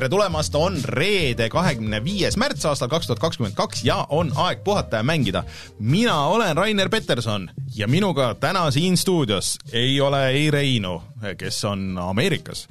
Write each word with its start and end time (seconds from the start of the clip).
tere 0.00 0.08
tulemast, 0.08 0.54
on 0.56 0.78
reede, 0.96 1.50
kahekümne 1.52 1.98
viies 2.00 2.38
märts 2.40 2.64
aastal 2.64 2.88
kaks 2.88 3.04
tuhat 3.04 3.18
kakskümmend 3.20 3.56
kaks 3.58 3.82
ja 3.84 3.98
on 4.16 4.30
aeg 4.46 4.62
puhata 4.64 5.02
ja 5.02 5.04
mängida. 5.04 5.42
mina 5.78 6.14
olen 6.32 6.56
Rainer 6.56 6.88
Peterson 6.88 7.50
ja 7.76 7.88
minuga 7.88 8.30
täna 8.40 8.70
siin 8.70 8.96
stuudios 8.96 9.58
ei 9.72 10.00
ole 10.00 10.22
ei 10.30 10.50
Reinu, 10.50 11.02
kes 11.36 11.64
on 11.68 11.98
Ameerikas 12.00 12.66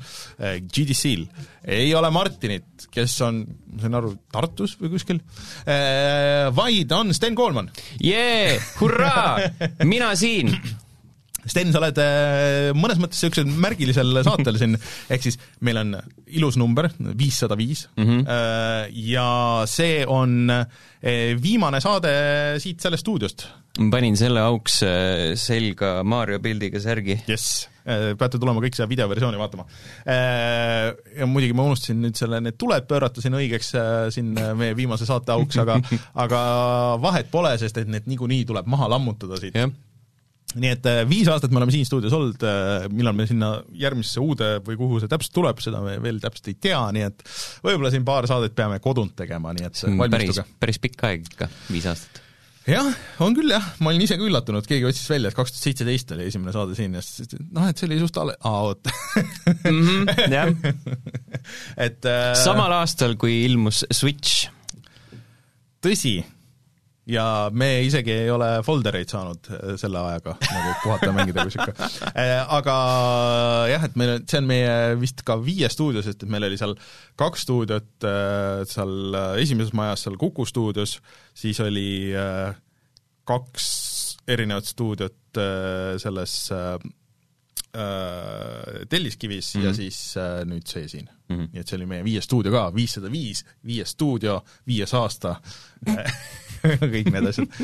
GDC-l, 0.74 1.28
ei 1.68 1.94
ole 1.96 2.10
Martinit, 2.10 2.90
kes 2.92 3.22
on, 3.22 3.46
ma 3.76 3.82
sain 3.86 4.02
aru, 4.02 4.16
Tartus 4.32 4.80
või 4.82 4.90
kuskil, 4.98 5.22
vaid 6.56 6.92
on 6.98 7.14
Sten 7.14 7.38
Koolman. 7.38 7.70
jee, 8.02 8.58
hurraa, 8.82 9.38
mina 9.84 10.16
siin 10.16 10.56
Sten, 11.46 11.72
sa 11.72 11.80
oled 11.80 11.98
äh, 12.04 12.70
mõnes 12.76 13.00
mõttes 13.00 13.22
niisugusel 13.22 13.48
märgilisel 13.64 14.20
saatel 14.28 14.58
siin, 14.60 14.76
ehk 15.10 15.24
siis 15.24 15.38
meil 15.66 15.78
on 15.82 15.96
ilus 16.36 16.58
number, 16.60 16.90
viissada 17.18 17.56
viis, 17.60 17.86
Mhm. 17.98 18.26
äh, 18.28 18.90
ja 19.10 19.64
see 19.70 20.04
on 20.08 20.50
äh, 20.50 20.66
viimane 21.42 21.80
saade 21.82 22.12
siit 22.60 22.82
sellest 22.84 23.06
stuudiost. 23.06 23.48
ma 23.80 23.90
panin 23.94 24.18
selle 24.20 24.42
auks 24.44 24.82
selga 25.40 26.04
Mario 26.04 26.40
pildiga 26.44 26.80
särgi. 26.84 27.16
jess, 27.28 27.68
peate 27.86 28.38
tulema 28.38 28.60
kõik 28.60 28.76
seda 28.76 28.90
videoversiooni 28.92 29.38
vaatama. 29.40 29.64
Ja 30.06 31.26
muidugi 31.30 31.56
ma 31.56 31.64
unustasin 31.70 32.02
nüüd 32.04 32.18
selle, 32.20 32.42
need 32.44 32.58
tuled 32.60 32.86
pöörata 32.90 33.22
siin 33.24 33.38
õigeks 33.40 33.72
siin 34.14 34.34
meie 34.60 34.76
viimase 34.78 35.08
saate 35.08 35.32
auks, 35.36 35.58
aga 35.64 35.80
aga 36.26 36.42
vahet 37.02 37.32
pole, 37.32 37.54
sest 37.62 37.78
et 37.82 37.88
need 37.88 38.10
niikuinii 38.12 38.44
tuleb 38.50 38.68
maha 38.68 38.90
lammutada 38.98 39.40
siit 39.40 39.56
jah 39.56 39.72
nii 40.58 40.72
et 40.74 40.88
viis 41.10 41.28
aastat 41.30 41.52
me 41.54 41.60
oleme 41.62 41.74
siin 41.76 41.86
stuudios 41.86 42.14
olnud, 42.18 42.42
millal 42.96 43.14
me 43.18 43.28
sinna 43.30 43.52
järgmisse 43.78 44.22
uude 44.24 44.56
või 44.66 44.80
kuhu 44.80 44.98
see 45.04 45.12
täpselt 45.12 45.36
tuleb, 45.36 45.60
seda 45.62 45.82
me 45.84 45.98
veel 46.02 46.18
täpselt 46.24 46.50
ei 46.50 46.56
tea, 46.58 46.80
nii 46.96 47.04
et 47.06 47.22
võib-olla 47.66 47.92
siin 47.94 48.08
paar 48.08 48.26
saadet 48.30 48.56
peame 48.58 48.80
kodunt 48.82 49.14
tegema, 49.20 49.54
nii 49.54 49.68
et 49.70 49.78
see 49.78 49.92
on 49.92 50.02
päris, 50.58 50.82
pikk 50.82 51.06
aeg 51.06 51.28
ikka, 51.30 51.50
viis 51.70 51.86
aastat. 51.92 52.22
jah, 52.70 52.90
on 53.26 53.38
küll 53.38 53.54
jah, 53.54 53.68
ma 53.86 53.94
olin 53.94 54.02
ise 54.08 54.18
ka 54.18 54.26
üllatunud, 54.26 54.66
keegi 54.70 54.90
otsis 54.90 55.06
välja, 55.14 55.30
et 55.30 55.38
kaks 55.38 55.54
tuhat 55.54 55.68
seitseteist 55.70 56.16
oli 56.18 56.26
esimene 56.32 56.56
saade 56.56 56.74
siin 56.78 56.98
ja 56.98 57.04
siis 57.06 57.30
noh, 57.54 57.70
et 57.70 57.78
see 57.78 57.86
oli 57.92 58.00
just 58.02 58.18
alle-, 58.22 58.38
aa 58.42 58.66
oot 58.72 58.90
Mhm, 59.70 60.10
jah. 60.34 60.50
et 61.86 62.10
äh, 62.10 62.34
samal 62.42 62.74
aastal, 62.82 63.14
kui 63.22 63.44
ilmus 63.46 63.84
Switch. 63.94 64.50
tõsi 65.86 66.18
ja 67.10 67.26
me 67.54 67.70
isegi 67.86 68.14
ei 68.26 68.30
ole 68.32 68.50
foldereid 68.66 69.10
saanud 69.12 69.50
äh, 69.54 69.74
selle 69.82 70.02
ajaga, 70.12 70.36
nagu 70.46 70.74
puhata 70.84 71.10
ja 71.10 71.16
mängida 71.16 71.46
kui 71.46 71.54
sihuke. 71.56 71.90
aga 72.58 72.76
jah, 73.72 73.88
et 73.90 73.98
meil, 74.00 74.16
see 74.30 74.42
on 74.42 74.50
meie 74.50 74.76
vist 75.02 75.24
ka 75.28 75.40
viies 75.42 75.76
stuudio, 75.78 76.04
sest 76.06 76.26
et 76.26 76.32
meil 76.32 76.48
oli 76.50 76.60
seal 76.60 76.76
kaks 77.20 77.46
stuudiot 77.48 78.08
seal 78.70 79.20
esimeses 79.42 79.74
majas, 79.78 80.06
seal 80.06 80.20
Kuku 80.20 80.46
stuudios, 80.50 81.00
siis 81.38 81.60
oli 81.64 82.14
kaks 83.30 83.68
erinevat 84.30 84.70
stuudiot 84.70 85.42
selles 86.02 86.36
Telliskivis 88.90 89.54
mm 89.56 89.62
-hmm. 89.62 89.66
ja 89.66 89.74
siis 89.74 90.16
nüüd 90.50 90.66
see 90.66 90.88
siin 90.88 91.10
mm. 91.30 91.36
-hmm. 91.36 91.50
nii 91.54 91.62
et 91.62 91.68
see 91.68 91.78
oli 91.78 91.86
meie 91.86 92.04
viies 92.04 92.26
stuudio 92.26 92.52
ka, 92.52 92.70
viissada 92.76 93.12
viis, 93.12 93.46
viies 93.66 93.94
stuudio, 93.94 94.42
viies 94.68 94.94
aasta 94.94 95.36
kõik 96.94 97.12
need 97.14 97.32
asjad, 97.32 97.60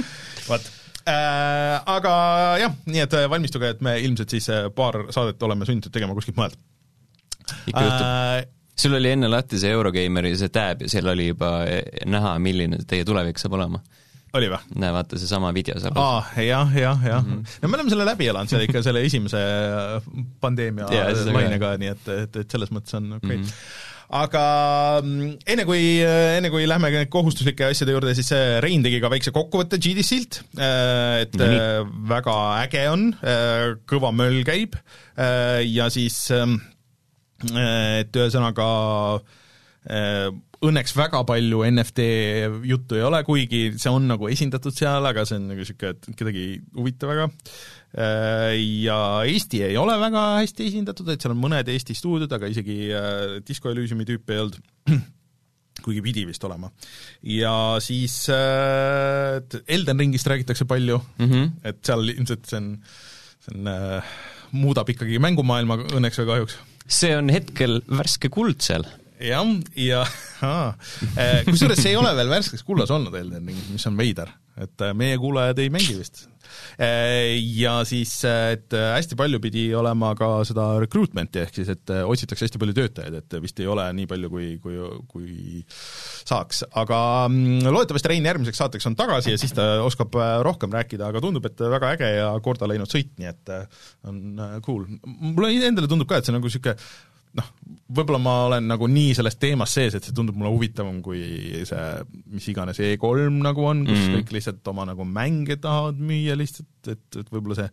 vot 0.50 0.72
äh,. 1.06 1.82
Aga 1.96 2.14
jah, 2.62 2.78
nii 2.90 3.04
et 3.04 3.18
valmistuge, 3.30 3.76
et 3.76 3.84
me 3.86 3.98
ilmselt 4.02 4.32
siis 4.34 4.50
paar 4.76 5.06
saadet 5.14 5.44
oleme 5.46 5.68
sunnitud 5.68 5.94
tegema 5.94 6.16
kuskilt 6.18 6.40
mujalt. 6.40 6.58
ikka 7.70 7.84
juhtub 7.84 8.08
äh,. 8.08 8.48
sul 8.76 8.98
oli 8.98 9.12
enne 9.16 9.30
lahti 9.32 9.60
see 9.62 9.72
Eurogeimeri 9.72 10.34
see 10.40 10.50
tab 10.54 10.82
ja 10.82 10.90
seal 10.92 11.14
oli 11.14 11.30
juba 11.30 11.52
näha, 12.06 12.40
milline 12.40 12.82
teie 12.90 13.06
tulevik 13.08 13.40
saab 13.42 13.60
olema 13.60 13.84
oli 14.36 14.50
või? 14.52 14.60
näe, 14.82 14.92
vaata 14.96 15.20
seesama 15.20 15.52
video 15.56 15.80
seal. 15.80 15.96
aa, 16.00 16.22
jah, 16.44 16.72
jah, 16.76 17.04
jah 17.06 17.24
mm. 17.24 17.32
-hmm. 17.32 17.58
no 17.62 17.70
me 17.70 17.78
oleme 17.80 17.94
selle 17.94 18.08
läbi 18.08 18.30
elanud 18.32 18.52
seal 18.52 18.66
ikka 18.66 18.84
selle 18.86 19.04
esimese 19.08 19.42
pandeemia 20.44 20.90
lainega, 21.38 21.76
nii 21.82 21.92
et, 21.94 22.10
et, 22.16 22.40
et 22.44 22.58
selles 22.58 22.74
mõttes 22.76 22.98
on 23.00 23.14
okei 23.20 23.28
okay. 23.28 23.38
mm. 23.38 23.44
-hmm 23.44 23.85
aga 24.16 24.44
enne 25.04 25.66
kui, 25.68 25.84
enne 26.04 26.52
kui 26.54 26.68
lähme 26.70 27.06
kohustuslike 27.12 27.70
asjade 27.70 27.96
juurde, 27.96 28.16
siis 28.18 28.32
Rein 28.64 28.86
tegi 28.86 29.02
ka 29.04 29.12
väikse 29.12 29.34
kokkuvõtte 29.36 29.80
GDC-lt, 29.82 30.42
et 31.22 31.36
no 31.40 31.50
nii. 31.52 31.64
väga 32.12 32.36
äge 32.64 32.86
on, 32.92 33.08
kõva 33.90 34.14
möll 34.16 34.44
käib 34.48 34.78
ja 35.68 35.90
siis 35.94 36.20
et 36.36 38.22
ühesõnaga 38.22 38.70
õnneks 39.86 40.94
väga 40.98 41.22
palju 41.28 41.64
NFT 41.68 42.06
juttu 42.66 42.98
ei 42.98 43.06
ole, 43.06 43.22
kuigi 43.28 43.64
see 43.78 43.92
on 43.92 44.08
nagu 44.10 44.30
esindatud 44.32 44.76
seal, 44.76 45.06
aga 45.06 45.26
see 45.28 45.40
on 45.40 45.50
nagu 45.52 45.62
niisugune, 45.62 45.94
et 45.94 46.18
kedagi 46.18 46.46
ei 46.46 46.54
huvita 46.78 47.10
väga. 47.10 47.28
Ja 48.60 49.00
Eesti 49.24 49.62
ei 49.70 49.78
ole 49.80 49.96
väga 50.02 50.24
hästi 50.42 50.70
esindatud, 50.72 51.10
et 51.14 51.24
seal 51.24 51.36
on 51.36 51.44
mõned 51.44 51.70
Eesti 51.72 51.96
stuudiod, 51.98 52.32
aga 52.36 52.50
isegi 52.52 52.80
Disco 53.48 53.72
Elysiumi 53.72 54.08
tüüpe 54.10 54.36
ei 54.36 54.44
olnud, 54.44 54.60
kuigi 55.86 56.02
pidi 56.04 56.26
vist 56.28 56.44
olema. 56.48 56.72
ja 57.22 57.54
siis 57.84 58.24
Elden 58.32 60.00
Ringist 60.00 60.28
räägitakse 60.28 60.66
palju 60.66 60.98
mm, 60.98 61.26
-hmm. 61.26 61.50
et 61.64 61.84
seal 61.86 62.10
ilmselt 62.10 62.48
see 62.50 62.58
on, 62.58 62.70
see 63.44 63.58
on, 63.60 64.02
muudab 64.56 64.90
ikkagi 64.90 65.20
mängumaailma 65.20 65.82
õnneks 65.98 66.22
või 66.22 66.32
kahjuks. 66.32 66.58
see 66.88 67.16
on 67.18 67.30
hetkel 67.30 67.82
värske 67.92 68.32
kuld 68.32 68.64
seal 68.64 68.88
jah, 69.20 69.52
ja, 69.80 70.04
ja 70.42 70.54
kusjuures 71.48 71.80
see 71.82 71.94
ei 71.94 72.00
ole 72.00 72.12
veel 72.18 72.32
värskes 72.32 72.66
kullas 72.68 72.92
olnud 72.94 73.16
Elden 73.16 73.46
Ring, 73.48 73.68
mis 73.72 73.86
on 73.90 73.98
veider, 74.00 74.32
et 74.62 74.88
meie 74.98 75.20
kuulajad 75.22 75.60
ei 75.64 75.72
mängi 75.74 75.98
vist. 75.98 76.26
Ja 76.78 77.80
siis, 77.88 78.12
et 78.28 78.74
hästi 78.76 79.18
palju 79.18 79.40
pidi 79.44 79.64
olema 79.76 80.12
ka 80.18 80.30
seda 80.48 80.68
recruitment'i, 80.84 81.42
ehk 81.42 81.58
siis 81.58 81.72
et 81.74 81.94
otsitakse 81.98 82.46
hästi 82.46 82.62
palju 82.62 82.76
töötajaid, 82.78 83.18
et 83.22 83.38
vist 83.44 83.60
ei 83.64 83.70
ole 83.72 83.88
nii 83.98 84.10
palju, 84.12 84.30
kui, 84.32 84.52
kui, 84.64 84.78
kui 85.10 85.64
saaks, 85.66 86.66
aga 86.78 87.00
mm, 87.32 87.66
loodetavasti 87.72 88.14
Rein 88.14 88.30
järgmiseks 88.30 88.62
saateks 88.62 88.88
on 88.92 89.00
tagasi 89.00 89.34
ja 89.34 89.42
siis 89.42 89.56
ta 89.58 89.68
oskab 89.84 90.16
rohkem 90.46 90.76
rääkida, 90.76 91.10
aga 91.10 91.24
tundub, 91.24 91.48
et 91.50 91.66
väga 91.76 91.96
äge 91.98 92.14
ja 92.20 92.30
korda 92.46 92.70
läinud 92.70 92.92
sõit, 92.92 93.12
nii 93.20 93.32
et 93.32 93.56
on 94.06 94.22
cool. 94.68 94.86
mulle 95.04 95.56
endale 95.66 95.90
tundub 95.92 96.10
ka, 96.12 96.20
et 96.20 96.28
see 96.28 96.36
on 96.36 96.42
nagu 96.42 96.52
niisugune 96.52 96.78
noh, 97.36 97.52
võib-olla 97.96 98.20
ma 98.22 98.36
olen 98.48 98.68
nagu 98.72 98.88
nii 98.92 99.14
selles 99.18 99.38
teemas 99.42 99.74
sees, 99.78 99.96
et 99.98 100.08
see 100.08 100.16
tundub 100.16 100.38
mulle 100.40 100.54
huvitavam 100.54 101.02
kui 101.06 101.22
see 101.68 101.86
mis 102.34 102.50
iganes 102.52 102.80
E3 102.82 103.30
nagu 103.46 103.66
on, 103.66 103.86
kus 103.86 103.98
mm 103.98 104.04
-hmm. 104.04 104.20
kõik 104.20 104.36
lihtsalt 104.38 104.74
oma 104.74 104.88
nagu 104.90 105.06
mänge 105.06 105.60
tahavad 105.62 106.00
müüa 106.00 106.38
lihtsalt, 106.38 106.72
et, 106.88 107.06
et 107.22 107.32
võib-olla 107.32 107.60
see, 107.62 107.70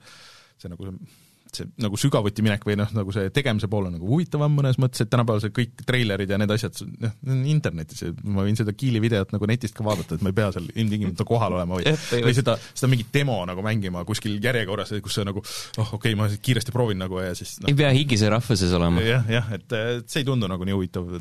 see 0.62 0.72
nagu 0.72 0.88
see 0.88 1.20
see 1.56 1.68
nagu 1.82 1.98
sügavuti 2.00 2.44
minek 2.44 2.64
või 2.66 2.76
noh, 2.80 2.88
nagu 2.96 3.12
see 3.14 3.30
tegemise 3.34 3.68
pool 3.70 3.88
on 3.88 3.96
nagu 3.96 4.08
huvitavam 4.08 4.54
mõnes 4.56 4.78
mõttes, 4.80 5.04
et 5.04 5.10
tänapäeval 5.12 5.42
see 5.44 5.54
kõik 5.56 5.84
treilerid 5.88 6.32
ja 6.32 6.38
need 6.40 6.52
asjad, 6.54 6.80
noh, 7.02 7.14
internetis, 7.52 8.04
ma 8.24 8.46
võin 8.46 8.58
seda 8.58 8.74
Kiili 8.76 9.02
videot 9.02 9.34
nagu 9.34 9.48
netist 9.50 9.76
ka 9.76 9.84
vaadata, 9.86 10.16
et 10.16 10.24
ma 10.24 10.32
ei 10.32 10.38
pea 10.38 10.48
seal 10.54 10.70
ilmtingimata 10.72 11.26
kohal 11.28 11.58
olema 11.58 11.78
või 11.78 11.94
või 12.24 12.34
seda, 12.36 12.56
seda 12.72 12.90
mingit 12.92 13.12
demo 13.14 13.38
nagu 13.48 13.64
mängima 13.64 14.04
kuskil 14.08 14.38
järjekorras, 14.42 14.94
kus 15.04 15.20
sa 15.20 15.26
nagu 15.28 15.44
oh, 15.44 15.94
okei 15.98 16.14
okay,, 16.14 16.18
ma 16.18 16.30
kiiresti 16.32 16.74
proovin 16.74 17.02
nagu 17.02 17.20
ja 17.22 17.36
siis 17.38 17.58
no. 17.60 17.70
ei 17.70 17.78
pea 17.78 17.92
higise 17.96 18.32
rahva 18.32 18.58
sees 18.58 18.74
olema. 18.78 19.04
jah, 19.06 19.28
jah, 19.30 19.54
et 19.58 19.78
see 20.08 20.22
ei 20.22 20.28
tundu 20.28 20.50
nagu 20.50 20.68
nii 20.68 20.76
huvitav, 20.78 21.16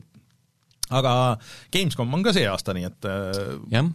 aga 0.92 1.16
Gamescom 1.74 2.20
on 2.20 2.24
ka 2.24 2.36
see 2.36 2.48
aasta, 2.48 2.76
nii 2.78 2.88
et 2.88 3.10
jah. 3.74 3.92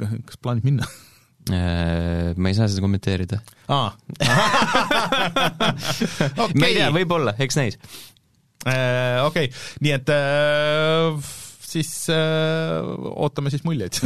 kas 0.00 0.40
plaanid 0.40 0.68
minna 0.68 0.88
Äh, 0.90 1.06
ma 1.48 2.50
ei 2.50 2.54
saa 2.56 2.68
seda 2.68 2.82
kommenteerida. 2.84 3.38
aa 3.72 3.88
ma 6.60 6.68
ei 6.68 6.74
tea, 6.76 6.90
võib-olla, 6.94 7.32
eks 7.40 7.56
näis. 7.58 7.78
Äh, 8.68 9.22
okei, 9.24 9.48
nii 9.80 9.92
et 9.96 10.10
äh, 10.12 11.16
siis 11.64 11.90
äh, 12.12 12.84
ootame 13.16 13.48
siis 13.52 13.64
muljeid 13.64 13.96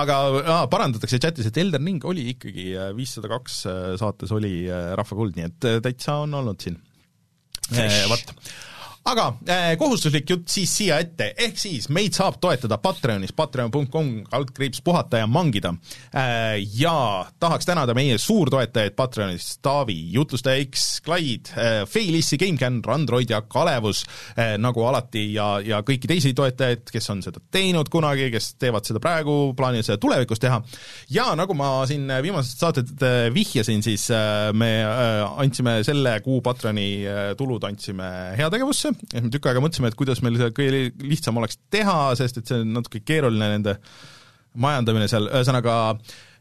aga 0.00 0.14
aa, 0.42 0.64
parandatakse 0.68 1.18
chatis, 1.22 1.48
et 1.48 1.56
Elden 1.62 1.86
Ring 1.88 2.04
oli 2.04 2.26
ikkagi 2.34 2.74
viissada 2.98 3.30
kaks 3.32 3.62
saates 4.00 4.30
oli 4.34 4.66
Rahva 4.68 5.16
Kuld, 5.16 5.38
nii 5.38 5.46
et 5.48 5.60
täitsa 5.86 6.18
on 6.26 6.34
olnud 6.36 6.60
siin. 6.60 6.76
Vot 8.10 8.34
aga 9.04 9.24
eh, 9.44 9.74
kohustuslik 9.76 10.30
jutt 10.30 10.48
siis 10.48 10.70
siia 10.78 10.96
ette, 11.02 11.26
ehk 11.44 11.58
siis 11.60 11.90
meid 11.92 12.16
saab 12.16 12.38
toetada 12.40 12.78
Patreonis, 12.80 13.34
patreon.com, 13.36 14.10
kaldkriips 14.30 14.80
puhata 14.84 15.20
ja 15.20 15.26
mangida 15.28 15.74
eh,. 16.08 16.62
ja 16.80 16.94
tahaks 17.40 17.68
tänada 17.68 17.94
meie 17.96 18.16
suurtoetajaid 18.18 18.96
Patreonis, 18.96 19.58
Taavi, 19.64 19.98
jutlustaja 20.14 20.62
X, 20.64 20.86
Clyde 21.04 21.52
eh,, 21.52 21.82
Feilissi, 21.90 22.38
GameCAN, 22.40 22.80
Randroid 22.84 23.34
ja 23.34 23.42
Kalevus 23.42 24.06
eh, 24.38 24.54
nagu 24.60 24.86
alati 24.88 25.26
ja, 25.34 25.58
ja 25.60 25.82
kõiki 25.84 26.08
teisi 26.08 26.32
toetajaid, 26.36 26.88
kes 26.94 27.10
on 27.12 27.20
seda 27.26 27.44
teinud 27.52 27.92
kunagi, 27.92 28.30
kes 28.32 28.54
teevad 28.56 28.88
seda 28.88 29.04
praegu, 29.04 29.52
plaanivad 29.58 29.84
seda 29.84 30.00
tulevikus 30.00 30.40
teha. 30.40 30.62
ja 31.12 31.28
nagu 31.36 31.52
ma 31.58 31.74
siin 31.90 32.08
viimased 32.24 32.56
saated 32.56 33.06
vihjasin, 33.34 33.84
siis 33.84 34.08
me 34.56 34.72
andsime 34.84 35.82
selle 35.84 36.16
kuu 36.24 36.40
Patreoni 36.44 36.88
tulud 37.36 37.68
andsime 37.68 38.08
heategevusse 38.38 38.93
ja 39.14 39.22
me 39.24 39.32
tükk 39.32 39.50
aega 39.50 39.62
mõtlesime, 39.64 39.90
et 39.92 39.98
kuidas 39.98 40.22
meil 40.24 40.38
seda 40.40 40.52
kõige 40.54 40.90
lihtsam 41.04 41.40
oleks 41.40 41.58
teha, 41.72 41.98
sest 42.18 42.40
et 42.40 42.50
see 42.50 42.62
on 42.64 42.76
natuke 42.78 43.02
keeruline 43.06 43.50
nende 43.56 43.78
majandamine 44.60 45.08
seal, 45.10 45.26
ühesõnaga 45.32 45.74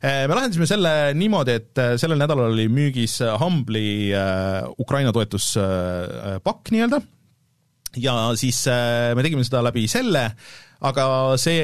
me 0.03 0.35
lahendasime 0.35 0.67
selle 0.69 0.91
niimoodi, 1.17 1.55
et 1.57 1.79
sellel 1.97 2.19
nädalal 2.19 2.51
oli 2.51 2.67
müügis 2.69 3.15
Humble'i 3.41 4.11
Ukraina 4.83 5.13
toetuspakk 5.15 6.73
nii-öelda, 6.75 6.99
ja 8.01 8.13
siis 8.39 8.65
me 8.67 9.25
tegime 9.25 9.43
seda 9.45 9.61
läbi 9.65 9.87
selle, 9.91 10.29
aga 10.83 11.05
see 11.39 11.59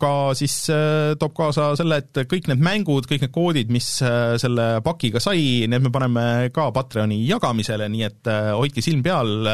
ka 0.00 0.12
siis 0.36 0.54
äh, 0.72 1.14
toob 1.20 1.34
kaasa 1.36 1.70
selle, 1.78 2.00
et 2.02 2.20
kõik 2.28 2.50
need 2.50 2.62
mängud, 2.64 3.08
kõik 3.08 3.24
need 3.24 3.32
koodid, 3.34 3.72
mis 3.72 3.88
äh, 4.04 4.36
selle 4.40 4.82
pakiga 4.84 5.22
sai, 5.22 5.64
need 5.70 5.86
me 5.86 5.92
paneme 5.94 6.26
ka 6.54 6.68
Patreoni 6.76 7.22
jagamisele, 7.24 7.88
nii 7.92 8.04
et 8.06 8.30
äh, 8.32 8.50
hoidke 8.56 8.84
silm 8.84 9.04
peal, 9.06 9.48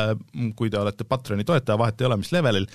kui 0.58 0.72
te 0.72 0.80
olete 0.80 1.06
Patreoni 1.08 1.46
toetaja, 1.46 1.78
vahet 1.80 2.02
ei 2.02 2.08
ole, 2.08 2.18
mis 2.22 2.32
levelil, 2.34 2.66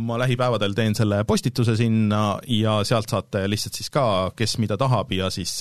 ma 0.00 0.16
lähipäevadel 0.20 0.74
teen 0.76 0.94
selle 0.96 1.22
postituse 1.28 1.76
sinna 1.78 2.22
ja 2.50 2.78
sealt 2.86 3.12
saate 3.12 3.44
lihtsalt 3.50 3.78
siis 3.78 3.90
ka, 3.92 4.04
kes 4.36 4.56
mida 4.62 4.78
tahab 4.80 5.12
ja 5.14 5.30
siis 5.32 5.60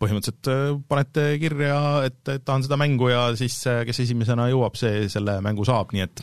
põhimõtteliselt 0.00 0.84
panete 0.88 1.24
kirja, 1.42 1.78
et 2.06 2.34
tahan 2.44 2.66
seda 2.66 2.78
mängu 2.80 3.10
ja 3.10 3.28
siis 3.38 3.56
kes 3.88 4.04
esimesena 4.06 4.46
jõuab, 4.52 4.78
see 4.78 5.08
selle 5.12 5.40
mängu 5.44 5.66
saab, 5.66 5.94
nii 5.96 6.06
et 6.06 6.22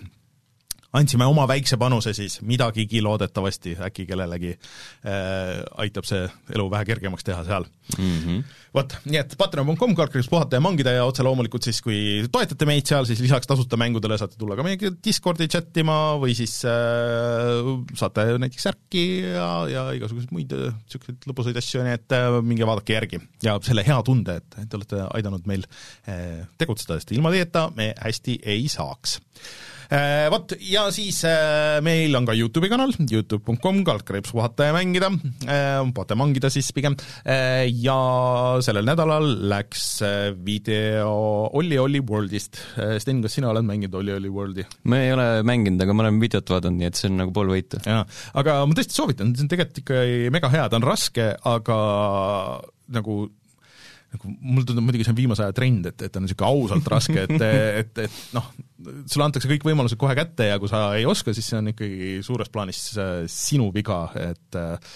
andsime 0.95 1.28
oma 1.28 1.44
väikse 1.50 1.78
panuse 1.80 2.13
siis, 2.16 2.39
midagigi 2.48 3.01
loodetavasti 3.04 3.75
äkki 3.89 4.06
kellelegi 4.07 4.54
äh, 4.54 5.60
aitab 5.84 6.07
see 6.07 6.24
elu 6.56 6.68
vähe 6.72 6.88
kergemaks 6.88 7.28
teha 7.28 7.44
seal. 7.48 7.68
Mm 7.98 8.16
-hmm.. 8.22 8.56
vot, 8.75 8.95
nii 9.06 9.19
et 9.19 9.36
patreon.com, 9.39 9.95
kalkulis 9.95 10.30
puhata 10.31 10.57
ja 10.57 10.63
mangida 10.63 10.92
ja 10.95 11.06
otse 11.06 11.24
loomulikult 11.24 11.68
siis, 11.68 11.81
kui 11.84 12.00
toetate 12.31 12.66
meid 12.66 12.88
seal, 12.88 13.06
siis 13.06 13.19
lisaks 13.24 13.48
tasuta 13.48 13.78
mängudele 13.78 14.18
saate 14.18 14.39
tulla 14.39 14.56
ka 14.56 14.63
meiega 14.63 14.92
Discordi 15.04 15.48
chat 15.48 15.78
ima 15.78 16.16
või 16.22 16.36
siis 16.38 16.60
äh, 16.66 17.72
saate 17.94 18.28
näiteks 18.40 18.68
särki 18.69 19.06
ja, 19.28 19.50
ja 19.72 19.88
igasuguseid 19.98 20.31
muid 20.31 20.56
niisuguseid 20.56 21.18
äh, 21.19 21.30
lõbusaid 21.31 21.63
asju, 21.63 21.83
nii 21.83 21.98
et 22.00 22.16
äh, 22.16 22.42
minge 22.42 22.68
vaadake 22.68 22.95
järgi. 22.95 23.22
ja 23.44 23.60
selle 23.63 23.83
hea 23.88 24.01
tunde, 24.04 24.40
et 24.40 24.62
te 24.69 24.80
olete 24.80 25.04
aidanud 25.19 25.48
meil 25.50 25.68
äh, 26.07 26.45
tegutseda, 26.57 27.00
sest 27.00 27.12
ilma 27.12 27.31
teieta 27.36 27.68
me 27.75 27.92
hästi 28.00 28.40
ei 28.45 28.68
saaks 28.72 29.19
vot, 30.34 30.54
ja 30.68 30.88
siis 30.94 31.22
äh, 31.28 31.78
meil 31.86 32.16
on 32.18 32.28
ka 32.28 32.36
Youtube'i 32.38 32.69
kanal, 32.72 32.94
Youtube.com, 33.00 33.81
kaldkriips 33.88 34.34
puhata 34.36 34.69
ja 34.69 34.75
mängida, 34.75 35.10
äh, 35.48 35.80
puhata 35.95 36.16
ja 36.16 36.19
mangida 36.19 36.51
siis 36.54 36.69
pigem, 36.75 36.98
ja 37.28 37.98
sellel 38.63 38.88
nädalal 38.88 39.28
läks 39.51 39.86
video 40.45 41.12
Olli 41.57 41.80
Olli 41.80 42.01
Worldist. 42.04 42.60
Sten, 43.01 43.22
kas 43.24 43.38
sina 43.38 43.51
oled 43.51 43.66
mänginud 43.68 43.95
Olli 44.00 44.16
Olli 44.16 44.31
Worldi? 44.31 44.68
ma 44.92 45.01
ei 45.04 45.12
ole 45.16 45.28
mänginud, 45.48 45.81
aga 45.84 45.95
ma 45.95 46.06
olen 46.06 46.22
videot 46.22 46.56
vaadanud, 46.56 46.81
nii 46.81 46.90
et 46.90 47.00
see 47.00 47.12
on 47.12 47.22
nagu 47.24 47.33
pool 47.36 47.51
võitu. 47.51 47.81
jaa, 47.86 48.04
aga 48.40 48.60
ma 48.68 48.78
tõesti 48.78 48.98
soovitan, 48.98 49.36
see 49.36 49.48
on 49.48 49.51
tegelikult 49.51 49.83
ikka 49.83 50.01
mega 50.33 50.51
hea, 50.54 50.68
ta 50.72 50.80
on 50.80 50.88
raske, 50.88 51.31
aga 51.48 51.78
nagu 52.94 53.19
nagu 54.18 54.34
mulle 54.42 54.68
tundub 54.68 54.88
muidugi 54.88 55.08
see 55.08 55.14
on 55.14 55.19
viimase 55.22 55.46
aja 55.46 55.56
trend, 55.56 55.88
et, 55.92 56.06
et 56.08 56.19
on 56.19 56.25
niisugune 56.25 56.50
ausalt 56.50 56.92
raske, 56.92 57.24
et, 57.28 57.46
et, 57.81 58.04
et 58.08 58.19
noh, 58.36 58.52
sulle 59.06 59.28
antakse 59.28 59.50
kõik 59.52 59.66
võimalused 59.68 60.00
kohe 60.02 60.18
kätte 60.18 60.50
ja 60.50 60.60
kui 60.62 60.72
sa 60.72 60.90
ei 60.98 61.08
oska, 61.10 61.36
siis 61.38 61.48
see 61.52 61.62
on 61.62 61.72
ikkagi 61.74 62.12
suures 62.25 62.52
plaanis 62.54 62.84
äh, 63.00 63.16
sinu 63.31 63.69
viga, 63.75 64.04
et 64.19 64.60
äh, 64.60 64.94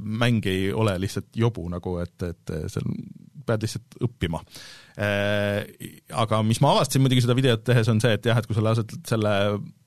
mäng 0.00 0.46
ei 0.50 0.70
ole 0.72 0.96
lihtsalt 1.02 1.32
jobu 1.38 1.66
nagu, 1.72 1.98
et, 2.04 2.16
et 2.30 2.56
seal 2.72 2.88
pead 3.46 3.66
lihtsalt 3.66 4.00
õppima 4.04 4.42
Äh, 4.94 5.64
aga 6.14 6.38
mis 6.46 6.60
ma 6.62 6.70
avastasin 6.70 7.02
muidugi 7.02 7.24
seda 7.24 7.34
videot 7.34 7.64
tehes, 7.66 7.88
on 7.90 7.98
see, 8.02 8.12
et 8.14 8.26
jah, 8.28 8.38
et 8.38 8.46
kui 8.46 8.54
sa 8.54 8.62
lased 8.62 8.92
selle 9.08 9.32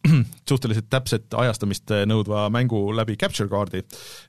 suhteliselt 0.50 0.90
täpset 0.92 1.38
ajastamist 1.40 1.94
nõudva 2.12 2.50
mängu 2.52 2.82
läbi 2.96 3.16
capture 3.20 3.48
kaardi 3.52 3.86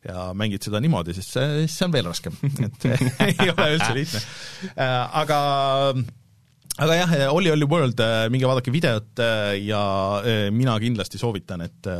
ja 0.07 0.29
mängid 0.39 0.63
seda 0.63 0.79
niimoodi, 0.83 1.17
siis 1.19 1.33
see, 1.35 1.65
siis 1.65 1.81
see 1.81 1.89
on 1.89 1.97
veel 1.97 2.07
raskem, 2.13 2.39
et 2.69 2.87
ei 3.27 3.51
ole 3.51 3.69
üldse 3.75 3.91
lihtne. 3.99 4.23
Äh, 4.77 5.19
aga 5.25 5.41
aga 6.79 6.97
jah, 6.99 7.13
Olli 7.35 7.51
Olli 7.53 7.67
World, 7.69 8.01
äh, 8.03 8.29
minge 8.33 8.49
vaadake 8.49 8.73
videot 8.75 9.23
äh, 9.23 9.57
ja 9.67 9.83
mina 10.55 10.77
kindlasti 10.83 11.21
soovitan, 11.21 11.65
et, 11.67 11.91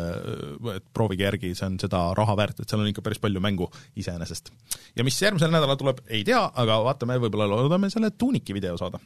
et 0.75 0.89
proovige 0.95 1.27
järgi, 1.27 1.53
see 1.59 1.67
on 1.69 1.79
seda 1.83 2.09
raha 2.19 2.37
väärt, 2.39 2.63
et 2.63 2.71
seal 2.71 2.85
on 2.85 2.91
ikka 2.91 3.05
päris 3.05 3.23
palju 3.23 3.43
mängu 3.43 3.69
iseenesest. 3.99 4.53
ja 4.97 5.07
mis 5.07 5.19
järgmisel 5.23 5.53
nädalal 5.55 5.79
tuleb, 5.81 6.03
ei 6.09 6.25
tea, 6.27 6.43
aga 6.63 6.81
vaatame, 6.87 7.19
võib-olla 7.23 7.49
loodame 7.51 7.91
selle 7.93 8.13
Tuniki 8.19 8.57
video 8.57 8.79
saada 8.81 9.03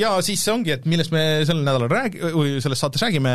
ja 0.00 0.14
siis 0.24 0.40
ongi, 0.48 0.72
et 0.72 0.86
millest 0.88 1.12
me 1.12 1.44
sel 1.44 1.58
nädalal 1.60 1.90
räägi-, 1.92 2.22
või 2.32 2.54
selles 2.64 2.80
saates 2.80 3.02
räägime, 3.04 3.34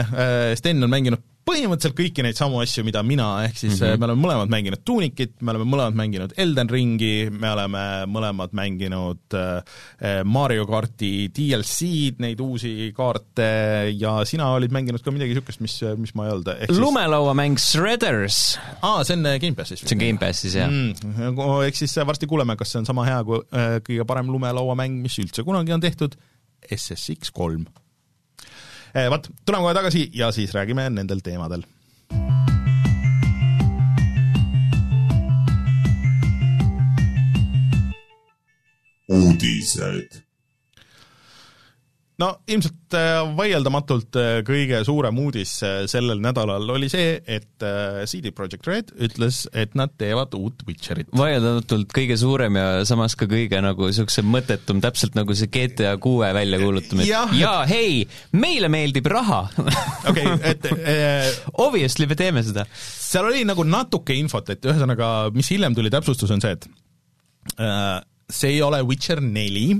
Sten 0.58 0.82
on 0.82 0.90
mänginud 0.90 1.22
põhimõtteliselt 1.48 1.98
kõiki 1.98 2.24
neid 2.26 2.38
samu 2.38 2.60
asju, 2.62 2.84
mida 2.86 3.02
mina, 3.06 3.28
ehk 3.48 3.58
siis 3.58 3.74
mm 3.74 3.82
-hmm. 3.82 4.00
me 4.02 4.08
oleme 4.08 4.22
mõlemad 4.26 4.52
mänginud 4.54 4.84
Tunikit, 4.86 5.34
me 5.42 5.54
oleme 5.54 5.66
mõlemad 5.66 5.98
mänginud 5.98 6.36
Elden 6.38 6.70
Ringi, 6.70 7.30
me 7.34 7.52
oleme 7.52 7.84
mõlemad 8.12 8.54
mänginud 8.58 9.38
äh, 9.38 10.22
Mario 10.24 10.68
karti 10.70 11.32
DLC-d, 11.34 12.22
neid 12.22 12.40
uusi 12.44 12.92
kaarte 12.98 13.50
ja 13.98 14.20
sina 14.26 14.52
olid 14.54 14.72
mänginud 14.72 15.02
ka 15.02 15.14
midagi 15.14 15.34
niisugust, 15.34 15.62
mis, 15.66 15.78
mis 15.98 16.16
ma 16.16 16.28
ei 16.28 16.36
olnud, 16.36 16.54
ehk 16.54 16.74
siis 16.74 16.84
lumelauamäng 16.84 17.60
Shredders. 17.62 18.42
aa, 18.82 19.04
see 19.04 19.18
on 19.18 19.26
Gamepassis? 19.42 19.86
see 19.86 19.98
on 19.98 20.06
Gamepassis, 20.06 20.56
jah 20.56 20.70
mm,. 20.70 21.40
Eks 21.68 21.86
siis 21.86 21.96
varsti 22.06 22.28
kuuleme, 22.30 22.56
kas 22.60 22.74
see 22.74 22.82
on 22.82 22.90
sama 22.90 23.06
hea 23.08 23.22
kui 23.26 23.42
äh, 23.50 23.78
kõige 23.86 24.06
parem 24.08 24.30
lumelauamäng, 24.34 25.02
mis 25.02 25.18
üldse 25.22 25.46
kunagi 25.48 25.74
on 25.74 25.82
tehtud, 25.82 26.18
SSX 26.70 27.34
kolm 27.34 27.66
Eh, 28.96 29.08
vot, 29.10 29.30
tuleme 29.46 29.64
kohe 29.64 29.74
tagasi 29.74 30.10
ja 30.14 30.32
siis 30.32 30.52
räägime 30.54 30.90
nendel 30.90 31.24
teemadel. 31.24 31.64
uudised 39.12 40.31
no 42.22 42.30
ilmselt 42.52 42.96
äh, 42.98 43.20
vaieldamatult 43.38 44.18
äh, 44.20 44.32
kõige 44.48 44.82
suurem 44.88 45.18
uudis 45.22 45.56
äh, 45.66 45.84
sellel 45.92 46.22
nädalal 46.24 46.70
oli 46.74 46.90
see, 46.92 47.16
et 47.26 47.66
CD 48.10 48.32
Projekt 48.36 48.68
Red 48.70 48.92
ütles, 49.02 49.44
et 49.58 49.76
nad 49.78 49.94
teevad 50.00 50.34
uut 50.38 50.64
Witcherit. 50.68 51.10
vaieldamatult 51.18 51.92
kõige 51.96 52.18
suurem 52.20 52.58
ja 52.60 52.68
samas 52.88 53.16
ka 53.20 53.28
kõige 53.30 53.62
nagu 53.64 53.90
niisuguse 53.90 54.24
mõttetum, 54.26 54.82
täpselt 54.84 55.18
nagu 55.18 55.36
see 55.38 55.50
GTA 55.52 55.96
kuue 56.02 56.30
väljakuulutamine. 56.36 57.08
ja, 57.10 57.26
ja 57.38 57.54
hei, 57.70 58.06
meile 58.38 58.70
meeldib 58.72 59.10
raha. 59.12 59.44
okei, 60.12 60.38
et 60.52 60.70
äh, 60.72 61.32
Obviously 61.62 62.08
me 62.10 62.18
teeme 62.20 62.44
seda. 62.46 62.66
seal 62.74 63.28
oli 63.30 63.44
nagu 63.48 63.66
natuke 63.68 64.16
infot, 64.18 64.50
et 64.54 64.66
ühesõnaga, 64.66 65.32
mis 65.36 65.52
hiljem 65.54 65.76
tuli 65.78 65.92
täpsustus, 65.94 66.32
on 66.34 66.44
see, 66.44 66.58
et 66.58 66.68
äh, 67.58 68.00
see 68.32 68.56
ei 68.56 68.62
ole 68.66 68.82
Witcher 68.88 69.22
neli, 69.24 69.74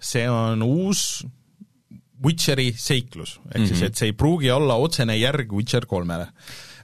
see 0.00 0.28
on 0.30 0.62
uus 0.62 1.24
Witcheri 2.24 2.70
seiklus, 2.76 3.36
ehk 3.36 3.58
mm 3.58 3.62
-hmm. 3.62 3.68
siis 3.68 3.80
mhm. 3.80 3.86
et 3.86 3.96
see 3.96 4.06
ei 4.08 4.12
pruugi 4.12 4.50
olla 4.50 4.74
otsene 4.80 5.16
järg 5.18 5.52
Witcher 5.52 5.86
kolmele. 5.86 6.28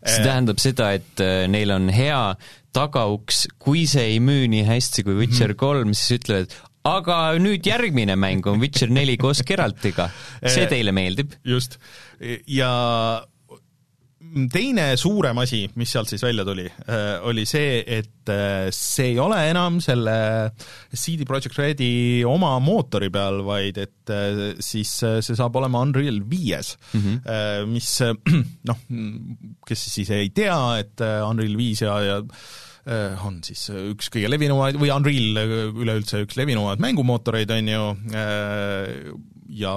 see 0.06 0.24
tähendab 0.24 0.58
seda, 0.58 0.92
et 0.92 1.20
äh, 1.20 1.46
neil 1.48 1.70
on 1.70 1.88
hea 1.88 2.34
tagauks, 2.72 3.46
kui 3.58 3.86
see 3.86 4.04
ei 4.14 4.20
müü 4.20 4.48
nii 4.48 4.64
hästi 4.64 5.04
kui 5.04 5.14
Witcher 5.14 5.52
mhm. 5.52 5.56
kolm 5.56 5.86
mm, 5.86 5.90
-hmm. 5.90 5.94
siis 5.94 6.20
ütlevad, 6.20 6.54
aga 6.84 7.16
nüüd 7.38 7.66
järgmine 7.66 8.16
mäng 8.16 8.46
on 8.46 8.60
Witcher 8.60 8.90
neli 8.90 9.16
koos 9.16 9.42
Geraltiga, 9.46 10.10
see 10.46 10.66
teile 10.66 10.92
meeldib? 10.92 11.32
just, 11.44 11.78
ja 12.46 12.70
teine 14.52 14.84
suurem 15.00 15.38
asi, 15.42 15.64
mis 15.78 15.90
sealt 15.92 16.10
siis 16.10 16.22
välja 16.24 16.44
tuli, 16.46 16.66
äh, 16.66 17.18
oli 17.26 17.44
see, 17.48 17.80
et 17.98 18.30
äh, 18.30 18.68
see 18.74 19.12
ei 19.12 19.18
ole 19.22 19.38
enam 19.50 19.80
selle 19.84 20.14
CD 20.94 21.26
Projekt 21.28 21.58
Redi 21.58 22.22
oma 22.28 22.52
mootori 22.62 23.10
peal, 23.12 23.40
vaid 23.46 23.80
et 23.82 24.12
äh, 24.14 24.42
siis 24.62 24.92
see 25.00 25.38
saab 25.38 25.58
olema 25.60 25.82
Unreal 25.86 26.20
viies 26.30 26.74
mm, 26.92 27.00
-hmm. 27.00 27.70
mis 27.70 27.92
noh, 28.70 28.82
kes 29.66 29.86
siis 29.96 30.10
ei 30.14 30.30
tea, 30.34 30.58
et 30.80 31.06
Unreal 31.26 31.56
viis 31.58 31.82
ja, 31.84 31.96
ja 32.04 32.20
on 33.26 33.42
siis 33.44 33.68
üks 33.70 34.08
kõige 34.12 34.30
levinumaid 34.30 34.78
või 34.80 34.92
Unreal 34.94 35.74
üleüldse 35.76 36.24
üks 36.24 36.38
levinumaid 36.40 36.80
mängumootoreid, 36.82 37.50
on 37.54 37.68
ju, 37.68 37.82
ja 39.60 39.74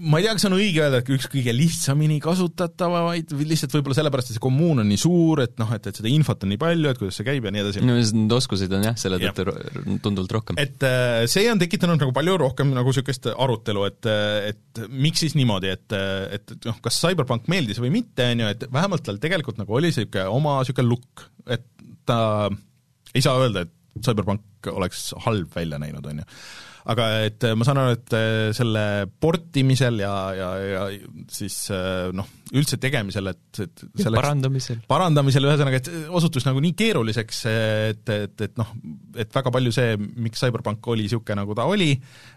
ma 0.00 0.18
ei 0.18 0.24
tea, 0.24 0.32
kas 0.38 0.46
on 0.48 0.54
õige 0.56 0.80
öelda, 0.80 1.02
et 1.02 1.10
üks 1.12 1.26
kõige 1.30 1.52
lihtsamini 1.52 2.16
kasutatavaid 2.22 3.34
või 3.36 3.46
lihtsalt 3.50 3.74
võib-olla 3.76 3.96
sellepärast, 3.98 4.30
et 4.30 4.38
see 4.38 4.42
kommuun 4.42 4.80
on 4.80 4.88
nii 4.88 5.00
suur, 5.00 5.42
et 5.44 5.52
noh, 5.60 5.68
et, 5.76 5.88
et 5.90 6.00
seda 6.00 6.08
infot 6.08 6.46
on 6.46 6.50
nii 6.52 6.60
palju, 6.62 6.88
et 6.88 7.00
kuidas 7.00 7.18
see 7.20 7.26
käib 7.26 7.44
ja 7.46 7.52
nii 7.52 7.62
edasi. 7.62 7.82
no 7.84 7.96
need 8.00 8.34
oskuseid 8.38 8.72
on 8.78 8.86
jah, 8.88 8.96
selle 9.00 9.20
tõttu 9.20 9.44
ja. 9.52 9.84
tunduvalt 10.04 10.34
rohkem. 10.38 10.62
et 10.62 10.86
äh, 10.88 11.18
see 11.30 11.44
on 11.52 11.60
tekitanud 11.60 12.00
nagu 12.00 12.14
palju 12.16 12.38
rohkem 12.40 12.72
nagu 12.72 12.94
niisugust 12.94 13.28
arutelu, 13.34 13.84
et, 13.90 14.10
et 14.54 14.82
miks 14.88 15.26
siis 15.26 15.36
niimoodi, 15.38 15.74
et, 15.76 15.98
et 16.38 16.56
noh, 16.64 16.80
kas 16.82 17.02
CyberPunk 17.04 17.52
meeldis 17.52 17.82
või 17.82 17.92
mitte, 18.00 18.30
on 18.32 18.46
ju, 18.46 18.50
et 18.56 18.66
vähemalt 18.72 19.04
tal 19.06 19.20
tegelikult 19.22 19.60
nagu 19.60 19.76
oli 19.76 19.92
niisugune 19.92 20.26
oma 20.32 20.58
niisugune 20.62 20.88
look, 20.88 21.28
et 21.52 21.68
ta 22.08 22.18
ei 23.12 23.22
saa 23.22 23.36
öelda, 23.44 23.66
et 23.66 24.02
CyberPunk 24.02 24.72
oleks 24.72 25.10
halb 25.26 25.52
välja 25.52 25.78
näinud, 25.82 26.06
on 26.08 26.24
ju 26.24 26.30
aga 26.90 27.08
et 27.28 27.44
ma 27.54 27.66
saan 27.66 27.78
aru, 27.82 27.96
et 27.98 28.14
selle 28.58 28.84
portimisel 29.22 30.02
ja, 30.02 30.14
ja, 30.34 30.50
ja 30.66 30.86
siis 31.30 31.68
noh, 32.16 32.26
üldse 32.52 32.76
tegemisel, 32.80 33.30
et, 33.32 33.60
et 33.64 33.82
selleks, 33.96 34.18
parandamisel. 34.18 34.80
parandamisel 34.90 35.46
ühesõnaga, 35.48 35.78
et 35.80 36.10
osutus 36.12 36.44
nagu 36.44 36.60
nii 36.60 36.74
keeruliseks, 36.76 37.38
et, 37.48 38.02
et, 38.12 38.44
et 38.44 38.58
noh, 38.60 38.74
et 39.22 39.32
väga 39.32 39.52
palju 39.54 39.72
see, 39.72 39.94
miks 39.96 40.42
CyberPunk 40.42 40.88
oli 40.92 41.06
niisugune, 41.06 41.38
nagu 41.40 41.56
ta 41.56 41.64
oli, 41.70 41.90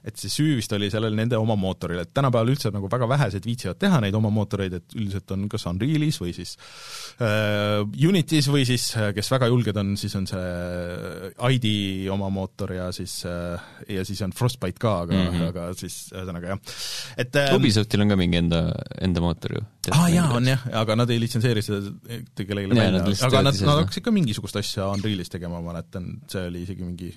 et 0.08 0.22
see 0.22 0.32
süü 0.32 0.56
vist 0.62 0.72
oli 0.76 0.88
sellel 0.94 1.18
nende 1.18 1.40
oma 1.40 1.58
mootoril, 1.60 2.00
et 2.06 2.14
tänapäeval 2.16 2.54
üldse 2.54 2.72
nagu 2.72 2.90
väga 2.92 3.10
vähesed 3.12 3.48
viitsivad 3.48 3.82
teha 3.82 4.00
neid 4.04 4.16
oma 4.16 4.32
mootoreid, 4.34 4.78
et 4.80 4.96
üldiselt 4.96 5.36
on 5.36 5.46
kas 5.52 5.68
Unrealis 5.72 6.22
või 6.24 6.32
siis 6.38 6.56
äh, 7.20 7.84
Unitis 8.08 8.48
või 8.52 8.64
siis, 8.68 8.88
kes 9.16 9.32
väga 9.36 9.52
julged 9.52 9.84
on, 9.84 9.94
siis 10.00 10.16
on 10.16 10.30
see 10.32 10.48
ID 11.52 11.70
oma 12.16 12.32
mootor 12.32 12.76
ja 12.78 12.88
siis 12.96 13.20
äh, 13.28 13.70
ja 13.92 14.08
siis 14.08 14.24
on 14.24 14.36
Frostbite 14.36 14.80
ka, 14.80 15.02
aga 15.04 15.18
mm, 15.20 15.30
-hmm. 15.36 15.52
aga 15.52 15.70
siis 15.76 16.00
ühesõnaga 16.16 16.56
jah, 16.56 16.76
et 17.20 17.42
äh, 17.44 17.56
Ubisoftil 17.60 18.08
on 18.08 18.16
ka 18.16 18.20
mingi 18.20 18.40
enda, 18.40 18.68
enda 19.04 19.24
mootor 19.24 19.60
ju 19.60 19.66
aa 19.94 20.04
ah, 20.06 20.10
jaa, 20.12 20.26
on 20.38 20.50
jah, 20.50 20.66
aga 20.82 20.98
nad 21.00 21.14
ei 21.14 21.22
litsenseeri 21.22 21.64
seda 21.66 21.94
kellelegi 22.42 22.74
välja, 22.74 23.02
aga 23.28 23.46
nad, 23.46 23.62
nad 23.68 23.82
hakkasid 23.84 24.06
ka 24.06 24.14
mingisugust 24.16 24.60
asja 24.62 24.90
Unrealis 24.94 25.32
tegema, 25.34 25.62
ma 25.62 25.74
mäletan, 25.74 26.12
see 26.32 26.46
oli 26.50 26.64
isegi 26.66 26.86
mingi, 26.86 27.10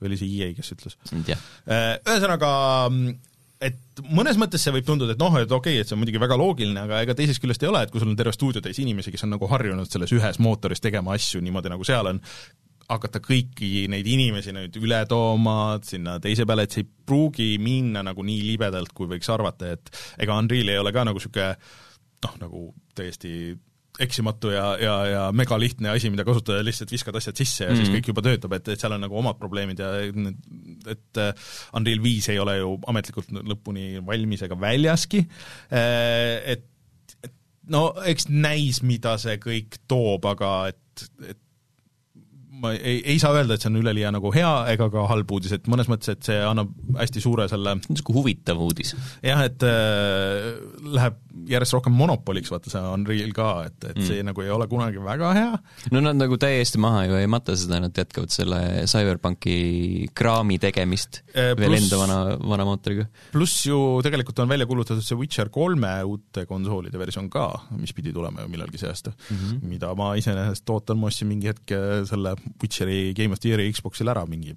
või 0.00 0.12
oli 0.12 0.18
see 0.20 0.32
EA, 0.38 0.54
kes 0.56 0.74
ütles? 0.76 0.98
Äh, 1.12 1.94
ühesõnaga, 2.00 2.50
et 3.62 4.02
mõnes 4.08 4.40
mõttes 4.40 4.64
see 4.64 4.74
võib 4.74 4.88
tunduda, 4.88 5.14
et 5.14 5.22
noh, 5.22 5.38
et 5.38 5.46
okei 5.46 5.78
okay,, 5.78 5.84
et 5.84 5.88
see 5.88 5.96
on 5.96 6.02
muidugi 6.02 6.20
väga 6.22 6.38
loogiline, 6.40 6.88
aga 6.88 7.04
ega 7.06 7.16
teisest 7.18 7.42
küljest 7.42 7.62
ei 7.64 7.70
ole, 7.70 7.84
et 7.86 7.94
kui 7.94 8.02
sul 8.02 8.10
on 8.10 8.18
terve 8.18 8.34
stuudiotäis 8.34 8.82
inimesi, 8.82 9.14
kes 9.14 9.24
on 9.26 9.34
nagu 9.36 9.48
harjunud 9.50 9.90
selles 9.90 10.12
ühes 10.16 10.42
mootoris 10.42 10.82
tegema 10.82 11.14
asju 11.16 11.42
niimoodi, 11.44 11.72
nagu 11.72 11.86
seal 11.86 12.10
on, 12.12 12.20
hakata 12.92 13.22
kõiki 13.22 13.86
neid 13.92 14.08
inimesi 14.10 14.54
nüüd 14.54 14.76
üle 14.82 14.98
tooma 15.08 15.78
sinna 15.86 16.18
teise 16.22 16.46
peale, 16.48 16.66
et 16.66 16.74
see 16.74 16.84
ei 16.84 16.90
pruugi 17.08 17.48
minna 17.62 18.02
nagu 18.04 18.24
nii 18.26 18.42
libedalt, 18.50 18.92
kui 18.96 19.08
võiks 19.10 19.30
arvata, 19.32 19.72
et 19.76 19.92
ega 20.22 20.36
Unreal 20.38 20.72
ei 20.72 20.80
ole 20.82 20.92
ka 20.94 21.06
nagu 21.08 21.20
niisugune 21.20 21.54
noh, 22.26 22.38
nagu 22.40 22.64
täiesti 22.96 23.52
eksimatu 24.00 24.52
ja, 24.54 24.64
ja, 24.80 24.94
ja 25.06 25.22
megalihtne 25.36 25.90
asi, 25.92 26.10
mida 26.10 26.24
kasutada, 26.24 26.62
lihtsalt 26.64 26.92
viskad 26.92 27.16
asjad 27.18 27.36
sisse 27.36 27.64
ja 27.64 27.70
mm 27.70 27.74
-hmm. 27.74 27.80
siis 27.80 27.90
mhm. 27.90 27.96
kõik 27.98 28.08
juba 28.08 28.24
töötab, 28.24 28.52
et, 28.56 28.68
et 28.68 28.80
seal 28.80 28.96
on 28.96 29.04
nagu 29.04 29.18
omad 29.18 29.38
probleemid 29.38 29.78
ja 29.78 29.90
et 30.94 31.20
äh, 31.20 31.34
Unreal 31.76 32.02
viis 32.02 32.28
ei 32.28 32.38
ole 32.38 32.56
ju 32.58 32.78
ametlikult 32.86 33.28
lõpuni 33.32 34.00
valmis 34.06 34.42
ega 34.42 34.60
väljaski, 34.60 35.26
äh, 35.72 36.40
et, 36.54 36.64
et 37.22 37.32
no 37.68 37.92
eks 38.04 38.28
näis, 38.28 38.82
mida 38.82 39.18
see 39.18 39.36
kõik 39.36 39.82
toob, 39.88 40.24
aga 40.24 40.52
et, 40.72 41.08
et 41.28 41.38
ma 42.62 42.72
ei, 42.76 43.00
ei 43.12 43.18
saa 43.20 43.34
öelda, 43.34 43.56
et 43.56 43.64
see 43.64 43.70
on 43.72 43.80
üleliia 43.80 44.12
nagu 44.14 44.30
hea 44.34 44.50
ega 44.72 44.88
ka 44.92 45.04
halb 45.10 45.30
uudis, 45.34 45.54
et 45.56 45.68
mõnes 45.70 45.88
mõttes, 45.90 46.14
et 46.14 46.28
see 46.28 46.38
annab 46.46 46.70
hästi 46.98 47.22
suure 47.24 47.48
selle 47.50 47.74
niisugune 47.80 48.18
huvitav 48.18 48.60
uudis. 48.62 48.94
jah, 49.24 49.42
et 49.48 49.66
äh, 49.66 50.52
läheb 50.94 51.18
järjest 51.48 51.76
rohkem 51.76 51.94
monopoliks, 51.96 52.50
vaata 52.52 52.70
see 52.72 52.82
Unreal 52.92 53.32
ka, 53.36 53.48
et, 53.68 53.76
et 53.90 53.98
mm. 53.98 54.06
see 54.08 54.24
nagu 54.26 54.44
ei 54.44 54.50
ole 54.52 54.66
kunagi 54.70 55.02
väga 55.02 55.32
hea. 55.36 55.58
no 55.94 56.02
nad 56.04 56.18
nagu 56.18 56.38
täiesti 56.40 56.80
maha 56.82 57.04
ju 57.08 57.18
ei 57.18 57.28
mata 57.30 57.56
seda, 57.58 57.80
nad 57.82 57.96
jätkavad 57.96 58.32
selle 58.34 58.60
CyberPunki 58.90 59.56
kraami 60.18 60.58
tegemist 60.62 61.22
e, 61.32 61.52
veel 61.58 61.78
enda 61.78 62.00
vana, 62.00 62.18
vana 62.38 62.66
mootoriga. 62.68 63.06
pluss 63.34 63.66
ju 63.68 63.78
tegelikult 64.04 64.44
on 64.44 64.52
välja 64.52 64.68
kuulutatud 64.70 65.04
see 65.06 65.18
Witcher 65.20 65.52
kolme 65.54 65.92
uute 66.08 66.46
konsoolide 66.50 67.00
versioon 67.00 67.30
ka, 67.32 67.48
mis 67.78 67.94
pidi 67.96 68.14
tulema 68.14 68.44
ju 68.44 68.52
millalgi 68.52 68.82
see 68.82 68.92
aasta 68.92 69.14
mm, 69.14 69.38
-hmm. 69.38 69.62
mida 69.74 69.94
ma 69.98 70.12
iseenesest 70.20 70.74
ootan, 70.74 71.00
ma 71.00 71.10
ostsin 71.12 71.30
mingi 71.30 71.52
hetk 71.52 71.76
selle 72.08 72.36
Witcheri 72.62 73.14
Game 73.16 73.32
of 73.32 73.42
the 73.42 73.52
Year'i 73.52 73.72
Xboxil 73.72 74.12
ära 74.12 74.26
mingi 74.28 74.56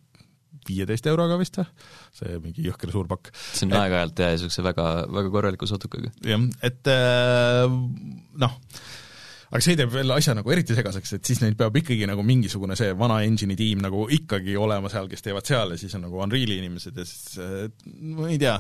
viieteist 0.67 1.07
euroga 1.11 1.37
vist 1.41 1.59
või, 1.61 1.67
see 2.15 2.37
mingi 2.43 2.65
jõhker 2.65 2.91
suur 2.93 3.09
pakk. 3.09 3.31
see 3.35 3.67
on 3.69 3.77
aeg-ajalt 3.79 4.21
jah, 4.23 4.35
niisuguse 4.35 4.65
väga, 4.65 4.89
väga 5.19 5.33
korraliku 5.33 5.69
sotukaga. 5.69 6.11
jah, 6.25 6.47
et 6.65 6.91
äh, 6.91 7.65
noh, 8.45 8.59
aga 9.55 9.63
see 9.63 9.77
teeb 9.79 9.93
veel 9.93 10.11
asja 10.11 10.35
nagu 10.35 10.51
eriti 10.51 10.75
segaseks, 10.75 11.15
et 11.17 11.29
siis 11.31 11.39
neil 11.39 11.55
peab 11.59 11.75
ikkagi 11.79 12.07
nagu 12.09 12.23
mingisugune 12.27 12.75
see 12.75 12.91
vana 12.99 13.21
engine'i 13.23 13.55
tiim 13.59 13.79
nagu 13.85 14.05
ikkagi 14.11 14.57
olema 14.59 14.91
seal, 14.91 15.07
kes 15.11 15.23
teevad 15.23 15.47
seal 15.47 15.71
ja 15.71 15.79
siis 15.79 15.95
on 15.95 16.03
nagu 16.09 16.19
Unreali 16.25 16.59
inimesed 16.59 16.99
ja 16.99 17.07
siis 17.07 17.39
ma 18.15 18.27
ei 18.27 18.39
tea, 18.41 18.57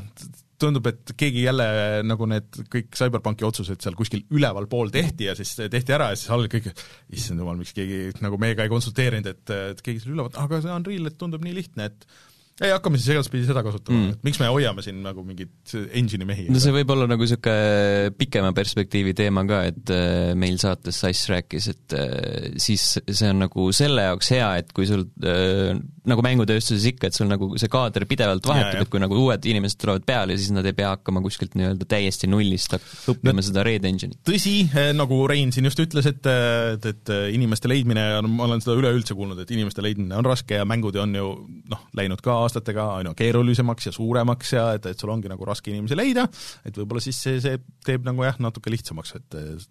tundub, 0.61 0.87
et 0.87 1.11
keegi 1.19 1.43
jälle 1.43 1.65
nagu 2.07 2.27
need 2.31 2.61
kõik 2.71 2.93
CyberPunki 2.95 3.47
otsused 3.47 3.83
seal 3.83 3.97
kuskil 3.99 4.23
ülevalpool 4.31 4.93
tehti 4.93 5.27
ja 5.27 5.35
siis 5.35 5.51
tehti 5.59 5.95
ära 5.95 6.13
ja 6.13 6.19
siis 6.19 6.31
all 6.31 6.47
kõik, 6.51 6.71
issand 7.15 7.43
jumal, 7.43 7.59
miks 7.59 7.75
keegi 7.75 8.15
nagu 8.23 8.39
meiega 8.41 8.63
ei 8.63 8.71
konsulteerinud, 8.71 9.27
et, 9.33 9.55
et 9.75 9.83
keegi 9.83 10.05
seal 10.05 10.15
üleval, 10.15 10.31
aga 10.45 10.61
see 10.63 10.77
Unreal, 10.79 11.11
et 11.11 11.19
tundub 11.19 11.43
nii 11.43 11.57
lihtne, 11.59 11.91
et 11.91 12.07
ei, 12.61 12.71
hakkame 12.71 12.99
siis 12.99 13.11
edaspidi 13.15 13.47
seda 13.47 13.63
kasutama 13.65 13.97
mm., 13.97 14.13
et 14.15 14.27
miks 14.27 14.39
me 14.39 14.47
hoiame 14.51 14.83
siin 14.85 15.01
nagu 15.03 15.25
mingit 15.27 15.73
engine'i 15.91 16.27
mehi? 16.29 16.45
no 16.53 16.61
see 16.63 16.75
võib 16.75 16.93
olla 16.95 17.07
nagu 17.11 17.25
niisugune 17.25 18.13
pikema 18.19 18.53
perspektiivi 18.55 19.15
teema 19.17 19.43
ka, 19.49 19.63
et 19.71 19.91
äh, 19.93 20.31
meil 20.39 20.59
saates 20.61 21.01
Sass 21.03 21.27
rääkis, 21.31 21.67
et 21.73 21.97
äh, 21.99 22.53
siis 22.61 22.95
see 23.03 23.33
on 23.33 23.43
nagu 23.43 23.67
selle 23.75 24.07
jaoks 24.07 24.31
hea, 24.37 24.49
et 24.61 24.71
kui 24.75 24.87
sul 24.87 25.03
äh, 25.27 25.75
nagu 26.09 26.23
mängutööstuses 26.25 26.85
ikka, 26.91 27.09
et 27.09 27.17
sul 27.17 27.29
nagu 27.29 27.49
see 27.61 27.71
kaader 27.71 28.05
pidevalt 28.09 28.45
vahetub, 28.47 28.83
et 28.83 28.91
kui 28.91 29.01
nagu 29.01 29.17
uued 29.25 29.47
inimesed 29.49 29.79
tulevad 29.81 30.05
peale, 30.07 30.37
siis 30.39 30.53
nad 30.55 30.65
ei 30.67 30.75
pea 30.77 30.93
hakkama 30.93 31.23
kuskilt 31.25 31.57
nii-öelda 31.57 31.87
täiesti 31.89 32.29
nullist 32.31 32.77
õppima 32.77 33.35
no, 33.37 33.45
seda 33.45 33.65
Red 33.65 33.87
Engine'i. 33.89 34.19
tõsi, 34.27 34.55
nagu 34.97 35.19
Rein 35.29 35.53
siin 35.55 35.69
just 35.69 35.81
ütles, 35.83 36.09
et, 36.11 36.29
et, 36.75 36.87
et 36.91 37.13
inimeste 37.35 37.71
leidmine, 37.71 38.05
ma 38.29 38.47
olen 38.47 38.63
seda 38.63 38.77
üleüldse 38.79 39.17
kuulnud, 39.17 39.41
et 39.41 39.53
inimeste 39.55 39.83
leidmine 39.85 40.17
on 40.19 40.27
raske 40.27 40.61
ja 40.61 40.67
mängud 40.67 40.97
on 41.01 41.15
ju 41.17 41.31
noh, 41.71 41.85
läinud 41.97 42.23
ka 42.25 42.39
aastatega 42.45 42.87
aina 43.01 43.15
keerulisemaks 43.17 43.89
ja 43.89 43.95
suuremaks 43.95 44.55
ja 44.55 44.69
et, 44.77 44.89
et 44.91 45.01
sul 45.01 45.13
ongi 45.13 45.31
nagu 45.31 45.47
raske 45.47 45.73
inimesi 45.73 45.97
leida, 45.97 46.27
et 46.65 46.77
võib-olla 46.77 47.03
siis 47.03 47.21
see, 47.27 47.41
see 47.43 47.59
teeb 47.85 48.05
nagu 48.07 48.25
jah, 48.25 48.39
natuke 48.43 48.73
lihtsamaks, 48.73 49.15
et 49.19 49.23
et 49.35 49.67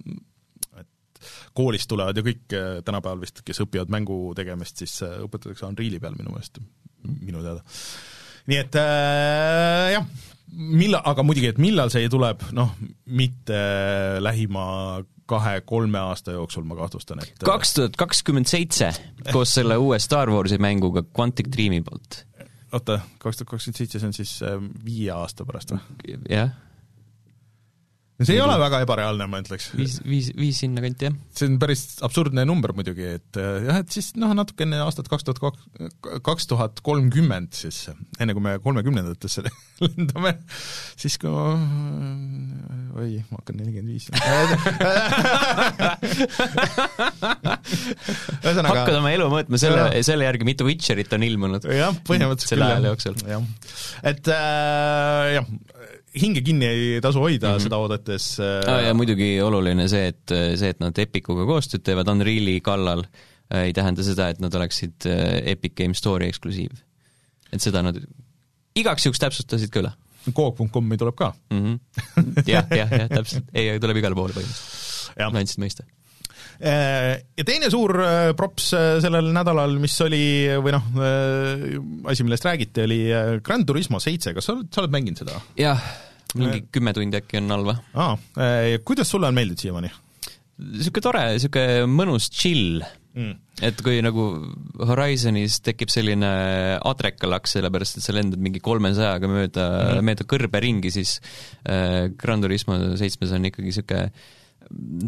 koolist 1.56 1.88
tulevad 1.90 2.18
ju 2.18 2.26
kõik 2.26 2.56
eh, 2.56 2.82
tänapäeval 2.87 3.23
vist, 3.25 3.42
kes 3.46 3.62
õpivad 3.64 3.92
mängu 3.94 4.18
tegemist, 4.37 4.82
siis 4.82 4.99
eh, 5.06 5.16
õpetatakse 5.26 5.68
Unreali 5.68 6.00
peal 6.02 6.18
minu 6.18 6.34
meelest, 6.34 6.61
minu 7.04 7.42
teada. 7.44 7.64
nii 8.50 8.61
et 8.61 8.78
äh, 8.80 9.94
jah, 9.96 10.06
millal, 10.54 11.02
aga 11.12 11.26
muidugi, 11.26 11.52
et 11.54 11.62
millal 11.62 11.92
see 11.94 12.11
tuleb, 12.12 12.44
noh, 12.56 12.75
mitte 13.06 13.58
lähima 14.23 14.66
kahe-kolme 15.30 15.99
aasta 16.11 16.34
jooksul, 16.34 16.66
ma 16.68 16.76
kahtlustan, 16.76 17.23
et 17.25 17.46
kaks 17.46 17.78
tuhat 17.78 17.94
kakskümmend 17.96 18.50
seitse 18.50 18.90
koos 19.30 19.54
selle 19.56 19.78
uue 19.80 19.96
Star 20.02 20.28
Warsi 20.28 20.58
mänguga 20.61 21.00
Quantic 21.16 21.49
Dreami 21.54 21.80
poolt 21.87 22.25
oota, 22.75 22.99
kaks 23.23 23.40
tuhat 23.40 23.50
kakskümmend 23.54 23.80
seitse, 23.80 24.00
see 24.00 24.11
on 24.11 24.16
siis 24.16 24.34
äh, 24.44 24.58
viie 24.84 25.12
aasta 25.14 25.46
pärast 25.49 25.75
või? 25.75 25.80
jah. 26.30 26.54
See 28.23 28.37
ei 28.37 28.42
ole 28.44 28.54
väga 28.61 28.78
ebareaalne, 28.85 29.26
ma 29.26 29.40
ütleks. 29.42 29.73
viis, 29.75 29.97
viis, 30.06 30.28
viis 30.38 30.61
sinnakanti, 30.62 31.09
jah. 31.09 31.14
see 31.35 31.49
on 31.50 31.56
päris 31.62 31.83
absurdne 32.06 32.44
number 32.47 32.71
muidugi, 32.76 33.09
et 33.18 33.38
äh, 33.40 33.64
jah, 33.66 33.80
et 33.83 33.90
siis 33.94 34.12
noh, 34.21 34.30
natuke 34.38 34.62
enne 34.66 34.78
aastat 34.85 35.09
kaks 35.11 35.26
tuhat 35.26 35.40
kaks, 35.42 35.59
kaks 36.23 36.47
tuhat 36.50 36.78
kolmkümmend 36.87 37.50
siis, 37.59 37.90
enne 38.23 38.37
kui 38.37 38.44
me 38.44 38.52
kolmekümnendatesse 38.62 39.42
lendame, 39.88 40.37
siis 40.94 41.18
kui 41.18 41.33
ma 41.33 41.59
oi, 43.02 43.18
ma 43.33 43.40
hakkan 43.40 43.59
nelikümmend 43.59 43.90
viis 43.90 44.06
ühesõnaga 48.44 48.71
hakkad 48.71 49.00
oma 49.00 49.11
elu 49.16 49.26
mõõtma 49.33 49.59
selle, 49.59 49.90
selle 50.06 50.28
järgi, 50.28 50.47
mitu 50.47 50.62
Witcherit 50.68 51.11
on 51.18 51.26
ilmunud. 51.26 51.66
jah, 51.66 51.90
põhimõtteliselt 52.06 52.87
jooksul. 52.87 53.18
jah, 53.26 53.42
et 54.06 54.23
äh, 54.30 55.35
jah, 55.40 55.47
hinge 56.21 56.42
kinni 56.47 56.66
ei 56.68 57.00
tasu 57.02 57.23
hoida 57.23 57.49
mm 57.49 57.56
-hmm. 57.56 57.66
seda 57.66 57.78
oodates 57.83 58.26
äh.... 58.40 58.71
Ah, 58.71 58.83
ja 58.88 58.94
muidugi 58.94 59.40
oluline 59.42 59.88
see, 59.88 60.09
et 60.12 60.35
see, 60.59 60.71
et 60.71 60.80
nad 60.83 60.99
Epicuga 60.99 61.47
koostööd 61.49 61.85
teevad 61.87 62.11
Unreali 62.12 62.61
kallal, 62.64 63.04
äh, 63.54 63.66
ei 63.68 63.73
tähenda 63.73 64.06
seda, 64.06 64.28
et 64.28 64.40
nad 64.40 64.54
oleksid 64.54 65.09
äh, 65.11 65.40
Epic 65.54 65.75
Game 65.76 65.94
Store'i 65.94 66.30
eksklusiiv. 66.30 66.78
et 67.52 67.62
seda 67.62 67.83
nad 67.83 67.99
igaks 68.76 69.06
juhuks 69.06 69.23
täpsustasid 69.23 69.71
ka 69.71 69.85
üle 69.85 69.92
Coop.com-i 70.33 70.97
tuleb 70.97 71.14
ka. 71.14 71.35
-hmm. 71.52 71.78
jah, 72.54 72.66
jah, 72.71 72.90
jah, 72.90 73.09
täpselt, 73.09 73.44
ei, 73.54 73.78
tuleb 73.80 74.00
igale 74.00 74.14
poole 74.14 74.33
põhimõtteliselt. 74.33 75.28
andsid 75.35 75.61
mõista 75.61 75.85
ja 76.61 77.46
teine 77.46 77.70
suur 77.73 77.96
äh, 78.04 78.30
props 78.38 78.70
äh, 78.76 78.88
sellel 79.04 79.32
nädalal, 79.34 79.76
mis 79.82 79.96
oli 80.04 80.25
või 80.62 80.75
noh, 80.76 80.88
asi, 82.11 82.26
millest 82.26 82.46
räägiti, 82.46 82.84
oli 82.87 83.00
Grand 83.44 83.66
Turismo 83.68 84.00
seitse, 84.02 84.34
kas 84.37 84.49
sa 84.49 84.56
oled, 84.56 84.70
sa 84.75 84.84
oled 84.84 84.94
mänginud 84.94 85.25
seda? 85.25 85.40
jah, 85.58 85.82
mingi 86.38 86.64
kümme 86.75 86.94
tundi 86.96 87.20
äkki 87.20 87.42
on 87.42 87.54
all 87.58 87.68
või? 87.73 87.78
aa, 87.99 88.16
kuidas 88.87 89.11
sulle 89.11 89.30
on 89.30 89.38
meeldinud 89.38 89.62
siiamaani? 89.64 89.92
niisugune 90.62 91.02
tore, 91.02 91.25
niisugune 91.34 91.88
mõnus 91.90 92.28
chill 92.32 92.84
mm.. 93.14 93.34
et 93.66 93.80
kui 93.84 93.99
nagu 94.04 94.26
Horizonis 94.90 95.58
tekib 95.64 95.92
selline 95.92 96.30
adrekalaks, 96.78 97.56
sellepärast 97.56 97.99
et 97.99 98.06
sa 98.06 98.14
lendad 98.16 98.42
mingi 98.42 98.62
kolmesajaga 98.64 99.30
mööda 99.30 99.66
mm., 99.66 100.06
mööda 100.06 100.28
kõrbe 100.30 100.62
ringi, 100.62 100.92
siis 100.94 101.18
äh, 101.66 102.11
Gran 102.20 102.44
Turismo 102.44 102.78
seitsmes 103.00 103.34
on 103.34 103.50
ikkagi 103.50 103.70
niisugune 103.70 104.08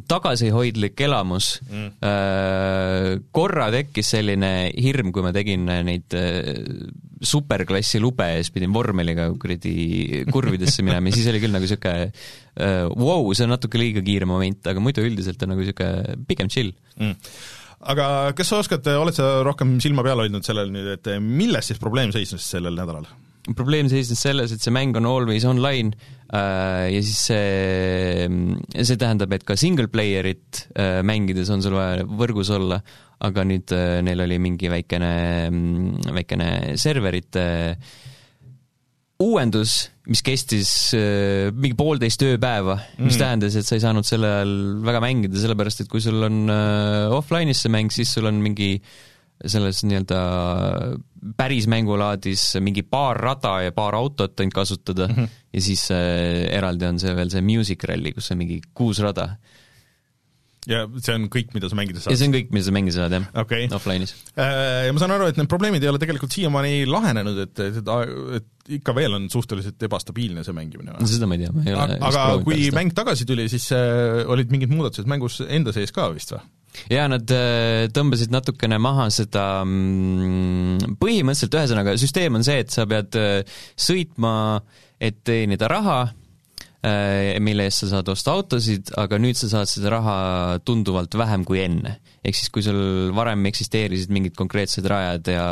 tagasihoidlik 0.09 1.01
elamus. 1.07 1.57
Mm.. 1.71 3.25
korra 3.35 3.69
tekkis 3.75 4.15
selline 4.17 4.53
hirm, 4.77 5.13
kui 5.15 5.25
ma 5.25 5.33
tegin 5.35 5.67
neid 5.67 6.17
superklassi 7.27 8.01
lube 8.03 8.27
ja 8.29 8.41
siis 8.41 8.53
pidin 8.55 8.75
vormeliga 8.75 9.29
kuradi 9.41 10.25
kurvidesse 10.33 10.85
minema 10.85 11.11
ja 11.11 11.17
siis 11.17 11.29
oli 11.33 11.41
küll 11.43 11.55
nagu 11.55 11.65
niisugune 11.65 12.11
vau 12.93 13.23
wow,, 13.23 13.31
see 13.37 13.47
on 13.47 13.55
natuke 13.55 13.81
liiga 13.81 14.05
kiire 14.05 14.29
moment, 14.29 14.61
aga 14.69 14.83
muidu 14.83 15.05
üldiselt 15.07 15.43
on 15.45 15.55
nagu 15.55 15.65
niisugune 15.65 16.19
pigem 16.29 16.53
chill. 16.53 16.75
Mm. 17.01 17.17
Aga 17.93 18.07
kas 18.37 18.51
sa 18.51 18.61
oskad, 18.63 18.87
oled 18.99 19.17
sa 19.17 19.29
rohkem 19.47 19.77
silma 19.85 20.05
peal 20.07 20.25
hoidnud 20.25 20.47
sellel 20.47 20.73
nüüd, 20.75 20.89
et 20.97 21.13
milles 21.23 21.71
siis 21.71 21.81
probleem 21.81 22.13
seisnes 22.15 22.47
sellel 22.57 22.77
nädalal? 22.77 23.09
Probleem 23.55 23.91
seisnes 23.91 24.23
selles, 24.25 24.53
et 24.53 24.63
see 24.63 24.75
mäng 24.75 24.97
on 24.99 25.07
always 25.07 25.45
online 25.47 25.95
äh, 26.35 26.89
ja 26.91 27.03
siis 27.05 27.21
see, 27.29 28.27
see 28.75 28.99
tähendab, 28.99 29.35
et 29.37 29.47
ka 29.47 29.59
single 29.59 29.91
player'it 29.93 30.67
äh, 30.75 31.03
mängides 31.07 31.53
on 31.55 31.63
sul 31.63 31.77
vaja 31.79 32.07
võrgus 32.09 32.51
olla, 32.57 32.81
aga 33.27 33.47
nüüd 33.47 33.75
äh, 33.77 34.01
neil 34.07 34.25
oli 34.27 34.41
mingi 34.43 34.71
väikene, 34.73 35.13
väikene 36.17 36.51
serverite 36.81 37.47
uuendus, 39.23 39.79
mis 40.11 40.21
kestis 40.21 40.71
mingi 40.93 41.73
poolteist 41.79 42.21
ööpäeva 42.27 42.75
mm., 42.77 43.07
mis 43.07 43.17
tähendas, 43.17 43.55
et 43.57 43.65
sa 43.65 43.79
ei 43.79 43.85
saanud 43.85 44.05
sel 44.05 44.27
ajal 44.29 44.53
väga 44.85 45.01
mängida, 45.03 45.39
sellepärast 45.41 45.87
et 45.87 45.91
kui 45.93 46.03
sul 46.05 46.21
on 46.27 46.51
offline'is 47.17 47.65
see 47.65 47.73
mäng, 47.73 47.95
siis 47.95 48.13
sul 48.13 48.29
on 48.29 48.43
mingi 48.45 48.75
äh, 48.77 48.91
selles 49.45 49.83
nii-öelda 49.85 50.21
päris 51.37 51.67
mängulaadis 51.71 52.49
mingi 52.65 52.85
paar 52.87 53.19
rada 53.21 53.59
ja 53.65 53.75
paar 53.77 53.97
autot 53.99 54.41
ainult 54.41 54.55
kasutada 54.55 55.09
mm 55.09 55.15
-hmm. 55.15 55.29
ja 55.53 55.61
siis 55.61 55.91
äh, 55.91 56.47
eraldi 56.57 56.87
on 56.87 56.99
see 57.01 57.15
veel 57.17 57.31
see 57.31 57.43
Music 57.43 57.85
Rally, 57.85 58.13
kus 58.13 58.31
on 58.31 58.39
mingi 58.39 58.61
kuus 58.75 58.99
rada. 58.99 59.37
ja 60.67 60.83
see 60.99 61.15
on 61.15 61.29
kõik, 61.31 61.53
mida 61.55 61.69
sa 61.71 61.77
mängida 61.79 62.01
saad? 62.01 62.13
ja 62.13 62.19
see 62.19 62.27
on 62.27 62.35
kõik, 62.35 62.51
mida 62.51 62.65
sa 62.67 62.73
mängida 62.75 62.97
saad, 62.97 63.13
jah 63.13 63.27
okay., 63.43 63.69
offline'is. 63.71 64.15
Äh, 64.35 64.87
ja 64.87 64.93
ma 64.93 64.99
saan 65.03 65.15
aru, 65.15 65.31
et 65.31 65.37
need 65.37 65.49
probleemid 65.49 65.83
ei 65.83 65.89
ole 65.89 65.99
tegelikult 66.03 66.33
siiamaani 66.33 66.87
lahenenud, 66.91 67.39
et, 67.39 67.61
et, 67.61 67.81
et 68.41 68.75
ikka 68.81 68.95
veel 68.95 69.15
on 69.15 69.31
suhteliselt 69.31 69.83
ebastabiilne 69.83 70.45
see 70.45 70.57
mängimine 70.57 70.97
või? 70.97 71.07
seda 71.07 71.31
ma 71.31 71.39
ei 71.39 71.45
tea, 71.45 71.55
ma 71.55 71.67
ei 71.67 71.75
ole 71.75 71.99
aga 72.11 72.27
kui 72.43 72.71
mäng 72.75 72.95
tagasi 72.95 73.25
tuli, 73.25 73.49
siis 73.49 73.71
äh, 73.73 74.27
olid 74.27 74.51
mingid 74.51 74.75
muudatused 74.75 75.07
mängus 75.07 75.41
enda 75.47 75.73
sees 75.73 75.95
ka 75.95 76.11
vist 76.15 76.35
või? 76.35 76.43
Jaa, 76.93 77.07
nad 77.13 77.33
äh, 77.35 77.87
tõmbasid 77.95 78.35
natukene 78.35 78.79
maha 78.83 79.09
seda, 79.15 79.47
mm, 79.65 80.99
põhimõtteliselt 81.01 81.59
ühesõnaga, 81.61 81.97
süsteem 82.01 82.39
on 82.39 82.47
see, 82.47 82.63
et 82.65 82.75
sa 82.75 82.87
pead 82.89 83.19
äh, 83.21 83.59
sõitma, 83.81 84.33
et 85.03 85.19
teenida 85.27 85.69
raha, 85.71 85.99
äh, 86.87 87.37
mille 87.45 87.67
eest 87.69 87.85
sa 87.85 87.91
saad 87.97 88.13
osta 88.13 88.37
autosid, 88.37 88.93
aga 89.01 89.21
nüüd 89.23 89.39
sa 89.39 89.51
saad 89.53 89.71
seda 89.71 89.93
raha 89.97 90.19
tunduvalt 90.67 91.17
vähem 91.19 91.47
kui 91.49 91.63
enne. 91.65 91.99
ehk 92.27 92.35
siis, 92.35 92.51
kui 92.51 92.65
sul 92.67 93.13
varem 93.15 93.45
eksisteerisid 93.47 94.11
mingid 94.11 94.35
konkreetsed 94.35 94.87
rajad 94.91 95.29
ja 95.31 95.45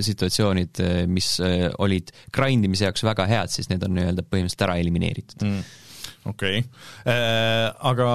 situatsioonid, 0.00 0.80
mis 1.12 1.34
olid 1.76 2.12
grind 2.32 2.64
imise 2.64 2.86
jaoks 2.86 3.04
väga 3.04 3.26
head, 3.28 3.52
siis 3.52 3.68
need 3.68 3.84
on 3.84 3.98
nii-öelda 3.98 4.24
põhimõtteliselt 4.24 4.64
ära 4.64 4.78
elimineeritud 4.80 5.44
mm 5.44 5.82
okei 6.30 6.60
okay. 6.62 7.12
äh,, 7.12 7.68
aga 7.90 8.08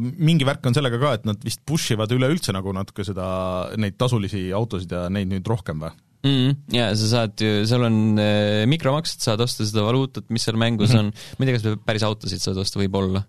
mingi 0.00 0.46
värk 0.48 0.66
on 0.68 0.76
sellega 0.76 1.00
ka, 1.02 1.12
et 1.18 1.28
nad 1.28 1.44
vist 1.44 1.62
push 1.66 1.94
ivad 1.94 2.12
üleüldse 2.14 2.54
nagu 2.56 2.74
natuke 2.76 3.06
seda, 3.06 3.26
neid 3.80 3.98
tasulisi 4.00 4.46
autosid 4.56 4.92
ja 4.94 5.06
neid 5.12 5.30
nüüd 5.32 5.48
rohkem 5.50 5.82
või? 5.84 5.92
mm. 6.24 6.30
-hmm. 6.30 6.56
ja 6.76 6.88
sa 6.96 7.10
saad 7.10 7.44
ju, 7.46 7.62
seal 7.68 7.86
on 7.88 8.00
äh, 8.20 8.64
mikromaksed, 8.70 9.22
saad 9.24 9.44
osta 9.44 9.66
seda 9.68 9.84
valuutat, 9.86 10.28
mis 10.34 10.46
seal 10.46 10.58
mängus 10.60 10.92
mm 10.92 10.98
-hmm. 10.98 11.12
on, 11.12 11.38
ma 11.38 11.44
ei 11.44 11.50
tea, 11.50 11.58
kas 11.58 11.84
päris 11.86 12.06
autosid 12.08 12.42
saad 12.42 12.60
osta, 12.60 12.80
võib-olla 12.80 13.24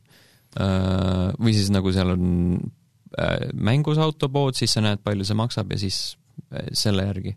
äh,. 0.59 1.33
või 1.39 1.53
siis 1.57 1.71
nagu 1.73 1.91
seal 1.91 2.15
on 2.15 2.25
äh, 3.19 3.49
mängus 3.53 4.01
autopood, 4.01 4.55
siis 4.55 4.73
sa 4.73 4.83
näed, 4.85 5.03
palju 5.03 5.27
see 5.27 5.37
maksab 5.37 5.71
ja 5.71 5.81
siis 5.81 6.17
äh, 6.53 6.67
selle 6.73 7.07
järgi 7.11 7.35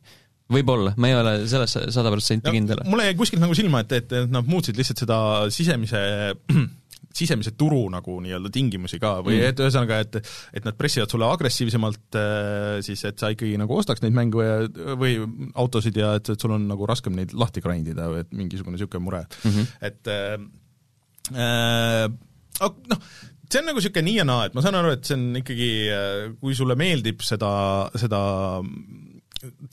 võib-olla, 0.52 0.94
ma 0.96 1.10
ei 1.10 1.16
ole 1.18 1.32
selles 1.50 1.76
sada 1.94 2.12
protsenti 2.12 2.52
kindel. 2.54 2.82
mulle 2.88 3.08
jäi 3.10 3.16
kuskilt 3.18 3.42
nagu 3.42 3.56
silma, 3.56 3.84
et, 3.84 3.96
et, 4.00 4.12
et 4.24 4.32
nad 4.32 4.48
muutsid 4.48 4.78
lihtsalt 4.78 5.04
seda 5.04 5.18
sisemise 5.54 6.02
sisemise 7.18 7.52
turu 7.58 7.80
nagu 7.90 8.18
nii-öelda 8.22 8.50
tingimusi 8.54 9.00
ka 9.02 9.16
või 9.26 9.38
mm. 9.38 9.50
et 9.50 9.62
ühesõnaga, 9.62 10.00
et 10.04 10.18
et 10.20 10.66
nad 10.66 10.76
pressivad 10.78 11.10
sulle 11.10 11.28
agressiivsemalt 11.28 12.18
äh, 12.20 12.78
siis, 12.86 13.02
et 13.08 13.18
sa 13.20 13.32
ikkagi 13.34 13.58
nagu 13.60 13.76
ostaks 13.78 14.04
neid 14.04 14.16
mängu 14.16 14.44
ja, 14.44 14.58
või 14.98 15.16
autosid 15.58 15.98
ja 15.98 16.14
et, 16.18 16.30
et 16.34 16.44
sul 16.44 16.54
on 16.56 16.68
nagu 16.70 16.88
raskem 16.88 17.16
neid 17.18 17.34
lahti 17.36 17.64
grind 17.64 17.90
ida 17.90 18.10
või 18.12 18.22
et 18.24 18.36
mingisugune 18.36 18.76
niisugune 18.76 19.04
mure 19.04 19.24
mm, 19.24 19.50
-hmm. 19.50 19.72
et 19.90 20.12
äh, 20.14 20.36
äh, 21.34 22.06
noh, 22.92 23.02
see 23.48 23.62
on 23.62 23.70
nagu 23.70 23.80
niisugune 23.80 24.06
nii 24.08 24.18
ja 24.20 24.28
naa, 24.28 24.46
et 24.48 24.56
ma 24.56 24.64
saan 24.64 24.78
aru, 24.78 24.94
et 24.96 25.08
see 25.08 25.16
on 25.18 25.40
ikkagi, 25.40 25.70
äh, 25.92 26.22
kui 26.40 26.56
sulle 26.56 26.76
meeldib 26.78 27.24
seda, 27.24 27.50
seda 27.98 28.20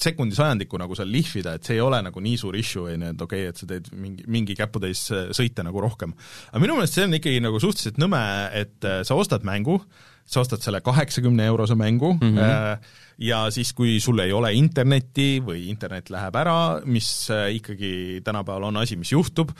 sekundi 0.01 0.37
sajandikku 0.37 0.79
nagu 0.79 0.97
seal 0.97 1.09
lihvida, 1.11 1.55
et 1.57 1.67
see 1.67 1.77
ei 1.77 1.83
ole 1.83 2.01
nagu 2.05 2.21
nii 2.23 2.39
suur 2.39 2.57
issue, 2.59 2.89
on 2.93 3.05
ju, 3.07 3.13
et 3.15 3.23
okei 3.25 3.45
okay,, 3.45 3.53
et 3.53 3.61
sa 3.61 3.69
teed 3.69 3.91
mingi, 3.97 4.25
mingi 4.31 4.57
käputäis 4.57 5.05
sõite 5.35 5.65
nagu 5.65 5.81
rohkem. 5.83 6.15
aga 6.51 6.63
minu 6.63 6.77
meelest 6.77 6.99
see 6.99 7.07
on 7.07 7.17
ikkagi 7.17 7.43
nagu 7.43 7.61
suhteliselt 7.61 8.01
nõme, 8.01 8.21
et 8.55 8.87
äh, 8.87 9.01
sa 9.07 9.17
ostad 9.17 9.47
mängu, 9.47 9.79
sa 10.25 10.41
ostad 10.41 10.63
selle 10.63 10.81
kaheksakümne 10.81 11.45
eurose 11.45 11.75
mängu 11.77 12.13
mm 12.13 12.37
-hmm. 12.37 12.85
ja 13.17 13.43
siis, 13.51 13.73
kui 13.73 13.99
sul 13.99 14.19
ei 14.19 14.31
ole 14.33 14.53
internetti 14.53 15.41
või 15.45 15.67
internet 15.69 16.09
läheb 16.09 16.35
ära, 16.35 16.81
mis 16.85 17.29
äh, 17.29 17.55
ikkagi 17.55 18.21
tänapäeval 18.23 18.63
on 18.69 18.77
asi, 18.77 18.95
mis 18.95 19.11
juhtub, 19.11 19.51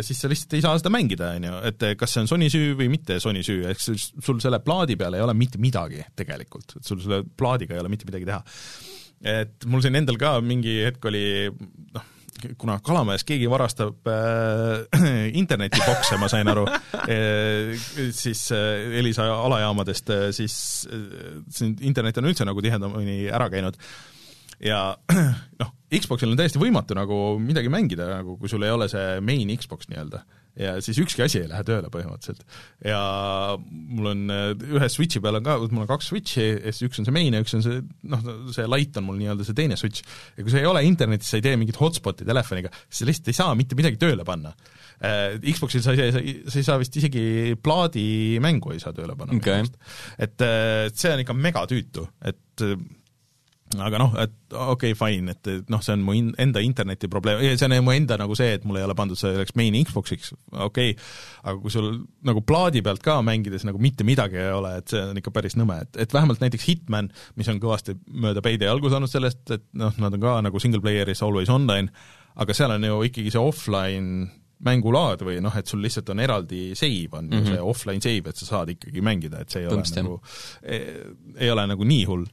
siis 0.00 0.20
sa 0.20 0.28
lihtsalt 0.28 0.54
ei 0.54 0.62
saa 0.62 0.78
seda 0.78 0.90
mängida, 0.90 1.34
on 1.36 1.44
ju, 1.44 1.58
et 1.68 1.84
kas 1.98 2.12
see 2.12 2.22
on 2.22 2.28
Sony 2.28 2.48
süü 2.50 2.72
või 2.78 2.88
mitte 2.88 3.20
Sony 3.20 3.42
süü, 3.42 3.66
ehk 3.68 3.80
sul 3.80 4.40
selle 4.40 4.58
plaadi 4.58 4.96
peal 4.96 5.14
ei 5.14 5.20
ole 5.20 5.34
mitte 5.34 5.58
midagi 5.58 6.04
tegelikult, 6.16 6.76
et 6.76 6.84
sul 6.84 7.00
selle 7.00 7.22
plaadiga 7.36 7.74
ei 7.74 7.80
ole 7.80 7.88
mitte 7.88 8.08
midagi 8.08 8.24
teha. 8.24 8.42
Et 9.22 9.64
mul 9.66 9.82
siin 9.82 9.94
endal 9.94 10.16
ka 10.18 10.40
mingi 10.42 10.80
hetk 10.82 11.04
oli 11.06 11.50
noh, 11.94 12.11
kuna 12.58 12.78
Kalamajas 12.84 13.24
keegi 13.28 13.48
varastab 13.50 14.08
äh, 14.10 15.02
internetibokse, 15.42 16.18
ma 16.20 16.28
sain 16.32 16.48
aru 16.52 16.66
e,, 17.06 17.18
siis 18.22 18.44
äh, 18.54 18.98
Elisa 19.00 19.28
alajaamadest 19.46 20.10
äh,, 20.10 20.24
siis 20.36 20.56
äh, 20.90 21.38
siin 21.52 21.76
internet 21.80 22.20
on 22.20 22.30
üldse 22.30 22.46
nagu 22.48 22.64
tihedamini 22.64 23.26
ära 23.32 23.48
käinud. 23.52 23.78
Ja 24.62 24.92
noh, 25.62 25.72
Xboxil 25.92 26.30
on 26.32 26.38
täiesti 26.38 26.60
võimatu 26.62 26.96
nagu 26.98 27.22
midagi 27.42 27.72
mängida, 27.72 28.08
nagu 28.18 28.36
kui 28.40 28.50
sul 28.50 28.64
ei 28.66 28.74
ole 28.74 28.88
see 28.92 29.18
main 29.24 29.50
Xbox 29.58 29.90
nii-öelda 29.90 30.22
ja 30.58 30.74
siis 30.84 30.98
ükski 31.00 31.24
asi 31.24 31.40
ei 31.40 31.48
lähe 31.48 31.64
tööle 31.64 31.88
põhimõtteliselt. 31.92 32.44
ja 32.84 33.00
mul 33.58 34.10
on 34.10 34.32
äh, 34.32 34.50
ühe 34.76 34.88
Switchi 34.92 35.22
peal 35.24 35.38
on 35.38 35.46
ka, 35.46 35.56
mul 35.64 35.84
on 35.84 35.90
kaks 35.90 36.10
Switchi 36.12 36.44
üks 36.86 37.00
on 37.00 37.08
see 37.08 37.14
main 37.14 37.36
ja 37.36 37.40
üks 37.44 37.56
on 37.56 37.64
see 37.64 37.80
noh, 38.12 38.28
see 38.52 38.68
light 38.68 38.98
on 39.00 39.06
mul 39.08 39.18
nii-öelda 39.20 39.46
see 39.48 39.56
teine 39.56 39.78
Switch. 39.80 40.04
ja 40.36 40.44
kui 40.44 40.52
sa 40.52 40.60
ei 40.60 40.68
ole 40.68 40.84
internetis, 40.88 41.32
sa 41.32 41.40
ei 41.40 41.46
tee 41.46 41.56
mingit 41.60 41.80
hotspot'i 41.80 42.28
telefoniga, 42.28 42.72
siis 42.84 43.02
sa 43.02 43.08
lihtsalt 43.08 43.32
ei 43.32 43.38
saa 43.40 43.58
mitte 43.58 43.78
midagi 43.78 44.00
tööle 44.02 44.26
panna. 44.28 44.52
Äh, 45.02 45.38
Xboxil 45.40 45.84
sa 45.84 45.96
ei 45.96 46.12
saa, 46.12 46.24
sa 46.52 46.60
ei 46.60 46.66
saa 46.68 46.80
vist 46.82 46.96
isegi 47.00 47.56
plaadimängu 47.62 48.76
ei 48.76 48.82
saa 48.82 48.92
tööle 48.96 49.16
panna 49.18 49.38
okay.. 49.40 49.64
et 50.20 50.44
äh, 50.44 50.88
see 50.92 51.14
on 51.14 51.24
ikka 51.24 51.36
megatüütu, 51.38 52.06
et 52.28 52.66
aga 53.80 54.00
noh, 54.00 54.12
et 54.20 54.32
okei 54.52 54.92
okay,, 54.92 54.98
fine, 54.98 55.32
et, 55.32 55.50
noh, 55.72 55.80
see 55.84 55.94
on 55.96 56.02
mu 56.04 56.16
in, 56.18 56.32
enda 56.42 56.60
interneti 56.64 57.08
probleem, 57.12 57.40
see 57.56 57.68
on 57.68 57.76
mu 57.86 57.94
enda 57.94 58.18
nagu 58.20 58.36
see, 58.38 58.56
et 58.58 58.66
mul 58.68 58.80
ei 58.80 58.86
ole 58.86 58.96
pandud 58.98 59.18
selleks 59.18 59.56
main 59.58 59.76
Xboxiks, 59.80 60.34
okei 60.52 60.92
okay., 60.92 60.96
aga 61.42 61.56
kui 61.62 61.72
sul 61.74 61.88
nagu 62.28 62.44
plaadi 62.46 62.82
pealt 62.84 63.02
ka 63.04 63.20
mängides 63.24 63.66
nagu 63.68 63.80
mitte 63.82 64.06
midagi 64.06 64.40
ei 64.42 64.52
ole, 64.52 64.74
et 64.82 64.92
see 64.92 65.02
on 65.02 65.22
ikka 65.22 65.34
päris 65.34 65.56
nõme, 65.58 65.80
et, 65.86 66.02
et 66.04 66.14
vähemalt 66.14 66.42
näiteks 66.44 66.68
Hitman, 66.68 67.10
mis 67.40 67.48
on 67.52 67.62
kõvasti 67.62 67.96
mööda 68.12 68.44
Payday 68.44 68.70
algu 68.70 68.92
saanud 68.92 69.10
sellest, 69.10 69.44
et 69.54 69.66
noh, 69.78 69.94
nad 70.02 70.18
on 70.18 70.22
ka 70.22 70.38
nagu 70.48 70.62
single 70.62 70.82
player'is 70.84 71.24
always 71.24 71.52
online, 71.52 71.92
aga 72.42 72.56
seal 72.56 72.76
on 72.76 72.88
ju 72.88 73.02
ikkagi 73.08 73.32
see 73.32 73.42
offline 73.42 74.30
mängulaad 74.62 75.22
või 75.26 75.40
noh, 75.42 75.54
et 75.58 75.70
sul 75.70 75.82
lihtsalt 75.82 76.10
on 76.14 76.22
eraldi 76.22 76.72
save, 76.78 77.10
on 77.18 77.26
mm 77.26 77.32
-hmm. 77.32 77.38
ju 77.38 77.54
see 77.54 77.68
offline 77.72 78.02
save, 78.04 78.30
et 78.30 78.36
sa 78.36 78.46
saad 78.46 78.74
ikkagi 78.76 79.02
mängida, 79.02 79.42
et 79.42 79.50
see 79.50 79.64
ei 79.64 79.70
Tõmst, 79.70 79.96
ole 79.98 80.02
nagu, 80.06 80.20
ei, 80.62 80.82
ei 81.36 81.50
ole 81.50 81.66
nagu 81.66 81.84
nii 81.84 82.04
hull 82.10 82.26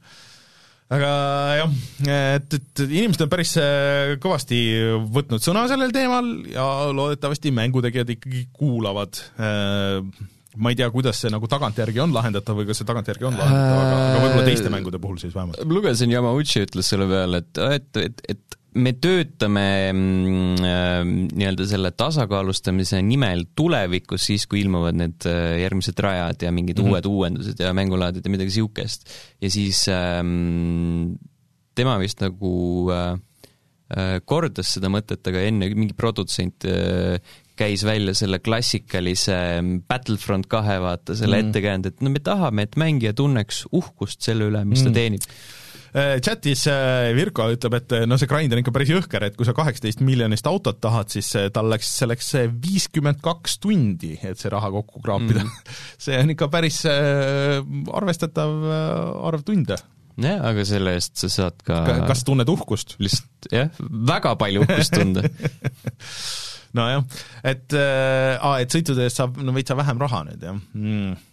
aga 0.90 1.12
jah, 1.60 1.78
et, 2.40 2.58
et 2.58 2.82
inimesed 2.88 3.24
on 3.26 3.30
päris 3.30 3.54
äh, 3.62 4.16
kõvasti 4.22 4.58
võtnud 5.14 5.44
sõna 5.44 5.66
sellel 5.70 5.94
teemal 5.94 6.28
ja 6.50 6.66
loodetavasti 6.90 7.52
mängutegijad 7.54 8.10
ikkagi 8.16 8.48
kuulavad 8.56 9.22
äh, 9.38 10.00
ma 10.58 10.72
ei 10.72 10.78
tea, 10.78 10.88
kuidas 10.90 11.20
see 11.22 11.30
nagu 11.30 11.46
tagantjärgi 11.50 12.02
on 12.02 12.14
lahendatav 12.14 12.58
või 12.58 12.66
kas 12.68 12.80
see 12.82 12.88
tagantjärgi 12.88 13.28
on 13.28 13.38
lahendatav, 13.38 13.82
aga, 13.82 13.98
aga 14.00 14.22
võib-olla 14.24 14.46
teiste 14.48 14.72
mängude 14.72 15.00
puhul 15.02 15.20
siis 15.22 15.34
vähemalt. 15.36 15.62
lugesin, 15.70 16.14
Yamauchi 16.14 16.64
ütles 16.66 16.90
selle 16.90 17.06
peale, 17.10 17.44
et, 17.44 17.62
et, 17.78 18.00
et, 18.02 18.24
et 18.34 18.59
me 18.78 18.92
töötame 19.02 19.64
mm, 19.90 20.60
äh, 20.62 21.00
nii-öelda 21.34 21.66
selle 21.66 21.90
tasakaalustamise 21.98 23.00
nimel 23.02 23.44
tulevikus, 23.58 24.28
siis 24.28 24.46
kui 24.50 24.62
ilmuvad 24.62 24.98
need 25.00 25.26
äh, 25.26 25.56
järgmised 25.64 25.98
rajad 26.04 26.46
ja 26.46 26.52
mingid 26.54 26.78
mm 26.78 26.86
-hmm. 26.86 26.94
uued 26.94 27.10
uuendused 27.10 27.58
ja 27.58 27.72
mängulaadid 27.74 28.24
ja 28.24 28.30
midagi 28.30 28.50
niisugust. 28.50 29.08
ja 29.40 29.50
siis 29.50 29.88
ähm, 29.88 31.14
tema 31.74 31.98
vist 31.98 32.20
nagu 32.20 32.90
äh, 32.94 33.18
äh, 33.96 34.20
kordas 34.24 34.74
seda 34.76 34.88
mõtet, 34.88 35.26
aga 35.26 35.42
enne 35.42 35.70
mingi 35.74 35.94
produtsent 35.94 36.64
äh, 36.64 37.18
käis 37.56 37.84
välja 37.84 38.14
selle 38.14 38.38
klassikalise 38.38 39.36
Battlefront 39.88 40.46
kahe, 40.46 40.78
vaata, 40.80 41.16
selle 41.16 41.42
mm. 41.42 41.48
ettekäänd, 41.48 41.86
et 41.86 42.00
no 42.00 42.10
me 42.10 42.20
tahame, 42.20 42.62
et 42.62 42.76
mängija 42.76 43.12
tunneks 43.12 43.66
uhkust 43.72 44.22
selle 44.22 44.46
üle, 44.48 44.64
mis 44.64 44.80
mm. 44.80 44.86
ta 44.86 44.94
teenib 44.94 45.22
Äh, 45.22 45.59
chatis 45.92 46.64
äh, 46.70 47.10
Virko 47.16 47.48
ütleb, 47.50 47.76
et 47.80 47.94
äh, 47.96 48.06
no 48.08 48.18
see 48.20 48.28
grind 48.30 48.54
on 48.54 48.62
ikka 48.62 48.74
päris 48.74 48.92
jõhker, 48.92 49.26
et 49.26 49.38
kui 49.38 49.46
sa 49.48 49.54
kaheksateist 49.56 50.02
miljonist 50.06 50.46
autot 50.50 50.78
tahad, 50.82 51.10
siis 51.12 51.30
tal 51.54 51.70
läks 51.72 51.90
selleks 52.02 52.32
viiskümmend 52.62 53.22
kaks 53.24 53.58
tundi, 53.62 54.14
et 54.22 54.38
see 54.40 54.52
raha 54.52 54.70
kokku 54.74 55.02
kraapida. 55.04 55.44
Mm. 55.46 55.72
see 56.06 56.18
on 56.20 56.34
ikka 56.34 56.50
päris 56.52 56.82
arvestatav 56.86 58.68
arv 59.30 59.46
tunde. 59.46 59.80
Jah, 60.20 60.42
aga 60.50 60.66
selle 60.68 60.92
eest 60.98 61.16
sa 61.22 61.30
saad 61.32 61.62
ka 61.64 61.80
kas 62.04 62.26
tunned 62.28 62.48
uhkust? 62.52 62.98
lihtsalt 63.00 63.48
jah, 63.54 63.70
väga 63.80 64.34
palju 64.40 64.66
uhkust 64.66 64.94
tunda. 64.98 65.24
Nojah, 66.76 67.02
et 67.42 67.74
aa, 67.74 68.60
et 68.62 68.70
sõitude 68.70 69.02
eest 69.02 69.18
saab 69.18 69.40
no 69.42 69.54
veitsa 69.56 69.74
vähem 69.78 69.98
raha 70.02 70.22
nüüd, 70.28 70.44
jah. 70.44 70.60
Mm. 70.76 71.16
Äh, 71.16 71.29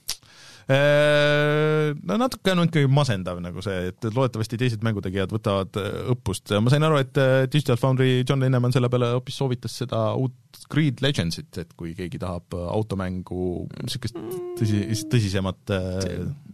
no 0.68 2.18
natuke 2.20 2.52
on 2.52 2.66
ikkagi 2.66 2.90
masendav 2.92 3.38
nagu 3.40 3.62
see, 3.64 3.88
et 3.94 4.08
loodetavasti 4.10 4.58
teised 4.60 4.82
mängutegijad 4.84 5.32
võtavad 5.32 5.78
äh, 5.80 5.94
õppust. 6.12 6.52
ma 6.60 6.74
sain 6.74 6.84
aru, 6.84 6.98
et 7.00 7.20
äh, 7.22 7.46
Digital 7.48 7.80
Foundry 7.80 8.26
John 8.28 8.44
Linnemann 8.44 8.76
selle 8.76 8.90
peale 8.92 9.14
hoopis 9.14 9.38
soovitas 9.40 9.78
seda 9.84 10.10
uut 10.20 10.36
Creed 10.68 11.00
Legendsit, 11.06 11.52
et 11.62 11.72
kui 11.80 11.94
keegi 11.96 12.20
tahab 12.20 12.56
automängu 12.58 13.68
niisugust 13.86 14.18
tõsi, 14.60 14.82
tõsisemat 15.08 15.72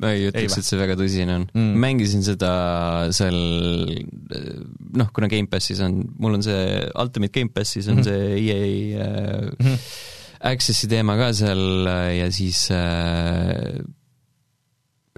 ma 0.04 0.12
ei 0.14 0.28
ütleks, 0.30 0.60
et 0.60 0.68
see 0.68 0.78
väga 0.78 0.98
tõsine 1.00 1.40
on 1.40 1.48
mm.. 1.50 1.74
mängisin 1.82 2.26
seda 2.26 2.52
seal 3.16 3.40
noh, 4.94 5.10
kuna 5.16 5.32
Gamepassis 5.32 5.82
on, 5.86 6.04
mul 6.22 6.38
on 6.38 6.46
see 6.46 6.84
Ultimate 7.02 7.34
Gamepassis 7.34 7.90
on 7.90 8.04
mm 8.04 8.06
-hmm. 8.06 8.10
see 8.12 8.38
EA 8.46 9.42
mm 9.50 9.66
-hmm. 9.66 9.80
Accessi 10.44 10.88
teema 10.92 11.16
ka 11.16 11.34
seal 11.34 11.88
ja 12.20 12.32
siis 12.32 12.68
äh, 12.70 13.80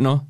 noh, 0.04 0.24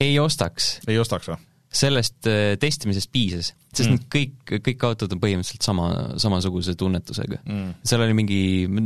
ei 0.00 0.18
ostaks. 0.22 0.78
ei 0.88 0.98
ostaks 1.00 1.30
või? 1.30 1.38
sellest 1.68 2.24
äh, 2.30 2.54
testimisest 2.60 3.10
piisas, 3.12 3.50
sest 3.76 3.90
mm. 3.90 4.06
kõik, 4.08 4.52
kõik 4.64 4.84
autod 4.88 5.12
on 5.12 5.20
põhimõtteliselt 5.20 5.66
sama, 5.66 5.88
samasuguse 6.20 6.72
tunnetusega 6.80 7.42
mm.. 7.42 7.74
seal 7.84 8.04
oli 8.06 8.16
mingi, 8.16 8.38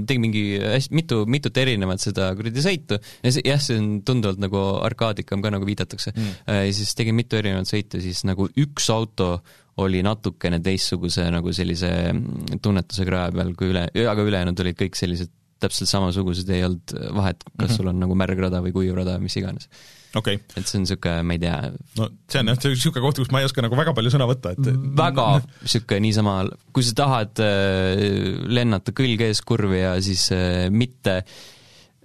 tegin 0.08 0.24
mingi 0.24 0.42
hästi 0.58 0.98
mitu, 0.98 1.20
mitut 1.30 1.60
erinevat 1.62 2.02
seda 2.02 2.32
kuradi 2.38 2.64
sõitu 2.64 2.98
ja 2.98 3.32
see, 3.34 3.44
jah, 3.46 3.62
see 3.62 3.78
on 3.78 3.92
tunduvalt 4.06 4.42
nagu 4.42 4.64
arkaadikam 4.82 5.44
ka, 5.44 5.52
nagu 5.54 5.68
viidatakse 5.68 6.10
mm.. 6.10 6.32
Äh, 6.50 6.64
ja 6.66 6.74
siis 6.80 6.90
tegin 6.98 7.14
mitu 7.18 7.38
erinevat 7.38 7.70
sõitu, 7.70 8.02
siis 8.02 8.24
nagu 8.26 8.48
üks 8.50 8.90
auto 8.90 9.36
oli 9.82 10.02
natukene 10.04 10.58
teistsuguse 10.64 11.28
nagu 11.32 11.54
sellise 11.54 11.92
mm, 12.10 12.58
tunnetusega 12.64 13.14
raja 13.14 13.36
peal 13.38 13.54
kui 13.56 13.70
üle, 13.70 13.86
aga 14.10 14.26
ülejäänud 14.26 14.66
olid 14.66 14.82
kõik 14.82 14.98
sellised 14.98 15.30
täpselt 15.62 15.90
samasugused, 15.90 16.48
ei 16.52 16.64
olnud 16.66 16.94
vahet, 17.16 17.42
kas 17.44 17.52
mm 17.54 17.66
-hmm. 17.66 17.76
sul 17.76 17.90
on 17.92 18.00
nagu 18.02 18.16
märgrada 18.18 18.62
või 18.64 18.74
kuiv 18.74 18.96
rada, 18.98 19.18
mis 19.22 19.36
iganes. 19.40 19.68
Okay.. 20.12 20.36
et 20.56 20.68
see 20.68 20.76
on 20.76 20.82
niisugune, 20.84 21.22
ma 21.24 21.36
ei 21.38 21.40
tea 21.40 21.56
no 21.96 22.06
see 22.28 22.40
on 22.42 22.50
jah, 22.50 22.58
see 22.60 22.68
on 22.68 22.74
niisugune 22.76 23.04
koht, 23.06 23.20
kus 23.22 23.30
ma 23.32 23.40
ei 23.40 23.46
oska 23.48 23.62
nagu 23.64 23.78
väga 23.78 23.94
palju 23.96 24.10
sõna 24.12 24.26
võtta, 24.28 24.52
et 24.52 24.68
väga 24.98 25.26
niisugune 25.64 26.00
niisama, 26.04 26.34
kui 26.76 26.84
sa 26.84 26.96
tahad 26.98 27.40
äh, 27.40 28.02
lennata 28.44 28.92
külg 28.92 29.24
ees 29.24 29.40
kurvi 29.40 29.80
ja 29.80 29.94
siis 30.04 30.26
äh, 30.36 30.68
mitte, 30.68 31.22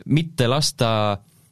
mitte 0.05 0.47
lasta 0.47 0.89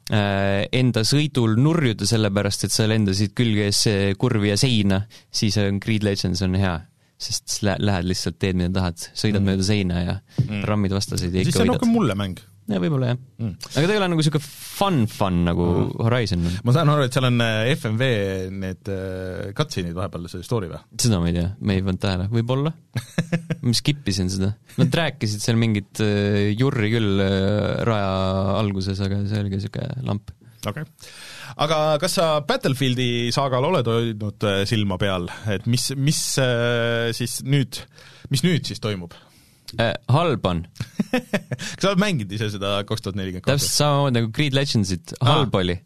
äh, 0.08 0.64
enda 0.80 1.04
sõidul 1.04 1.58
nurjuda, 1.60 2.08
sellepärast 2.08 2.64
et 2.64 2.72
sa 2.72 2.88
lendasid 2.88 3.36
külge 3.36 3.68
ees 3.68 3.84
kurvi 4.16 4.54
ja 4.54 4.56
seina, 4.56 5.02
siis 5.28 5.60
on 5.60 5.82
Creed 5.84 6.08
Legends 6.08 6.40
on 6.46 6.56
hea 6.56 6.78
sest 7.16 7.48
siis 7.48 7.64
lähed 7.64 8.10
lihtsalt, 8.10 8.36
teed 8.40 8.58
mida 8.58 8.72
tahad, 8.76 9.00
sõidad 9.16 9.40
mm. 9.40 9.48
mööda 9.48 9.64
seina 9.64 10.02
ja 10.02 10.18
mm. 10.44 10.66
rammid 10.68 10.92
vastaseid 10.96 11.32
ja 11.32 11.44
ikka 11.44 11.62
võidad. 11.62 11.64
on 11.64 11.74
rohkem 11.74 11.92
mulle 11.94 12.16
mäng. 12.18 12.42
jah, 12.66 12.80
võib-olla 12.82 13.12
jah 13.12 13.16
mm.. 13.16 13.52
aga 13.70 13.84
ta 13.86 13.94
ei 13.94 14.00
ole 14.00 14.08
nagu 14.12 14.20
niisugune 14.20 14.50
fun-fun 14.50 15.38
nagu 15.46 15.68
mm. 15.70 15.94
Horizon. 16.04 16.44
ma 16.68 16.74
saan 16.76 16.92
aru, 16.92 17.06
et 17.06 17.16
seal 17.16 17.28
on 17.30 17.44
äh, 17.46 17.70
FMV 17.72 18.10
need 18.64 18.90
äh, 18.92 19.46
cutscene'id 19.56 19.96
vahepeal, 19.96 20.28
see 20.32 20.44
story 20.44 20.68
või? 20.72 20.82
seda 21.06 21.22
ma 21.22 21.30
ei 21.30 21.38
tea, 21.38 21.46
ma 21.56 21.78
ei 21.78 21.86
pannud 21.86 22.02
tähele, 22.04 22.28
võib-olla 22.34 22.74
ma 23.66 23.76
skip 23.76 24.12
isin 24.12 24.28
seda. 24.32 24.52
Nad 24.76 25.00
rääkisid 25.00 25.40
seal 25.44 25.56
mingit 25.60 26.04
äh, 26.04 26.52
jurri 26.52 26.92
küll 26.92 27.24
raja 27.88 28.12
alguses, 28.60 29.00
aga 29.04 29.24
see 29.24 29.40
oli 29.40 29.54
ka 29.54 29.62
niisugune 29.62 30.06
lamp. 30.10 30.36
okei 30.66 30.84
okay 30.84 31.34
aga 31.56 31.78
kas 32.02 32.16
sa 32.18 32.26
Battlefieldi 32.46 33.30
saagal 33.34 33.68
oled 33.68 33.90
hoidnud 33.90 34.48
äh, 34.48 34.64
silma 34.68 34.98
peal, 35.00 35.28
et 35.52 35.68
mis, 35.70 35.90
mis 35.96 36.20
äh, 36.42 37.12
siis 37.16 37.40
nüüd, 37.46 37.80
mis 38.32 38.44
nüüd 38.46 38.66
siis 38.68 38.82
toimub 38.82 39.14
äh,? 39.78 39.94
Halb 40.12 40.46
on 40.48 40.64
kas 41.12 41.80
sa 41.80 41.92
oled 41.92 42.02
mänginud 42.02 42.34
ise 42.36 42.50
seda 42.54 42.80
kaks 42.88 43.06
tuhat 43.06 43.18
nelikümmend 43.20 43.46
kaks? 43.46 43.62
täpselt 43.62 43.80
samamoodi 43.80 44.20
nagu 44.20 44.34
Creed 44.36 44.58
Legendsit, 44.58 45.16
halb 45.22 45.54
ah. 45.54 45.64
oli 45.64 45.80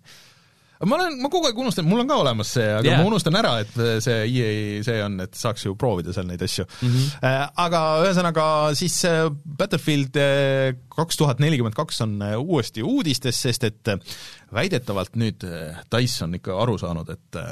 ma 0.89 0.97
olen, 0.97 1.19
ma 1.21 1.29
kogu 1.33 1.49
aeg 1.49 1.59
unustan, 1.61 1.87
mul 1.89 2.03
on 2.03 2.09
ka 2.09 2.19
olemas 2.23 2.53
see, 2.57 2.67
aga 2.79 2.89
yeah. 2.89 3.01
ma 3.01 3.11
unustan 3.11 3.37
ära, 3.37 3.53
et 3.65 3.75
see 4.05 4.19
EA 4.29 4.85
see 4.87 5.03
on, 5.05 5.19
et 5.27 5.37
saaks 5.37 5.67
ju 5.67 5.75
proovida 5.81 6.15
seal 6.17 6.29
neid 6.29 6.43
asju 6.47 6.65
mm. 6.67 6.95
-hmm. 6.95 7.53
Aga 7.65 7.83
ühesõnaga 8.07 8.47
siis 8.79 8.97
äh, 9.09 9.27
Battlefield 9.31 10.17
äh, 10.21 10.75
kaks 10.97 11.21
tuhat 11.21 11.43
nelikümmend 11.43 11.77
kaks 11.77 12.01
on 12.07 12.19
uuesti 12.41 12.83
uudistes, 12.83 13.43
sest 13.43 13.65
et 13.69 13.95
väidetavalt 14.55 15.17
nüüd 15.21 15.45
Dice 15.93 16.25
on 16.25 16.35
ikka 16.41 16.57
aru 16.63 16.79
saanud, 16.81 17.11
et 17.13 17.43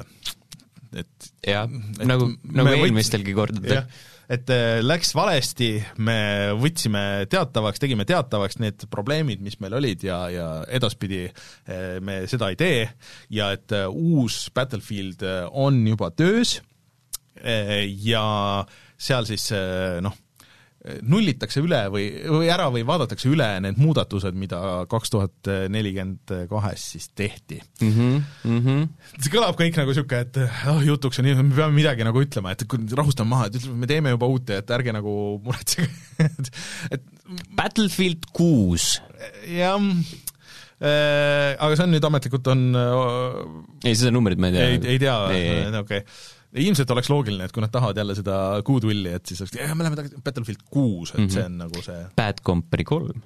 et 0.97 1.33
jah, 1.45 1.69
nagu, 2.01 2.31
nagu 2.49 2.73
eelmistelgi 2.79 3.35
kordadel 3.37 3.85
et 4.29 4.51
äh, 4.53 4.79
läks 4.85 5.15
valesti, 5.17 5.71
me 6.05 6.19
võtsime 6.61 7.27
teatavaks, 7.33 7.81
tegime 7.81 8.05
teatavaks 8.09 8.61
need 8.61 8.85
probleemid, 8.93 9.41
mis 9.45 9.57
meil 9.63 9.79
olid 9.79 10.05
ja, 10.05 10.21
ja 10.33 10.49
edaspidi 10.69 11.25
äh, 11.29 11.97
me 12.05 12.21
seda 12.31 12.51
ei 12.53 12.59
tee. 12.61 12.83
Ja 13.33 13.51
et 13.57 13.73
äh, 13.73 13.89
uus 13.89 14.47
Battlefield 14.55 15.25
on 15.53 15.81
juba 15.87 16.13
töös 16.17 16.59
ja 17.39 18.23
seal 18.99 19.27
siis 19.29 19.45
noh, 20.03 20.15
nullitakse 21.03 21.63
üle 21.65 21.81
või, 21.93 22.07
või 22.29 22.51
ära 22.53 22.69
või 22.75 22.85
vaadatakse 22.89 23.31
üle 23.31 23.47
need 23.65 23.81
muudatused, 23.81 24.37
mida 24.39 24.61
kaks 24.91 25.13
tuhat 25.15 25.51
nelikümmend 25.73 26.35
kahes 26.51 26.85
siis 26.95 27.09
tehti 27.17 27.61
mm. 27.61 27.91
-hmm, 27.91 28.23
mm 28.45 28.61
-hmm. 28.65 28.87
see 29.19 29.33
kõlab 29.35 29.59
kõik 29.59 29.79
nagu 29.81 29.93
niisugune, 29.93 30.23
et 30.27 30.41
oh, 30.73 30.81
jutuks 30.85 31.21
on 31.21 31.29
nii, 31.29 31.37
me 31.43 31.57
peame 31.57 31.77
midagi 31.77 32.07
nagu 32.07 32.23
ütlema, 32.23 32.55
et 32.55 32.65
rahustame 32.97 33.33
maha, 33.35 33.49
et 33.49 33.59
ütleme, 33.61 33.83
me 33.83 33.91
teeme 33.91 34.15
juba 34.15 34.31
uut 34.31 34.55
et 34.55 34.71
ärge 34.79 34.95
nagu 34.95 35.13
muretsege 35.45 35.89
et, 36.29 36.51
et 36.99 37.13
Battlefield 37.55 38.31
kuus. 38.33 39.03
jah 39.51 39.77
äh,, 40.79 41.57
aga 41.59 41.75
see 41.75 41.85
on 41.85 41.95
nüüd 41.97 42.09
ametlikult 42.09 42.51
on 42.55 42.67
ei, 43.85 43.95
seda 43.95 44.15
numbrit 44.15 44.41
ma 44.41 44.51
ei 44.51 44.57
tea. 44.57 44.67
ei, 44.67 44.83
ei 44.95 44.99
tea, 45.03 45.21
okei 45.29 45.79
okay 45.83 46.03
ilmselt 46.65 46.91
oleks 46.95 47.11
loogiline, 47.13 47.49
et 47.49 47.55
kui 47.55 47.65
nad 47.65 47.73
tahavad 47.73 47.99
jälle 48.01 48.17
seda 48.19 48.37
goodwill'i, 48.67 49.17
et 49.19 49.27
siis 49.31 49.43
oleks, 49.45 49.57
me 49.59 49.85
läheme 49.85 49.99
tagasi 49.99 50.23
Battlefield 50.25 50.65
kuus, 50.71 51.13
et 51.13 51.21
mm 51.21 51.27
-hmm. 51.27 51.35
see 51.35 51.45
on 51.45 51.59
nagu 51.65 51.83
see 51.85 52.07
Bad 52.17 52.43
Company 52.45 52.85
kolm. 52.85 53.23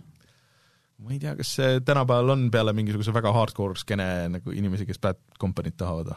ma 1.02 1.10
ei 1.10 1.18
tea, 1.18 1.36
kas 1.36 1.54
see 1.58 1.80
tänapäeval 1.80 2.30
on 2.36 2.50
peale 2.50 2.72
mingisuguse 2.72 3.14
väga 3.14 3.32
hardcore 3.32 3.74
skeene 3.76 4.28
nagu 4.28 4.50
inimesi, 4.50 4.86
kes 4.86 4.98
Bad 4.98 5.18
Company't 5.40 5.76
tahavad? 5.76 6.14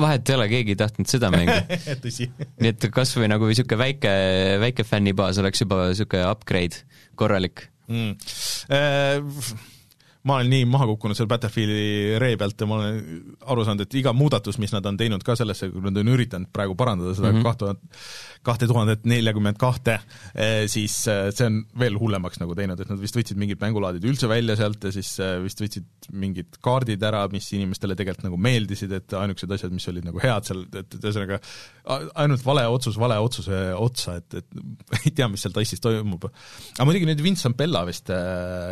vahet 0.00 0.28
ei 0.28 0.34
ole, 0.34 0.48
keegi 0.48 0.74
ei 0.74 0.76
tahtnud 0.76 1.10
seda 1.10 1.30
mängu 1.30 1.54
nii 2.62 2.70
et 2.72 2.88
kas 2.94 3.14
või 3.16 3.28
nagu 3.30 3.46
niisugune 3.46 3.78
väike, 3.78 4.14
väike 4.60 4.84
fännibaas 4.84 5.38
oleks 5.38 5.62
juba 5.62 5.84
niisugune 5.90 6.26
upgrade 6.30 6.82
korralik 7.14 7.68
mm. 7.86 8.16
Äh, 8.72 9.20
ma 10.24 10.38
olen 10.38 10.52
nii 10.54 10.68
maha 10.68 10.86
kukkunud 10.88 11.18
seal 11.18 11.28
Battlefieldi 11.28 12.18
ree 12.22 12.38
pealt 12.40 12.60
ja 12.60 12.68
ma 12.68 12.78
olen 12.80 13.34
aru 13.52 13.66
saanud, 13.66 13.84
et 13.84 13.96
iga 14.00 14.14
muudatus, 14.16 14.58
mis 14.62 14.72
nad 14.72 14.86
on 14.88 14.96
teinud 15.00 15.24
ka 15.26 15.36
sellesse, 15.36 15.68
kui 15.72 15.84
nad 15.84 16.00
on 16.00 16.12
üritanud 16.14 16.52
praegu 16.54 16.76
parandada 16.78 17.12
seda 17.16 17.32
mhm. 17.32 17.44
kaht 17.44 17.60
tuhat 17.60 17.82
kahte 18.44 18.68
tuhandet 18.68 19.06
neljakümmet 19.08 19.58
kahte, 19.60 19.96
eh, 20.36 20.64
siis 20.70 20.96
eh, 21.10 21.30
see 21.34 21.48
on 21.48 21.60
veel 21.80 21.96
hullemaks 22.00 22.40
nagu 22.42 22.56
teinud, 22.56 22.80
et 22.80 22.90
nad 22.90 23.00
vist 23.00 23.16
võtsid 23.16 23.40
mingid 23.40 23.60
mängulaadid 23.62 24.04
üldse 24.08 24.28
välja 24.30 24.56
sealt 24.60 24.84
ja 24.84 24.92
siis 24.94 25.14
eh, 25.24 25.36
vist 25.44 25.62
võtsid 25.62 26.10
mingid 26.12 26.58
kaardid 26.64 27.02
ära, 27.08 27.24
mis 27.32 27.48
inimestele 27.56 27.96
tegelikult 27.98 28.28
nagu 28.28 28.40
meeldisid, 28.44 28.92
et 28.98 29.16
ainukesed 29.16 29.56
asjad, 29.56 29.72
mis 29.74 29.88
olid 29.92 30.08
nagu 30.08 30.20
head 30.22 30.48
seal, 30.48 30.64
et 30.76 30.98
ühesõnaga 31.00 31.40
ainult 32.20 32.44
vale 32.44 32.66
otsus 32.72 32.98
vale 33.00 33.16
otsuse 33.20 33.60
otsa, 33.76 34.18
et, 34.20 34.40
et 34.40 34.60
ei 35.04 35.14
tea, 35.16 35.28
mis 35.32 35.44
seal 35.44 35.56
TASis 35.56 35.82
toimub. 35.84 36.28
aga 36.28 36.88
muidugi 36.88 37.08
nüüd 37.08 37.24
Vincent 37.24 37.56
Bella 37.56 37.84
vist 37.88 38.12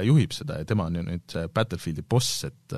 juhib 0.07 0.37
seda 0.37 0.61
ja 0.61 0.69
tema 0.69 0.89
on 0.91 1.01
ju 1.01 1.07
nüüd 1.09 1.39
Battlefieldi 1.55 2.05
boss, 2.09 2.45
et 2.49 2.77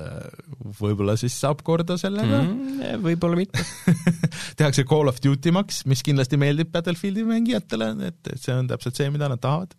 võib-olla 0.79 1.15
siis 1.19 1.35
saab 1.39 1.63
korda 1.65 1.97
sellega 2.01 2.41
mm,? 2.41 3.01
Võib-olla 3.05 3.39
mitte 3.39 3.63
tehakse 4.59 4.85
Call 4.87 5.11
of 5.11 5.21
Duty 5.23 5.53
maks, 5.55 5.83
mis 5.89 6.03
kindlasti 6.05 6.39
meeldib 6.41 6.71
Battlefieldi 6.73 7.25
mängijatele, 7.27 7.91
et, 8.09 8.21
et 8.31 8.41
see 8.41 8.55
on 8.55 8.69
täpselt 8.71 8.97
see, 8.97 9.11
mida 9.13 9.29
nad 9.31 9.41
tahavad 9.43 9.75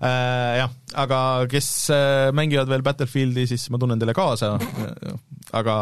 äh,. 0.00 0.60
Jah, 0.60 0.72
aga 1.00 1.20
kes 1.50 1.68
äh, 1.94 2.30
mängivad 2.36 2.70
veel 2.70 2.84
Battlefieldi, 2.86 3.46
siis 3.50 3.68
ma 3.72 3.80
tunnen 3.80 4.00
teile 4.00 4.16
kaasa, 4.16 4.56
aga 5.56 5.76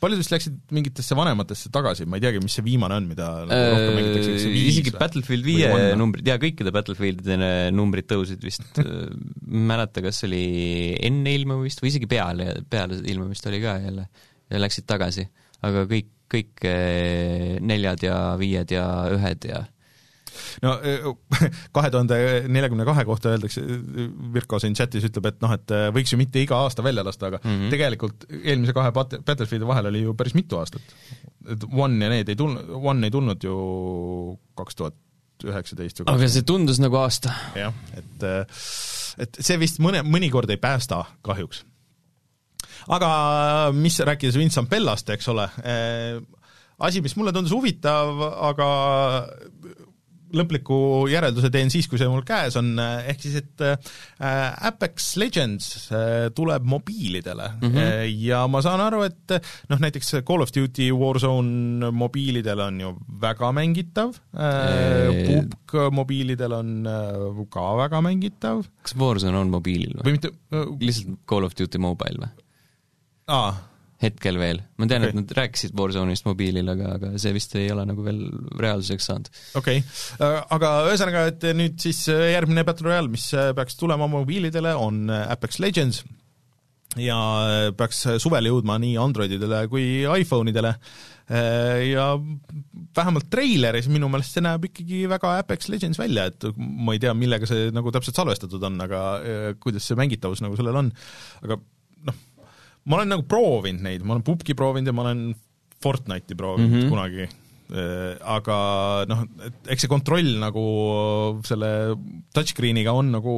paljud 0.00 0.20
vist 0.20 0.32
läksid 0.32 0.56
mingitesse 0.74 1.16
vanematesse 1.18 1.70
tagasi, 1.72 2.06
ma 2.08 2.18
ei 2.18 2.24
teagi, 2.24 2.40
mis 2.42 2.56
see 2.56 2.64
viimane 2.66 2.96
on, 2.96 3.08
mida 3.10 3.28
nagu 3.48 3.58
rohkem 3.74 3.98
mängitakse, 3.98 4.34
kas 4.34 4.44
see 4.44 4.54
viis 4.54 4.70
isegi? 4.72 4.94
Battlefield 4.96 5.46
viie 5.46 5.70
numbrid, 6.00 6.30
jaa, 6.30 6.40
kõikide 6.40 6.72
Battlefieldide 6.74 7.50
numbrid 7.76 8.08
tõusid 8.10 8.44
vist, 8.46 8.64
ei 8.80 9.66
mäleta, 9.70 10.04
kas 10.04 10.22
oli 10.28 10.44
enne 11.10 11.34
ilmumist 11.36 11.84
või 11.84 11.92
isegi 11.92 12.08
peale, 12.10 12.54
peale 12.72 13.00
ilmumist 13.12 13.50
oli 13.50 13.60
ka 13.64 13.76
jälle 13.84 14.08
läksid 14.50 14.88
tagasi, 14.88 15.26
aga 15.66 15.84
kõik, 15.90 16.08
kõik 16.30 16.64
eh, 16.66 17.58
neljad 17.62 18.06
ja 18.06 18.16
viied 18.40 18.72
ja 18.74 18.86
ühed 19.14 19.46
ja 19.50 19.64
no 20.64 20.76
kahe 21.76 21.90
tuhande 21.92 22.18
neljakümne 22.48 22.86
kahe 22.88 23.04
kohta 23.08 23.34
öeldakse, 23.34 23.62
Virko 24.34 24.60
siin 24.62 24.76
chatis 24.78 25.06
ütleb, 25.08 25.30
et 25.32 25.40
noh, 25.44 25.54
et 25.56 25.76
võiks 25.96 26.14
ju 26.14 26.20
mitte 26.20 26.42
iga 26.42 26.62
aasta 26.64 26.84
välja 26.86 27.04
lasta, 27.06 27.30
aga 27.30 27.42
mm. 27.42 27.50
-hmm. 27.50 27.74
tegelikult 27.74 28.26
eelmise 28.40 28.74
kahe 28.76 28.94
Bat- 28.96 29.20
Battlefieldi 29.26 29.68
vahel 29.68 29.90
oli 29.92 30.02
ju 30.06 30.16
päris 30.18 30.36
mitu 30.38 30.60
aastat. 30.60 30.82
et 31.48 31.64
One 31.70 32.04
ja 32.04 32.10
need 32.10 32.28
ei 32.28 32.36
tulnud, 32.36 32.74
One 32.80 33.06
ei 33.06 33.14
tulnud 33.14 33.44
ju 33.44 33.56
kaks 34.58 34.76
tuhat 34.76 34.98
üheksateist 35.44 36.02
või 36.02 36.12
aga 36.12 36.28
see 36.28 36.46
tundus 36.46 36.80
nagu 36.82 37.00
aasta. 37.00 37.32
jah, 37.56 37.74
et 37.96 38.28
et 39.20 39.40
see 39.40 39.58
vist 39.60 39.80
mõne, 39.82 40.02
mõnikord 40.06 40.50
ei 40.50 40.60
päästa 40.60 41.04
kahjuks. 41.26 41.64
aga 42.88 43.10
mis, 43.76 43.98
rääkides 44.00 44.36
Vincent 44.36 44.70
Bellast, 44.70 45.10
eks 45.10 45.28
ole 45.28 45.48
asi, 46.80 47.02
mis 47.04 47.16
mulle 47.18 47.32
tundus 47.36 47.52
huvitav, 47.54 48.20
aga 48.50 48.68
lõpliku 50.36 51.06
järelduse 51.10 51.50
teen 51.52 51.70
siis, 51.72 51.88
kui 51.90 51.98
see 52.00 52.08
mul 52.10 52.24
käes 52.26 52.56
on, 52.60 52.72
ehk 52.80 53.22
siis 53.22 53.38
et 53.40 53.64
äh, 53.66 54.66
Apex 54.70 55.12
Legends 55.20 55.68
äh, 55.94 56.28
tuleb 56.36 56.66
mobiilidele 56.68 57.48
mm 57.60 57.70
-hmm. 57.74 58.10
ja 58.26 58.44
ma 58.50 58.62
saan 58.62 58.80
aru, 58.84 59.02
et 59.08 59.36
noh, 59.70 59.80
näiteks 59.80 60.20
Call 60.26 60.42
of 60.42 60.52
Duty 60.56 60.90
Warzone 60.92 61.90
mobiilidel 61.90 62.60
on 62.60 62.80
ju 62.80 62.94
väga 63.20 63.52
mängitav 63.52 64.14
äh,, 64.34 64.50
Eee. 65.10 65.26
PUBG 65.26 65.92
mobiilidel 65.92 66.52
on 66.52 66.86
äh, 66.86 67.46
ka 67.50 67.76
väga 67.76 68.00
mängitav 68.00 68.64
kas 68.82 68.96
Warzone 68.96 69.38
on 69.38 69.50
mobiilil 69.50 69.96
või? 69.96 70.04
või 70.04 70.12
mitte 70.12 70.30
lihtsalt 70.80 71.18
Call 71.26 71.44
of 71.44 71.56
Duty 71.58 71.78
Mobile 71.78 72.26
või? 72.26 72.46
aa, 73.30 73.69
hetkel 74.00 74.38
veel, 74.40 74.62
ma 74.80 74.88
tean 74.88 75.04
okay., 75.04 75.12
et 75.12 75.18
nad 75.18 75.34
rääkisid 75.36 75.74
Warzone'ist 75.76 76.24
mobiilil, 76.28 76.68
aga, 76.72 76.94
aga 76.96 77.12
see 77.20 77.34
vist 77.36 77.54
ei 77.60 77.68
ole 77.72 77.84
nagu 77.88 78.04
veel 78.06 78.22
reaalsuseks 78.60 79.10
saanud. 79.10 79.28
okei 79.60 79.82
okay., 79.82 80.40
aga 80.56 80.72
ühesõnaga, 80.88 81.26
et 81.34 81.46
nüüd 81.58 81.76
siis 81.82 82.06
äh, 82.12 82.30
järgmine 82.34 82.64
Battle 82.68 82.88
Royale, 82.88 83.12
mis 83.12 83.28
äh, 83.36 83.52
peaks 83.56 83.76
tulema 83.80 84.08
mobiilidele, 84.10 84.72
on 84.80 85.04
äh, 85.12 85.26
Apex 85.34 85.60
Legends 85.60 86.02
ja 86.98 87.16
äh, 87.44 87.68
peaks 87.76 88.06
suvel 88.22 88.48
jõudma 88.48 88.80
nii 88.82 88.96
Androididele 89.00 89.66
kui 89.70 90.02
iPhone'idele 90.08 90.74
ja 91.30 92.04
vähemalt 92.96 93.28
treileris 93.30 93.86
minu 93.86 94.08
meelest 94.10 94.34
see 94.34 94.42
näeb 94.42 94.64
ikkagi 94.66 95.04
väga 95.10 95.36
Apex 95.44 95.68
Legends 95.70 96.00
välja, 96.00 96.24
et 96.30 96.48
ma 96.56 96.96
ei 96.96 97.02
tea, 97.02 97.12
millega 97.14 97.46
see 97.46 97.68
nagu 97.74 97.92
täpselt 97.94 98.18
salvestatud 98.18 98.64
on, 98.66 98.80
aga 98.82 99.02
äh, 99.20 99.44
kuidas 99.62 99.86
see 99.86 99.98
mängitavus 100.00 100.42
nagu 100.42 100.58
sellel 100.58 100.80
on, 100.80 100.90
aga 101.44 101.60
ma 102.90 102.98
olen 102.98 103.14
nagu 103.14 103.26
proovinud 103.30 103.86
neid, 103.86 104.02
ma 104.04 104.16
olen 104.16 104.26
pubgi 104.26 104.56
proovinud 104.58 104.90
ja 104.90 104.96
ma 104.96 105.06
olen 105.06 105.28
Fortnite'i 105.80 106.36
proovinud 106.36 106.74
mm. 106.74 106.82
-hmm. 106.82 106.90
kunagi, 106.92 107.28
aga 108.26 108.56
noh, 109.08 109.22
et 109.46 109.70
eks 109.74 109.84
see 109.84 109.90
kontroll 109.90 110.30
nagu 110.42 110.64
selle 111.46 111.70
touchscreen'iga 112.34 112.94
on 112.96 113.12
nagu, 113.14 113.34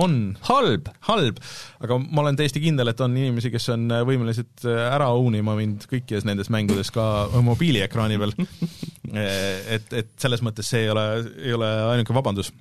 on 0.00 0.18
halb, 0.48 0.90
halb, 1.08 1.40
aga 1.82 1.98
ma 2.04 2.22
olen 2.22 2.38
täiesti 2.38 2.62
kindel, 2.62 2.92
et 2.92 3.02
on 3.04 3.16
inimesi, 3.18 3.50
kes 3.54 3.68
on 3.74 3.88
võimelised 4.06 4.68
ära 4.70 5.10
own 5.16 5.34
ima 5.40 5.56
mind 5.58 5.88
kõikides 5.90 6.26
nendes 6.28 6.52
mängudes 6.54 6.92
ka 6.94 7.26
mobiiliekraani 7.34 8.20
peal. 8.22 8.36
et, 9.74 9.90
et 9.90 10.14
selles 10.22 10.44
mõttes 10.46 10.70
see 10.70 10.86
ei 10.86 10.94
ole, 10.94 11.08
ei 11.42 11.56
ole 11.58 11.72
ainuke 11.90 12.16
vabandus. 12.16 12.52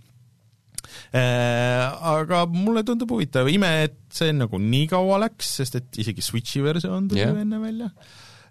Aga 1.14 2.46
mulle 2.50 2.82
tundub 2.88 3.12
huvitav, 3.14 3.50
ime, 3.52 3.70
et 3.86 3.98
see 4.14 4.34
nagu 4.34 4.58
nii 4.58 4.88
kaua 4.90 5.20
läks, 5.28 5.58
sest 5.60 5.78
et 5.78 6.02
isegi 6.02 6.26
Switchi 6.26 6.64
versioon 6.66 7.10
tuli 7.12 7.22
ju 7.22 7.36
enne 7.44 7.60
välja. 7.62 7.92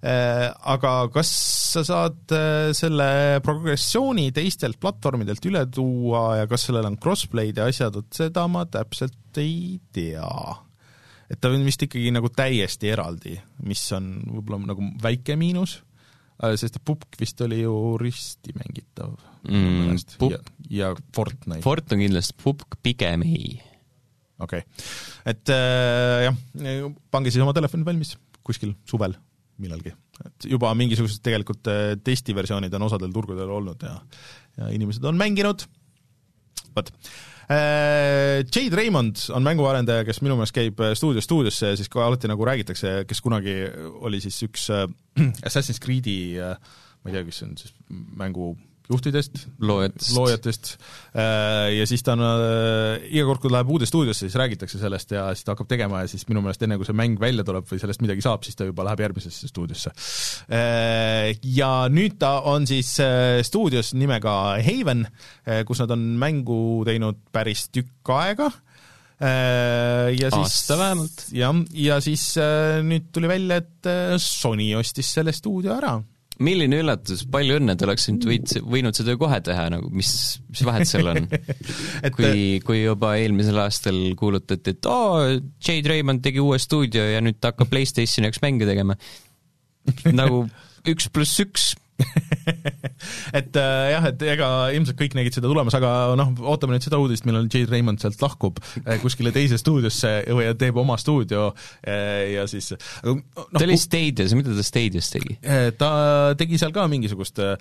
Aga 0.02 0.92
kas 1.14 1.30
sa 1.72 1.82
saad 1.86 2.34
äh, 2.34 2.72
selle 2.76 3.38
progressiooni 3.44 4.32
teistelt 4.34 4.80
platvormidelt 4.82 5.46
üle 5.46 5.62
tuua 5.72 6.42
ja 6.42 6.48
kas 6.50 6.66
sellel 6.68 6.88
on 6.90 6.98
crossplay'd 7.02 7.60
ja 7.60 7.68
asjad, 7.70 7.94
vot 7.96 8.18
seda 8.18 8.44
ma 8.50 8.64
täpselt 8.66 9.40
ei 9.42 9.78
tea. 9.94 10.32
Et 11.30 11.40
ta 11.40 11.48
on 11.48 11.64
vist 11.64 11.82
ikkagi 11.86 12.10
nagu 12.12 12.28
täiesti 12.34 12.90
eraldi, 12.92 13.38
mis 13.64 13.82
on 13.96 14.10
võib-olla 14.26 14.74
nagu 14.74 14.90
väike 15.02 15.38
miinus, 15.40 15.78
sest 16.58 16.76
et 16.76 16.84
Pupk 16.84 17.16
vist 17.20 17.40
oli 17.46 17.62
ju 17.62 17.72
risti 18.02 18.52
mängitav 18.58 19.14
Mm, 19.42 19.96
ja, 20.30 20.38
ja 20.70 20.88
Fortnite, 21.14 21.62
Fort 21.64 21.90
on 21.94 22.02
kindlasti, 22.04 22.36
Pupk 22.42 22.76
pigem 22.82 23.24
ei. 23.26 23.56
okei 24.38 24.62
okay.. 24.62 24.86
et 25.26 25.50
äh, 25.50 26.28
jah, 26.28 26.38
pange 27.10 27.32
siis 27.32 27.42
oma 27.42 27.54
telefonid 27.56 27.88
valmis 27.88 28.14
kuskil 28.46 28.76
suvel 28.86 29.16
millalgi, 29.62 29.90
et 30.22 30.46
juba 30.50 30.70
mingisugused 30.78 31.22
tegelikult 31.26 31.66
äh, 31.70 31.96
testiversioonid 32.06 32.72
on 32.78 32.86
osadel 32.86 33.10
turgudel 33.14 33.50
olnud 33.50 33.82
ja 33.86 33.98
ja 34.60 34.70
inimesed 34.72 35.04
on 35.08 35.16
mänginud, 35.16 35.66
vot. 36.76 36.90
Jade 37.52 38.76
Raymond 38.78 39.18
on 39.34 39.44
mänguarendaja, 39.44 40.06
kes 40.08 40.22
minu 40.24 40.38
meelest 40.38 40.54
käib 40.56 40.78
äh, 40.80 40.94
stuudiost 40.96 41.26
stuudiosse 41.26 41.72
ja 41.72 41.76
siis 41.76 41.90
ka 41.92 42.04
alati 42.06 42.30
nagu 42.30 42.46
räägitakse, 42.48 43.02
kes 43.08 43.20
kunagi 43.24 43.56
oli 44.06 44.22
siis 44.24 44.38
üks 44.46 44.68
äh, 44.72 44.86
Assassin's 45.48 45.82
Creed'i 45.82 46.38
äh, 46.40 46.54
ma 47.02 47.10
ei 47.10 47.16
tea, 47.16 47.24
kes 47.26 47.42
see 47.42 47.48
on 47.48 47.56
siis 47.58 47.74
mängu 47.90 48.52
juhtidest, 48.90 49.46
loojatest. 49.62 50.12
loojatest 50.16 50.72
ja 51.76 51.86
siis 51.88 52.02
ta 52.04 52.16
on 52.16 52.24
äh, 52.24 53.04
iga 53.12 53.26
kord, 53.28 53.42
kui 53.42 53.52
läheb 53.52 53.70
uude 53.72 53.86
stuudiosse, 53.88 54.26
siis 54.26 54.38
räägitakse 54.38 54.80
sellest 54.80 55.14
ja 55.14 55.26
siis 55.36 55.46
ta 55.46 55.54
hakkab 55.54 55.70
tegema 55.70 56.02
ja 56.02 56.10
siis 56.10 56.24
minu 56.30 56.42
meelest 56.44 56.64
enne, 56.64 56.78
kui 56.80 56.88
see 56.88 56.96
mäng 56.96 57.20
välja 57.20 57.44
tuleb 57.46 57.68
või 57.68 57.82
sellest 57.82 58.02
midagi 58.04 58.24
saab, 58.24 58.44
siis 58.46 58.58
ta 58.58 58.66
juba 58.68 58.86
läheb 58.88 59.04
järgmisesse 59.04 59.50
stuudiosse. 59.50 59.92
Ja 61.56 61.70
nüüd 61.92 62.18
ta 62.22 62.34
on 62.48 62.66
siis 62.70 62.94
äh, 63.02 63.40
stuudios 63.46 63.92
nimega 63.98 64.58
Haven, 64.62 65.06
kus 65.66 65.82
nad 65.82 65.94
on 65.94 66.04
mängu 66.20 66.58
teinud 66.88 67.20
päris 67.32 67.68
tükk 67.72 68.12
aega 68.12 68.50
ja 69.22 70.30
siis 70.32 70.38
Aasta 70.40 70.78
vähemalt. 70.78 71.26
jah, 71.36 71.58
ja 71.78 72.00
siis 72.02 72.24
äh, 72.40 72.80
nüüd 72.82 73.12
tuli 73.14 73.30
välja, 73.30 73.60
et 73.62 73.86
äh, 73.86 74.16
Sony 74.18 74.72
ostis 74.74 75.12
selle 75.14 75.34
stuudio 75.36 75.76
ära 75.76 76.00
milline 76.44 76.80
üllatus, 76.82 77.24
palju 77.32 77.58
õnne, 77.60 77.76
te 77.78 77.86
oleksite 77.86 78.28
võid, 78.28 78.54
võinud 78.74 78.96
seda 78.98 79.14
kohe 79.20 79.38
teha 79.44 79.68
nagu, 79.72 79.90
mis, 79.94 80.12
mis 80.52 80.62
vahet 80.66 80.88
seal 80.90 81.12
on? 81.12 81.26
Et- 82.06 82.14
kui, 82.16 82.60
kui 82.66 82.82
juba 82.82 83.14
eelmisel 83.20 83.60
aastal 83.62 84.00
kuulutati, 84.18 84.76
et 84.76 84.90
oo, 84.90 85.22
Jade 85.62 85.92
Raymond 85.92 86.24
tegi 86.24 86.42
uue 86.42 86.58
stuudio 86.62 87.04
ja 87.08 87.22
nüüd 87.24 87.40
ta 87.40 87.52
hakkab 87.52 87.70
Playstationi 87.72 88.28
jaoks 88.28 88.42
mänge 88.44 88.68
tegema. 88.68 88.98
nagu 90.12 90.44
üks 90.88 91.08
pluss 91.14 91.40
üks, 91.42 91.72
et 93.38 93.56
äh, 93.56 93.90
jah, 93.92 94.06
et 94.10 94.24
ega 94.34 94.48
ilmselt 94.74 94.98
kõik 94.98 95.16
nägid 95.18 95.36
seda 95.36 95.50
tulemas, 95.50 95.74
aga 95.78 95.92
noh, 96.18 96.32
ootame 96.52 96.76
nüüd 96.76 96.86
seda 96.86 97.00
uudist, 97.02 97.26
millal 97.28 97.48
Jade 97.48 97.70
Raymond 97.72 98.02
sealt 98.02 98.20
lahkub 98.22 98.60
äh, 98.82 98.98
kuskile 99.02 99.32
teise 99.34 99.58
stuudiosse 99.60 100.12
või 100.32 100.48
teeb 100.58 100.78
oma 100.82 100.98
stuudio 101.00 101.50
äh, 101.52 102.34
ja 102.36 102.46
siis 102.50 102.72
aga 102.74 103.16
noh, 103.16 103.48
ta 103.52 103.64
oli 103.66 103.78
Stadias, 103.80 104.34
mida 104.38 104.54
ta 104.56 104.66
Stadias 104.66 105.10
tegi? 105.12 105.36
Eh, 105.42 105.70
ta 105.78 105.90
tegi 106.38 106.60
seal 106.60 106.74
ka 106.74 106.86
mingisugust 106.90 107.40
äh, 107.42 107.56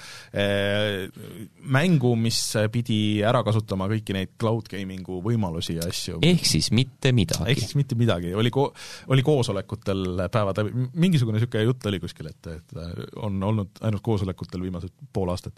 mängu, 1.61 2.13
mis 2.19 2.41
pidi 2.73 2.99
ära 3.25 3.43
kasutama 3.47 3.89
kõiki 3.91 4.15
neid 4.17 4.35
cloud 4.41 4.69
gaming'u 4.71 5.21
võimalusi 5.25 5.77
ja 5.79 5.87
asju. 5.89 6.21
ehk 6.25 6.47
siis 6.47 6.71
mitte 6.75 7.11
ehk 7.11 7.17
midagi. 7.21 7.57
siis 7.59 7.77
mitte 7.79 7.97
midagi, 7.99 8.33
oli 8.37 8.53
ko-, 8.53 8.71
oli 9.13 9.25
koosolekutel 9.25 10.27
päevad 10.31 10.61
läbi, 10.61 10.87
mingisugune 10.93 11.39
niisugune 11.39 11.65
jutt 11.67 11.85
oli 11.89 12.01
kuskil, 12.01 12.29
et, 12.31 12.51
et 12.51 12.77
on 13.21 13.41
olnud 13.51 13.81
ainult 13.81 14.03
koosolekutel 14.37 14.63
viimased 14.65 14.93
pool 15.13 15.31
aastat. 15.33 15.57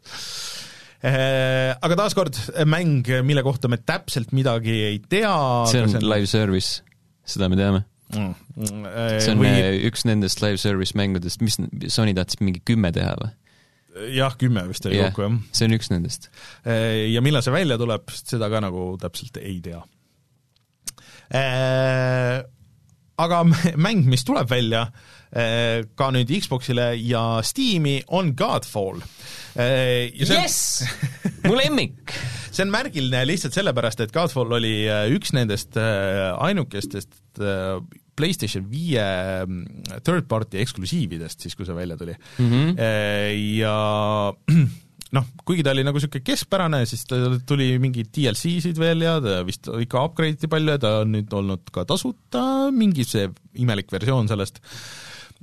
Aga 1.03 1.97
taaskord 1.99 2.37
mäng, 2.69 3.09
mille 3.27 3.43
kohta 3.43 3.67
me 3.67 3.77
täpselt 3.77 4.31
midagi 4.31 4.75
ei 4.87 4.99
tea. 4.99 5.33
see 5.71 5.83
on 5.83 5.97
live 6.07 6.29
service, 6.31 6.81
seda 7.27 7.49
me 7.51 7.59
teame. 7.59 7.83
mm,. 8.13 8.33
see 9.19 9.33
on 9.33 9.41
või 9.41 9.53
üks 9.89 10.05
nendest 10.07 10.43
live 10.43 10.59
service 10.61 10.95
mängudest, 10.95 11.41
mis 11.43 11.57
Sony 11.91 12.13
tahtis 12.15 12.39
mingi 12.43 12.61
kümme 12.63 12.93
teha 12.95 13.15
või? 13.19 13.33
jah, 14.15 14.35
kümme 14.39 14.63
vist 14.69 14.85
oli 14.87 14.97
Jah, 14.97 15.11
kokku, 15.11 15.27
jah. 15.27 15.35
see 15.53 15.67
on 15.67 15.75
üks 15.77 15.91
nendest. 15.91 16.29
ja 16.65 17.21
millal 17.25 17.43
see 17.45 17.53
välja 17.53 17.77
tuleb, 17.81 18.13
seda 18.15 18.49
ka 18.53 18.63
nagu 18.63 18.93
täpselt 19.01 19.37
ei 19.41 19.59
tea. 19.65 19.81
aga 23.27 23.43
mäng, 23.75 24.07
mis 24.09 24.25
tuleb 24.27 24.49
välja 24.49 24.87
ka 25.33 26.09
nüüd 26.13 26.29
Xboxile 26.29 26.91
ja 27.01 27.41
Steam'i, 27.41 27.95
on 28.13 28.35
Godfall. 28.37 29.01
jess, 29.55 30.83
mu 31.47 31.55
lemmik. 31.57 32.13
see 32.53 32.61
on 32.65 32.73
märgiline 32.73 33.23
lihtsalt 33.25 33.57
sellepärast, 33.57 34.03
et 34.05 34.13
Godfall 34.13 34.53
oli 34.59 34.83
äh, 34.85 35.07
üks 35.13 35.33
nendest 35.33 35.77
ainukestest 35.77 37.41
PlayStation 38.13 38.65
viie 38.69 39.03
mm, 39.41 39.99
third 40.05 40.27
party 40.29 40.61
eksklusiividest 40.61 41.41
siis, 41.41 41.57
kui 41.57 41.65
see 41.65 41.73
välja 41.73 41.97
tuli 41.97 42.13
mm. 42.13 42.49
-hmm. 42.51 42.81
Ja 43.57 44.33
noh, 45.17 45.29
kuigi 45.45 45.63
ta 45.65 45.73
oli 45.73 45.85
nagu 45.85 45.99
niisugune 45.99 46.25
keskpärane, 46.25 46.83
siis 46.89 47.05
ta 47.09 47.19
tuli 47.47 47.71
mingeid 47.81 48.09
DLC-sid 48.15 48.79
veel 48.81 49.05
ja 49.05 49.19
ta 49.23 49.41
vist 49.47 49.69
ikka 49.69 50.05
upgrade 50.07 50.37
iti 50.37 50.49
palju 50.51 50.75
ja 50.75 50.81
ta 50.81 50.93
on 51.03 51.13
nüüd 51.15 51.33
olnud 51.33 51.73
ka 51.73 51.85
tasuta, 51.89 52.71
mingi 52.73 53.05
see 53.07 53.29
imelik 53.61 53.91
versioon 53.93 54.29
sellest 54.31 54.61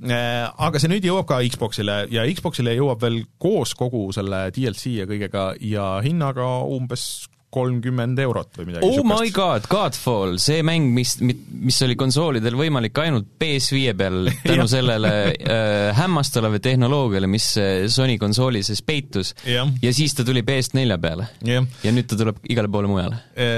aga 0.01 0.81
see 0.81 0.89
nüüd 0.89 1.05
jõuab 1.05 1.27
ka 1.29 1.41
Xboxile 1.45 1.97
ja 2.13 2.25
Xboxile 2.33 2.73
jõuab 2.77 3.03
veel 3.03 3.21
koos 3.41 3.75
kogu 3.77 4.07
selle 4.15 4.47
DLC 4.55 4.95
ja 5.01 5.09
kõigega 5.09 5.51
ja 5.61 5.91
hinnaga 6.05 6.47
umbes 6.65 7.27
kolmkümmend 7.51 8.19
eurot 8.23 8.59
või 8.59 8.69
midagi 8.69 8.87
oh 8.87 8.95
sihukest. 8.95 9.11
my 9.11 9.31
god, 9.35 9.67
Godfall, 9.71 10.37
see 10.41 10.61
mäng, 10.65 10.91
mis, 10.95 11.17
mis 11.21 11.79
oli 11.85 11.97
konsoolidel 11.99 12.55
võimalik 12.59 13.01
ainult 13.03 13.27
PS5 13.41 13.95
peal 13.99 14.31
tänu 14.47 14.67
sellele 14.71 15.11
äh, 15.33 15.91
hämmastavale 15.97 16.61
tehnoloogiale, 16.63 17.29
mis 17.31 17.51
äh, 17.59 17.73
Sony 17.91 18.17
konsooli 18.21 18.63
sees 18.67 18.83
peitus 18.87 19.33
ja. 19.43 19.67
ja 19.83 19.93
siis 19.95 20.15
ta 20.15 20.25
tuli 20.27 20.45
PS4 20.47 20.99
peale. 21.03 21.27
ja 21.43 21.61
nüüd 21.91 22.07
ta 22.07 22.19
tuleb 22.19 22.39
igale 22.49 22.71
poole 22.71 22.91
mujale 22.91 23.19
e,. 23.35 23.51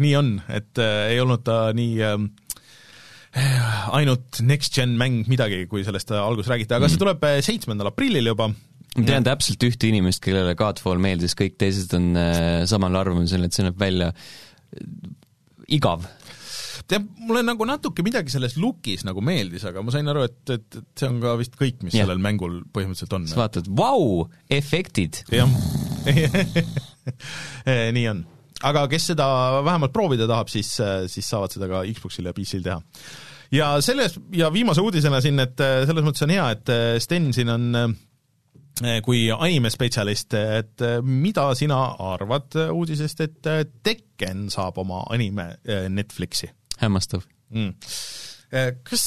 Nii 0.00 0.16
on, 0.18 0.32
et 0.52 0.80
äh, 0.82 1.12
ei 1.12 1.20
olnud 1.22 1.44
ta 1.46 1.60
nii 1.76 2.00
äh, 2.04 2.16
ainult 3.36 4.40
next-gen 4.44 4.96
mäng 5.00 5.26
midagi, 5.30 5.64
kui 5.70 5.84
sellest 5.86 6.12
alguses 6.16 6.50
räägiti, 6.52 6.76
aga 6.76 6.88
see 6.88 6.96
mm. 6.96 7.02
tuleb 7.02 7.26
äh, 7.28 7.38
seitsmendal 7.44 7.90
aprillil 7.92 8.32
juba 8.32 8.48
ma 8.50 9.04
tean 9.04 9.20
ja. 9.20 9.24
täpselt 9.32 9.64
ühte 9.66 9.90
inimest, 9.90 10.22
kellele 10.24 10.54
Godfall 10.56 11.00
meeldis, 11.02 11.36
kõik 11.36 11.58
teised 11.60 11.92
on 11.98 12.14
äh, 12.16 12.62
samal 12.68 12.96
arvamusel, 12.96 13.44
et 13.44 13.56
see 13.56 13.66
näeb 13.66 13.76
välja 13.80 14.12
äh, 14.12 14.86
igav. 15.76 16.06
tead, 16.88 17.04
mulle 17.26 17.42
nagu 17.44 17.66
natuke 17.68 18.04
midagi 18.06 18.32
selles 18.32 18.56
look'is 18.60 19.04
nagu 19.04 19.20
meeldis, 19.24 19.66
aga 19.68 19.84
ma 19.84 19.92
sain 19.92 20.08
aru, 20.08 20.24
et, 20.30 20.40
et, 20.54 20.80
et 20.80 21.02
see 21.02 21.10
on 21.10 21.20
ka 21.24 21.36
vist 21.40 21.60
kõik, 21.60 21.84
mis 21.84 21.98
ja. 21.98 22.06
sellel 22.06 22.22
mängul 22.22 22.62
põhimõtteliselt 22.72 23.18
on. 23.18 23.28
sa 23.28 23.42
vaatad, 23.42 23.68
vau, 23.68 24.24
efektid. 24.48 25.24
jah 25.34 25.50
nii 27.96 28.08
on. 28.14 28.24
aga 28.64 28.88
kes 28.88 29.12
seda 29.12 29.28
vähemalt 29.66 29.92
proovida 29.92 30.30
tahab, 30.30 30.48
siis, 30.48 30.72
siis 31.12 31.28
saavad 31.28 31.52
seda 31.52 31.68
ka 31.68 31.84
Xboxil 31.90 32.30
ja 32.30 32.36
PC-l 32.36 32.64
teha 32.64 32.80
ja 33.52 33.76
selles, 33.80 34.18
ja 34.34 34.52
viimase 34.52 34.80
uudisena 34.80 35.20
siin, 35.20 35.38
et 35.42 35.60
äh, 35.60 35.84
selles 35.86 36.04
mõttes 36.06 36.26
on 36.26 36.34
hea, 36.34 36.50
et 36.56 36.74
Sten 37.02 37.32
siin 37.36 37.52
on 37.52 37.96
Eh, 38.84 38.98
kui 39.00 39.22
animespetsialist, 39.32 40.34
et 40.36 40.82
mida 41.00 41.46
sina 41.56 41.78
arvad 42.12 42.58
uudisest, 42.74 43.22
et 43.24 43.48
Tekken 43.86 44.50
saab 44.52 44.82
oma 44.82 45.00
anime 45.14 45.54
Netflixi? 45.88 46.50
hämmastav 46.76 47.22
mm.. 47.56 47.70
Kas 48.84 49.06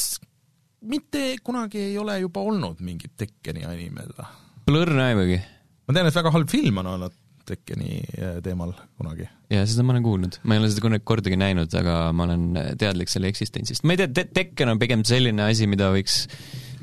mitte 0.90 1.22
kunagi 1.46 1.84
ei 1.84 1.94
ole 2.02 2.16
juba 2.18 2.42
olnud 2.42 2.82
mingit 2.82 3.14
Tekkeni 3.20 3.62
animed 3.68 4.10
või? 4.16 4.26
Õrna 4.74 5.06
aimugi. 5.12 5.38
ma 5.86 5.94
tean, 5.94 6.10
et 6.10 6.18
väga 6.18 6.34
halb 6.34 6.50
film 6.50 6.82
on 6.82 6.90
olnud 6.96 7.14
Tekkeni 7.50 8.00
teemal 8.44 8.72
kunagi. 8.98 9.28
jaa, 9.50 9.66
seda 9.66 9.84
ma 9.86 9.96
olen 9.96 10.06
kuulnud, 10.06 10.40
ma 10.46 10.56
ei 10.56 10.62
ole 10.62 10.72
seda 10.72 10.86
kunagi 10.86 11.06
kordagi 11.10 11.38
näinud, 11.40 11.74
aga 11.82 12.00
ma 12.16 12.26
olen 12.28 12.48
teadlik 12.80 13.12
selle 13.12 13.30
eksistentsist. 13.32 13.84
ma 13.84 13.96
ei 13.96 14.02
tea, 14.04 14.26
Tekken 14.40 14.74
on 14.74 14.82
pigem 14.82 15.06
selline 15.08 15.50
asi, 15.50 15.68
mida 15.70 15.92
võiks 15.94 16.24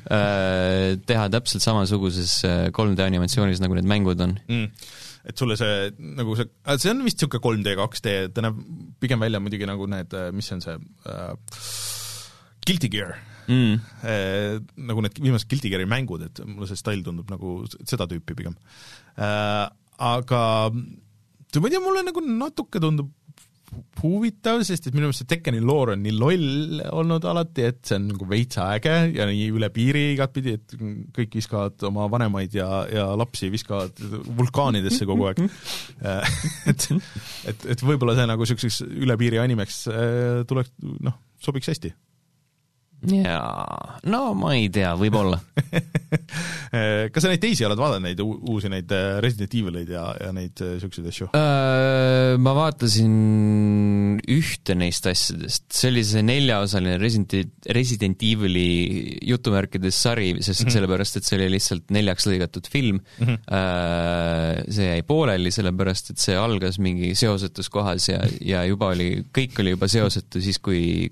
Äh, 0.08 0.96
teha 1.04 1.26
täpselt 1.28 1.66
samasuguses 1.66 2.38
3D 2.72 3.02
äh, 3.02 3.08
animatsioonis, 3.10 3.60
nagu 3.60 3.76
need 3.76 3.90
mängud 3.92 4.22
on 4.24 4.38
mm 4.48 4.70
et 5.28 5.36
sulle 5.36 5.58
see 5.60 5.90
nagu 6.16 6.36
see, 6.40 6.48
see 6.80 6.92
on 6.94 7.02
vist 7.04 7.20
niisugune 7.20 7.60
3D, 7.60 7.74
2D, 7.76 8.12
ta 8.32 8.44
näeb 8.46 8.60
pigem 9.04 9.20
välja 9.20 9.42
muidugi 9.44 9.68
nagu 9.68 9.88
need, 9.92 10.14
äh, 10.16 10.30
mis 10.32 10.48
see 10.48 10.56
on 10.56 10.64
see 10.64 10.78
äh, 11.12 11.34
Guilty 12.68 12.88
Gear 12.94 13.18
mm.. 13.50 13.82
Eh, 14.08 14.56
nagu 14.88 15.04
need 15.04 15.20
viimased 15.20 15.50
Guilty 15.52 15.74
Gear'i 15.74 15.90
mängud, 15.90 16.24
et 16.30 16.40
mulle 16.46 16.70
see 16.70 16.80
stail 16.80 17.04
tundub 17.04 17.28
nagu 17.34 17.58
seda 17.84 18.08
tüüpi 18.08 18.38
pigem 18.40 18.56
äh,. 19.20 19.68
Aga 19.98 20.42
ma 20.72 21.70
ei 21.70 21.74
tea, 21.74 21.82
mulle 21.82 22.04
nagu 22.06 22.22
natuke 22.22 22.82
tundub 22.84 23.14
huvitav, 24.00 24.62
sest 24.66 24.88
et 24.88 24.96
minu 24.96 25.08
meelest 25.08 25.24
see 25.24 25.30
Tekkeni 25.30 25.60
loor 25.64 25.92
on 25.94 26.02
nii 26.04 26.14
loll 26.16 26.82
olnud 26.88 27.26
alati, 27.28 27.66
et 27.68 27.82
see 27.88 27.98
on 28.00 28.08
nagu 28.14 28.28
veitsa 28.30 28.70
äge 28.78 28.94
ja 29.18 29.28
nii 29.28 29.50
üle 29.58 29.70
piiri 29.74 30.06
igatpidi, 30.14 30.56
et 30.56 30.76
kõik 31.18 31.38
viskavad 31.40 31.88
oma 31.90 32.08
vanemaid 32.12 32.56
ja, 32.58 32.70
ja 32.92 33.08
lapsi 33.20 33.52
viskavad 33.54 34.00
vulkaanidesse 34.40 35.08
kogu 35.10 35.28
aeg. 35.30 35.44
Et, 36.68 36.84
et, 37.50 37.64
et 37.74 37.82
võib-olla 37.84 38.14
see 38.18 38.28
nagu 38.30 38.44
niisuguseks 38.44 38.82
üle 38.86 39.16
piiri 39.20 39.40
animeks 39.42 39.80
äh, 39.92 40.44
tuleks, 40.48 40.74
noh, 41.04 41.16
sobiks 41.44 41.72
hästi 41.72 41.92
jaa, 43.06 44.00
no 44.10 44.22
ma 44.34 44.56
ei 44.58 44.72
tea, 44.74 44.96
võib-olla 44.98 45.38
kas 47.14 47.24
sa 47.24 47.30
neid 47.30 47.42
teisi 47.44 47.66
oled 47.68 47.78
vaadanud, 47.80 48.08
neid 48.08 48.22
uusi, 48.24 48.72
neid 48.72 48.90
äh, 48.96 49.20
Resident 49.24 49.54
Evileid 49.54 49.92
ja, 49.94 50.06
ja 50.18 50.32
neid 50.36 50.58
niisuguseid 50.58 51.06
äh, 51.06 51.12
asju? 51.14 51.28
Äh, 51.38 52.34
ma 52.42 52.54
vaatasin 52.58 54.18
ühte 54.34 54.76
neist 54.80 55.06
asjadest, 55.10 55.68
see 55.78 55.92
oli 55.92 56.04
see 56.08 56.24
neljaosaline 56.26 56.98
Resident, 57.02 57.38
Resident 57.78 58.26
Evili 58.26 58.66
jutumärkides 59.30 60.02
sari, 60.08 60.32
sest 60.40 60.64
mm 60.64 60.66
-hmm. 60.66 60.78
sellepärast, 60.80 61.20
et 61.20 61.30
see 61.30 61.38
oli 61.38 61.52
lihtsalt 61.54 61.94
neljaks 61.94 62.28
lõigatud 62.28 62.72
film 62.72 62.98
mm. 62.98 63.28
-hmm. 63.28 64.74
See 64.74 64.90
jäi 64.90 65.04
pooleli, 65.08 65.52
sellepärast 65.54 66.12
et 66.12 66.20
see 66.22 66.36
algas 66.38 66.80
mingi 66.82 67.14
seosetus 67.16 67.70
kohas 67.70 68.10
ja, 68.10 68.20
ja 68.42 68.66
juba 68.66 68.92
oli, 68.96 69.24
kõik 69.38 69.62
oli 69.62 69.76
juba 69.76 69.88
seosetu 69.88 70.42
siis, 70.42 70.60
kui 70.60 71.10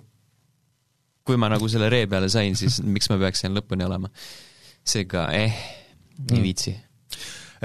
kui 1.26 1.40
ma 1.42 1.50
nagu 1.52 1.70
selle 1.72 1.90
ree 1.92 2.10
peale 2.10 2.30
sain, 2.32 2.58
siis 2.60 2.82
miks 2.86 3.10
ma 3.12 3.20
peaks 3.22 3.46
seal 3.46 3.56
lõpuni 3.58 3.88
olema. 3.88 4.12
seega 4.86 5.30
eh, 5.34 5.56
ei 6.22 6.38
mm. 6.38 6.44
viitsi 6.44 6.72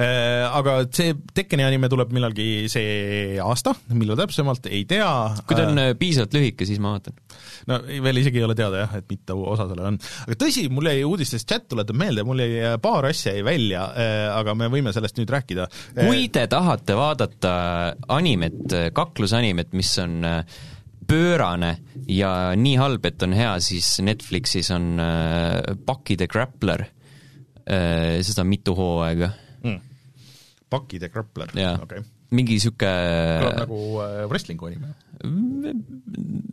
äh, 0.00 0.46
aga 0.48 0.78
see 0.88 1.12
Tekkeni 1.36 1.66
anime 1.66 1.90
tuleb 1.92 2.14
millalgi 2.16 2.46
see 2.72 3.36
aasta, 3.42 3.74
millal 3.92 4.16
täpsemalt, 4.18 4.70
ei 4.72 4.86
tea. 4.88 5.10
kui 5.44 5.58
ta 5.58 5.66
on 5.68 5.82
äh, 5.82 5.90
piisavalt 6.00 6.38
lühike, 6.38 6.64
siis 6.68 6.80
ma 6.80 6.94
vaatan. 6.96 7.20
no 7.68 7.78
veel 8.06 8.22
isegi 8.22 8.40
ei 8.40 8.48
ole 8.48 8.56
teada 8.56 8.86
jah, 8.86 8.96
et 9.02 9.08
mitu 9.12 9.36
osa 9.52 9.68
sellel 9.68 9.92
on. 9.92 10.00
aga 10.24 10.40
tõsi, 10.40 10.66
mul 10.72 10.88
jäi 10.88 11.04
uudistest 11.04 11.52
chat 11.52 11.68
tuletab 11.68 12.00
meelde, 12.00 12.24
mul 12.24 12.40
jäi 12.40 12.58
äh, 12.72 12.80
paar 12.82 13.10
asja 13.12 13.36
jäi 13.36 13.44
välja, 13.46 13.84
aga 14.38 14.56
me 14.56 14.72
võime 14.72 14.96
sellest 14.96 15.20
nüüd 15.20 15.36
rääkida. 15.36 15.68
kui 16.00 16.30
te 16.32 16.48
tahate 16.50 16.96
vaadata 16.96 17.54
animet, 18.16 18.78
kaklusanimet, 18.96 19.76
mis 19.76 19.92
on 20.00 20.20
äh, 20.24 20.60
pöörane 21.10 21.74
ja 22.10 22.30
nii 22.58 22.76
halb, 22.80 23.04
et 23.08 23.22
on 23.26 23.34
hea, 23.36 23.52
siis 23.64 23.98
Netflixis 24.04 24.70
on 24.74 24.92
äh, 25.02 25.74
Bucky 25.86 26.16
the 26.20 26.28
Grappler 26.30 26.86
äh,, 26.86 28.20
seda 28.26 28.44
on 28.44 28.50
mitu 28.50 28.74
hooaega 28.78 29.32
mm.. 29.64 29.78
Bucky 30.70 31.00
the 31.02 31.10
Grappler, 31.10 31.50
okei 31.50 31.74
okay. 31.82 32.04
mingi 32.36 32.58
niisugune 32.58 32.94
kõlab 33.42 33.60
nagu 33.64 33.82
äh, 34.04 34.16
wrestling'u 34.30 34.70
anime. 34.70 34.94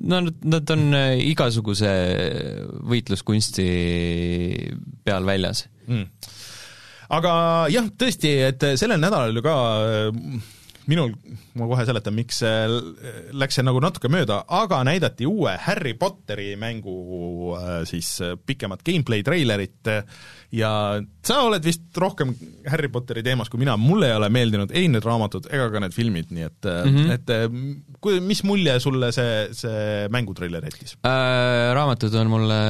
no 0.01 0.21
nad, 0.25 0.43
nad 0.57 0.75
on 0.75 0.99
igasuguse 1.21 1.93
võitluskunsti 2.89 3.69
peal 5.05 5.27
väljas 5.27 5.67
mm. 5.85 6.05
aga 7.19 7.33
jah, 7.73 7.89
tõesti, 7.93 8.37
et 8.49 8.71
sellel 8.79 9.01
nädalal 9.01 9.37
ju 9.37 9.45
ka 9.45 9.57
minul, 10.87 11.13
ma 11.59 11.67
kohe 11.69 11.83
seletan, 11.87 12.15
miks 12.15 12.39
läks 13.35 13.57
see 13.57 13.65
nagu 13.65 13.81
natuke 13.83 14.09
mööda, 14.11 14.41
aga 14.59 14.79
näidati 14.87 15.27
uue 15.27 15.53
Harry 15.65 15.93
Potteri 15.99 16.53
mängu 16.59 16.95
äh, 17.57 17.81
siis 17.89 18.13
äh, 18.23 18.35
pikemat 18.39 18.85
gameplay 18.87 19.25
treilerit 19.27 19.91
ja 20.55 20.71
sa 21.27 21.41
oled 21.43 21.65
vist 21.65 21.97
rohkem 21.99 22.31
Harry 22.71 22.91
Potteri 22.93 23.23
teemas 23.25 23.51
kui 23.51 23.61
mina, 23.61 23.75
mulle 23.79 24.11
ei 24.11 24.15
ole 24.19 24.29
meeldinud 24.33 24.71
ei 24.71 24.87
need 24.91 25.05
raamatud 25.05 25.49
ega 25.51 25.67
ka 25.73 25.83
need 25.83 25.95
filmid, 25.95 26.31
nii 26.31 26.47
et 26.47 26.69
mm, 26.71 26.95
-hmm. 26.95 27.11
et 27.17 27.99
kui, 27.99 28.21
mis 28.23 28.43
mulje 28.47 28.77
sulle 28.83 29.11
see, 29.15 29.49
see 29.57 30.07
mängutreiler 30.13 30.63
jättis 30.69 30.95
äh,? 31.03 31.73
Raamatud 31.77 32.15
on 32.15 32.31
mulle 32.31 32.61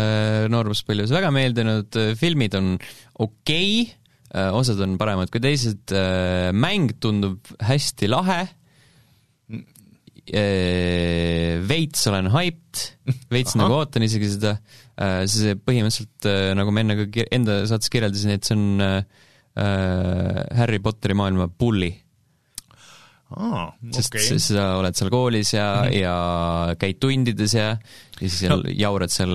nooruspõlves 0.52 1.14
väga 1.14 1.32
meeldinud, 1.32 2.02
filmid 2.18 2.58
on 2.58 2.76
okei 3.14 3.28
okay,, 3.28 3.86
Äh, 3.88 4.07
osad 4.36 4.82
on 4.84 4.98
paremad 5.00 5.32
kui 5.32 5.42
teised, 5.44 5.94
äh, 5.96 6.52
mäng 6.56 6.98
tundub 7.04 7.48
hästi 7.64 8.10
lahe, 8.12 8.42
äh, 10.28 11.54
veits 11.68 12.08
olen 12.12 12.32
hyped, 12.34 12.82
veits 13.32 13.56
Aha. 13.56 13.62
nagu 13.64 13.80
ootan 13.80 14.06
isegi 14.08 14.34
seda, 14.36 14.58
see 15.30 15.54
põhimõtteliselt, 15.62 16.26
nagu 16.58 16.74
ma 16.74 16.82
enne 16.82 16.96
ka 16.98 17.28
enda 17.32 17.62
saates 17.70 17.92
kirjeldasin, 17.94 18.34
et 18.34 18.48
see 18.48 18.58
on 18.58 18.82
Harry 20.58 20.80
Potteri 20.82 21.16
maailma 21.18 21.48
bully 21.50 21.92
aa, 23.34 23.68
sest 23.92 24.14
okay. 24.16 24.40
sa 24.42 24.68
oled 24.80 24.98
seal 24.98 25.10
koolis 25.12 25.54
ja 25.54 25.66
mm, 25.82 25.88
-hmm. 25.88 25.98
ja 26.00 26.76
käid 26.80 27.00
tundides 27.02 27.54
ja, 27.58 27.70
ja 27.74 28.20
siis 28.20 28.40
seal 28.40 28.64
no. 28.64 28.74
jaurad 28.74 29.12
seal 29.14 29.34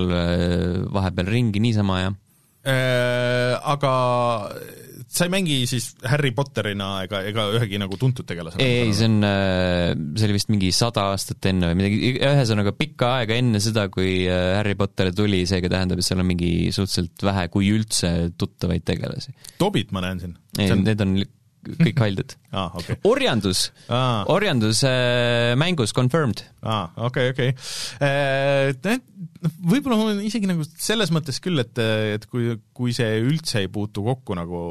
vahepeal 0.93 1.27
ringi 1.31 1.63
niisama 1.63 1.99
ja 2.01 2.13
äh,. 2.67 3.59
Aga 3.63 3.93
sa 5.13 5.27
ei 5.27 5.33
mängi 5.33 5.57
siis 5.69 5.91
Harry 6.09 6.31
Potterina 6.35 6.87
ega, 7.05 7.21
ega 7.29 7.45
ühegi 7.57 7.79
nagu 7.81 7.97
tuntud 8.01 8.27
tegelasena? 8.29 8.63
ei, 8.65 8.87
ei, 8.87 8.95
see 8.97 9.09
on, 9.11 9.19
see 10.17 10.27
oli 10.27 10.37
vist 10.39 10.49
mingi 10.53 10.71
sada 10.75 11.07
aastat 11.13 11.49
enne 11.51 11.69
või 11.71 11.79
midagi, 11.83 12.13
ühesõnaga 12.17 12.73
pikka 12.77 13.13
aega 13.19 13.37
enne 13.37 13.61
seda, 13.63 13.85
kui 13.93 14.23
Harry 14.29 14.75
Potter 14.79 15.13
tuli, 15.15 15.43
seega 15.49 15.71
tähendab, 15.73 16.01
et 16.01 16.07
seal 16.07 16.23
on 16.23 16.29
mingi 16.31 16.51
suhteliselt 16.73 17.27
vähe, 17.29 17.47
kui 17.53 17.69
üldse, 17.75 18.13
tuttavaid 18.39 18.85
tegelasi. 18.89 19.35
Tobit 19.61 19.93
ma 19.95 20.03
näen 20.07 20.23
siin. 20.23 20.35
ei 20.59 20.73
on..., 20.73 20.83
need 20.87 21.05
on 21.05 21.17
kõik 21.79 22.01
haldjad 22.03 22.35
ah,. 22.59 22.71
Okay. 22.79 22.99
orjandus 23.07 23.65
ah., 23.87 24.23
orjandus 24.31 24.83
äh, 24.87 25.53
mängus 25.59 25.95
confirmed. 25.95 26.45
aa 26.61 26.85
ah,, 26.85 27.03
okei 27.09 27.33
okei 27.33 27.51
okay. 27.53 28.71
äh,. 28.93 28.99
võib-olla 29.63 29.99
mul 29.99 30.15
on 30.15 30.23
isegi 30.25 30.49
nagu 30.49 30.65
selles 30.73 31.13
mõttes 31.15 31.41
küll, 31.43 31.61
et, 31.63 31.77
et 32.17 32.25
kui, 32.31 32.55
kui 32.75 32.95
see 32.95 33.19
üldse 33.23 33.63
ei 33.63 33.71
puutu 33.71 34.05
kokku 34.05 34.37
nagu 34.39 34.65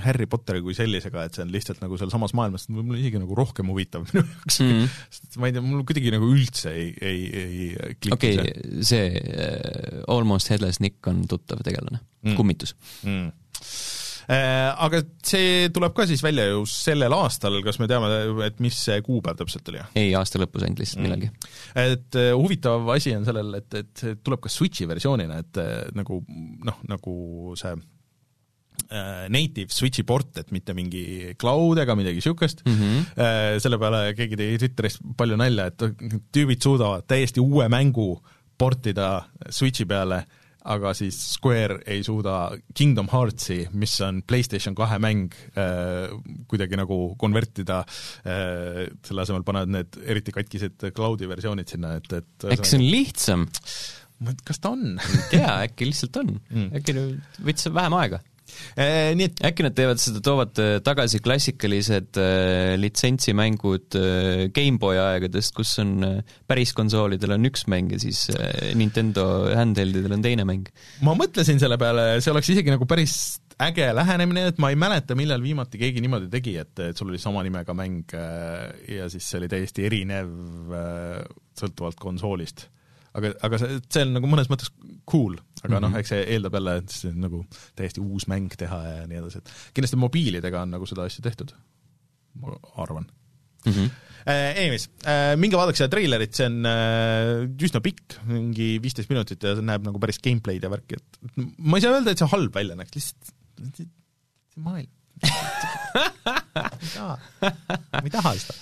Harry 0.00 0.24
Potteri 0.30 0.62
kui 0.64 0.72
sellisega, 0.72 1.26
et 1.26 1.36
see 1.36 1.42
on 1.44 1.50
lihtsalt 1.52 1.82
nagu 1.82 1.98
sealsamas 2.00 2.32
maailmas, 2.36 2.64
võib-olla 2.70 3.02
isegi 3.02 3.20
nagu 3.20 3.36
rohkem 3.36 3.68
huvitav 3.68 4.06
minu 4.08 4.22
jaoks 4.22 4.60
mm. 4.62 4.70
-hmm. 4.70 4.94
sest 5.18 5.36
ma 5.42 5.50
ei 5.50 5.56
tea, 5.56 5.64
mul 5.64 5.84
kuidagi 5.84 6.14
nagu 6.14 6.30
üldse 6.32 6.72
ei, 6.72 6.90
ei, 7.04 7.22
ei 7.42 7.94
kliki 8.00 8.16
okay, 8.16 8.54
see. 8.80 8.88
see 8.94 9.24
uh, 9.34 10.16
Almost 10.16 10.52
Headless 10.54 10.80
Nick 10.80 11.04
on 11.10 11.26
tuttav 11.28 11.60
tegelane 11.66 12.00
mm., 12.00 12.36
kummitus 12.38 12.76
mm 13.04 13.32
Äh, 13.64 14.03
aga 14.28 15.02
see 15.24 15.70
tuleb 15.74 15.94
ka 15.96 16.06
siis 16.08 16.22
välja 16.24 16.46
ju 16.48 16.64
sellel 16.68 17.14
aastal, 17.16 17.58
kas 17.64 17.78
me 17.80 17.88
teame, 17.90 18.10
et 18.46 18.60
mis 18.64 18.76
see 18.86 19.00
kuupäev 19.04 19.40
täpselt 19.40 19.68
oli? 19.72 19.82
ei, 20.00 20.12
aasta 20.18 20.40
lõpus 20.42 20.64
ainult 20.64 20.82
lihtsalt 20.82 21.00
mm. 21.00 21.08
millalgi. 21.08 21.30
et 21.84 22.20
äh, 22.20 22.30
huvitav 22.36 22.88
asi 22.94 23.14
on 23.16 23.26
sellel, 23.26 23.56
et, 23.60 23.80
et 23.80 24.04
see 24.04 24.20
tuleb 24.24 24.44
ka 24.44 24.52
Switchi 24.52 24.88
versioonina, 24.90 25.40
et 25.44 25.60
äh, 25.60 25.74
nagu 25.96 26.22
noh, 26.28 26.80
nagu 26.90 27.18
see 27.60 27.74
native 29.30 29.72
Switchi 29.72 30.02
port, 30.04 30.34
et 30.38 30.50
mitte 30.52 30.74
mingi 30.76 31.32
cloud 31.40 31.78
ega 31.80 31.94
midagi 31.96 32.18
niisugust 32.18 32.64
mm, 32.66 32.74
-hmm. 32.74 33.60
selle 33.62 33.78
peale 33.80 34.00
keegi 34.18 34.36
tegi 34.36 34.58
Twitteris 34.60 34.98
palju 35.16 35.38
nalja, 35.40 35.68
et 35.70 35.84
tüübid 36.34 36.62
suudavad 36.62 37.06
täiesti 37.08 37.40
uue 37.40 37.68
mängu 37.72 38.18
portida 38.58 39.24
Switchi 39.48 39.86
peale 39.88 40.24
aga 40.64 40.92
siis 40.96 41.16
Square 41.34 41.80
ei 41.90 42.02
suuda 42.06 42.48
Kingdom 42.76 43.10
Heartsi, 43.12 43.64
mis 43.76 43.94
on 44.04 44.22
PlayStation 44.26 44.76
kahe 44.78 44.98
mäng 45.02 45.34
äh,, 45.60 46.12
kuidagi 46.50 46.78
nagu 46.80 46.98
konvertida 47.20 47.82
äh,, 47.84 48.84
selle 49.04 49.24
asemel 49.26 49.44
panevad 49.46 49.74
need 49.74 49.98
eriti 50.04 50.34
katkised 50.34 50.88
cloud'i 50.96 51.28
versioonid 51.30 51.74
sinna, 51.74 51.96
et, 52.00 52.08
et 52.16 52.48
äkki 52.56 52.72
see 52.72 52.80
on 52.80 52.86
lihtsam? 52.88 53.48
kas 54.46 54.62
ta 54.62 54.72
on? 54.72 54.94
ei 55.00 55.26
tea, 55.34 55.50
äkki 55.68 55.90
lihtsalt 55.90 56.22
on 56.22 56.36
mm., 56.38 56.70
äkki 56.80 56.96
võttis 57.44 57.68
vähem 57.74 57.98
aega 58.00 58.22
nii 59.18 59.26
et 59.28 59.42
äkki 59.48 59.64
nad 59.66 59.74
teevad 59.76 60.00
seda, 60.02 60.20
toovad 60.24 60.58
äh, 60.62 60.76
tagasi 60.84 61.20
klassikalised 61.24 62.18
äh, 62.20 62.74
litsentsimängud 62.80 63.96
äh, 63.98 64.44
GameBoy 64.54 64.98
aegadest, 65.00 65.54
kus 65.56 65.76
on 65.82 65.94
äh, 66.06 66.36
päris 66.50 66.74
konsoolidel 66.76 67.36
on 67.36 67.48
üks 67.48 67.66
mäng 67.70 67.92
ja 67.94 68.00
siis 68.02 68.26
äh, 68.34 68.74
Nintendo 68.78 69.26
handheldidel 69.54 70.16
on 70.16 70.24
teine 70.24 70.46
mäng. 70.48 70.68
ma 71.06 71.16
mõtlesin 71.18 71.62
selle 71.62 71.78
peale, 71.80 72.20
see 72.24 72.34
oleks 72.34 72.52
isegi 72.54 72.74
nagu 72.74 72.88
päris 72.90 73.16
äge 73.64 73.86
lähenemine, 73.94 74.48
et 74.50 74.60
ma 74.62 74.72
ei 74.72 74.78
mäleta, 74.78 75.16
millal 75.18 75.42
viimati 75.42 75.78
keegi 75.78 76.02
niimoodi 76.02 76.30
tegi, 76.32 76.56
et, 76.58 76.74
et 76.90 76.98
sul 76.98 77.12
oli 77.12 77.20
sama 77.22 77.44
nimega 77.46 77.76
mäng 77.76 78.14
äh, 78.18 78.68
ja 78.98 79.08
siis 79.12 79.26
see 79.30 79.40
oli 79.42 79.50
täiesti 79.52 79.86
erinev 79.88 80.30
äh, 80.74 81.20
sõltuvalt 81.58 82.00
konsoolist 82.02 82.68
aga, 83.18 83.32
aga 83.46 83.60
see, 83.62 83.80
see 83.88 84.06
on 84.06 84.14
nagu 84.16 84.30
mõnes 84.30 84.50
mõttes 84.52 84.70
cool, 85.10 85.36
aga 85.62 85.68
mm 85.68 85.74
-hmm. 85.74 85.82
noh, 85.84 85.90
mhm. 85.90 86.00
eks 86.00 86.14
see 86.14 86.22
eeldab 86.36 86.56
jälle, 86.58 86.76
et 86.82 86.94
see 86.94 87.12
on 87.12 87.20
nagu 87.26 87.42
täiesti 87.78 88.02
uus 88.04 88.28
mäng 88.30 88.56
teha 88.60 88.80
ja 88.86 89.04
nii 89.10 89.20
edasi, 89.20 89.42
et 89.42 89.52
kindlasti 89.76 90.00
mobiilidega 90.00 90.64
on 90.64 90.74
nagu 90.76 90.88
seda 90.90 91.06
asja 91.08 91.24
tehtud, 91.26 91.54
ma 92.42 92.56
arvan 92.86 93.06
mm. 93.06 93.72
-hmm. 93.72 93.94
Anyways 94.24 94.88
uh,, 95.04 95.34
minge 95.36 95.58
vaadake 95.60 95.76
seda 95.76 95.92
treilerit, 95.92 96.32
see 96.32 96.46
on 96.48 96.64
uh, 96.64 97.44
üsna 97.68 97.82
pikk, 97.84 98.18
mingi 98.24 98.78
viisteist 98.80 99.10
minutit 99.12 99.42
ja 99.44 99.52
see 99.58 99.66
näeb 99.68 99.84
nagu 99.84 100.00
päris 100.00 100.18
gameplay'd 100.24 100.64
ja 100.64 100.72
värki, 100.72 100.96
et 100.96 101.42
ma 101.58 101.76
ei 101.76 101.84
saa 101.84 101.92
öelda, 101.92 102.14
et 102.14 102.22
see 102.22 102.30
halb 102.32 102.54
välja 102.56 102.78
näeks, 102.78 102.96
lihtsalt 102.96 103.34
see 103.76 103.90
maailm 104.64 104.88
ma 105.24 105.30
ei 108.04 108.10
taha, 108.12 108.34
seda. 108.38 108.54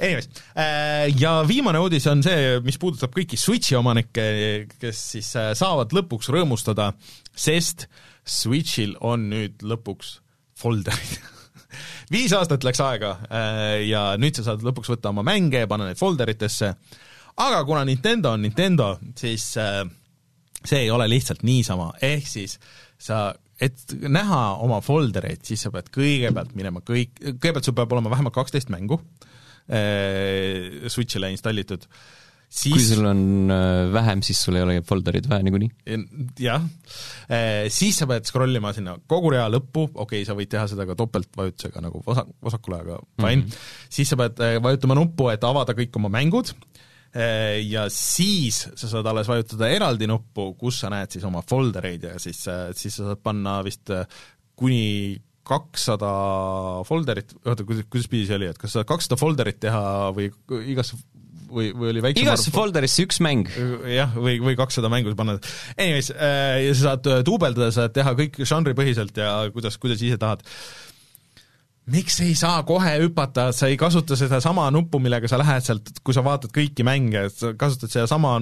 Anyways, 0.00 0.28
äh, 0.56 1.20
ja 1.20 1.44
viimane 1.48 1.78
uudis 1.82 2.06
on 2.10 2.22
see, 2.24 2.60
mis 2.64 2.78
puudutab 2.80 3.12
kõiki 3.14 3.36
Switchi 3.40 3.76
omanikke, 3.78 4.24
kes 4.80 4.98
siis 5.14 5.28
äh, 5.38 5.50
saavad 5.58 5.94
lõpuks 5.96 6.26
rõõmustada, 6.32 6.86
sest 7.36 7.78
Switchil 8.24 8.96
on 9.04 9.28
nüüd 9.32 9.54
lõpuks 9.66 10.08
folderid. 10.60 11.20
Viis 12.14 12.32
aastat 12.34 12.64
läks 12.66 12.80
aega 12.82 13.10
äh, 13.28 13.76
ja 13.90 14.02
nüüd 14.20 14.34
sa 14.38 14.42
saad 14.50 14.60
lõpuks 14.66 14.90
võtta 14.94 15.12
oma 15.12 15.22
mänge 15.26 15.58
ja 15.62 15.70
panna 15.70 15.84
need 15.90 16.00
folderitesse, 16.00 16.68
aga 17.40 17.58
kuna 17.68 17.82
Nintendo 17.88 18.26
on 18.34 18.40
Nintendo, 18.44 18.86
siis 19.16 19.44
see 19.54 20.80
ei 20.80 20.90
ole 20.92 21.06
lihtsalt 21.08 21.42
niisama, 21.46 21.88
ehk 22.04 22.26
siis 22.28 22.52
sa 23.00 23.30
et 23.60 23.96
näha 24.08 24.40
oma 24.64 24.80
foldereid, 24.84 25.42
siis 25.46 25.66
sa 25.66 25.72
pead 25.74 25.90
kõigepealt 25.94 26.54
minema 26.58 26.82
kõik, 26.84 27.18
kõigepealt 27.20 27.68
sul 27.68 27.76
peab 27.76 27.92
olema 27.96 28.12
vähemalt 28.12 28.36
kaksteist 28.36 28.72
mängu 28.72 29.00
äh, 29.68 30.88
Switch'ile 30.88 31.30
installitud, 31.34 31.84
siis 32.48 32.74
kui 32.74 32.86
sul 32.88 33.10
on 33.10 33.52
äh, 33.52 33.84
vähem, 33.92 34.24
siis 34.26 34.40
sul 34.46 34.58
ei 34.58 34.64
ole 34.64 34.78
folderid 34.86 35.28
vaja 35.30 35.44
niikuinii? 35.46 35.70
jah, 36.40 36.64
äh, 37.28 37.68
siis 37.72 38.00
sa 38.00 38.08
pead 38.10 38.28
scroll 38.28 38.56
ima 38.56 38.72
sinna 38.76 38.96
kogu 39.10 39.34
rea 39.36 39.46
lõppu, 39.52 39.90
okei 39.92 40.22
okay,, 40.22 40.28
sa 40.28 40.38
võid 40.38 40.52
teha 40.56 40.66
seda 40.72 40.88
ka 40.88 40.96
topeltvajutusega 40.98 41.84
nagu 41.84 42.02
vasak, 42.06 42.32
vasakule, 42.40 42.84
aga 42.86 43.00
fine 43.20 43.42
mm, 43.42 43.48
-hmm. 43.48 43.90
siis 44.00 44.14
sa 44.14 44.20
pead 44.20 44.40
vajutama 44.64 44.98
nuppu, 44.98 45.28
et 45.34 45.44
avada 45.44 45.76
kõik 45.76 46.00
oma 46.00 46.12
mängud, 46.16 46.54
Äh, 46.54 46.86
ja 47.66 47.86
siis 47.90 48.62
sa 48.78 48.90
saad 48.90 49.08
alles 49.10 49.30
vajutada 49.30 49.70
eraldi 49.72 50.06
nuppu, 50.10 50.52
kus 50.58 50.82
sa 50.84 50.92
näed 50.92 51.10
siis 51.10 51.24
oma 51.26 51.42
foldereid 51.42 52.06
ja 52.06 52.18
siis, 52.22 52.44
äh, 52.50 52.68
siis 52.76 53.00
sa 53.00 53.10
saad 53.10 53.22
panna 53.24 53.58
vist 53.66 53.90
äh, 53.94 54.06
kuni 54.54 55.18
kakssada 55.50 56.10
folderit, 56.86 57.32
oota, 57.42 57.64
kuidas, 57.66 57.88
kuidas 57.90 58.10
pidi 58.12 58.28
see 58.28 58.36
oli, 58.38 58.50
et 58.52 58.60
kas 58.60 58.70
sa 58.70 58.80
saad 58.80 58.90
kakssada 58.92 59.18
folderit 59.18 59.58
teha 59.62 59.82
või 60.14 60.28
igasse 60.70 61.00
või, 61.50 61.72
või 61.74 61.90
oli 61.90 62.04
väiksem 62.04 62.28
igasse 62.28 62.52
folderisse 62.54 63.06
üks 63.08 63.18
mäng. 63.24 63.50
jah, 63.90 64.14
või, 64.14 64.36
või 64.44 64.54
kakssada 64.58 64.92
mängu 64.92 65.16
panna. 65.18 65.40
Anyways 65.74 66.12
äh,, 66.14 66.60
ja 66.68 66.76
sa 66.76 66.92
saad 66.92 67.10
duubeldada, 67.26 67.72
saad 67.74 67.96
teha 67.96 68.14
kõik 68.18 68.38
žanripõhiselt 68.46 69.18
ja 69.18 69.32
kuidas, 69.54 69.80
kuidas 69.82 70.04
ise 70.06 70.20
tahad 70.20 70.46
miks 71.90 72.20
ei 72.24 72.34
saa 72.38 72.62
kohe 72.68 72.96
hüpata, 73.02 73.50
sa 73.56 73.70
ei 73.70 73.78
kasuta 73.80 74.16
sedasama 74.18 74.68
nuppu, 74.74 75.00
millega 75.02 75.28
sa 75.30 75.40
lähed 75.40 75.66
sealt, 75.66 75.92
kui 76.04 76.16
sa 76.16 76.24
vaatad 76.26 76.52
kõiki 76.54 76.86
mänge, 76.86 77.26
sa 77.34 77.52
kasutad 77.58 77.92
sedasama 77.92 78.36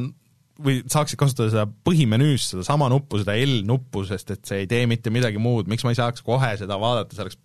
või 0.64 0.80
saaksid 0.90 1.18
kasutada 1.20 1.52
seda 1.52 1.66
põhimenüüs, 1.86 2.50
sedasama 2.52 2.88
nuppu, 2.90 3.20
seda 3.22 3.36
L-nuppu, 3.38 4.02
sest 4.08 4.32
et 4.34 4.48
see 4.48 4.64
ei 4.64 4.70
tee 4.70 4.86
mitte 4.90 5.12
midagi 5.14 5.40
muud, 5.42 5.70
miks 5.70 5.86
ma 5.86 5.94
ei 5.94 6.00
saaks 6.00 6.24
kohe 6.26 6.54
seda 6.58 6.80
vaadata, 6.82 7.14
see 7.14 7.26
oleks 7.26 7.38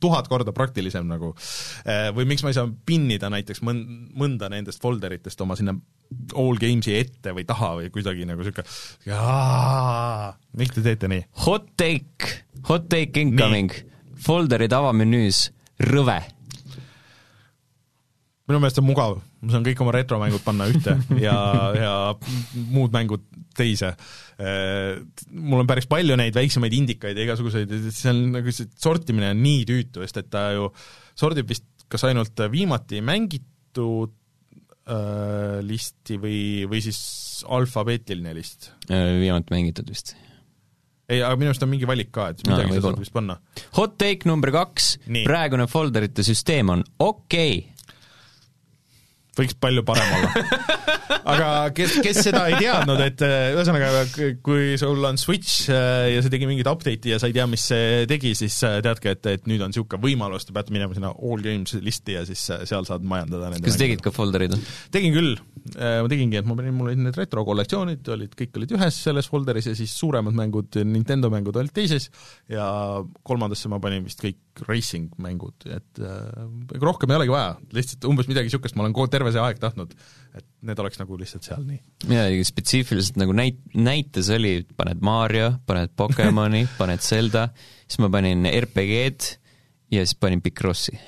tuhat 0.00 0.28
korda 0.30 0.52
praktilisem 0.54 1.08
nagu. 1.10 1.32
Äh, 1.82 2.08
või 2.14 2.28
miks 2.30 2.44
ma 2.46 2.52
ei 2.52 2.56
saa 2.56 2.70
pinnida 2.86 3.30
näiteks 3.32 3.62
mõn-, 3.66 3.82
mõnda 4.16 4.48
nendest 4.52 4.82
folderitest 4.82 5.42
oma 5.42 5.58
sinna 5.58 5.74
all 6.38 6.58
games'i 6.60 6.94
ette 7.00 7.34
või 7.34 7.44
taha 7.48 7.74
või 7.80 7.90
kuidagi 7.94 8.26
nagu 8.28 8.46
sihuke, 8.46 8.64
miks 10.58 10.74
te 10.76 10.86
teete 10.86 11.10
nii? 11.10 11.26
Hot 11.46 11.72
take, 11.80 12.34
hot 12.70 12.88
take 12.92 13.26
incoming 13.26 13.74
folderid 14.24 14.72
avamenüüs, 14.76 15.48
rõve. 15.88 16.18
minu 18.50 18.58
meelest 18.58 18.80
on 18.82 18.86
mugav, 18.88 19.18
ma 19.40 19.52
saan 19.54 19.64
kõik 19.66 19.80
oma 19.84 19.92
retromängud 19.94 20.42
panna 20.42 20.66
ühte 20.70 20.96
ja, 21.22 21.34
ja 21.76 21.92
muud 22.72 22.90
mängud 22.94 23.22
teise. 23.56 23.92
Mul 25.30 25.62
on 25.62 25.68
päris 25.68 25.86
palju 25.90 26.16
neid 26.18 26.34
väiksemaid 26.34 26.74
indikaid 26.74 27.18
ja 27.18 27.28
igasuguseid, 27.28 27.70
see 27.94 28.10
on 28.10 28.24
nagu 28.34 28.54
see 28.54 28.70
sortimine 28.80 29.30
on 29.34 29.44
nii 29.44 29.66
tüütu, 29.68 30.02
sest 30.02 30.22
et 30.24 30.32
ta 30.32 30.48
ju 30.56 30.70
sordib 31.18 31.50
vist 31.52 31.66
kas 31.90 32.06
ainult 32.06 32.38
viimati 32.52 33.02
mängitud 33.02 34.14
äh, 34.86 35.58
listi 35.66 36.18
või, 36.22 36.40
või 36.70 36.82
siis 36.84 37.00
alfabeetiline 37.50 38.34
list? 38.36 38.72
viimati 38.88 39.54
mängitud 39.56 39.90
vist 39.90 40.14
ei, 41.10 41.20
aga 41.26 41.34
minu 41.40 41.50
arust 41.50 41.66
on 41.66 41.72
mingi 41.72 41.88
valik 41.90 42.12
ka, 42.14 42.30
et 42.32 42.44
midagi 42.46 42.70
no, 42.70 42.78
sa 42.78 42.86
saad 42.88 43.02
vist 43.02 43.14
panna. 43.14 43.36
Hot 43.78 43.98
take 44.00 44.28
number 44.30 44.54
kaks, 44.54 44.94
praegune 45.26 45.66
folderite 45.70 46.24
süsteem 46.26 46.72
on 46.76 46.86
okei. 46.98 47.58
okay 47.58 47.79
võiks 49.38 49.56
palju 49.60 49.84
parem 49.86 50.14
olla. 50.16 50.30
aga 51.30 51.48
kes, 51.76 51.98
kes 52.04 52.20
seda 52.26 52.42
ei 52.50 52.58
teadnud, 52.60 53.00
et 53.04 53.22
äh, 53.26 53.50
ühesõnaga, 53.54 54.04
kui 54.44 54.74
sul 54.80 55.04
on 55.06 55.18
Switch 55.20 55.68
äh, 55.72 56.10
ja 56.14 56.22
see 56.24 56.32
tegi 56.32 56.48
mingit 56.48 56.68
update'i 56.70 57.14
ja 57.14 57.20
sa 57.22 57.30
ei 57.30 57.36
tea, 57.36 57.46
mis 57.50 57.66
see 57.70 58.06
tegi, 58.10 58.32
siis 58.38 58.56
äh, 58.66 58.78
teadke, 58.84 59.14
et, 59.16 59.30
et 59.30 59.46
nüüd 59.50 59.62
on 59.64 59.72
niisugune 59.72 60.02
võimalus, 60.02 60.46
te 60.46 60.56
peate 60.56 60.74
minema 60.74 60.96
sinna 60.96 61.12
All 61.14 61.44
Games 61.44 61.76
listi 61.84 62.16
ja 62.16 62.24
siis 62.28 62.42
seal 62.48 62.88
saad 62.88 63.06
majandada 63.06 63.52
kas 63.60 63.76
sa 63.76 63.84
tegid 63.84 64.04
ka 64.04 64.14
folderid? 64.14 64.56
tegin 64.94 65.14
küll, 65.14 65.34
ma 65.76 66.08
tegingi, 66.10 66.40
et 66.40 66.48
ma 66.48 66.56
panin, 66.58 66.74
mul 66.76 66.90
olid 66.90 67.02
need 67.04 67.18
retrokollektsioonid, 67.18 68.12
olid, 68.16 68.34
kõik 68.38 68.60
olid 68.60 68.76
ühes 68.78 69.02
selles 69.06 69.30
folderis 69.30 69.70
ja 69.70 69.76
siis 69.78 69.94
suuremad 69.98 70.36
mängud, 70.36 70.80
Nintendo 70.88 71.30
mängud 71.32 71.58
olid 71.60 71.74
teises 71.76 72.10
ja 72.50 72.64
kolmandasse 73.26 73.70
ma 73.70 73.80
panin 73.82 74.06
vist 74.06 74.22
kõik 74.22 74.40
racing 74.66 75.12
mängud, 75.22 75.66
et 75.70 76.00
äh, 76.02 76.80
rohkem 76.82 77.12
ei 77.12 77.20
olegi 77.20 77.34
vaja, 77.34 77.52
lihtsalt 77.76 78.06
umbes 78.10 78.28
midagi 78.30 78.50
niisugust 78.50 78.76
ma 78.76 78.84
olen 78.84 78.96
kogu 78.96 79.10
terve 79.12 79.32
see 79.34 79.42
aeg 79.42 79.60
tahtnud, 79.62 79.94
et 80.36 80.46
need 80.66 80.82
oleks 80.82 81.00
nagu 81.00 81.18
lihtsalt 81.20 81.46
seal 81.46 81.62
nii. 81.66 81.80
midagi 82.10 82.42
spetsiifiliselt 82.48 83.20
nagu 83.20 83.36
näit-, 83.36 83.62
näites 83.78 84.30
oli, 84.34 84.58
paned 84.76 85.04
Mario, 85.06 85.52
paned 85.68 85.94
Pokemoni 85.96 86.66
paned 86.80 87.04
Zelda, 87.04 87.48
siis 87.86 88.02
ma 88.02 88.10
panin 88.12 88.48
RPG-d 88.50 89.32
ja 89.94 90.04
siis 90.04 90.18
panin 90.20 90.42
Picrossi 90.44 90.98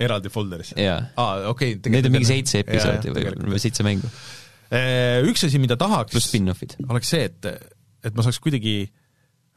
eraldi 0.00 0.32
folderisse? 0.32 0.76
jaa. 0.80 1.00
aa, 1.16 1.48
okei 1.50 1.76
okay,. 1.76 1.92
Need 1.92 2.08
on 2.08 2.16
mingi 2.16 2.28
seitse 2.28 2.64
episoodi 2.64 3.12
või, 3.14 3.34
või 3.54 3.60
seitse 3.62 3.84
mängu. 3.86 4.10
Äh, 4.70 5.20
üks 5.28 5.44
asi, 5.46 5.60
mida 5.62 5.76
tahaks 5.80 6.16
oleks 6.88 7.10
see, 7.10 7.26
et, 7.26 7.48
et 8.06 8.16
ma 8.16 8.24
saaks 8.24 8.38
kuidagi 8.42 8.74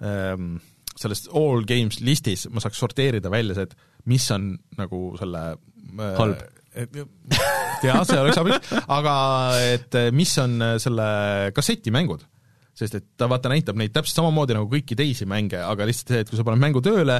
ähm, 0.04 0.56
sellest 1.00 1.30
all 1.34 1.64
games 1.68 2.00
listis 2.04 2.48
ma 2.54 2.64
saaks 2.64 2.82
sorteerida 2.82 3.32
välja 3.34 3.58
see, 3.58 3.70
et 3.70 4.10
mis 4.10 4.26
on 4.36 4.52
nagu 4.80 5.06
selle 5.20 5.46
äh, 5.54 6.20
halb. 6.20 6.44
jaa, 7.86 8.00
see 8.08 8.20
oleks 8.20 8.40
abiks, 8.42 8.76
aga 8.90 9.16
et 9.76 9.98
mis 10.16 10.32
on 10.42 10.56
selle 10.82 11.08
kasseti 11.54 11.94
mängud 11.94 12.24
sest 12.74 12.98
et 12.98 13.06
ta 13.22 13.28
vaata 13.30 13.52
näitab 13.52 13.78
neid 13.78 13.94
täpselt 13.94 14.18
samamoodi 14.18 14.56
nagu 14.58 14.66
kõiki 14.72 14.98
teisi 14.98 15.28
mänge, 15.30 15.60
aga 15.62 15.86
lihtsalt 15.86 16.10
see, 16.10 16.24
et 16.24 16.32
kui 16.32 16.40
sa 16.40 16.46
paned 16.48 16.62
mängu 16.64 16.82
tööle, 16.82 17.20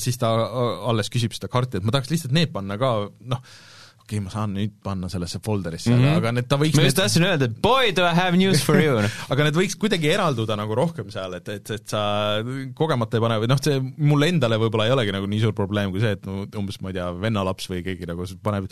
siis 0.00 0.16
ta 0.20 0.30
alles 0.88 1.12
küsib 1.12 1.36
seda 1.36 1.50
karti, 1.52 1.76
et 1.76 1.84
ma 1.84 1.92
tahaks 1.92 2.08
lihtsalt 2.12 2.32
need 2.32 2.54
panna 2.54 2.78
ka 2.80 2.94
noh, 3.28 3.42
okei 4.02 4.18
okay,, 4.18 4.24
ma 4.24 4.32
saan 4.32 4.54
nüüd 4.56 4.74
panna 4.84 5.08
sellesse 5.12 5.40
folderisse 5.44 5.92
mm, 5.92 6.00
-hmm. 6.02 6.18
aga 6.20 6.32
need, 6.36 6.48
ta 6.50 6.58
võiks 6.60 6.78
ma 6.78 6.86
just 6.86 6.98
tahtsin 6.98 7.26
öelda, 7.26 7.48
et 7.48 7.58
boy, 7.62 7.92
do 7.96 8.04
I 8.06 8.14
have 8.16 8.38
news 8.38 8.62
for 8.66 8.80
you 8.82 8.98
aga 9.32 9.46
need 9.46 9.58
võiks 9.58 9.78
kuidagi 9.80 10.10
eralduda 10.12 10.56
nagu 10.58 10.76
rohkem 10.78 11.10
seal, 11.14 11.36
et, 11.38 11.48
et, 11.52 11.72
et 11.76 11.94
sa 11.94 12.02
kogemata 12.78 13.18
ei 13.18 13.24
pane 13.24 13.38
või 13.42 13.50
noh, 13.52 13.60
see 13.62 13.78
mulle 13.80 14.30
endale 14.32 14.58
võib-olla 14.62 14.88
ei 14.88 14.96
olegi 14.96 15.14
nagu 15.14 15.30
nii 15.30 15.42
suur 15.44 15.54
probleem 15.56 15.94
kui 15.94 16.02
see, 16.02 16.16
et 16.18 16.58
umbes 16.58 16.80
ma 16.82 16.92
ei 16.92 16.98
tea, 16.98 17.08
vennalaps 17.24 17.70
või 17.70 17.84
keegi 17.86 18.10
nagu 18.10 18.26
paneb, 18.42 18.68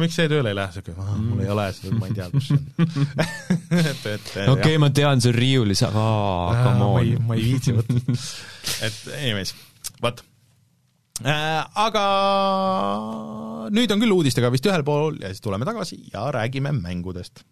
miks 0.00 0.18
see 0.18 0.30
tööle 0.32 0.54
ei 0.54 0.58
lähe, 0.58 0.72
siuke, 0.78 0.96
mul 0.96 1.44
ei 1.44 1.52
ole 1.52 1.68
seda, 1.76 1.98
ma 2.00 2.10
ei 2.10 2.16
tea, 2.16 2.30
kus 2.32 2.50
see 2.50 2.58
on 2.58 3.80
et, 3.92 4.08
et 4.14 4.32
okei 4.48 4.80
ma 4.80 4.90
tean, 4.94 5.20
see 5.20 5.32
on 5.34 5.38
riiulis, 5.38 5.84
aga 5.86 6.08
come 6.64 6.88
on. 6.88 7.14
ma 7.28 7.38
ei 7.38 7.46
viitsi 7.52 7.76
võtta. 7.76 8.18
et 8.86 9.00
anyways, 9.20 9.54
vot 10.02 10.24
aga 11.20 12.04
nüüd 13.68 13.92
on 13.92 14.00
küll 14.00 14.14
uudistega 14.14 14.48
vist 14.52 14.66
ühel 14.66 14.84
pool 14.86 15.18
ja 15.20 15.28
siis 15.28 15.44
tuleme 15.44 15.68
tagasi 15.68 16.00
ja 16.12 16.30
räägime 16.32 16.72
mängudest. 16.72 17.44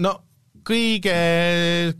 no 0.00 0.14
kõige, 0.64 1.16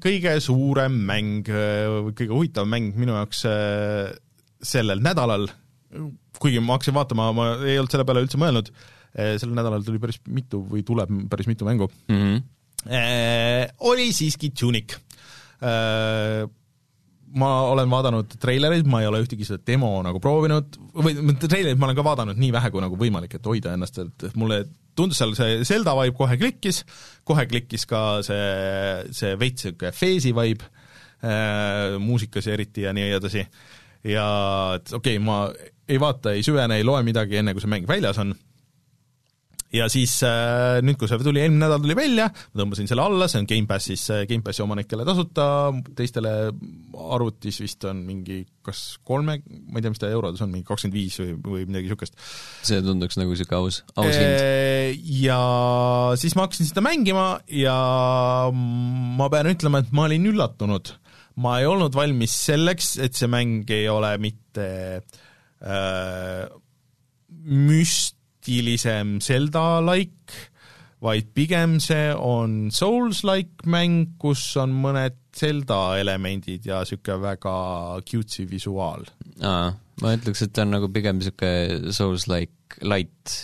kõige 0.01 0.39
suurem 0.41 0.95
mäng, 1.05 1.45
kõige 1.45 2.31
huvitavam 2.31 2.71
mäng 2.73 2.95
minu 2.97 3.13
jaoks 3.13 3.43
äh, 3.51 4.15
sellel 4.63 5.03
nädalal 5.05 5.51
kuigi 6.41 6.63
ma 6.65 6.79
hakkasin 6.79 6.97
vaatama, 6.97 7.31
ma 7.37 7.51
ei 7.65 7.79
olnud 7.81 7.93
selle 7.93 8.07
peale 8.09 8.25
üldse 8.25 8.41
mõelnud, 8.41 8.71
eh, 9.15 9.35
sellel 9.41 9.59
nädalal 9.59 9.85
tuli 9.87 10.01
päris 10.03 10.21
mitu 10.29 10.63
või 10.71 10.85
tuleb 10.87 11.13
päris 11.33 11.51
mitu 11.51 11.69
mängu 11.69 11.91
mm, 11.91 12.17
-hmm. 12.17 12.49
Eh, 12.81 13.69
oli 13.85 14.07
siiski 14.17 14.49
Tunic 14.57 14.95
eh, 15.61 16.47
ma 17.37 17.51
olen 17.71 17.91
vaadanud 17.91 18.37
treilereid, 18.41 18.89
ma 18.89 19.03
ei 19.03 19.09
ole 19.11 19.21
ühtegi 19.23 19.45
seda 19.47 19.61
demo 19.67 19.91
nagu 20.03 20.21
proovinud, 20.23 20.79
või 20.97 21.37
treilereid 21.37 21.79
ma 21.79 21.91
olen 21.91 21.99
ka 21.99 22.05
vaadanud 22.07 22.41
nii 22.41 22.53
vähe 22.57 22.71
kui 22.73 22.83
nagu 22.83 22.97
võimalik, 22.99 23.37
et 23.37 23.47
hoida 23.47 23.75
ennast, 23.77 24.01
et 24.03 24.39
mulle 24.41 24.65
tundus 24.99 25.21
seal 25.21 25.35
see 25.39 25.61
Zelda 25.69 25.95
vibe 25.99 26.17
kohe 26.19 26.39
klikkis, 26.41 26.83
kohe 27.29 27.47
klikkis 27.51 27.87
ka 27.91 28.03
see, 28.27 29.13
see 29.17 29.37
veits 29.41 29.69
niisugune 29.69 29.93
Phase'i 29.93 30.35
vibe 30.37 32.01
muusikas 32.01 32.49
ja 32.49 32.57
eriti 32.57 32.87
ja 32.87 32.95
nii 32.97 33.11
edasi. 33.19 33.45
ja 34.09 34.27
et 34.79 34.93
okei 34.97 35.19
okay,, 35.19 35.25
ma 35.25 35.51
ei 35.91 35.99
vaata, 36.01 36.37
ei 36.37 36.47
süvene, 36.47 36.79
ei 36.81 36.87
loe 36.87 37.03
midagi, 37.07 37.41
enne 37.41 37.57
kui 37.57 37.65
see 37.65 37.73
mäng 37.73 37.89
väljas 37.91 38.21
on. 38.23 38.33
ja 39.71 39.85
siis 39.87 40.17
äh, 40.27 40.81
nüüd, 40.83 40.97
kui 40.99 41.07
see 41.07 41.19
tuli, 41.23 41.45
eelmine 41.45 41.63
nädal 41.63 41.83
tuli 41.83 41.95
välja, 41.95 42.25
ma 42.27 42.63
tõmbasin 42.63 42.89
selle 42.91 43.05
alla, 43.05 43.29
see 43.31 43.39
on 43.39 43.47
Gamepassis, 43.51 44.09
Gamepassi 44.27 44.65
omanikele 44.65 45.07
tasuta, 45.07 45.45
teistele 45.99 46.33
arvutis 47.15 47.61
vist 47.63 47.87
on 47.87 48.01
mingi 48.07 48.41
kas 48.67 48.81
kolme, 49.07 49.39
ma 49.47 49.79
ei 49.79 49.85
tea, 49.85 49.95
mis 49.95 50.03
ta 50.03 50.11
eurodes 50.11 50.43
on, 50.43 50.51
mingi 50.57 50.67
kakskümmend 50.67 50.99
viis 50.99 51.21
või, 51.23 51.37
või 51.39 51.69
midagi 51.69 51.87
niisugust. 51.87 52.19
see 52.67 52.83
tunduks 52.83 53.21
nagu 53.21 53.37
niisugune 53.37 53.63
aus, 53.63 53.81
aus 53.95 54.11
hind. 54.11 54.43
Äh, 54.43 54.99
ja 55.23 55.41
siis 56.19 56.35
ma 56.35 56.49
hakkasin 56.49 56.73
seda 56.73 56.83
mängima 56.87 57.29
ja 57.55 57.79
ma 58.51 59.31
pean 59.31 59.55
ütlema, 59.55 59.85
et 59.85 59.95
ma 59.95 60.11
olin 60.11 60.31
üllatunud. 60.35 60.97
ma 61.41 61.61
ei 61.63 61.71
olnud 61.71 61.95
valmis 61.95 62.35
selleks, 62.43 62.97
et 62.99 63.15
see 63.17 63.31
mäng 63.31 63.71
ei 63.71 63.87
ole 63.89 64.17
mitte 64.19 64.67
äh, 64.67 64.99
äh, 64.99 65.30
müstilisem 67.31 69.19
Zelda-like, 69.21 70.39
vaid 71.01 71.31
pigem 71.37 71.79
see 71.81 72.11
on 72.15 72.71
Souls-like 72.75 73.65
mäng, 73.71 74.17
kus 74.21 74.43
on 74.61 74.73
mõned 74.83 75.17
Zelda 75.37 75.97
elemendid 76.01 76.67
ja 76.69 76.83
niisugune 76.83 77.23
väga 77.23 77.55
cutesy 78.09 78.45
visuaal. 78.51 79.07
aa, 79.41 79.71
ma 80.03 80.13
ütleks, 80.17 80.43
et 80.45 80.53
ta 80.53 80.67
on 80.67 80.75
nagu 80.77 80.91
pigem 80.93 81.21
niisugune 81.21 81.95
Souls-like 81.97 82.83
light 82.85 83.37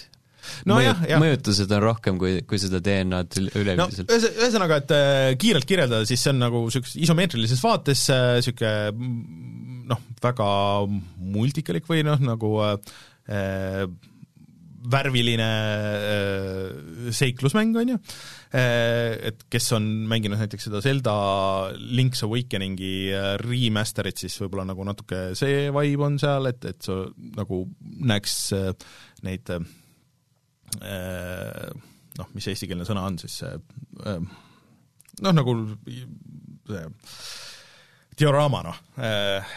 no 0.71 0.81
jah. 0.83 1.05
mõjutused 1.23 1.73
on 1.77 1.85
rohkem 1.85 2.21
kui, 2.21 2.41
kui 2.49 2.61
seda 2.63 2.81
DNA-d 2.85 3.47
üleüldiselt 3.53 4.11
no,. 4.11 4.33
ühesõnaga, 4.33 4.81
et 4.83 4.97
äh, 4.97 5.31
kiirelt 5.41 5.69
kirjeldada, 5.69 6.09
siis 6.09 6.23
see 6.23 6.35
on 6.35 6.43
nagu 6.47 6.65
niisuguses 6.67 6.99
isomeetrilises 7.07 7.63
vaates 7.65 8.09
niisugune 8.11 8.75
äh, 8.91 9.55
noh, 9.87 10.03
väga 10.23 10.51
multikalik 11.37 11.89
või 11.91 12.03
noh, 12.07 12.21
nagu 12.23 12.53
äh, 12.67 13.87
värviline 14.87 15.47
äh, 15.47 17.11
seiklusmäng, 17.15 17.75
on 17.77 17.95
ju 17.95 17.97
äh,, 18.55 19.17
et 19.31 19.47
kes 19.51 19.71
on 19.77 19.87
mänginud 20.11 20.39
näiteks 20.41 20.69
seda 20.69 20.83
Zelda 20.85 21.17
Link's 21.75 22.23
Awakeningi 22.27 22.93
äh, 23.11 23.33
remaster'it, 23.43 24.23
siis 24.23 24.39
võib-olla 24.43 24.69
nagu 24.71 24.87
natuke 24.87 25.29
see 25.39 25.67
vibe 25.75 26.07
on 26.07 26.21
seal, 26.23 26.51
et, 26.53 26.63
et 26.71 26.87
sa 26.87 27.03
nagu 27.39 27.65
näeks 27.83 28.39
äh, 28.57 28.71
neid 29.27 29.55
äh, 29.55 29.67
noh, 32.17 32.29
mis 32.35 32.49
eestikeelne 32.51 32.87
sõna 32.89 33.07
on 33.09 33.19
siis 33.21 33.39
äh, 33.47 33.57
noh, 35.23 35.33
nagu 35.37 35.57
see 36.67 36.85
dioraama, 38.17 38.65
noh 38.67 38.83
äh, 38.99 39.57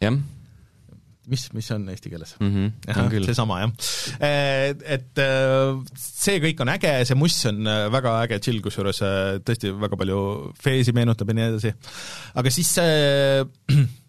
jah 0.00 0.20
mis, 1.30 1.44
mis 1.54 1.68
on 1.70 1.84
eesti 1.92 2.10
keeles 2.10 2.34
mm? 2.40 2.50
-hmm, 2.50 3.24
seesama, 3.28 3.60
jah. 3.62 3.70
Et 4.96 5.20
see 5.94 6.40
kõik 6.42 6.62
on 6.64 6.72
äge, 6.72 6.92
see 7.06 7.18
muss 7.18 7.36
on 7.46 7.70
väga 7.94 8.16
äge 8.24 8.40
chill, 8.42 8.58
kusjuures 8.64 9.02
tõesti 9.46 9.70
väga 9.78 9.98
palju 10.00 10.20
Feesi 10.58 10.92
meenutab 10.96 11.30
ja 11.30 11.38
nii 11.38 11.48
edasi. 11.52 11.72
aga 12.34 12.50
siis 12.50 12.74
see 12.80 13.44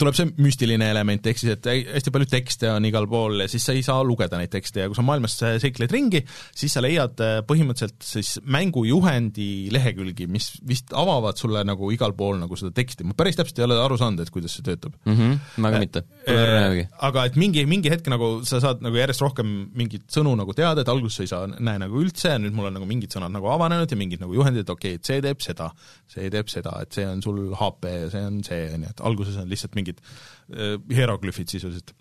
tuleb 0.00 0.16
see 0.16 0.28
müstiline 0.44 0.90
element, 0.92 1.26
ehk 1.26 1.40
siis 1.40 1.54
et 1.54 1.66
hästi 1.88 2.12
palju 2.12 2.28
tekste 2.28 2.68
on 2.72 2.84
igal 2.88 3.06
pool 3.08 3.40
ja 3.44 3.48
siis 3.48 3.64
sa 3.64 3.74
ei 3.76 3.84
saa 3.84 4.02
lugeda 4.04 4.38
neid 4.40 4.52
tekste 4.52 4.82
ja 4.82 4.90
kui 4.90 4.98
sa 4.98 5.04
maailmas 5.06 5.38
seikled 5.40 5.92
ringi, 5.92 6.20
siis 6.56 6.76
sa 6.76 6.82
leiad 6.84 7.20
äh, 7.24 7.38
põhimõtteliselt 7.48 8.04
siis 8.04 8.34
mängujuhendi 8.44 9.48
lehekülgi, 9.72 10.28
mis 10.30 10.50
vist 10.68 10.92
avavad 10.96 11.40
sulle 11.40 11.62
nagu 11.66 11.88
igal 11.94 12.12
pool 12.16 12.36
nagu 12.42 12.58
seda 12.60 12.74
teksti, 12.76 13.06
ma 13.08 13.16
päris 13.16 13.38
täpselt 13.40 13.62
ei 13.62 13.66
ole 13.68 13.78
aru 13.80 13.96
saanud, 14.00 14.20
et 14.20 14.32
kuidas 14.34 14.58
see 14.58 14.66
töötab 14.66 14.94
mm. 15.06 15.16
-hmm, 15.16 15.38
ma 15.64 15.72
ka 15.72 15.82
mitte, 15.82 16.04
pole 16.26 16.42
õrna 16.44 16.58
äh, 16.58 16.66
midagi. 16.66 16.86
aga 17.08 17.26
et 17.30 17.40
mingi, 17.40 17.66
mingi 17.68 17.92
hetk 17.92 18.12
nagu 18.12 18.30
sa 18.48 18.60
saad 18.60 18.84
nagu 18.84 19.00
järjest 19.00 19.24
rohkem 19.24 19.54
mingeid 19.76 20.06
sõnu 20.12 20.36
nagu 20.36 20.56
teada, 20.56 20.84
et 20.84 20.92
alguses 20.92 21.22
sa 21.22 21.24
ei 21.24 21.32
saa, 21.32 21.48
näe 21.48 21.80
nagu 21.80 22.04
üldse 22.04 22.34
ja 22.34 22.42
nüüd 22.42 22.56
mul 22.56 22.68
on 22.68 22.76
nagu 22.76 22.88
mingid 22.88 23.16
sõnad 23.16 23.32
nagu 23.32 23.48
avanenud 23.52 23.90
ja 23.90 23.96
mingid 23.96 24.20
nagu 24.20 24.36
juhendid, 24.36 24.66
et 24.66 24.76
okei 24.76 24.96
okay,, 24.96 25.00
et 25.00 25.08
see 25.08 25.24
teeb 25.24 25.40
seda, 25.40 25.70
see 26.10 26.30
teeb 26.32 26.52
seda, 26.52 26.76
et 26.84 26.92
see 26.92 27.08
on 27.08 27.24
sul 27.24 27.40
HP 27.56 27.96
ja 27.96 28.12
see 28.12 28.24
on 28.28 28.42
see, 28.44 28.62
on 28.76 28.84
ju, 28.84 28.92
et 28.92 29.04
alguses 29.08 29.40
on 29.40 29.48
lihtsalt 29.48 29.76
mingi 29.78 29.85
mingid 29.86 30.02
äh, 30.50 30.76
hieroglüüfid 30.92 31.52
sisuliselt. 31.52 31.94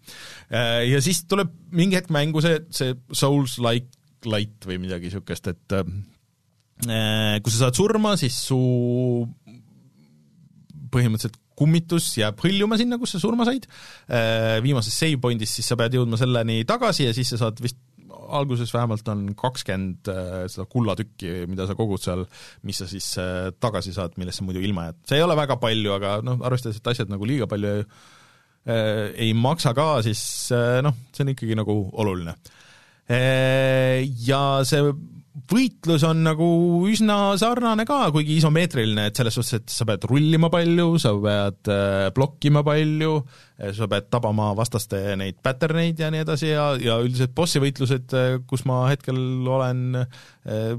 Äh, 0.49 0.85
ja 0.89 1.01
siis 1.03 1.23
tuleb 1.29 1.53
mingi 1.75 1.99
hetk 1.99 2.11
mängu 2.13 2.43
see, 2.43 2.59
see 2.73 2.95
Souls-like 3.13 3.91
light 4.25 4.65
või 4.65 4.79
midagi 4.81 5.09
niisugust, 5.09 5.51
et 5.53 5.77
äh, 5.77 7.39
kui 7.39 7.53
sa 7.53 7.65
saad 7.65 7.77
surma, 7.77 8.15
siis 8.19 8.37
su 8.49 8.59
põhimõtteliselt 10.91 11.39
kummitus 11.55 12.09
jääb 12.19 12.41
hõljuma 12.43 12.75
sinna, 12.79 12.97
kus 12.99 13.13
sa 13.15 13.19
surma 13.21 13.45
said, 13.47 13.63
viimases 14.63 14.91
save 14.91 15.15
point'is 15.23 15.53
siis 15.55 15.69
sa 15.71 15.77
pead 15.79 15.95
jõudma 15.95 16.19
selleni 16.19 16.65
tagasi 16.67 17.05
ja 17.07 17.13
siis 17.15 17.31
sa 17.31 17.39
saad 17.45 17.61
vist 17.63 17.79
alguses 18.11 18.73
vähemalt 18.73 19.07
on 19.11 19.23
kakskümmend 19.37 20.09
äh, 20.11 20.33
seda 20.51 20.67
kullatükki, 20.69 21.45
mida 21.51 21.67
sa 21.67 21.77
kogud 21.77 22.01
seal, 22.03 22.25
mis 22.67 22.81
sa 22.81 22.89
siis 22.89 23.07
äh, 23.21 23.49
tagasi 23.59 23.93
saad, 23.95 24.17
millest 24.21 24.41
sa 24.41 24.47
muidu 24.47 24.63
ilma 24.65 24.89
jääd. 24.89 24.99
see 25.09 25.19
ei 25.19 25.25
ole 25.25 25.37
väga 25.39 25.57
palju, 25.61 25.95
aga 25.95 26.19
noh, 26.25 26.43
arvestades, 26.45 26.81
et 26.81 26.91
asjad 26.93 27.11
nagu 27.11 27.27
liiga 27.27 27.49
palju 27.51 27.71
ei, 27.71 27.87
äh, 28.69 29.01
ei 29.27 29.33
maksa 29.37 29.75
ka, 29.77 29.89
siis 30.05 30.21
noh, 30.85 30.95
see 31.13 31.25
on 31.25 31.33
ikkagi 31.35 31.57
nagu 31.57 31.79
oluline. 31.93 32.37
Ja 34.25 34.39
see 34.65 34.81
võitlus 35.51 36.05
on 36.07 36.21
nagu 36.23 36.47
üsna 36.87 37.35
sarnane 37.39 37.83
ka, 37.87 38.05
kuigi 38.15 38.37
isomeetriline, 38.39 39.09
et 39.09 39.19
selles 39.19 39.35
suhtes, 39.35 39.59
et 39.59 39.73
sa 39.73 39.87
pead 39.87 40.07
rullima 40.07 40.49
palju, 40.53 40.87
sa 41.01 41.11
pead 41.19 41.71
äh, 41.73 42.07
blokkima 42.15 42.63
palju, 42.65 43.17
sa 43.75 43.89
pead 43.91 44.07
tabama 44.11 44.49
vastaste 44.55 45.01
neid 45.19 45.41
pattern 45.43 45.81
eid 45.83 45.99
ja 45.99 46.09
nii 46.11 46.23
edasi 46.23 46.53
ja, 46.53 46.69
ja 46.79 46.97
üldiselt 47.03 47.35
bossi 47.35 47.59
võitlused, 47.63 48.15
äh, 48.15 48.37
kus 48.47 48.63
ma 48.69 48.85
hetkel 48.91 49.19
olen, 49.43 49.99
äh, 49.99 50.73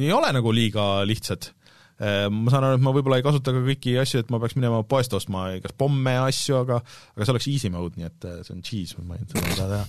ei 0.00 0.12
ole 0.14 0.32
nagu 0.36 0.56
liiga 0.56 0.90
lihtsad. 1.08 1.52
Äh, 1.52 1.57
ma 1.98 2.52
saan 2.52 2.62
aru, 2.62 2.78
et 2.78 2.82
ma 2.84 2.92
võib-olla 2.94 3.18
ei 3.18 3.24
kasuta 3.26 3.50
ka 3.54 3.60
kõiki 3.64 3.96
asju, 3.98 4.20
et 4.22 4.28
ma 4.30 4.38
peaks 4.38 4.54
minema 4.54 4.84
poest 4.86 5.14
ostma 5.18 5.48
kas 5.64 5.74
pomme 5.78 6.12
ja 6.14 6.26
asju, 6.28 6.60
aga 6.60 6.76
aga 6.78 7.26
see 7.26 7.32
oleks 7.34 7.48
easy 7.50 7.70
mode, 7.74 7.98
nii 7.98 8.06
et 8.06 8.26
äh, 8.28 8.36
see 8.46 8.54
on 8.54 8.60
cheese, 8.62 9.02
ma 9.02 9.18
ei 9.18 9.24
seda 9.26 9.42
ei 9.48 9.56
saa 9.58 9.68
teha 9.72 9.84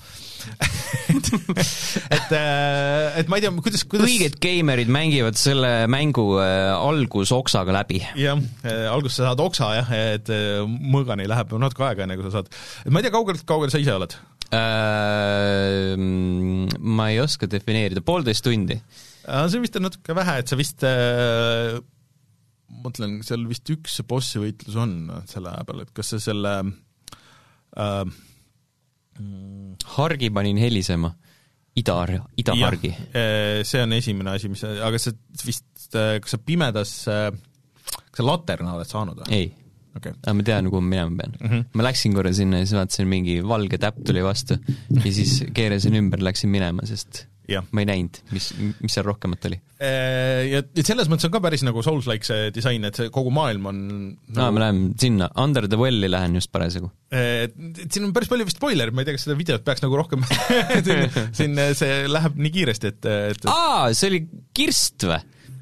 et, 2.17 2.31
äh, 2.33 3.19
et 3.21 3.29
ma 3.29 3.37
ei 3.37 3.45
tea, 3.45 3.53
kuidas, 3.61 3.85
kuidas 3.89 4.09
õiged 4.09 4.39
geimerid 4.41 4.89
mängivad 4.93 5.37
selle 5.37 5.85
mängu 5.91 6.25
algusoksaga 6.39 7.75
läbi. 7.77 8.01
jah, 8.17 8.41
alguses 8.89 9.19
sa 9.21 9.29
saad 9.29 9.45
oksa 9.45 9.69
jah, 9.77 9.93
et 10.15 10.33
mõõgani 10.65 11.29
läheb 11.29 11.53
natuke 11.61 11.85
aega, 11.91 12.07
enne 12.07 12.17
kui 12.17 12.25
sa 12.25 12.39
saad, 12.39 12.49
et 12.85 12.89
ma 12.89 13.03
ei 13.03 13.05
tea, 13.05 13.13
kaugelt, 13.13 13.45
kaugel 13.49 13.69
sa 13.73 13.81
ise 13.81 13.93
oled? 13.99 14.17
Ma 16.79 17.05
ei 17.13 17.19
oska 17.21 17.45
defineerida, 17.45 18.01
poolteist 18.01 18.41
tundi. 18.47 18.79
see 19.21 19.61
vist 19.61 19.77
on 19.77 19.85
natuke 19.85 20.15
vähe, 20.17 20.39
et 20.41 20.49
sa 20.49 20.57
vist 20.57 20.81
äh, 20.89 21.77
mõtlen, 22.83 23.19
seal 23.25 23.45
vist 23.49 23.69
üks 23.73 23.99
bossi 24.07 24.41
võitlus 24.41 24.77
on 24.79 24.95
selle 25.29 25.53
aja 25.53 25.67
peal, 25.67 25.83
et 25.85 25.93
kas 25.95 26.13
see 26.13 26.23
selle 26.29 26.53
äh, 27.77 28.03
hargi 29.97 30.29
panin 30.33 30.59
helisema, 30.61 31.11
ida, 31.79 31.95
idahargi. 32.39 32.93
Äh, 33.11 33.61
see 33.67 33.83
on 33.83 33.95
esimene 33.97 34.35
asi, 34.35 34.51
mis, 34.51 34.63
aga 34.63 34.99
see 35.01 35.15
vist, 35.45 35.71
äh, 35.93 36.17
kas 36.23 36.35
sa 36.35 36.41
pimedas, 36.43 36.93
äh, 37.11 37.29
kas 38.09 38.21
sa 38.21 38.27
laterna 38.27 38.77
oled 38.77 38.89
saanud 38.89 39.23
või? 39.23 39.33
ei 39.35 39.49
okay.. 39.97 40.13
aga 40.23 40.35
ma 40.37 40.45
tean, 40.45 40.69
kuhu 40.71 40.83
ma 40.83 40.93
minema 40.93 41.23
pean 41.23 41.35
mm. 41.35 41.49
-hmm. 41.49 41.65
ma 41.73 41.87
läksin 41.87 42.15
korra 42.15 42.33
sinna 42.35 42.61
ja 42.61 42.67
siis 42.67 42.77
vaatasin, 42.77 43.09
mingi 43.09 43.39
valge 43.45 43.79
täpp 43.81 44.01
tuli 44.05 44.23
vastu 44.25 44.59
ja 45.03 45.11
siis 45.11 45.43
keerasin 45.55 45.97
ümber, 45.99 46.23
läksin 46.23 46.51
minema, 46.53 46.85
sest. 46.89 47.25
Ma 47.71 47.83
ei 47.83 47.87
näinud, 47.89 48.19
mis, 48.35 48.51
mis 48.79 48.95
seal 48.95 49.07
rohkemat 49.07 49.47
oli. 49.49 49.59
Äh, 49.79 50.49
ja, 50.51 50.61
selles 50.85 51.09
mõttes 51.11 51.27
on 51.29 51.33
ka 51.33 51.41
päris 51.43 51.63
nagu 51.65 51.83
Souls-like 51.85 52.27
see 52.27 52.49
disain, 52.55 52.85
et 52.87 52.99
see 52.99 53.11
kogu 53.13 53.31
maailm 53.33 53.69
on 53.71 53.81
nagu... 53.87 54.43
aa, 54.43 54.53
me 54.55 54.63
läheme 54.63 54.91
sinna, 55.01 55.29
Under 55.39 55.69
the 55.71 55.79
Well'i 55.79 56.11
lähen 56.11 56.37
just 56.39 56.51
parasjagu. 56.55 56.91
Äh, 57.13 57.47
et 57.47 57.87
siin 57.87 58.07
on 58.09 58.13
päris 58.15 58.31
palju 58.31 58.47
vist 58.49 58.59
spoilereid, 58.61 58.95
ma 58.95 59.03
ei 59.03 59.09
tea, 59.09 59.17
kas 59.17 59.27
seda 59.27 59.39
videot 59.39 59.65
peaks 59.67 59.85
nagu 59.85 59.99
rohkem 59.99 60.25
siin, 60.87 61.09
siin 61.35 61.59
see 61.79 62.05
läheb 62.11 62.39
nii 62.39 62.55
kiiresti, 62.59 62.93
et, 62.93 63.11
et 63.33 63.51
aa, 63.51 63.89
see 63.97 64.13
oli 64.13 64.23
Kirst 64.55 65.07
või? 65.09 65.19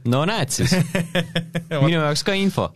no 0.07 0.23
näed 0.27 0.53
siis 0.53 0.73
minu 1.83 1.99
jaoks 1.99 2.23
ka 2.27 2.35
info. 2.37 2.69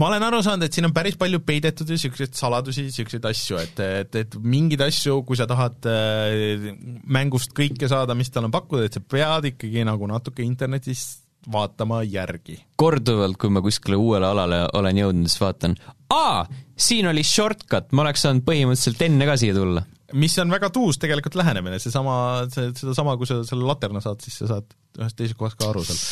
Ma 0.00 0.08
olen 0.10 0.26
aru 0.26 0.40
saanud, 0.44 0.66
et 0.66 0.76
siin 0.76 0.88
on 0.88 0.94
päris 0.94 1.18
palju 1.20 1.40
peidetud 1.46 1.88
ja 1.88 1.98
niisuguseid 1.98 2.34
saladusi, 2.38 2.86
niisuguseid 2.88 3.26
asju, 3.30 3.58
et, 3.62 3.82
et, 4.02 4.20
et 4.24 4.38
mingeid 4.42 4.82
asju, 4.88 5.20
kui 5.26 5.38
sa 5.38 5.46
tahad 5.50 5.90
äh, 5.90 6.70
mängust 7.06 7.54
kõike 7.56 7.90
saada, 7.90 8.16
mis 8.18 8.32
tal 8.34 8.48
on 8.48 8.54
pakkuda, 8.54 8.88
et 8.88 8.98
sa 8.98 9.04
pead 9.04 9.52
ikkagi 9.52 9.86
nagu 9.86 10.08
natuke 10.10 10.44
internetis 10.46 11.06
vaatama 11.52 12.02
järgi. 12.08 12.58
korduvalt, 12.80 13.36
kui 13.40 13.52
ma 13.52 13.62
kuskile 13.64 13.98
uuele 14.00 14.26
alale 14.26 14.62
olen 14.78 15.00
jõudnud, 15.02 15.30
siis 15.30 15.42
vaatan, 15.42 15.76
aa, 16.14 16.46
siin 16.76 17.08
oli 17.10 17.24
shortcut, 17.26 17.92
ma 17.92 18.06
oleks 18.06 18.24
saanud 18.24 18.46
põhimõtteliselt 18.46 19.04
enne 19.08 19.28
ka 19.28 19.36
siia 19.40 19.56
tulla. 19.56 19.84
mis 20.14 20.38
on 20.38 20.50
väga 20.52 20.70
tuus 20.70 20.98
tegelikult 21.02 21.36
lähenemine, 21.40 21.78
seesama, 21.82 22.16
see, 22.54 22.72
sedasama, 22.78 23.16
kui 23.20 23.28
sa 23.30 23.42
selle 23.46 23.66
laterna 23.68 24.02
saad, 24.04 24.22
siis 24.24 24.40
sa 24.42 24.54
saad 24.54 24.74
ühest 24.98 25.18
teisest 25.18 25.38
kohast 25.38 25.58
ka 25.58 25.70
aru 25.70 25.84
seal 25.86 26.02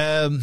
ehm, 0.00 0.38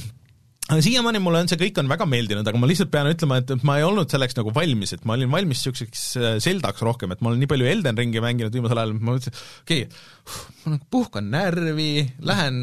aga 0.70 0.80
siiamaani 0.86 1.20
mulle 1.20 1.42
on 1.44 1.50
see 1.52 1.60
kõik 1.60 1.80
on 1.82 1.90
väga 1.90 2.06
meeldinud, 2.08 2.48
aga 2.48 2.60
ma 2.62 2.68
lihtsalt 2.70 2.92
pean 2.94 3.10
ütlema, 3.10 3.42
et, 3.42 3.52
ma 3.68 3.78
ei 3.80 3.86
olnud 3.88 4.12
selleks 4.12 4.38
nagu 4.38 4.54
valmis, 4.56 4.94
et 4.96 5.06
ma 5.08 5.18
olin 5.18 5.32
valmis 5.32 5.60
niisuguseks 5.60 6.04
Zeldaks 6.44 6.84
rohkem, 6.86 7.12
et 7.12 7.24
ma 7.24 7.32
olen 7.32 7.42
nii 7.42 7.50
palju 7.52 7.68
Elden 7.68 7.98
Ringi 7.98 8.22
mänginud 8.24 8.56
viimasel 8.56 8.80
ajal, 8.80 8.94
ma 8.96 9.16
mõtlesin, 9.16 9.40
okei 9.66 9.88
okay,, 9.88 10.38
ma 10.62 10.76
nagu 10.76 10.88
puhkan 10.94 11.28
närvi, 11.34 11.90
lähen 12.30 12.62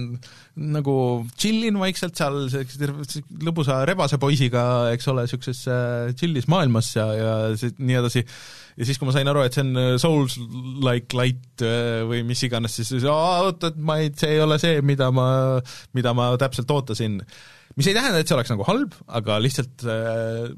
nagu 0.59 0.94
chillin 1.38 1.76
vaikselt 1.78 2.16
seal 2.18 2.46
sellise 2.53 3.20
lõbusa 3.44 3.82
rebase 3.88 4.18
poisiga, 4.22 4.62
eks 4.94 5.11
ole, 5.12 5.26
niisuguses 5.26 5.61
chillis 6.18 6.49
maailmas 6.51 6.94
ja, 6.96 7.11
ja 7.18 7.34
nii 7.59 8.01
edasi, 8.01 8.24
ja 8.78 8.88
siis, 8.88 8.99
kui 8.99 9.11
ma 9.11 9.14
sain 9.18 9.28
aru, 9.30 9.44
et 9.44 9.59
see 9.59 9.66
on 9.66 10.01
Souls-like 10.01 11.18
light 11.18 11.66
või 12.09 12.24
mis 12.30 12.46
iganes, 12.46 12.80
siis 12.80 13.05
oot, 13.05 13.68
et 13.68 13.78
ma 13.78 14.01
ei, 14.01 14.14
see 14.16 14.38
ei 14.38 14.42
ole 14.46 14.59
see, 14.62 14.80
mida 14.86 15.12
ma, 15.14 15.28
mida 15.99 16.16
ma 16.16 16.32
täpselt 16.40 16.72
ootasin 16.72 17.20
mis 17.79 17.91
ei 17.91 17.97
tähenda, 17.97 18.22
et 18.22 18.31
see 18.31 18.37
oleks 18.37 18.51
nagu 18.53 18.66
halb, 18.66 18.97
aga 19.20 19.39
lihtsalt 19.43 19.85
äh, 19.87 20.49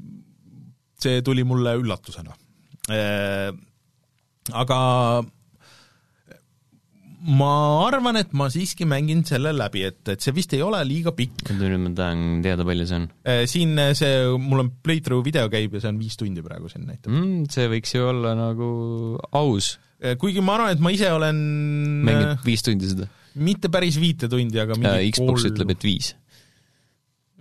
see 1.01 1.21
tuli 1.25 1.45
mulle 1.47 1.75
üllatusena. 1.81 2.33
Äh, 2.91 3.51
aga 4.57 4.79
ma 7.21 7.51
arvan, 7.85 8.17
et 8.17 8.31
ma 8.33 8.47
siiski 8.49 8.87
mängin 8.89 9.21
selle 9.29 9.53
läbi, 9.53 9.83
et, 9.85 10.01
et 10.09 10.25
see 10.25 10.33
vist 10.33 10.55
ei 10.57 10.63
ole 10.65 10.79
liiga 10.89 11.13
pikk. 11.13 11.53
nüüd 11.53 11.77
ma 11.83 11.93
tahan 11.99 12.41
teada, 12.45 12.65
palju 12.65 12.89
see 12.89 12.99
on. 13.03 13.07
Äh, 13.21 13.43
siin 13.51 13.77
see, 13.97 14.15
mul 14.41 14.65
on 14.65 14.73
playthrough 14.81 15.25
video 15.27 15.45
käib 15.53 15.77
ja 15.77 15.83
see 15.83 15.93
on 15.93 16.01
viis 16.01 16.17
tundi 16.17 16.41
praegu 16.45 16.71
siin 16.73 16.89
näitab 16.89 17.13
mm,. 17.13 17.45
See 17.53 17.69
võiks 17.69 17.93
ju 17.93 18.09
olla 18.09 18.33
nagu 18.39 18.71
aus. 19.37 19.75
kuigi 20.17 20.41
ma 20.41 20.57
arvan, 20.57 20.73
et 20.73 20.81
ma 20.81 20.89
ise 20.95 21.13
olen 21.13 21.45
mängid 22.07 22.47
viis 22.49 22.65
tundi 22.65 22.89
seda? 22.89 23.05
mitte 23.37 23.69
päris 23.71 24.01
viite 24.01 24.27
tundi, 24.27 24.57
aga 24.59 24.75
mingi 24.75 25.13
Xbox 25.13 25.45
pool... 25.45 25.53
ütleb, 25.53 25.77
et 25.77 25.85
viis 25.85 26.09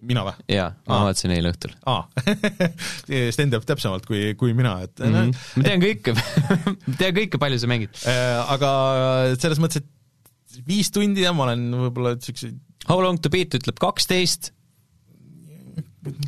mina 0.06 0.24
või? 0.26 0.34
jaa, 0.52 0.70
ma 0.88 1.00
vaatasin 1.06 1.34
eile 1.34 1.52
õhtul. 1.52 1.74
aa 1.90 2.04
Sten 3.34 3.52
teab 3.52 3.66
täpsemalt 3.68 4.06
kui, 4.08 4.34
kui 4.40 4.54
mina, 4.56 4.76
et 4.86 5.02
mm 5.02 5.16
-hmm. 5.16 5.42
ma 5.56 5.66
tean 5.68 5.84
kõike 5.84 6.14
ma 6.90 6.96
tean 7.00 7.16
kõike, 7.16 7.42
palju 7.42 7.60
sa 7.62 7.70
mängid 7.70 8.02
äh,. 8.04 8.38
Aga 8.50 8.70
selles 9.40 9.60
mõttes, 9.62 9.84
et 9.84 10.64
viis 10.66 10.90
tundi 10.90 11.24
ja 11.26 11.34
ma 11.36 11.48
olen 11.48 11.68
võib-olla 11.86 12.16
niisuguse 12.16 12.54
How 12.88 13.02
long 13.04 13.20
to 13.20 13.28
beat 13.28 13.52
ütleb 13.54 13.76
kaksteist, 13.78 14.54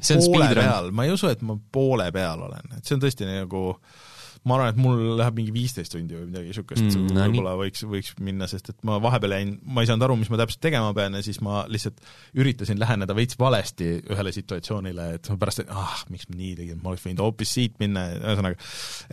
see 0.05 0.17
on 0.19 0.23
speedrun. 0.23 0.93
ma 0.95 1.07
ei 1.07 1.15
usu, 1.15 1.31
et 1.33 1.41
ma 1.43 1.57
poole 1.73 2.11
peal 2.13 2.43
olen, 2.45 2.77
et 2.77 2.85
see 2.85 2.95
on 2.99 3.01
tõesti 3.03 3.25
nagu 3.27 3.63
äh, 3.73 4.12
ma 4.43 4.57
arvan, 4.57 4.73
et 4.73 4.79
mul 4.83 5.03
läheb 5.21 5.37
mingi 5.39 5.53
viisteist 5.55 5.93
tundi 5.95 6.17
või 6.17 6.27
midagi 6.27 6.51
niisugust 6.51 6.83
mm, 6.83 7.13
no, 7.15 7.27
võib-olla 7.29 7.53
võiks, 7.61 7.85
võiks 7.87 8.15
minna, 8.27 8.49
sest 8.51 8.73
et 8.73 8.79
ma 8.87 8.97
vahepeal 9.03 9.37
jäin, 9.37 9.53
ma 9.63 9.85
ei 9.85 9.91
saanud 9.91 10.07
aru, 10.09 10.17
mis 10.19 10.33
ma 10.33 10.41
täpselt 10.41 10.63
tegema 10.67 10.91
pean 10.97 11.15
ja 11.15 11.23
siis 11.23 11.39
ma 11.45 11.63
lihtsalt 11.71 12.03
üritasin 12.43 12.81
läheneda 12.83 13.15
veits 13.15 13.39
valesti 13.39 13.93
ühele 14.03 14.35
situatsioonile, 14.35 15.09
et 15.19 15.31
ma 15.31 15.39
pärast, 15.45 15.63
et 15.63 15.71
ah, 15.71 16.01
miks 16.11 16.27
ma 16.31 16.39
nii 16.41 16.57
tegin, 16.59 16.81
ma 16.83 16.91
oleks 16.91 17.07
võinud 17.07 17.23
hoopis 17.23 17.55
siit 17.59 17.79
minna, 17.83 18.09
ühesõnaga 18.19 18.59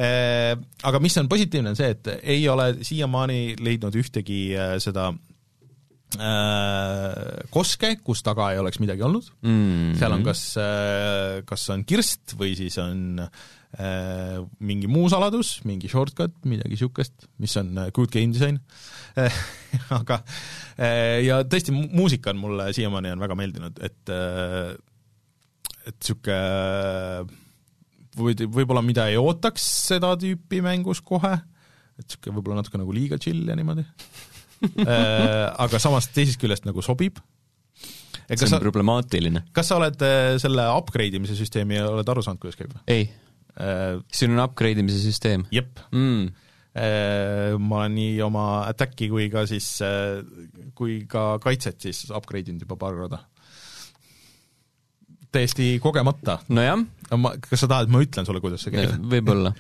eh,. 0.01 0.55
Aga 0.89 1.01
mis 1.03 1.17
on 1.21 1.29
positiivne, 1.29 1.73
on 1.73 1.77
see, 1.77 1.91
et 1.93 2.09
ei 2.23 2.47
ole 2.49 2.71
siiamaani 2.87 3.59
leidnud 3.61 3.93
ühtegi 4.01 4.39
äh, 4.57 4.73
seda 4.81 5.11
äh, 6.17 7.45
koske, 7.53 7.93
kus 8.01 8.25
taga 8.25 8.49
ei 8.55 8.63
oleks 8.63 8.81
midagi 8.81 9.05
olnud 9.05 9.29
mm, 9.43 9.53
-hmm. 9.53 9.95
seal 10.01 10.17
on 10.17 10.25
kas 10.25 10.43
äh,, 10.57 11.45
kas 11.45 11.69
on 11.75 11.85
kirst 11.85 12.33
või 12.39 12.55
siis 12.57 12.81
on 12.81 13.27
äh, 13.27 13.29
Äh, 13.29 13.58
mingi 13.77 14.89
muu 14.89 15.05
saladus, 15.13 15.59
mingi 15.69 15.89
shortcut, 15.91 16.33
midagi 16.49 16.73
niisugust, 16.73 17.27
mis 17.37 17.53
on 17.61 17.75
äh, 17.77 17.91
good 17.93 18.09
game 18.09 18.33
design 18.33 18.57
aga 19.99 20.23
äh, 20.81 21.21
ja 21.21 21.43
tõesti, 21.45 21.75
muusika 21.75 22.33
on 22.33 22.41
mulle 22.41 22.71
siiamaani 22.73 23.13
on 23.13 23.21
väga 23.21 23.37
meeldinud, 23.37 23.77
et 23.85 24.13
et 25.85 25.93
niisugune 26.01 27.37
või 28.19 28.33
võib-olla 28.49 28.81
mida 28.83 29.05
ei 29.11 29.19
ootaks 29.21 29.63
seda 29.91 30.15
tüüpi 30.19 30.63
mängus 30.65 31.03
kohe, 31.05 31.35
et 31.37 32.07
niisugune 32.07 32.39
võib-olla 32.39 32.63
natuke 32.63 32.81
nagu 32.81 32.97
liiga 32.97 33.21
chill 33.21 33.45
ja 33.45 33.57
niimoodi 33.59 33.85
aga 34.65 35.79
samas 35.79 36.09
teisest 36.09 36.41
küljest 36.41 36.65
nagu 36.65 36.81
sobib 36.81 37.21
see 37.77 38.45
on 38.49 38.57
sa, 38.57 38.59
problemaatiline. 38.61 39.45
kas 39.53 39.69
sa 39.69 39.77
oled 39.77 40.01
selle 40.41 40.65
upgrade 40.73 41.21
imise 41.21 41.37
süsteemi, 41.37 41.77
oled 41.85 42.09
aru 42.09 42.25
saanud, 42.25 42.41
kuidas 42.41 42.57
käib? 42.57 42.73
ei 42.89 43.07
Äh, 43.07 43.28
siin 43.59 44.35
on 44.35 44.43
upgrade 44.45 44.79
imise 44.79 45.01
süsteem? 45.03 45.47
jep 45.53 45.81
mm.. 45.91 46.29
Äh, 46.79 47.55
ma 47.57 47.81
olen 47.81 47.95
nii 47.97 48.19
oma 48.21 48.43
attack'i 48.69 49.07
kui 49.09 49.25
ka 49.33 49.41
siis, 49.49 49.65
äh, 49.81 50.21
kui 50.77 51.01
ka 51.09 51.39
kaitset 51.41 51.81
siis 51.81 52.05
upgrade 52.13 52.53
inud 52.53 52.61
juba 52.63 52.77
paar 52.79 52.93
korda. 52.93 53.23
täiesti 55.33 55.79
kogemata. 55.81 56.37
nojah. 56.53 56.85
ma, 57.17 57.33
kas 57.41 57.65
sa 57.65 57.71
tahad, 57.71 57.89
et 57.89 57.93
ma 57.93 58.03
ütlen 58.05 58.29
sulle, 58.29 58.41
kuidas 58.43 58.63
see 58.63 58.75
käib? 58.75 58.95
võib-olla 59.01 59.51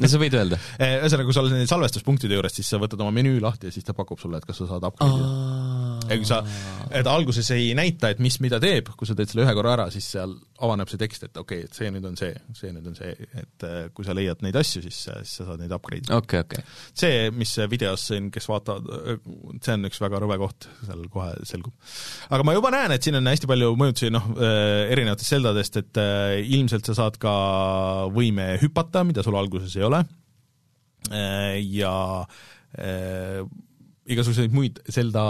no 0.00 0.10
sa 0.10 0.20
võid 0.20 0.34
öelda. 0.40 0.58
ühesõnaga, 0.82 1.28
kui 1.28 1.36
sa 1.38 1.46
oled 1.46 1.70
salvestuspunktide 1.70 2.36
juures, 2.36 2.58
siis 2.58 2.74
sa 2.74 2.82
võtad 2.82 3.00
oma 3.06 3.14
menüü 3.14 3.38
lahti 3.44 3.70
ja 3.70 3.74
siis 3.78 3.86
ta 3.86 3.94
pakub 3.96 4.18
sulle, 4.20 4.42
et 4.42 4.48
kas 4.48 4.58
sa 4.58 4.68
saad 4.74 4.90
upgrade'ida. 4.90 5.30
ja 5.30 5.83
kui 6.08 6.26
sa, 6.28 6.40
et 6.94 7.06
alguses 7.08 7.48
ei 7.54 7.72
näita, 7.76 8.10
et 8.12 8.20
mis 8.22 8.36
mida 8.44 8.60
teeb, 8.62 8.90
kui 8.98 9.08
sa 9.08 9.16
teed 9.16 9.30
selle 9.30 9.44
ühe 9.46 9.54
korra 9.56 9.74
ära, 9.76 9.86
siis 9.92 10.06
seal 10.14 10.34
avaneb 10.64 10.90
see 10.90 11.00
tekst, 11.00 11.26
et 11.26 11.40
okei 11.40 11.64
okay,, 11.64 11.68
et 11.68 11.78
see 11.78 11.90
nüüd 11.92 12.06
on 12.08 12.16
see, 12.18 12.30
see 12.56 12.70
nüüd 12.74 12.86
on 12.90 12.96
see, 12.98 13.12
et 13.40 13.66
äh, 13.66 13.76
kui 13.94 14.06
sa 14.06 14.14
leiad 14.16 14.44
neid 14.44 14.56
asju, 14.60 14.84
siis, 14.84 15.00
siis 15.06 15.34
sa 15.40 15.48
saad 15.48 15.62
neid 15.62 15.74
upgrade 15.74 16.06
ida. 16.06 16.20
okei 16.20 16.44
okay,, 16.44 16.62
okei 16.62 16.62
okay.. 16.62 16.94
see, 17.02 17.32
mis 17.34 17.54
videos 17.72 18.06
siin, 18.10 18.30
kes 18.34 18.48
vaatavad, 18.50 19.20
see 19.64 19.76
on 19.76 19.90
üks 19.90 20.00
väga 20.04 20.22
rõve 20.24 20.38
koht, 20.42 20.68
seal 20.86 21.04
kohe 21.12 21.32
selgub. 21.48 21.74
aga 22.30 22.46
ma 22.46 22.56
juba 22.56 22.72
näen, 22.74 22.94
et 22.96 23.06
siin 23.06 23.18
on 23.20 23.32
hästi 23.32 23.50
palju 23.50 23.74
mõjutusi, 23.80 24.12
noh, 24.14 24.30
äh, 24.38 24.94
erinevatest 24.94 25.34
Zeldadest, 25.34 25.80
et 25.82 26.02
äh, 26.02 26.38
ilmselt 26.44 26.86
sa 26.90 26.98
saad 27.02 27.18
ka 27.22 27.34
võime 28.14 28.54
hüpata, 28.62 29.04
mida 29.06 29.24
sul 29.26 29.38
alguses 29.40 29.74
ei 29.78 29.86
ole, 29.88 30.04
ja 31.04 31.94
igasuguseid 34.10 34.52
muid 34.54 34.80
Zelda 34.92 35.24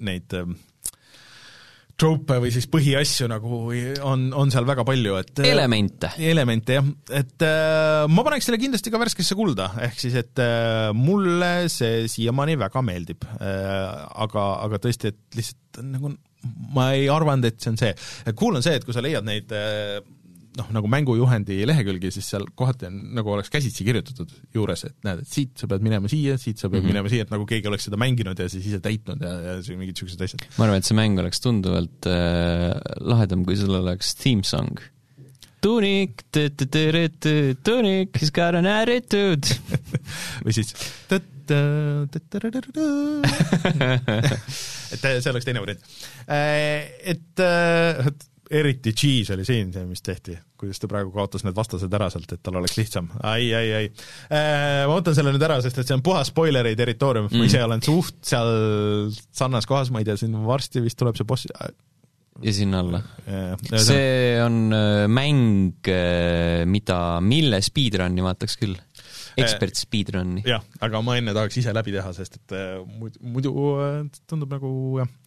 neid 0.00 0.36
trope 2.00 2.38
või 2.40 2.52
siis 2.54 2.66
põhiasju 2.70 3.28
nagu 3.30 3.60
on, 4.08 4.28
on 4.36 4.52
seal 4.52 4.66
väga 4.68 4.84
palju, 4.88 5.16
et 5.20 5.42
äh, 5.42 5.50
elemente. 5.52 6.12
elemente 6.30 6.78
jah, 6.78 6.88
et 7.20 7.44
äh, 7.44 8.06
ma 8.10 8.24
paneks 8.26 8.48
selle 8.48 8.60
kindlasti 8.62 8.92
ka 8.92 9.00
värskesse 9.02 9.36
kulda, 9.38 9.70
ehk 9.88 10.00
siis 10.00 10.16
et 10.20 10.40
äh, 10.42 10.90
mulle 10.96 11.68
see 11.72 12.06
siiamaani 12.10 12.56
väga 12.60 12.84
meeldib 12.86 13.26
äh,. 13.36 14.06
aga, 14.24 14.46
aga 14.66 14.80
tõesti, 14.82 15.12
et 15.12 15.40
lihtsalt 15.40 15.82
nagu 15.84 16.14
ma 16.74 16.90
ei 16.96 17.04
arvanud, 17.12 17.44
et 17.50 17.60
see 17.60 17.68
on 17.68 17.76
see. 17.76 17.90
Cool 18.38 18.56
on 18.56 18.64
see, 18.64 18.78
et 18.78 18.86
kui 18.86 18.96
sa 18.96 19.02
leiad 19.04 19.26
neid 19.26 19.52
äh, 19.52 19.98
noh, 20.58 20.68
nagu 20.74 20.90
mängujuhendi 20.90 21.60
lehekülgi, 21.68 22.10
siis 22.14 22.26
seal 22.32 22.44
kohati 22.58 22.88
on, 22.88 22.98
nagu 23.16 23.34
oleks 23.34 23.50
käsitsi 23.52 23.86
kirjutatud 23.86 24.32
juures, 24.56 24.84
et 24.88 24.96
näed, 25.06 25.22
et 25.24 25.30
siit 25.30 25.52
sa 25.60 25.68
pead 25.70 25.84
minema 25.86 26.10
siia, 26.10 26.36
siit 26.40 26.58
sa 26.58 26.68
pead 26.68 26.80
mm 26.80 26.86
-hmm. 26.86 26.94
minema 26.94 27.12
siia, 27.12 27.26
et 27.26 27.34
nagu 27.34 27.46
keegi 27.46 27.70
oleks 27.70 27.86
seda 27.88 28.00
mänginud 28.00 28.38
ja 28.38 28.48
siis 28.50 28.66
ise 28.66 28.80
täitnud 28.82 29.22
ja, 29.22 29.32
ja 29.46 29.52
mingid 29.78 29.94
niisugused 29.94 30.22
asjad. 30.26 30.46
ma 30.58 30.66
arvan, 30.66 30.78
et 30.78 30.88
see 30.88 30.98
mäng 30.98 31.14
oleks 31.22 31.38
tunduvalt 31.44 32.00
äh, 32.10 32.74
lahedam, 33.00 33.44
kui 33.44 33.56
sul 33.56 33.74
oleks 33.74 34.14
theme 34.18 34.44
song. 34.44 34.80
Tunik, 35.60 36.22
tunik, 36.32 38.16
he's 38.16 38.32
got 38.32 38.56
an 38.56 38.66
attitude 38.66 39.46
või 40.44 40.56
siis 40.56 40.72
et 41.50 41.52
see 45.02 45.32
oleks 45.32 45.46
teine 45.46 45.62
variant. 45.62 45.82
Äh, 46.30 46.90
et 47.12 47.42
äh, 47.44 48.10
eriti 48.50 48.92
Cheese 48.92 49.34
oli 49.36 49.44
siin 49.46 49.70
see, 49.74 49.84
mis 49.86 50.02
tehti, 50.02 50.34
kuidas 50.58 50.80
ta 50.82 50.88
praegu 50.90 51.12
kaotas 51.14 51.44
need 51.46 51.56
vastased 51.56 51.92
ära 51.94 52.08
sealt, 52.10 52.32
et 52.34 52.42
tal 52.42 52.58
oleks 52.58 52.74
lihtsam 52.80 53.10
ai, 53.22 53.46
ai, 53.54 53.68
ai 53.78 53.84
äh,. 53.86 54.86
ma 54.90 54.96
võtan 54.96 55.14
selle 55.16 55.34
nüüd 55.34 55.44
ära, 55.46 55.60
sest 55.62 55.78
et 55.78 55.86
see 55.86 55.96
on 55.96 56.02
puhas 56.06 56.32
spoileri 56.32 56.74
territoorium 56.78 57.28
mm., 57.28 57.38
ma 57.38 57.46
ise 57.46 57.62
olen 57.62 57.84
suht 57.86 58.18
seal 58.32 58.50
sarnases 59.14 59.70
kohas, 59.70 59.94
ma 59.94 60.02
ei 60.02 60.08
tea, 60.08 60.18
siin 60.18 60.34
varsti 60.46 60.82
vist 60.82 60.98
tuleb 61.00 61.18
see 61.18 61.28
boss 61.28 61.46
ja 61.46 62.52
sinna 62.56 62.82
alla. 62.82 63.02
see 63.76 64.42
on 64.42 64.74
äh, 64.74 65.06
mäng, 65.06 65.86
äh, 65.86 66.66
mida, 66.66 67.20
mille 67.22 67.62
speedrun'i 67.62 68.24
vaataks 68.24 68.58
küll. 68.60 68.76
ekspert 69.40 69.78
speedrun'i. 69.78 70.42
jah, 70.48 70.64
aga 70.82 71.06
ma 71.06 71.20
enne 71.20 71.36
tahaks 71.36 71.62
ise 71.62 71.74
läbi 71.76 71.94
teha, 71.94 72.12
sest 72.16 72.40
et 72.42 72.58
äh, 72.58 72.78
muidu, 72.98 73.22
muidu 73.22 73.54
tundub 74.26 74.58
nagu 74.58 74.70
jah 75.04 75.18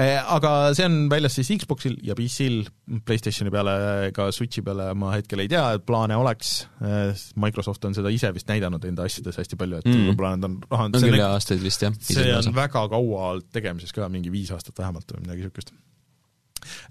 aga 0.00 0.52
see 0.76 0.86
on 0.86 0.96
väljas 1.10 1.34
siis 1.38 1.50
Xboxil 1.62 1.98
ja 2.06 2.14
PC-l, 2.18 2.62
PlayStationi 3.06 3.52
peale 3.52 3.74
ega 4.08 4.28
Switchi 4.34 4.62
peale 4.66 4.90
ma 4.98 5.12
hetkel 5.16 5.44
ei 5.44 5.50
tea, 5.50 5.64
et 5.76 5.84
plaane 5.86 6.16
oleks, 6.18 6.54
eh, 6.86 7.12
Microsoft 7.42 7.84
on 7.88 7.96
seda 7.96 8.12
ise 8.14 8.30
vist 8.36 8.50
näidanud 8.50 8.84
enda 8.86 9.06
asjades 9.08 9.40
hästi 9.40 9.58
palju, 9.60 9.82
et 9.82 9.90
mm. 9.90 10.08
võib-olla 10.12 10.34
nad 10.36 10.48
on 10.48 10.58
on 10.70 10.98
küll 10.98 11.26
aastaid 11.26 11.62
vist 11.64 11.86
jah. 11.86 11.94
see 12.00 12.30
on 12.30 12.40
osa. 12.42 12.56
väga 12.62 12.86
kaua 12.94 13.30
olnud 13.32 13.50
tegemises 13.52 13.94
ka, 13.96 14.08
mingi 14.12 14.32
viis 14.32 14.52
aastat 14.54 14.78
vähemalt 14.78 15.16
või 15.16 15.26
midagi 15.26 15.46
niisugust 15.46 15.74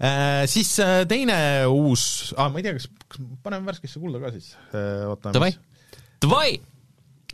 Äh, 0.00 0.46
siis 0.50 0.72
äh, 0.82 1.04
teine 1.08 1.36
uus 1.70 2.34
ah,, 2.36 2.50
ma 2.50 2.58
ei 2.58 2.64
tea, 2.66 2.74
kas, 2.76 2.88
kas 3.06 3.20
paneme 3.44 3.70
värskesse 3.70 4.00
kulda 4.02 4.20
ka 4.22 4.32
siis 4.34 4.52
äh,, 4.74 5.06
vaatame. 5.06 5.34
Davai, 5.36 5.50
davai, 6.24 6.48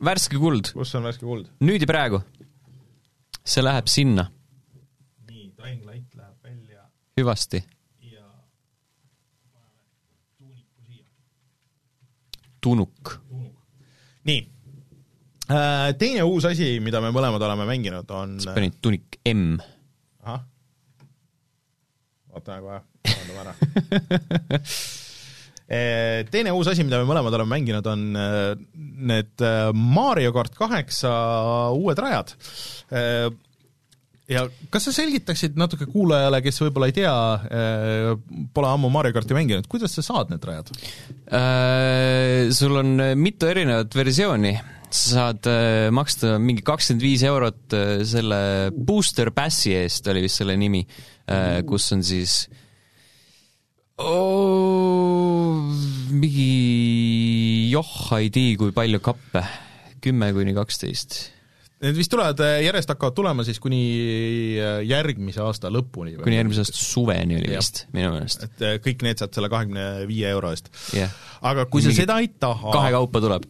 värske 0.04 0.40
kuld. 0.40 0.72
kus 0.76 0.94
on 0.98 1.06
värske 1.08 1.24
kuld? 1.24 1.48
nüüd 1.64 1.84
ja 1.84 1.88
praegu. 1.88 2.20
see 3.40 3.64
läheb 3.64 3.88
sinna 3.92 4.28
Dying 5.26 5.86
Light 5.86 6.12
läheb 6.18 6.44
välja. 6.44 6.84
Hüvasti. 7.16 7.64
Tunuk. 12.60 13.20
nii. 14.26 14.40
Äh, 15.46 15.94
teine 15.98 16.24
uus 16.26 16.44
asi, 16.48 16.80
mida 16.82 16.98
me 17.00 17.12
mõlemad 17.14 17.42
oleme 17.46 17.62
mänginud, 17.68 18.10
on 18.10 18.40
sa 18.42 18.56
panid 18.56 18.80
tunik 18.82 19.20
M. 19.30 19.54
ahah. 20.26 20.42
oota 22.34 22.56
kohe, 22.64 22.80
vaatame 23.06 23.38
ära 23.44 23.52
äh, 25.70 26.26
teine 26.32 26.50
uus 26.56 26.72
asi, 26.72 26.82
mida 26.82 26.98
me 26.98 27.06
mõlemad 27.06 27.38
oleme 27.38 27.54
mänginud, 27.54 27.86
on 27.86 28.02
äh, 28.18 28.50
need 28.74 29.46
Mario 29.78 30.34
kart 30.34 30.58
kaheksa 30.58 31.14
uued 31.78 32.02
rajad 32.02 32.34
ja 34.30 34.44
kas 34.74 34.88
sa 34.88 34.94
selgitaksid 34.94 35.58
natuke 35.58 35.86
kuulajale, 35.90 36.40
kes 36.44 36.58
võib-olla 36.64 36.88
ei 36.90 36.96
tea, 36.96 37.16
äh, 37.46 38.48
pole 38.54 38.70
ammu 38.72 38.90
Mario 38.92 39.14
karti 39.14 39.36
mänginud, 39.36 39.68
kuidas 39.70 39.94
sa 39.96 40.04
saad 40.06 40.32
need 40.32 40.46
rajad? 40.46 40.72
Äh,? 41.30 42.50
Sul 42.56 42.76
on 42.80 42.96
mitu 43.18 43.48
erinevat 43.50 43.94
versiooni, 43.94 44.54
sa 44.90 45.02
saad 45.12 45.50
äh, 45.50 45.88
maksta 45.94 46.36
mingi 46.42 46.64
kakskümmend 46.66 47.06
viis 47.06 47.22
eurot 47.26 47.76
äh, 47.76 48.02
selle 48.06 48.40
booster 48.74 49.30
passi 49.34 49.76
eest, 49.78 50.10
oli 50.10 50.26
vist 50.26 50.42
selle 50.42 50.58
nimi 50.58 50.82
äh,, 50.82 51.62
kus 51.66 51.90
on 51.94 52.02
siis 52.06 52.40
oh, 54.02 55.62
mingi 56.10 57.70
joh 57.70 57.94
ei 58.18 58.34
tea, 58.34 58.58
kui 58.58 58.74
palju 58.74 59.00
kappe, 59.04 59.46
kümme 60.02 60.34
kuni 60.34 60.54
kaksteist 60.56 61.35
Need 61.84 61.96
vist 61.98 62.08
tulevad, 62.08 62.40
äh, 62.40 62.62
järjest 62.64 62.88
hakkavad 62.88 63.12
tulema 63.18 63.44
siis 63.44 63.58
kuni 63.60 63.80
äh, 64.56 64.78
järgmise 64.88 65.42
aasta 65.44 65.68
lõpuni. 65.68 66.14
kuni 66.22 66.38
järgmise 66.38 66.62
aasta 66.64 66.78
suveni 66.80 67.36
oli 67.36 67.50
vist, 67.52 67.82
minu 67.92 68.14
meelest. 68.14 68.46
et 68.46 68.64
äh, 68.64 68.78
kõik 68.80 69.04
need 69.04 69.20
saad 69.20 69.36
selle 69.36 69.50
kahekümne 69.52 70.06
viie 70.08 70.30
euro 70.32 70.54
eest 70.56 70.70
yeah.. 70.96 71.12
aga 71.44 71.66
kui 71.68 71.84
Mingi 71.84 71.92
sa 71.92 72.06
seda 72.06 72.16
ei 72.24 72.30
taha 72.32 72.72
kahekaupa 72.78 73.22
tuleb. 73.26 73.44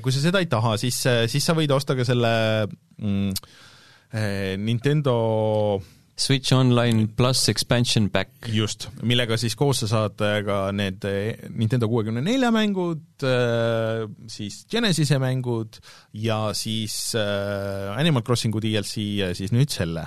kui 0.00 0.16
sa 0.16 0.24
seda 0.24 0.40
ei 0.40 0.48
taha, 0.48 0.78
siis, 0.80 1.02
siis 1.28 1.44
sa 1.44 1.56
võid 1.58 1.74
osta 1.76 1.98
ka 1.98 2.06
selle 2.08 2.32
mm, 2.96 3.36
Nintendo 4.64 5.18
Switch 6.16 6.52
Online 6.56 7.08
pluss 7.12 7.48
expansion 7.52 8.08
pack. 8.08 8.48
just, 8.48 8.88
millega 9.04 9.36
siis 9.36 9.52
koos 9.58 9.82
sa 9.82 9.88
saad 9.90 10.22
äh, 10.24 10.38
ka 10.46 10.58
need 10.72 11.04
äh, 11.04 11.36
Nintendo 11.52 11.90
kuuekümne 11.92 12.22
nelja 12.24 12.48
mängud, 12.54 13.04
äh, 13.20 14.06
siis 14.32 14.62
Genesise 14.72 15.20
mängud 15.20 15.76
ja 16.16 16.54
siis 16.56 17.12
Animal 17.16 18.24
Crossingu 18.24 18.62
DLC 18.64 19.04
ja 19.20 19.34
siis 19.36 19.52
nüüd 19.52 19.72
selle 19.72 20.06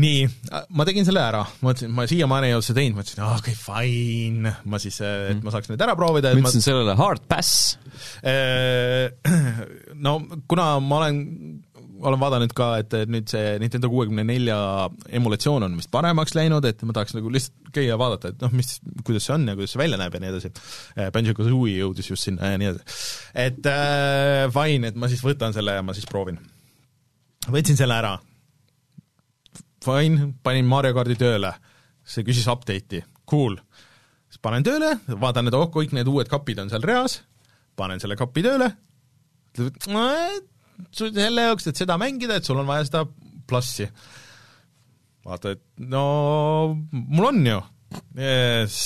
nii, 0.00 0.24
ma 0.72 0.86
tegin 0.88 1.04
selle 1.04 1.20
ära, 1.20 1.42
ma 1.60 1.68
mõtlesin, 1.68 1.90
ma 1.92 2.06
siiamaani 2.08 2.48
ei 2.48 2.54
olnud 2.56 2.64
seda 2.64 2.78
teinud, 2.80 2.96
ma 2.96 3.02
ütlesin, 3.04 3.24
okei 3.26 3.52
okay,, 3.52 3.58
fine, 3.60 4.52
ma 4.72 4.80
siis, 4.80 4.96
et 5.04 5.42
ma 5.44 5.52
saaks 5.52 5.68
need 5.68 5.84
ära 5.84 5.92
proovida. 6.00 6.32
ma 6.32 6.40
ütlesin 6.40 6.64
ma... 6.64 6.68
sellele 6.70 6.94
hard 6.96 7.28
pass. 7.28 7.76
No 10.02 10.16
kuna 10.50 10.64
ma 10.82 11.02
olen 11.02 11.18
olen 12.02 12.20
vaadanud 12.20 12.52
ka, 12.56 12.68
et 12.82 12.94
nüüd 13.10 13.30
see 13.30 13.56
Nintendo 13.62 13.88
kuuekümne 13.92 14.24
nelja 14.26 14.56
emulatsioon 15.14 15.66
on 15.66 15.76
vist 15.78 15.90
paremaks 15.92 16.34
läinud, 16.36 16.64
et 16.68 16.82
ma 16.86 16.94
tahaks 16.96 17.14
nagu 17.16 17.30
lihtsalt 17.32 17.70
käia 17.74 17.92
ja 17.92 17.98
vaadata, 18.00 18.32
et 18.32 18.42
noh, 18.42 18.52
mis, 18.56 18.74
kuidas 19.06 19.26
see 19.28 19.36
on 19.36 19.46
ja 19.48 19.54
kuidas 19.58 19.74
see 19.74 19.80
välja 19.80 19.98
näeb 20.00 20.16
ja 20.16 20.22
nii 20.22 20.32
edasi. 20.32 20.50
Äh, 20.96 21.10
Banjo-Kazooie 21.14 21.78
jõudis 21.78 22.10
just 22.10 22.28
sinna 22.28 22.52
ja 22.52 22.60
nii 22.60 22.72
edasi. 22.72 22.98
et 23.46 23.70
äh, 23.70 24.46
fine, 24.54 24.92
et 24.92 24.98
ma 24.98 25.10
siis 25.12 25.22
võtan 25.24 25.54
selle 25.56 25.78
ja 25.78 25.86
ma 25.86 25.96
siis 25.96 26.08
proovin. 26.10 26.40
võtsin 27.48 27.78
selle 27.78 27.98
ära. 27.98 28.16
Fine, 29.82 30.32
panin 30.42 30.68
Mario 30.70 30.94
kardi 30.94 31.18
tööle. 31.18 31.54
see 32.04 32.26
küsis 32.26 32.48
update'i, 32.50 33.04
cool. 33.30 33.56
siis 34.28 34.42
panen 34.42 34.64
tööle, 34.66 34.96
vaatan, 35.06 35.48
et 35.48 35.54
oh, 35.54 35.68
kõik 35.70 35.94
need 35.94 36.08
uued 36.10 36.28
kapid 36.28 36.58
on 36.58 36.72
seal 36.72 36.82
reas, 36.82 37.20
panen 37.78 38.02
selle 38.02 38.18
kapi 38.18 38.42
tööle, 38.42 38.72
ütleb, 39.54 40.50
selle 40.90 41.46
jaoks, 41.48 41.68
et 41.70 41.80
seda 41.82 41.98
mängida, 42.00 42.38
et 42.38 42.48
sul 42.48 42.60
on 42.62 42.68
vaja 42.68 42.86
seda 42.88 43.04
plussi. 43.48 43.88
vaata, 45.26 45.54
et 45.54 45.62
no 45.92 46.04
mul 46.90 47.28
on 47.28 47.44
ju 47.46 47.60
yes,, 48.18 48.78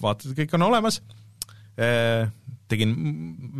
vaatad, 0.00 0.32
kõik 0.38 0.54
on 0.56 0.68
olemas 0.70 1.02
e,, 1.76 1.88
tegin 2.72 2.94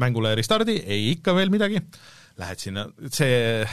mängule 0.01 0.33
restardi, 0.39 0.79
ei 0.81 1.11
ikka 1.13 1.35
veel 1.37 1.53
midagi, 1.53 1.83
lähed 2.41 2.63
sinna, 2.63 2.87
see 3.13 3.67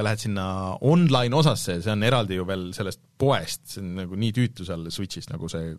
lähed 0.00 0.22
sinna 0.22 0.44
online 0.88 1.36
osasse, 1.36 1.76
see 1.84 1.92
on 1.92 2.04
eraldi 2.06 2.38
ju 2.38 2.46
veel 2.48 2.70
sellest 2.72 3.02
poest, 3.20 3.66
see 3.74 3.82
on 3.82 3.90
nagu 4.00 4.16
nii 4.18 4.32
tüütu 4.36 4.64
seal 4.66 4.86
Switch'is 4.94 5.28
nagu 5.28 5.50
see, 5.52 5.74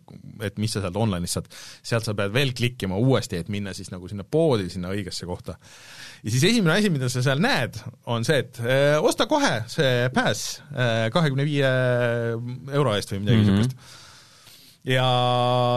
et 0.46 0.60
mis 0.62 0.74
sa 0.74 0.84
sealt 0.84 0.98
online'is 1.00 1.34
saad, 1.34 1.48
sealt 1.82 2.06
sa 2.06 2.14
pead 2.18 2.34
veel 2.34 2.54
klikkima 2.56 2.98
uuesti, 3.00 3.40
et 3.42 3.50
minna 3.52 3.74
siis 3.76 3.90
nagu 3.90 4.08
sinna 4.10 4.26
poodi, 4.26 4.68
sinna 4.72 4.92
õigesse 4.94 5.26
kohta. 5.26 5.58
Ja 6.24 6.32
siis 6.32 6.46
esimene 6.50 6.78
asi, 6.78 6.90
mida 6.92 7.10
sa 7.12 7.22
seal 7.24 7.42
näed, 7.44 7.76
on 8.10 8.24
see, 8.24 8.40
et 8.44 8.60
öö, 8.64 9.00
osta 9.04 9.28
kohe 9.30 9.58
see 9.70 10.08
pass 10.14 10.60
kahekümne 10.72 11.44
viie 11.46 11.72
euro 12.72 12.94
eest 12.96 13.12
või 13.12 13.24
midagi 13.24 13.42
niisugust 13.42 13.74
mm 13.74 13.82
-hmm. 13.82 14.94
ja 14.94 15.08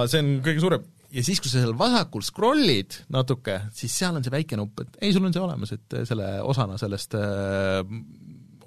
see 0.08 0.24
on 0.24 0.38
kõige 0.46 0.64
suurem 0.64 0.88
ja 1.14 1.24
siis, 1.24 1.40
kui 1.42 1.52
sa 1.52 1.62
seal 1.62 1.76
vasakul 1.78 2.24
scroll'id 2.26 3.02
natuke, 3.14 3.60
siis 3.76 3.94
seal 3.96 4.18
on 4.18 4.26
see 4.26 4.34
väike 4.34 4.60
nupp, 4.60 4.84
et 4.84 5.00
ei, 5.02 5.14
sul 5.16 5.26
on 5.28 5.36
see 5.36 5.44
olemas, 5.44 5.74
et 5.76 5.98
selle 6.10 6.30
osana 6.44 6.78
sellest 6.80 7.16
äh, 7.18 7.82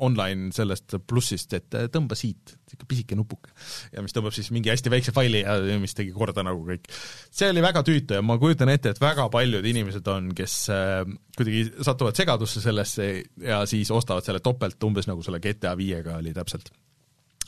online 0.07 0.51
sellest 0.55 0.97
plussist, 1.09 1.55
et 1.57 1.79
tõmba 1.93 2.17
siit, 2.19 2.55
niisugune 2.57 2.91
pisike 2.91 3.19
nupuke. 3.19 3.53
ja 3.93 4.05
mis 4.05 4.15
tõmbab 4.17 4.35
siis 4.37 4.51
mingi 4.55 4.73
hästi 4.73 4.93
väikse 4.93 5.15
faili 5.17 5.43
ja 5.45 5.79
mis 5.83 5.97
tegi 5.97 6.13
korda 6.17 6.45
nagu 6.47 6.63
kõik. 6.67 6.91
see 7.31 7.51
oli 7.53 7.65
väga 7.65 7.85
tüütu 7.87 8.19
ja 8.19 8.25
ma 8.25 8.39
kujutan 8.41 8.73
ette, 8.73 8.95
et 8.95 9.03
väga 9.03 9.29
paljud 9.33 9.67
inimesed 9.67 10.07
on, 10.13 10.31
kes 10.37 10.59
äh, 10.75 11.03
kuidagi 11.37 11.67
satuvad 11.87 12.19
segadusse 12.19 12.63
sellesse 12.65 13.11
ja 13.45 13.65
siis 13.71 13.91
ostavad 13.95 14.27
selle 14.27 14.43
topelt, 14.45 14.81
umbes 14.85 15.11
nagu 15.11 15.25
selle 15.27 15.43
GTA 15.43 15.77
viiega 15.79 16.19
oli 16.21 16.35
täpselt 16.37 16.73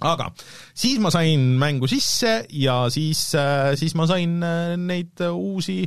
aga 0.03 0.29
siis 0.75 0.99
ma 1.03 1.13
sain 1.15 1.45
mängu 1.61 1.89
sisse 1.91 2.43
ja 2.59 2.77
siis, 2.93 3.23
siis 3.79 3.95
ma 3.99 4.09
sain 4.11 4.39
äh, 4.47 4.75
neid 4.81 5.23
uusi, 5.31 5.83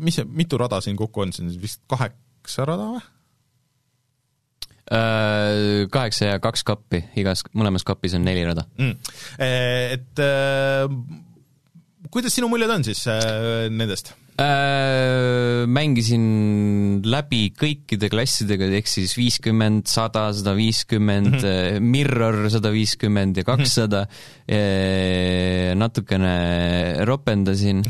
mis 0.00 0.20
see, 0.20 0.28
mitu 0.28 0.58
rada 0.60 0.80
siin 0.84 0.98
kokku 0.98 1.26
on, 1.26 1.34
on 1.42 1.56
vist 1.62 1.84
kaheksa 1.90 2.68
rada 2.68 2.92
või? 2.96 3.08
Äh, 4.90 5.86
kaheksa 5.94 6.32
ja 6.32 6.38
kaks 6.42 6.64
kappi, 6.66 7.04
igas, 7.20 7.44
mõlemas 7.54 7.84
kapis 7.86 8.16
on 8.18 8.24
neli 8.26 8.42
rada 8.42 8.64
mm.. 8.74 8.96
Et 9.38 10.22
äh, 10.24 10.90
kuidas 12.10 12.34
sinu 12.34 12.48
muljed 12.50 12.72
on 12.74 12.86
siis 12.88 13.04
nendest? 13.70 14.14
Äh, 14.40 15.66
mängisin 15.68 17.02
läbi 17.04 17.50
kõikide 17.52 18.08
klassidega, 18.08 18.70
ehk 18.78 18.88
siis 18.88 19.12
viiskümmend, 19.18 19.84
sada, 19.90 20.30
sada 20.32 20.54
viiskümmend, 20.56 21.34
mhm. 21.34 21.50
äh, 21.50 21.76
Mirror 21.84 22.46
sada 22.52 22.70
viiskümmend 22.72 23.36
ja 23.36 23.44
kakssada, 23.44 24.06
äh, 24.48 25.74
natukene 25.76 26.32
ropendasin, 27.08 27.84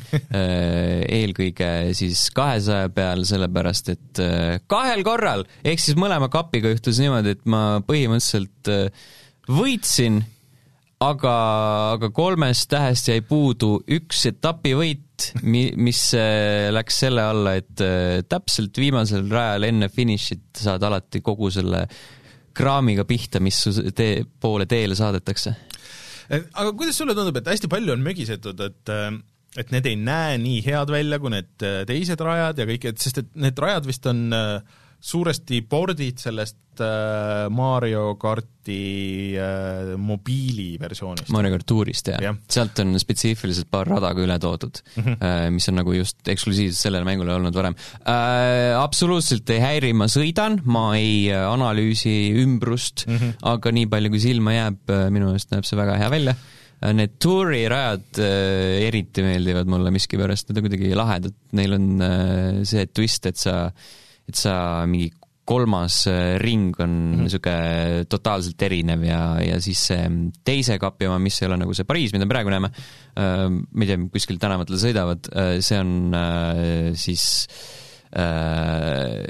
eelkõige 1.21 1.71
siis 1.95 2.27
kahesaja 2.35 2.91
peal, 2.95 3.23
sellepärast 3.29 3.95
et 3.95 4.25
kahel 4.71 5.07
korral, 5.07 5.47
ehk 5.63 5.83
siis 5.83 5.99
mõlema 5.99 6.33
kapiga 6.33 6.75
juhtus 6.75 6.99
niimoodi, 7.03 7.37
et 7.39 7.47
ma 7.47 7.63
põhimõtteliselt 7.87 8.75
võitsin 9.51 10.23
aga, 11.01 11.35
aga 11.97 12.11
kolmest 12.15 12.69
tähest 12.73 13.09
jäi 13.09 13.23
puudu 13.25 13.79
üks 13.97 14.27
etapivõit, 14.31 15.31
mi-, 15.43 15.73
mis 15.81 16.03
äh, 16.19 16.69
läks 16.75 17.01
selle 17.05 17.25
alla, 17.25 17.57
et 17.61 17.85
äh, 17.85 18.21
täpselt 18.29 18.77
viimasel 18.81 19.29
rajal 19.33 19.69
enne 19.71 19.91
finišit 19.93 20.63
saad 20.65 20.85
alati 20.87 21.23
kogu 21.25 21.51
selle 21.53 21.87
kraamiga 22.57 23.07
pihta, 23.09 23.41
mis 23.41 23.63
su 23.63 23.73
tee, 23.97 24.25
poole 24.41 24.67
teele 24.69 24.97
saadetakse. 24.99 25.55
aga 26.31 26.71
kuidas 26.77 26.99
sulle 27.01 27.17
tundub, 27.17 27.41
et 27.41 27.49
hästi 27.49 27.71
palju 27.71 27.95
on 27.97 28.05
mögisetud, 28.05 28.61
et 28.67 28.93
äh, 28.93 29.11
et 29.59 29.73
need 29.75 29.89
ei 29.91 29.97
näe 29.99 30.37
nii 30.39 30.61
head 30.63 30.93
välja 30.93 31.19
kui 31.19 31.33
need 31.33 31.65
teised 31.89 32.21
rajad 32.23 32.61
ja 32.61 32.69
kõik, 32.69 32.85
et 32.93 33.01
sest 33.03 33.25
et 33.25 33.33
need 33.41 33.59
rajad 33.59 33.89
vist 33.89 34.05
on 34.07 34.29
äh, 34.37 34.79
suuresti 35.01 35.63
pordid 35.69 36.21
sellest 36.21 36.81
äh, 36.85 37.47
Mario 37.53 38.15
karti 38.21 39.33
äh, 39.41 39.95
mobiiliversioonist. 39.97 41.31
Mario 41.33 41.55
kart 41.55 41.67
Tourist, 41.69 42.11
jah 42.13 42.21
ja.. 42.21 42.35
sealt 42.51 42.83
on 42.85 42.93
spetsiifiliselt 43.01 43.71
paar 43.73 43.89
rada 43.89 44.13
ka 44.17 44.25
üle 44.25 44.37
toodud 44.43 44.83
mm, 44.83 45.03
-hmm. 45.03 45.17
äh, 45.25 45.47
mis 45.55 45.69
on 45.73 45.81
nagu 45.81 45.95
just 45.97 46.29
eksklusiivselt 46.29 46.83
sellele 46.85 47.09
mängule 47.09 47.35
olnud 47.35 47.57
varem 47.57 47.77
äh,. 48.05 48.77
Absoluutselt 48.81 49.49
ei 49.51 49.61
häiri, 49.61 49.93
ma 49.97 50.07
sõidan, 50.11 50.61
ma 50.65 50.91
ei 50.99 51.31
äh, 51.33 51.47
analüüsi 51.49 52.33
ümbrust 52.43 53.07
mm, 53.07 53.17
-hmm. 53.17 53.35
aga 53.55 53.73
nii 53.73 53.89
palju, 53.89 54.13
kui 54.13 54.21
silma 54.21 54.57
jääb, 54.57 54.83
äh, 54.91 55.09
minu 55.11 55.33
meelest 55.33 55.55
näeb 55.55 55.65
see 55.69 55.81
väga 55.81 55.97
hea 56.01 56.11
välja 56.13 56.37
äh, 56.37 56.93
Need 56.97 57.19
tuurirajad 57.21 58.21
äh, 58.25 58.87
eriti 58.87 59.21
meeldivad 59.25 59.69
mulle 59.69 59.91
miskipärast, 59.93 60.49
need 60.49 60.61
on 60.61 60.65
kuidagi 60.65 60.95
lahedad, 60.97 61.35
neil 61.53 61.77
on 61.77 61.91
äh, 62.01 62.63
see 62.65 62.87
twist, 62.89 63.27
et 63.29 63.37
sa 63.37 63.57
äh, 63.69 63.91
et 64.31 64.39
sa 64.39 64.55
mingi 64.91 65.11
kolmas 65.51 66.05
äh, 66.07 66.39
ring 66.39 66.77
on 66.79 66.95
niisugune 67.25 67.57
mm 67.57 68.03
-hmm. 68.03 68.09
totaalselt 68.13 68.63
erinev 68.63 69.05
ja, 69.05 69.41
ja 69.43 69.61
siis 69.61 69.83
see 69.91 70.07
teise 70.45 70.79
kapi 70.79 71.09
oma, 71.09 71.19
mis 71.19 71.41
ei 71.43 71.49
ole 71.49 71.59
nagu 71.61 71.75
see 71.75 71.89
Pariis, 71.89 72.13
mida 72.15 72.27
me 72.27 72.35
praegu 72.35 72.51
näeme 72.51 72.71
äh,, 72.71 73.49
ma 73.51 73.85
ei 73.85 73.91
tea, 73.91 73.99
kuskil 74.15 74.39
tänavatel 74.39 74.79
sõidavad 74.79 75.31
äh,, 75.35 75.59
see 75.61 75.79
on 75.81 76.15
äh, 76.15 76.95
siis 76.95 77.25
äh, 78.15 79.27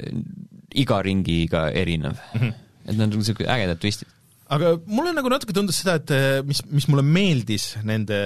iga 0.75 1.01
ringiga 1.01 1.69
erinev 1.71 2.17
mm. 2.33 2.39
-hmm. 2.39 2.53
et 2.85 2.97
need 2.97 3.07
on 3.07 3.17
niisugused 3.17 3.49
ägedad 3.49 3.81
twistid 3.81 4.09
aga 4.51 4.75
mulle 4.85 5.13
nagu 5.15 5.29
natuke 5.31 5.55
tundus 5.55 5.79
seda, 5.81 5.95
et 5.95 6.11
äh, 6.11 6.43
mis, 6.45 6.61
mis 6.69 6.87
mulle 6.91 7.05
meeldis 7.07 7.77
nende 7.87 8.17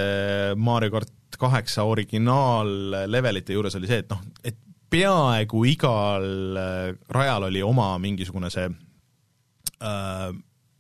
Mario 0.58 0.92
kart 0.92 1.40
kaheksa 1.40 1.84
originaallevelite 1.84 3.54
juures 3.54 3.76
oli 3.76 3.88
see, 3.88 4.04
et 4.04 4.10
noh, 4.10 4.22
et 4.44 4.58
peaaegu 4.92 5.66
igal 5.70 6.28
äh, 6.60 6.90
rajal 7.14 7.50
oli 7.50 7.64
oma 7.66 7.94
mingisugune 8.02 8.52
see 8.54 8.68
äh, 9.82 10.30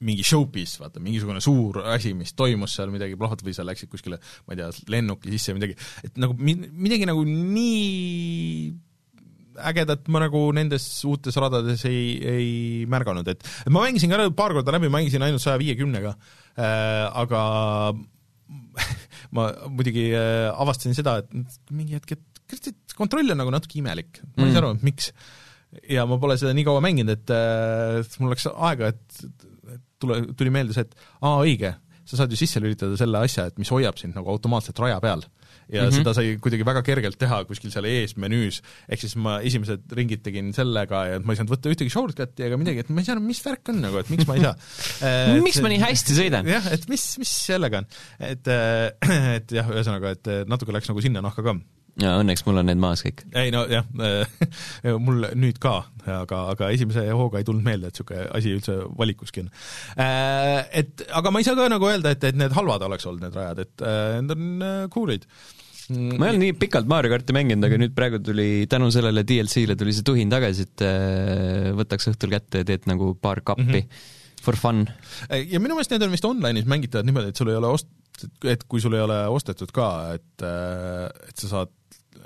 mingi 0.05 0.25
showpiece, 0.27 0.79
vaata, 0.81 1.01
mingisugune 1.03 1.41
suur 1.43 1.79
asi, 1.93 2.11
mis 2.17 2.33
toimus 2.37 2.75
seal, 2.75 2.91
midagi 2.93 3.15
plahvatab 3.19 3.47
või 3.47 3.55
sa 3.55 3.65
läksid 3.65 3.89
kuskile, 3.91 4.19
ma 4.45 4.55
ei 4.55 4.59
tea, 4.59 4.71
lennuki 4.91 5.31
sisse 5.33 5.53
või 5.53 5.61
midagi, 5.61 5.77
et 6.05 6.19
nagu 6.21 6.35
midagi 6.35 7.07
nagu 7.07 7.23
nii 7.25 8.73
ägedat 9.55 10.09
ma 10.11 10.19
nagu 10.25 10.41
nendes 10.55 10.83
uutes 11.07 11.37
radades 11.39 11.85
ei, 11.87 12.17
ei 12.27 12.49
märganud, 12.91 13.27
et 13.31 13.45
ma 13.71 13.85
mängisin 13.85 14.11
ka 14.11 14.27
paar 14.35 14.55
korda 14.57 14.75
läbi, 14.75 14.91
mängisin 14.91 15.23
ainult 15.23 15.43
saja 15.43 15.61
viiekümnega 15.61 16.11
äh,, 16.11 17.05
aga 17.23 17.41
ma 19.35 19.49
muidugi 19.71 20.09
äh, 20.11 20.51
avastasin 20.51 20.97
seda, 20.97 21.21
et 21.23 21.71
mingi 21.71 21.95
hetk, 21.95 22.17
et 22.17 22.34
kontroll 22.95 23.33
on 23.33 23.41
nagu 23.41 23.53
natuke 23.53 23.79
imelik, 23.81 24.21
ma 24.35 24.45
ei 24.45 24.49
mm. 24.49 24.53
saa 24.55 24.63
aru, 24.63 24.73
miks. 24.85 25.11
ja 25.91 26.05
ma 26.09 26.19
pole 26.21 26.37
seda 26.39 26.53
nii 26.55 26.67
kaua 26.67 26.83
mänginud, 26.85 27.15
et 27.17 27.33
äh, 27.35 28.19
mul 28.21 28.35
läks 28.35 28.47
aega, 28.53 28.93
et, 28.93 29.81
tule, 30.01 30.21
tuli 30.37 30.53
meelde 30.53 30.75
see, 30.75 30.85
et 30.87 30.95
aa, 31.19 31.39
õige, 31.41 31.75
sa 32.05 32.21
saad 32.21 32.33
ju 32.33 32.39
sisse 32.39 32.61
lülitada 32.61 32.97
selle 32.99 33.23
asja, 33.25 33.49
et 33.49 33.57
mis 33.61 33.71
hoiab 33.73 33.97
sind 33.99 34.17
nagu 34.17 34.29
automaatselt 34.31 34.79
raja 34.83 35.01
peal 35.03 35.25
ja 35.69 35.81
mm 35.81 35.89
-hmm. 35.89 35.95
seda 35.97 36.13
sai 36.13 36.37
kuidagi 36.41 36.65
väga 36.65 36.81
kergelt 36.85 37.17
teha 37.17 37.39
kuskil 37.49 37.71
seal 37.73 37.87
ees 37.89 38.13
menüüs, 38.21 38.61
ehk 38.89 39.01
siis 39.01 39.15
ma 39.15 39.39
esimesed 39.41 39.91
ringid 39.97 40.21
tegin 40.25 40.51
sellega 40.53 41.05
ja 41.09 41.19
ma 41.19 41.33
ei 41.33 41.39
saanud 41.39 41.53
võtta 41.55 41.71
ühtegi 41.73 41.93
shortcut'i 41.93 42.45
ega 42.45 42.59
midagi, 42.61 42.83
et 42.85 42.89
ma 42.89 43.01
ei 43.01 43.07
saa 43.07 43.15
aru, 43.17 43.25
mis 43.25 43.41
värk 43.45 43.73
on 43.73 43.81
nagu, 43.81 43.97
et 43.97 44.11
miks 44.13 44.27
ma 44.29 44.35
ei 44.35 44.43
saa 44.45 44.55
et, 45.33 45.41
miks 45.43 45.61
ma 45.65 45.71
nii 45.73 45.81
hästi 45.81 46.19
sõidan? 46.19 46.51
jah, 46.53 46.69
et 46.77 46.85
mis, 46.89 47.05
mis 47.21 47.33
sellega 47.47 47.81
on. 47.81 47.89
et, 48.19 48.47
äh, 48.47 48.91
et 49.39 49.55
jah, 49.57 49.73
ühesõnaga, 49.73 50.13
et 50.19 50.31
natuke 50.49 50.75
läks 50.75 50.91
nagu 50.91 51.01
sinna 51.01 51.25
nahka 51.25 51.45
ka 51.45 51.57
ja 52.01 52.15
õnneks 52.19 52.43
mul 52.47 52.59
on 52.59 52.69
need 52.69 52.79
maas 52.81 53.03
kõik. 53.05 53.23
ei 53.39 53.51
no 53.55 53.63
jah 53.75 53.85
mul 55.01 55.27
nüüd 55.39 55.59
ka, 55.63 55.77
aga, 56.05 56.41
aga 56.53 56.71
esimese 56.75 57.05
hooga 57.15 57.41
ei 57.41 57.47
tulnud 57.47 57.65
meelde, 57.65 57.91
et 57.91 57.99
niisugune 57.99 58.25
asi 58.35 58.55
üldse 58.57 58.79
valikuski 58.97 59.45
on 59.45 59.51
äh,. 59.95 60.65
Et 60.75 61.05
aga 61.15 61.31
ma 61.31 61.41
ei 61.41 61.47
saa 61.47 61.57
ka 61.57 61.69
nagu 61.71 61.87
öelda, 61.89 62.15
et, 62.15 62.23
et 62.27 62.39
need 62.39 62.55
halvad 62.55 62.83
oleks 62.87 63.07
olnud, 63.07 63.23
need 63.23 63.37
rajad, 63.37 63.63
et 63.63 63.85
äh, 63.85 64.17
need 64.21 64.35
on 64.35 64.65
äh, 64.65 64.81
cool'id 64.91 65.29
ma 65.85 66.25
ei 66.25 66.33
ole 66.33 66.41
nii 66.41 66.53
pikalt 66.57 66.87
Mario 66.89 67.11
karti 67.13 67.33
mänginud, 67.37 67.67
aga 67.67 67.77
nüüd 67.77 67.93
praegu 67.93 68.17
tuli 68.25 68.65
tänu 68.69 68.87
sellele 68.93 69.21
DLC-le 69.27 69.75
tuli 69.77 69.93
see 69.93 70.05
tuhin 70.07 70.31
tagasi, 70.33 70.65
et 70.65 70.83
võtaks 71.77 72.09
õhtul 72.09 72.33
kätte 72.33 72.63
ja 72.63 72.67
teed 72.71 72.87
nagu 72.89 73.13
paar 73.21 73.43
kappi 73.45 73.67
mm. 73.69 73.83
-hmm 73.85 74.13
for 74.45 74.57
fun. 74.59 74.83
ja 75.29 75.61
minu 75.61 75.73
meelest 75.73 75.93
need 75.93 76.05
on 76.05 76.13
vist 76.13 76.27
online'is 76.27 76.67
mängitavad 76.69 77.07
niimoodi, 77.07 77.31
et 77.33 77.39
sul 77.39 77.49
ei 77.49 77.57
ole 77.57 77.71
ost-, 77.73 77.89
et 78.45 78.65
kui 78.69 78.83
sul 78.83 78.95
ei 78.97 79.03
ole 79.03 79.17
ostetud 79.33 79.71
ka, 79.75 79.89
et, 80.17 80.45
et 80.45 81.41
sa 81.41 81.51
saad 81.51 81.73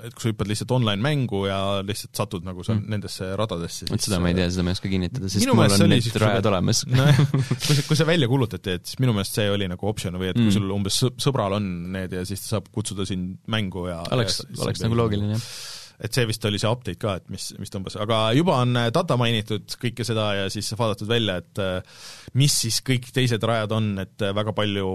et 0.06 0.14
kui 0.14 0.24
sa 0.24 0.32
hüppad 0.32 0.50
lihtsalt 0.50 0.74
online-mängu 0.76 1.42
ja 1.48 1.58
lihtsalt 1.86 2.20
satud 2.22 2.46
nagu 2.46 2.64
seal 2.66 2.78
mm. 2.78 2.92
nendesse 2.94 3.30
radadesse 3.40 3.90
vot 3.90 4.06
seda 4.06 4.20
ma 4.22 4.32
ei 4.32 4.38
tea, 4.38 4.50
seda 4.52 4.66
ma 4.66 4.74
ei 4.74 4.78
oska 4.78 4.92
kinnitada, 4.92 5.32
sest 5.32 5.48
mul 5.50 5.64
on 5.66 5.86
need 5.94 6.20
rajad 6.24 6.50
olemas 6.52 6.84
nojah, 6.90 7.20
kui 7.32 7.60
see, 7.64 7.86
kui 7.88 8.00
see 8.00 8.08
välja 8.08 8.30
kuulutati, 8.30 8.78
et 8.80 8.86
siis 8.88 9.00
minu 9.02 9.16
meelest 9.16 9.40
see 9.40 9.50
oli 9.52 9.68
nagu 9.70 9.90
optsioon 9.92 10.20
või 10.20 10.32
et 10.32 10.38
mm. 10.38 10.48
kui 10.48 10.56
sul 10.58 10.72
umbes 10.76 11.02
sõbral 11.26 11.58
on 11.58 11.68
need 11.96 12.16
ja 12.16 12.24
siis 12.28 12.46
ta 12.46 12.56
saab 12.56 12.72
kutsuda 12.74 13.08
sind 13.08 13.38
mängu 13.50 13.88
ja 13.90 14.00
oleks, 14.14 14.42
oleks 14.60 14.84
nagu 14.86 14.98
loogiline, 14.98 15.36
jah 15.36 15.78
et 16.00 16.16
see 16.16 16.26
vist 16.28 16.44
oli 16.48 16.58
see 16.60 16.70
update 16.70 16.98
ka, 17.00 17.16
et 17.20 17.26
mis, 17.32 17.50
mis 17.60 17.72
tõmbas, 17.72 17.96
aga 18.00 18.20
juba 18.36 18.56
on 18.64 18.78
äh, 18.80 18.88
data 18.94 19.16
mainitud 19.20 19.76
kõike 19.82 20.06
seda 20.06 20.30
ja 20.38 20.46
siis 20.52 20.70
vaadatud 20.78 21.10
välja, 21.10 21.36
et 21.42 21.60
äh, 21.60 22.04
mis 22.40 22.56
siis 22.62 22.80
kõik 22.86 23.10
teised 23.14 23.44
rajad 23.46 23.74
on, 23.76 23.92
et 24.02 24.24
äh, 24.24 24.32
väga 24.36 24.54
palju 24.56 24.86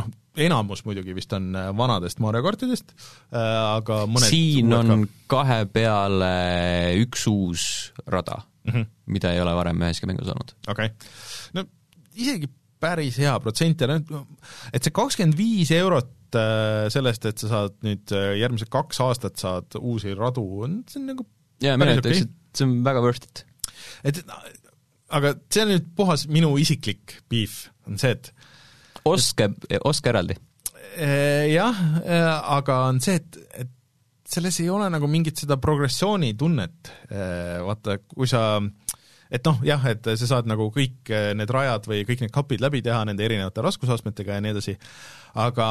noh, 0.00 0.10
enamus 0.46 0.82
muidugi 0.86 1.14
vist 1.14 1.32
on 1.36 1.54
vanadest 1.78 2.18
Mario 2.22 2.42
kartidest, 2.42 2.90
aga 3.30 4.00
mõned 4.10 4.32
siin 4.32 4.74
on 4.74 5.04
ka... 5.06 5.20
kahe 5.36 5.60
peale 5.70 6.32
üks 7.04 7.28
uus 7.30 7.68
rada 8.10 8.40
mm, 8.42 8.72
-hmm. 8.72 8.90
mida 9.14 9.30
ei 9.30 9.44
ole 9.44 9.54
varem 9.54 9.86
üheski 9.86 10.10
mängus 10.10 10.32
olnud. 10.34 10.56
okei 10.66 10.90
okay., 10.90 11.14
no 11.54 11.68
isegi 12.18 12.50
päris 12.82 13.20
hea 13.22 13.38
protsent 13.40 13.80
ja 13.80 13.94
noh, 13.94 14.26
et 14.72 14.82
see 14.82 14.94
kakskümmend 14.94 15.38
viis 15.38 15.70
eurot 15.70 16.10
äh, 16.38 16.86
sellest, 16.92 17.26
et 17.28 17.42
sa 17.42 17.50
saad 17.50 17.76
nüüd 17.86 18.12
äh, 18.14 18.34
järgmised 18.40 18.70
kaks 18.72 19.00
aastat 19.04 19.40
saad 19.40 19.76
uusi 19.80 20.14
radu, 20.16 20.44
on, 20.66 20.80
see 20.90 21.00
on 21.02 21.10
nagu 21.12 21.26
jaa, 21.64 21.76
mina 21.80 21.96
ütleks 21.98 22.24
et 22.26 22.34
see 22.54 22.66
on 22.68 22.74
väga 22.86 23.04
worth 23.04 23.28
it. 23.28 23.44
et 24.06 24.20
aga 25.14 25.34
see 25.48 25.64
on 25.64 25.72
nüüd 25.74 25.92
puhas 25.98 26.26
minu 26.30 26.54
isiklik 26.60 27.18
beef, 27.30 27.68
on 27.88 28.00
see, 28.00 28.16
et 28.16 28.32
oska, 29.08 29.50
oska 29.84 30.14
eraldi. 30.14 30.38
Äh, 30.94 31.50
jah, 31.52 31.80
aga 32.56 32.84
on 32.90 33.00
see, 33.04 33.18
et, 33.20 33.40
et 33.64 33.72
selles 34.34 34.56
ei 34.62 34.70
ole 34.72 34.88
nagu 34.90 35.06
mingit 35.10 35.38
seda 35.42 35.58
progressioonitunnet, 35.62 36.90
vaata, 37.66 37.98
kui 38.08 38.26
sa 38.30 38.46
äh, 38.56 39.02
et 39.34 39.46
noh, 39.48 39.62
jah, 39.66 39.86
et 39.90 40.10
sa 40.14 40.28
saad 40.30 40.50
nagu 40.50 40.68
kõik 40.74 41.10
eh, 41.10 41.30
need 41.38 41.50
rajad 41.50 41.88
või 41.90 42.04
kõik 42.08 42.24
need 42.24 42.34
kapid 42.34 42.62
läbi 42.62 42.82
teha 42.86 43.02
nende 43.08 43.24
erinevate 43.26 43.64
raskusastmetega 43.64 44.36
ja 44.36 44.44
nii 44.44 44.54
edasi, 44.54 44.76
aga 45.42 45.70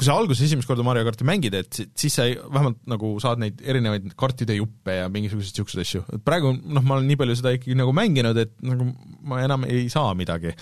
kui 0.00 0.08
sa 0.08 0.14
alguses 0.16 0.46
esimest 0.46 0.68
korda 0.68 0.84
Mario 0.86 1.04
karti 1.04 1.26
mängid, 1.28 1.54
et 1.58 1.76
siis 1.98 2.14
sa 2.16 2.24
ei, 2.24 2.38
vähemalt 2.40 2.78
nagu 2.88 3.12
saad 3.20 3.42
neid 3.42 3.60
erinevaid 3.60 4.06
kartide 4.18 4.56
juppe 4.56 4.96
ja 4.96 5.10
mingisuguseid 5.12 5.52
niisuguseid 5.52 5.84
asju. 5.84 6.00
et 6.16 6.24
praegu 6.24 6.54
noh, 6.56 6.80
ma 6.80 6.96
olen 6.96 7.10
nii 7.10 7.18
palju 7.20 7.36
seda 7.36 7.52
ikkagi 7.58 7.76
nagu 7.76 7.92
mänginud, 7.96 8.40
et 8.40 8.54
nagu 8.64 8.88
ma 9.28 9.42
enam 9.44 9.68
ei 9.68 9.90
saa 9.92 10.14
midagi. 10.16 10.54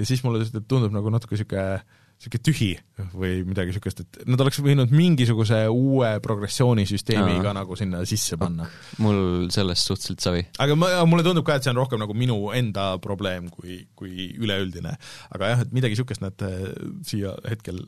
ja 0.00 0.08
siis 0.08 0.24
mulle 0.24 0.48
tundub 0.64 0.96
nagu 0.96 1.12
natuke 1.12 1.36
niisugune 1.36 1.82
niisugune 2.16 2.42
tühi 2.42 2.70
või 3.12 3.42
midagi 3.44 3.72
niisugust, 3.72 4.00
et 4.02 4.18
nad 4.28 4.40
oleks 4.40 4.58
võinud 4.64 4.92
mingisuguse 4.94 5.58
uue 5.68 6.14
progressioonisüsteemi 6.24 7.38
ka 7.44 7.52
nagu 7.56 7.76
sinna 7.76 8.00
sisse 8.08 8.38
panna. 8.40 8.68
mul 9.04 9.48
sellest 9.52 9.90
suhteliselt 9.90 10.24
savi. 10.24 10.44
aga 10.58 10.76
ma, 10.78 10.90
mulle 11.08 11.26
tundub 11.26 11.46
ka, 11.46 11.58
et 11.58 11.66
see 11.66 11.74
on 11.74 11.80
rohkem 11.82 12.00
nagu 12.00 12.16
minu 12.16 12.38
enda 12.56 12.94
probleem 13.04 13.50
kui, 13.52 13.82
kui 13.94 14.30
üleüldine. 14.32 14.96
aga 15.36 15.52
jah, 15.52 15.66
et 15.66 15.74
midagi 15.76 15.96
niisugust 15.96 16.24
nad 16.24 16.46
äh, 16.46 16.70
siia 17.06 17.36
hetkel 17.48 17.82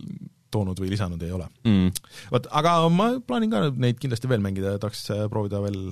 toonud 0.52 0.80
või 0.80 0.92
lisanud 0.92 1.22
ei 1.24 1.32
ole 1.34 1.48
mm.. 1.64 2.08
vot, 2.32 2.48
aga 2.60 2.80
ma 2.92 3.10
plaanin 3.24 3.52
ka 3.52 3.68
neid 3.76 4.00
kindlasti 4.00 4.30
veel 4.30 4.44
mängida 4.44 4.76
ja 4.76 4.82
tahaks 4.82 5.06
äh, 5.14 5.24
proovida 5.32 5.60
veel 5.64 5.88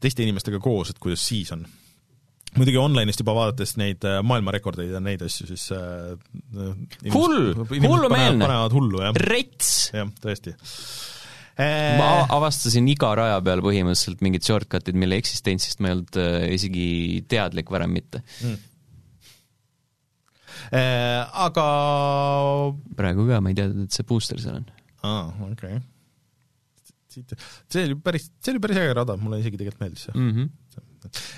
teiste 0.00 0.24
inimestega 0.24 0.60
koos, 0.62 0.92
et 0.92 1.00
kuidas 1.02 1.24
siis 1.24 1.52
on 1.56 1.64
muidugi 2.58 2.80
online'ist 2.80 3.22
juba 3.22 3.34
vaadates 3.36 3.76
neid 3.80 4.04
äh, 4.08 4.20
maailmarekordeid 4.26 4.92
ja 4.92 5.00
neid 5.02 5.22
asju, 5.24 5.48
siis 5.52 5.68
äh, 5.76 6.12
hull, 7.14 7.54
hullumeelne, 7.62 8.44
panevad 8.44 8.76
hullu, 8.76 9.02
jah. 9.06 9.22
rets! 9.24 9.70
jah, 9.94 10.10
tõesti 10.24 10.52
äh, 10.52 11.94
ma 12.00 12.10
avastasin 12.36 12.90
iga 12.92 13.14
raja 13.18 13.38
peal 13.44 13.64
põhimõtteliselt 13.64 14.24
mingid 14.24 14.44
shortcut'id, 14.48 14.98
mille 14.98 15.20
eksistentsist 15.22 15.80
ma 15.80 15.90
ei 15.90 15.96
olnud 15.98 16.20
äh, 16.20 16.44
isegi 16.58 16.90
teadlik 17.30 17.72
varem 17.72 17.96
mitte 18.00 18.24
mm.. 18.42 18.68
Äh, 20.72 21.20
aga 21.42 21.64
praegu 22.96 23.24
ka, 23.28 23.40
ma 23.44 23.50
ei 23.50 23.56
teadnud, 23.58 23.88
et 23.88 23.96
see 23.96 24.06
booster 24.08 24.38
seal 24.40 24.60
on. 24.60 24.68
aa, 25.02 25.24
okei 25.48 25.74
okay. 25.74 25.80
Siit, 27.12 27.36
see 27.70 27.86
oli 27.88 27.96
päris, 28.00 28.30
see 28.42 28.54
oli 28.54 28.64
päris 28.64 28.82
äge 28.82 28.98
rada, 29.00 29.16
mulle 29.20 29.40
isegi 29.42 29.60
tegelikult 29.60 29.86
meeldis 29.86 30.08
see 30.08 30.18
mm. 30.18 30.34
-hmm. 30.36 30.58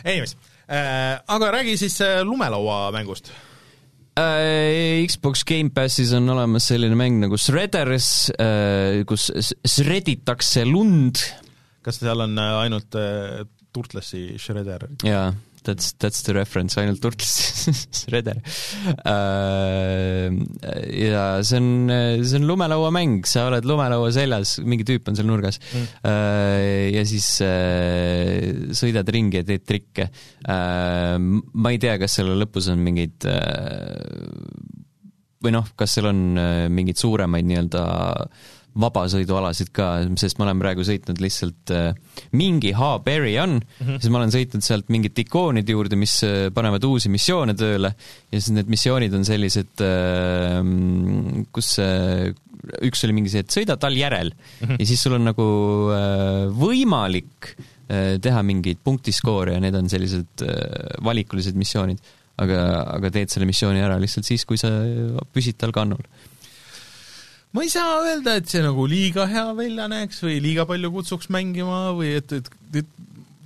Anyways 0.05 0.37
Äh, 0.65 1.21
aga 1.29 1.51
räägi 1.53 1.77
siis 1.77 1.99
äh, 2.01 2.23
lumelauamängust 2.25 3.29
äh, 4.17 5.05
Xbox 5.07 5.45
Gamepassis 5.45 6.13
on 6.17 6.29
olemas 6.33 6.71
selline 6.71 6.97
mäng 6.97 7.19
nagu 7.21 7.37
Shredders, 7.37 8.31
kus 9.05 9.29
shredditakse 9.69 10.65
lund. 10.65 11.21
kas 11.85 12.01
seal 12.01 12.25
on 12.25 12.39
ainult 12.39 12.97
Turtlesi 13.77 14.39
Shredder? 14.41 14.89
jaa 15.05 15.35
that's, 15.65 15.93
that's 15.99 16.23
the 16.27 16.35
reference, 16.37 16.77
ainult 16.81 17.01
Turtlis 17.03 17.35
Shredder 17.99 18.39
uh,. 19.13 20.29
ja 20.95 21.25
see 21.47 21.61
on, 21.61 21.69
see 22.23 22.39
on 22.41 22.49
lumelauamäng, 22.49 23.23
sa 23.29 23.49
oled 23.51 23.67
lumelaua 23.69 24.13
seljas, 24.15 24.59
mingi 24.65 24.87
tüüp 24.89 25.11
on 25.11 25.19
seal 25.19 25.29
nurgas 25.31 25.61
mm. 25.61 25.87
uh,. 26.05 26.59
ja 26.95 27.05
siis 27.09 27.29
uh, 27.45 28.73
sõidad 28.77 29.09
ringi 29.15 29.43
ja 29.43 29.49
teed 29.49 29.67
trikke 29.69 30.11
uh,. 30.11 31.17
ma 31.19 31.75
ei 31.75 31.81
tea, 31.83 31.97
kas 32.03 32.21
selle 32.21 32.37
lõpus 32.39 32.71
on 32.73 32.85
mingeid 32.85 33.29
uh, 33.31 33.85
või 35.45 35.53
noh, 35.53 35.67
kas 35.77 35.99
seal 35.99 36.09
on 36.09 36.21
mingeid 36.73 36.97
suuremaid 36.97 37.45
nii-öelda 37.45 37.81
uh, 37.85 38.53
vabasõidualasid 38.81 39.71
ka, 39.75 39.89
sest 40.19 40.41
ma 40.41 40.49
olen 40.49 40.63
praegu 40.63 40.85
sõitnud 40.87 41.21
lihtsalt 41.23 41.73
äh, 41.75 41.93
mingi 42.35 42.73
H-Berry 42.75 43.37
on 43.43 43.59
mm, 43.61 43.77
-hmm. 43.79 44.01
siis 44.03 44.11
ma 44.11 44.21
olen 44.21 44.35
sõitnud 44.35 44.67
sealt 44.67 44.91
mingite 44.91 45.23
ikoonide 45.23 45.77
juurde, 45.77 45.99
mis 45.99 46.17
äh, 46.27 46.49
panevad 46.55 46.85
uusi 46.89 47.13
missioone 47.13 47.55
tööle 47.59 47.93
ja 47.95 48.41
siis 48.41 48.51
need 48.57 48.73
missioonid 48.73 49.15
on 49.15 49.27
sellised 49.29 49.85
äh,, 49.85 50.59
kus 51.55 51.77
üks 52.83 53.05
oli 53.07 53.15
mingi 53.15 53.31
see, 53.31 53.45
et 53.45 53.55
sõida 53.55 53.79
tal 53.79 53.95
järel 53.95 54.33
mm 54.35 54.67
-hmm. 54.67 54.83
ja 54.83 54.87
siis 54.89 55.03
sul 55.03 55.15
on 55.19 55.31
nagu 55.31 55.47
võimalik 56.59 57.55
teha 58.25 58.43
mingeid 58.43 58.79
punktiskoore 58.83 59.55
ja 59.55 59.61
need 59.61 59.75
on 59.77 59.91
sellised 59.93 60.41
valikulised 61.05 61.55
missioonid. 61.55 61.99
aga, 62.41 62.61
aga 62.97 63.11
teed 63.11 63.31
selle 63.31 63.47
missiooni 63.47 63.79
ära 63.85 63.99
lihtsalt 64.01 64.27
siis, 64.27 64.45
kui 64.49 64.57
sa 64.59 64.71
püsid 65.31 65.61
tal 65.61 65.71
kannul 65.71 66.01
ma 67.55 67.63
ei 67.63 67.71
saa 67.73 68.01
öelda, 68.03 68.39
et 68.41 68.51
see 68.51 68.63
nagu 68.65 68.87
liiga 68.91 69.29
hea 69.31 69.47
välja 69.57 69.89
näeks 69.91 70.23
või 70.27 70.41
liiga 70.43 70.67
palju 70.69 70.91
kutsuks 70.95 71.31
mängima 71.35 71.87
või 71.95 72.17
et, 72.19 72.35
et, 72.41 72.51
et 72.75 72.95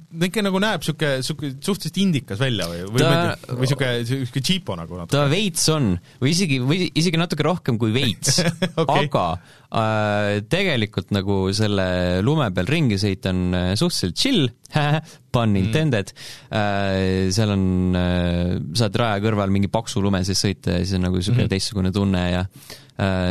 ta 0.08 0.24
ikka 0.24 0.42
nagu 0.44 0.60
näeb 0.62 0.80
niisugune, 0.80 1.18
niisugune 1.20 1.50
suhteliselt 1.64 1.98
indikas 2.00 2.40
välja 2.40 2.66
või, 2.70 2.80
või 2.88 3.02
ta, 3.02 3.34
või 3.50 3.66
niisugune, 3.66 3.90
niisugune 4.00 4.44
cheapo 4.48 4.76
nagu 4.78 5.00
natuke. 5.02 5.12
ta 5.12 5.26
veits 5.28 5.66
on 5.74 5.90
või 6.22 6.32
isegi, 6.32 6.58
või 6.64 6.88
isegi 6.88 7.20
natuke 7.20 7.44
rohkem 7.44 7.78
kui 7.80 7.92
veits 7.92 8.40
okay. 8.82 9.04
aga 9.04 9.26
äh, 9.36 10.30
tegelikult 10.48 11.12
nagu 11.12 11.38
selle 11.56 11.88
lume 12.24 12.48
peal 12.56 12.72
ringi 12.72 12.96
sõita 13.00 13.34
on 13.34 13.44
äh, 13.52 13.70
suhteliselt 13.76 14.18
chill 14.18 14.48
pun 15.34 15.52
mm. 15.52 15.60
intended 15.60 16.12
mm., 16.16 17.30
seal 17.36 17.52
on 17.52 17.68
äh,, 18.00 18.56
saad 18.80 18.96
raja 18.96 19.20
kõrval 19.28 19.52
mingi 19.52 19.68
paksu 19.72 20.00
lume 20.04 20.24
sees 20.24 20.40
sõita 20.40 20.78
ja 20.78 20.84
siis 20.84 20.96
on 20.96 21.04
nagu 21.10 21.20
niisugune 21.20 21.44
mm. 21.44 21.52
teistsugune 21.52 21.92
tunne 21.92 22.28
ja 22.32 22.46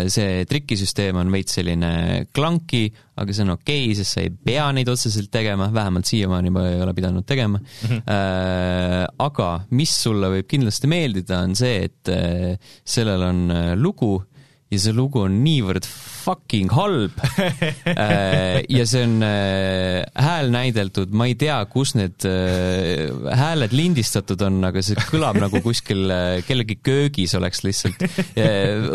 see 0.07 0.45
trikisüsteem 0.47 1.18
on 1.20 1.32
veits 1.34 1.57
selline 1.57 1.89
clunky, 2.32 2.86
aga 3.20 3.34
see 3.36 3.43
on 3.43 3.51
okei 3.57 3.82
okay,, 3.84 3.97
sest 3.97 4.15
sa 4.15 4.24
ei 4.24 4.32
pea 4.32 4.70
neid 4.76 4.88
otseselt 4.91 5.28
tegema, 5.34 5.68
vähemalt 5.76 6.07
siiamaani 6.07 6.53
ma 6.55 6.63
ei 6.70 6.80
ole 6.86 6.93
pidanud 6.95 7.26
tegema 7.28 7.59
mm. 7.59 7.89
-hmm. 7.89 8.01
Äh, 8.07 9.03
aga 9.20 9.49
mis 9.76 9.91
sulle 10.03 10.30
võib 10.32 10.47
kindlasti 10.47 10.88
meeldida, 10.88 11.41
on 11.43 11.55
see, 11.55 11.84
et 11.89 12.11
äh, 12.13 12.55
sellel 12.86 13.24
on 13.28 13.51
äh, 13.51 13.72
lugu 13.76 14.24
ja 14.68 14.80
see 14.84 14.95
lugu 14.95 15.22
on 15.24 15.41
niivõrd 15.45 15.86
fucking 16.28 16.72
halb 16.76 17.22
äh, 17.24 18.59
ja 18.68 18.84
see 18.89 19.05
on 19.05 19.22
äh, 19.24 20.03
hääl 20.20 20.51
näideldud, 20.51 21.13
ma 21.15 21.30
ei 21.30 21.38
tea, 21.39 21.55
kus 21.72 21.93
need 21.95 22.26
äh, 22.28 23.07
hääled 23.39 23.76
lindistatud 23.78 24.43
on, 24.43 24.59
aga 24.68 24.84
see 24.84 24.99
kõlab 25.07 25.39
nagu 25.39 25.61
kuskil 25.63 26.11
kellegi 26.47 26.80
köögis 26.84 27.36
oleks 27.39 27.63
lihtsalt 27.63 28.03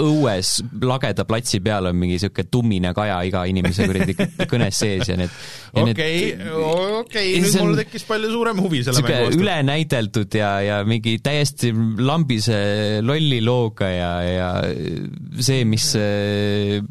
õues 0.03 0.59
lageda 0.85 1.25
platsi 1.29 1.63
peal 1.65 1.89
on 1.89 1.97
mingi 1.99 2.21
sihuke 2.21 2.45
tummine 2.53 2.93
kaja 2.97 3.23
iga 3.29 3.47
inimese 3.49 3.89
kuradi 3.89 4.17
kõnes 4.51 4.83
sees 4.83 5.09
ja 5.09 5.17
need 5.17 5.33
okei, 5.73 6.35
okei, 7.01 7.33
nüüd 7.41 7.59
mul 7.63 7.81
tekkis 7.81 8.05
palju 8.09 8.33
suurem 8.35 8.61
huvi 8.61 8.83
selle 8.85 9.01
mängu 9.07 9.31
vastu. 9.31 9.41
ülenäideldud 9.41 10.37
ja, 10.37 10.53
ja 10.67 10.83
mingi 10.89 11.17
täiesti 11.25 11.73
lambise 11.73 12.61
lolli 13.05 13.41
looga 13.45 13.89
ja, 13.89 14.13
ja 14.29 14.53
see, 15.41 15.62
mis, 15.69 15.93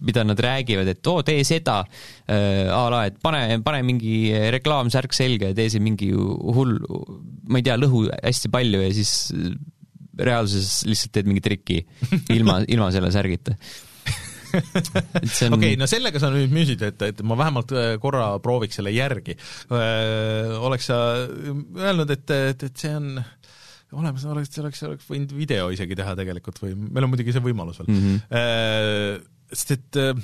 mida 0.02 0.26
nad 0.28 0.40
räägivad, 0.42 0.90
et 0.94 1.12
oo, 1.12 1.22
tee 1.28 1.44
seda 1.48 1.82
äh,, 1.84 2.70
a 2.72 2.82
la, 2.94 3.04
et 3.10 3.20
pane, 3.24 3.60
pane 3.66 3.84
mingi 3.88 4.32
reklaamsärk 4.58 5.16
selga 5.16 5.52
ja 5.52 5.58
tee 5.58 5.70
siin 5.74 5.86
mingi 5.86 6.12
hull, 6.12 6.78
ma 7.50 7.62
ei 7.62 7.68
tea, 7.68 7.78
lõhu 7.82 8.08
hästi 8.14 8.52
palju 8.54 8.82
ja 8.86 8.92
siis 8.96 9.14
reaalsuses 10.22 10.84
lihtsalt 10.90 11.16
teed 11.16 11.30
mingi 11.30 11.44
triki 11.44 11.80
ilma, 12.38 12.62
ilma 12.68 12.92
selle 12.94 13.14
särgita 13.14 13.58
okei 14.52 15.48
on... 15.48 15.56
okay,, 15.58 15.76
no 15.80 15.88
sellega 15.90 16.22
sa 16.22 16.32
nüüd 16.34 16.52
müüsid, 16.54 16.84
et, 16.86 17.04
et 17.08 17.22
ma 17.28 17.38
vähemalt 17.40 17.74
äh, 17.76 17.94
korra 18.02 18.34
prooviks 18.44 18.80
selle 18.80 18.94
järgi. 18.96 19.38
Oleks 19.72 20.90
sa 20.92 20.98
öelnud, 21.24 22.12
et, 22.12 22.36
et, 22.52 22.66
et 22.68 22.84
see 22.84 22.94
on 22.98 23.14
olemas, 23.92 24.26
oleks, 24.26 24.58
oleks, 24.64 24.84
oleks 24.88 25.10
võinud 25.10 25.36
video 25.36 25.70
isegi 25.74 25.98
teha 26.00 26.16
tegelikult 26.20 26.64
või 26.64 26.76
meil 26.88 27.08
on 27.08 27.14
muidugi 27.14 27.36
see 27.36 27.44
võimalus 27.44 27.82
veel 27.82 27.94
mm. 27.94 28.10
-hmm 28.32 29.30
sest 29.52 29.74
et 29.76 29.98
äh, 30.00 30.16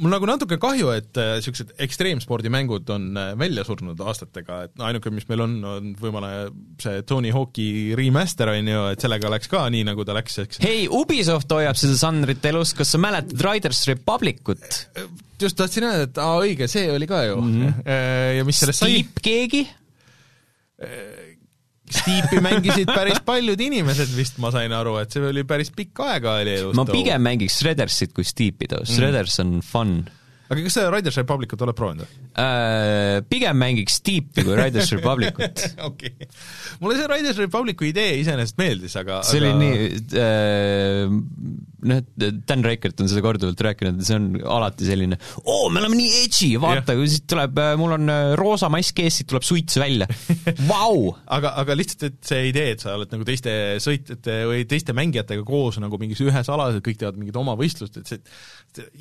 mul 0.00 0.12
nagu 0.12 0.28
natuke 0.28 0.56
kahju, 0.60 0.90
et 0.96 1.18
niisugused 1.18 1.74
äh, 1.74 1.82
ekstreemspordimängud 1.84 2.88
on 2.94 3.08
välja 3.38 3.64
surnud 3.68 4.00
aastatega, 4.00 4.62
et 4.66 4.84
ainuke, 4.88 5.12
mis 5.14 5.26
meil 5.30 5.44
on, 5.44 5.56
on 5.68 5.90
võimalik 6.00 6.80
see 6.80 7.04
Tony 7.08 7.32
Hawk'i 7.34 7.96
remaster, 7.98 8.52
on 8.54 8.70
ju, 8.72 8.84
et 8.94 9.04
sellega 9.04 9.32
läks 9.34 9.50
ka 9.52 9.66
nii, 9.72 9.84
nagu 9.90 10.06
ta 10.08 10.16
läks, 10.16 10.38
eks. 10.44 10.62
hei, 10.64 10.86
Ubisoft 10.88 11.52
hoiab 11.52 11.78
seda 11.80 11.98
žanrit 12.00 12.48
elus, 12.50 12.72
kas 12.78 12.94
sa 12.94 13.02
mäletad 13.02 13.44
Riders 13.44 13.84
Republicut? 13.90 14.64
just 15.40 15.56
tahtsin 15.60 15.88
öelda, 15.88 16.08
et 16.08 16.18
aa, 16.20 16.40
õige, 16.44 16.68
see 16.68 16.88
oli 16.92 17.08
ka 17.10 17.22
ju 17.28 17.36
mm. 17.40 17.52
-hmm. 17.60 17.92
ja 18.38 18.48
mis 18.48 18.64
sellest 18.64 18.84
sai? 18.86 19.04
keegi? 19.20 19.66
Steepi 21.90 22.40
mängisid 22.44 22.90
päris 22.90 23.20
paljud 23.26 23.60
inimesed 23.60 24.14
vist, 24.16 24.38
ma 24.42 24.52
sain 24.54 24.72
aru, 24.76 24.96
et 25.02 25.12
see 25.12 25.24
oli 25.26 25.44
päris 25.48 25.72
pikka 25.74 26.12
aega 26.14 26.38
oli 26.42 26.54
elus. 26.60 26.76
ma 26.78 26.86
pigem 26.88 27.22
mängiks 27.26 27.58
Shreddersit 27.60 28.14
kui 28.16 28.26
Steepi 28.26 28.70
too, 28.70 28.86
Shredders 28.88 29.40
on 29.42 29.58
fun 29.64 30.00
aga 30.50 30.64
kas 30.66 30.76
sa 30.76 30.86
Riders 30.90 31.18
Republicut 31.20 31.62
oled 31.62 31.76
proovinud 31.78 32.06
või 32.06 32.30
äh,? 32.42 33.20
Pigem 33.30 33.58
mängiks 33.60 34.00
Steepi 34.00 34.42
kui 34.46 34.56
Riders 34.58 34.90
Republicut 34.96 35.62
okei 35.86 36.14
okay., 36.16 36.30
mulle 36.82 36.98
see 36.98 37.10
Riders 37.10 37.38
Republicu 37.38 37.86
idee 37.86 38.16
iseenesest 38.20 38.58
meeldis, 38.58 38.96
aga 38.98 39.20
see 39.26 39.38
aga... 39.38 39.52
oli 39.52 39.60
nii 39.62 39.90
äh,, 40.18 41.14
noh, 41.90 42.02
Dan 42.50 42.64
Reichert 42.66 43.00
on 43.02 43.10
seda 43.10 43.22
korduvalt 43.24 43.62
rääkinud, 43.64 44.02
see 44.06 44.18
on 44.18 44.28
alati 44.58 44.88
selline 44.88 45.20
oo, 45.44 45.70
me 45.70 45.82
oleme 45.84 46.00
nii 46.00 46.10
edgy, 46.24 46.50
vaata, 46.62 46.98
siis 47.04 47.24
tuleb, 47.30 47.62
mul 47.80 47.94
on 48.00 48.12
äh, 48.12 48.32
roosa 48.40 48.70
mask 48.72 49.02
ees, 49.04 49.20
siit 49.20 49.30
tuleb 49.30 49.46
suits 49.46 49.78
välja 49.80 50.08
Vau! 50.70 51.12
aga, 51.30 51.54
aga 51.62 51.78
lihtsalt, 51.78 52.08
et 52.10 52.32
see 52.32 52.50
idee, 52.50 52.74
et 52.74 52.82
sa 52.82 52.96
oled 52.98 53.14
nagu 53.14 53.26
teiste 53.28 53.54
sõitjate 53.82 54.40
või 54.50 54.66
teiste 54.70 54.96
mängijatega 54.96 55.46
koos 55.46 55.78
nagu 55.82 56.00
mingis 56.00 56.22
ühes 56.26 56.50
alas, 56.50 56.74
et 56.76 56.84
kõik 56.86 56.98
teevad 57.00 57.20
mingit 57.20 57.38
oma 57.38 57.54
võistlust, 57.58 58.00
et 58.00 58.10
see 58.10 58.20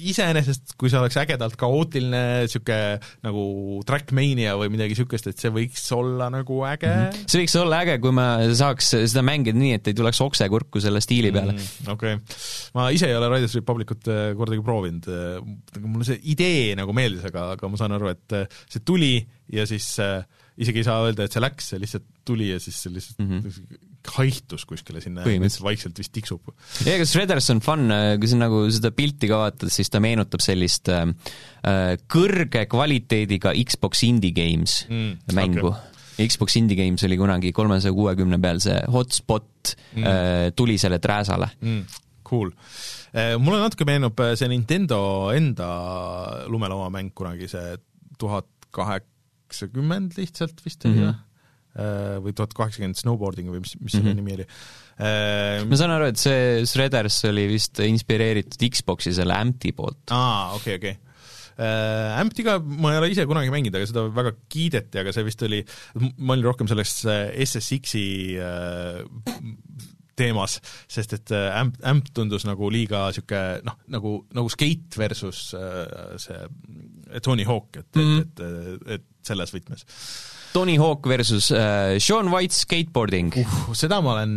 iseenesest, 0.10 0.74
kui 0.80 0.90
see 0.92 1.00
oleks 1.02 1.18
ägedalt 1.40 1.58
kaootiline 1.60 2.22
niisugune 2.44 3.00
nagu 3.26 3.44
Trackmania 3.88 4.56
või 4.60 4.72
midagi 4.74 4.96
niisugust, 4.96 5.30
et 5.32 5.40
see 5.40 5.52
võiks 5.54 5.86
olla 5.96 6.30
nagu 6.34 6.60
äge 6.68 6.90
mm. 6.90 7.06
-hmm. 7.06 7.30
see 7.32 7.44
võiks 7.44 7.56
olla 7.62 7.82
äge, 7.86 7.98
kui 8.04 8.14
ma 8.16 8.28
saaks 8.60 8.92
seda 8.98 9.24
mängida 9.26 9.60
nii, 9.60 9.78
et 9.80 9.90
ei 9.92 9.98
tuleks 9.98 10.20
okse 10.26 10.50
kurku 10.52 10.84
selle 10.84 11.02
stiili 11.04 11.32
peale 11.36 11.56
mm,. 11.56 11.92
okei 11.96 12.18
okay 12.20 12.78
ma 12.78 12.90
ise 12.96 13.10
ei 13.10 13.18
ole 13.18 13.32
Riders 13.32 13.56
Republicut 13.58 14.10
äh, 14.12 14.32
kordagi 14.38 14.66
proovinud, 14.66 15.10
äh, 15.10 15.84
mulle 15.86 16.08
see 16.08 16.20
idee 16.34 16.76
nagu 16.80 16.94
meeldis, 16.96 17.26
aga, 17.30 17.52
aga 17.56 17.72
ma 17.72 17.80
saan 17.80 17.96
aru, 17.98 18.12
et 18.14 18.38
äh, 18.38 18.62
see 18.70 18.84
tuli 18.86 19.16
ja 19.54 19.66
siis 19.70 19.92
äh, 20.04 20.22
isegi 20.60 20.84
ei 20.84 20.88
saa 20.88 21.06
öelda, 21.06 21.26
et 21.26 21.36
see 21.36 21.44
läks, 21.44 21.72
see 21.72 21.82
lihtsalt 21.82 22.10
tuli 22.28 22.52
ja 22.52 22.60
siis 22.62 22.82
see 22.84 22.94
lihtsalt 22.94 23.24
mm 23.24 23.40
-hmm. 23.40 23.86
Haihtus 24.18 24.66
kuskile 24.70 25.02
sinna 25.04 25.26
ja 25.28 25.52
vaikselt 25.64 26.00
vist 26.00 26.14
tiksub. 26.16 26.52
ja 26.86 26.96
ega 26.96 27.06
Shredders 27.08 27.50
on 27.54 27.62
fun, 27.64 27.88
kui 28.20 28.32
sa 28.32 28.40
nagu 28.40 28.64
seda 28.74 28.92
pilti 28.96 29.30
ka 29.32 29.44
vaatad, 29.44 29.72
siis 29.74 29.92
ta 29.92 30.02
meenutab 30.04 30.44
sellist 30.44 30.92
äh, 30.94 31.06
kõrge 32.10 32.66
kvaliteediga 32.72 33.54
Xbox 33.66 34.04
Indie 34.08 34.36
Games 34.36 34.84
mm, 34.90 35.34
mängu 35.38 35.72
okay 35.74 35.96
Xbox 36.20 36.58
Indie 36.60 36.76
Games 36.76 37.00
oli 37.08 37.16
kunagi 37.16 37.54
kolmesaja 37.56 37.96
kuuekümne 37.96 38.42
peal 38.44 38.58
see 38.60 38.76
hotspot 38.92 39.72
mm. 39.96 40.04
äh, 40.04 40.50
tulisele 40.52 41.00
trääsale 41.00 41.48
mm 41.64 42.06
cool. 42.30 42.52
Eh, 43.14 43.36
mulle 43.42 43.62
natuke 43.64 43.88
meenub 43.90 44.20
see 44.38 44.50
Nintendo 44.52 45.00
enda 45.36 45.70
lumelauamäng 46.52 47.14
kunagi, 47.18 47.50
see 47.50 47.78
tuhat 48.22 48.50
kaheksakümmend 48.76 50.18
lihtsalt 50.20 50.62
vist 50.66 50.86
oli 50.86 51.00
mm 51.00 51.00
-hmm.? 51.00 51.08
või 51.08 51.29
tuhat 51.74 52.54
kaheksakümmend 52.58 52.98
snowboarding 52.98 53.52
või 53.54 53.62
mis, 53.64 53.76
mis 53.80 53.94
selle 53.94 54.14
mm 54.14 54.18
-hmm. 54.18 54.24
nimi 54.24 54.38
oli? 54.40 55.68
ma 55.70 55.78
saan 55.80 55.94
aru, 55.96 56.10
et 56.12 56.20
see 56.20 56.66
Shredders 56.68 57.22
oli 57.30 57.46
vist 57.48 57.80
inspireeritud 57.86 58.66
Xbox'i 58.74 59.14
selle 59.16 59.38
Ampti 59.38 59.72
poolt. 59.78 60.10
aa, 60.12 60.56
okei 60.58 60.76
okay,, 60.76 60.82
okei 60.82 60.98
okay 60.98 61.10
äh,. 61.60 62.20
Amptiga 62.20 62.58
ma 62.60 62.94
ei 62.94 63.00
ole 63.02 63.12
ise 63.14 63.26
kunagi 63.30 63.52
mänginud, 63.54 63.78
aga 63.80 63.88
seda 63.90 64.06
väga 64.16 64.34
kiideti, 64.52 65.00
aga 65.02 65.14
see 65.16 65.28
vist 65.28 65.44
oli, 65.48 65.62
ma 66.18 66.36
olin 66.36 66.48
rohkem 66.48 66.70
selles 66.72 66.94
SSX-i 67.04 68.06
äh, 68.40 69.02
teemas, 70.20 70.58
sest 70.92 71.16
et 71.18 71.34
äh, 71.36 71.52
ämp, 71.62 71.80
ämp 71.92 72.12
tundus 72.16 72.46
nagu 72.48 72.72
liiga 72.74 73.06
niisugune 73.10 73.62
noh, 73.68 73.78
nagu, 73.92 74.16
nagu 74.36 74.52
skate 74.52 75.00
versus 75.00 75.50
äh, 75.58 76.18
see 76.22 77.22
Tony 77.26 77.48
Hawk, 77.48 77.80
et 77.80 77.96
mm, 77.96 78.10
-hmm. 78.10 78.22
et, 78.22 78.44
et, 78.44 79.00
et 79.00 79.08
selles 79.26 79.56
võtmes. 79.56 79.86
Tony 80.54 80.78
Hawk 80.82 81.06
versus 81.10 81.52
äh, 81.54 82.00
Sean 82.02 82.32
White 82.34 82.56
skateboarding 82.58 83.34
uh,. 83.38 83.60
seda 83.78 84.00
ma 84.06 84.16
olen 84.18 84.34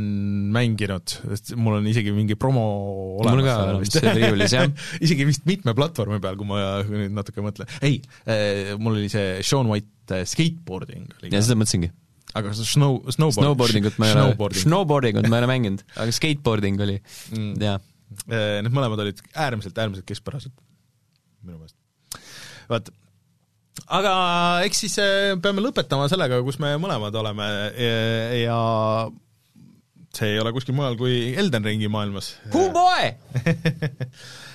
mänginud, 0.52 1.16
mul 1.56 1.78
on 1.78 1.88
isegi 1.88 2.12
mingi 2.16 2.36
promo 2.40 2.66
olemas. 3.22 3.32
mul 3.32 3.46
ka 3.46 3.56
olemas 3.68 3.94
seal 3.94 4.18
riiulis, 4.18 4.56
jah 4.58 4.68
isegi 5.04 5.26
vist 5.28 5.48
mitme 5.48 5.76
platvormi 5.78 6.20
peal, 6.22 6.36
kui 6.40 6.48
ma 6.48 6.82
nüüd 6.88 7.16
natuke 7.16 7.44
mõtlen. 7.44 7.70
ei 7.80 8.00
äh,, 8.26 8.76
mul 8.78 9.00
oli 9.00 9.10
see 9.12 9.40
Sean 9.46 9.70
White 9.72 10.20
äh, 10.20 10.26
skateboarding. 10.28 11.08
ja 11.30 11.40
seda 11.40 11.58
mõtlesingi 11.58 11.92
aga 12.38 12.52
snow, 12.56 13.00
snowboard, 13.12 13.36
snowboarding 13.36 13.88
ut 13.88 13.98
ma 14.00 14.08
ei 14.08 14.16
ole, 14.16 14.50
snowboarding 14.62 15.20
ut 15.20 15.28
ma 15.28 15.38
ei 15.38 15.44
ole 15.44 15.50
mänginud, 15.50 15.84
aga 16.00 16.14
skateboarding 16.16 16.80
oli 16.80 16.98
mm., 16.98 17.54
jaa. 17.60 17.78
Äh, 18.28 18.60
need 18.60 18.72
mõlemad 18.74 19.00
olid 19.00 19.20
äärmiselt, 19.32 19.78
äärmiselt 19.80 20.08
keskpärased 20.08 20.52
minu 21.42 21.58
meelest. 21.58 21.76
vaat, 22.70 22.90
aga 23.92 24.14
eks 24.66 24.84
siis 24.86 24.96
äh, 25.02 25.34
peame 25.42 25.64
lõpetama 25.64 26.08
sellega, 26.12 26.40
kus 26.46 26.58
me 26.62 26.74
mõlemad 26.80 27.16
oleme 27.20 27.50
ja 28.42 28.60
see 30.12 30.34
ei 30.34 30.40
ole 30.42 30.52
kuskil 30.54 30.76
mujal 30.76 30.98
kui 31.00 31.32
Elden 31.40 31.64
Ringi 31.64 31.88
maailmas. 31.92 32.34
Boy! 32.52 33.12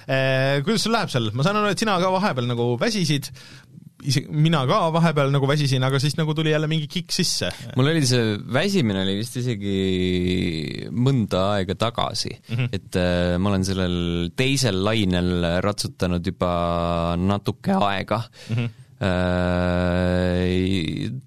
Äh, 0.07 0.59
kuidas 0.65 0.85
sul 0.85 0.93
läheb 0.95 1.11
seal, 1.11 1.31
ma 1.35 1.45
saan 1.45 1.59
aru, 1.59 1.73
et 1.73 1.81
sina 1.81 1.97
ka 2.01 2.11
vahepeal 2.13 2.47
nagu 2.49 2.69
väsisid, 2.79 3.31
isegi 4.07 4.29
mina 4.29 4.61
ka 4.69 4.77
vahepeal 4.93 5.33
nagu 5.33 5.49
väsisin, 5.49 5.83
aga 5.83 5.99
siis 6.01 6.15
nagu 6.19 6.35
tuli 6.37 6.53
jälle 6.53 6.69
mingi 6.69 6.87
kikk 6.91 7.11
sisse. 7.15 7.49
mul 7.75 7.89
oli 7.91 8.05
see 8.07 8.37
väsimine 8.53 9.01
oli 9.01 9.17
vist 9.17 9.39
isegi 9.41 10.87
mõnda 10.93 11.43
aega 11.57 11.75
tagasi 11.75 12.31
mm, 12.35 12.55
-hmm. 12.55 12.69
et 12.77 12.99
äh, 13.01 13.35
ma 13.41 13.51
olen 13.51 13.65
sellel 13.67 13.97
teisel 14.37 14.83
lainel 14.85 15.61
ratsutanud 15.65 16.25
juba 16.25 16.51
natuke 17.17 17.73
aega 17.73 18.21
mm. 18.21 18.55
-hmm. 18.55 18.86
Äh, 18.97 20.49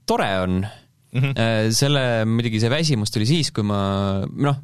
tore 0.06 0.30
on 0.42 0.66
mm. 0.66 1.20
-hmm. 1.20 1.70
Selle, 1.70 2.24
muidugi 2.26 2.58
see 2.58 2.70
väsimus 2.70 3.14
tuli 3.14 3.28
siis, 3.28 3.52
kui 3.54 3.62
ma 3.62 4.22
noh, 4.26 4.58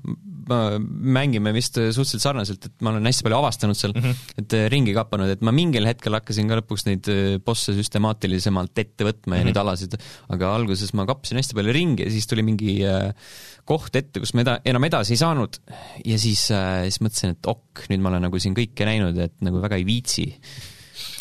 mängime 0.47 1.53
vist 1.55 1.75
suhteliselt 1.75 2.23
sarnaselt, 2.23 2.67
et 2.67 2.83
ma 2.83 2.93
olen 2.93 3.07
hästi 3.07 3.25
palju 3.27 3.39
avastanud 3.39 3.79
seal 3.79 3.95
mm, 3.95 4.03
-hmm. 4.03 4.35
et 4.43 4.55
äh, 4.59 4.67
ringi 4.71 4.95
kapanud, 4.95 5.31
et 5.31 5.43
ma 5.43 5.55
mingil 5.55 5.87
hetkel 5.87 6.19
hakkasin 6.19 6.51
ka 6.51 6.61
lõpuks 6.61 6.87
neid 6.87 7.11
bosse 7.47 7.75
süstemaatilisemalt 7.79 8.79
ette 8.79 9.07
võtma 9.07 9.39
ja 9.39 9.43
mm 9.43 9.43
-hmm. 9.43 9.47
neid 9.51 9.63
alasid, 9.63 9.97
aga 10.29 10.55
alguses 10.55 10.95
ma 10.95 11.07
kappasin 11.07 11.39
hästi 11.39 11.55
palju 11.55 11.79
ringi 11.79 12.07
ja 12.07 12.11
siis 12.11 12.27
tuli 12.27 12.43
mingi 12.43 12.79
koht 13.65 13.95
ette, 13.95 14.19
kus 14.19 14.35
ma 14.35 14.43
eda-, 14.43 14.61
enam 14.65 14.85
edasi 14.85 15.15
ei 15.15 15.23
saanud 15.23 15.59
ja 16.05 16.19
siis, 16.19 16.47
siis 16.51 17.03
mõtlesin, 17.03 17.39
et 17.39 17.47
ok, 17.47 17.87
nüüd 17.91 18.03
ma 18.03 18.15
olen 18.15 18.27
nagu 18.27 18.39
siin 18.39 18.55
kõike 18.55 18.87
näinud, 18.87 19.19
et 19.19 19.39
nagu 19.47 19.63
väga 19.63 19.79
ei 19.79 19.87
viitsi 19.87 20.31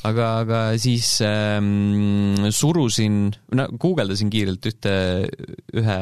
aga, 0.05 0.31
aga 0.45 0.63
siis 0.81 1.17
ähm, 1.25 2.47
surusin, 2.53 3.29
no 3.57 3.67
guugeldasin 3.81 4.31
kiirelt 4.33 4.69
ühte, 4.71 4.95
ühe 5.75 5.99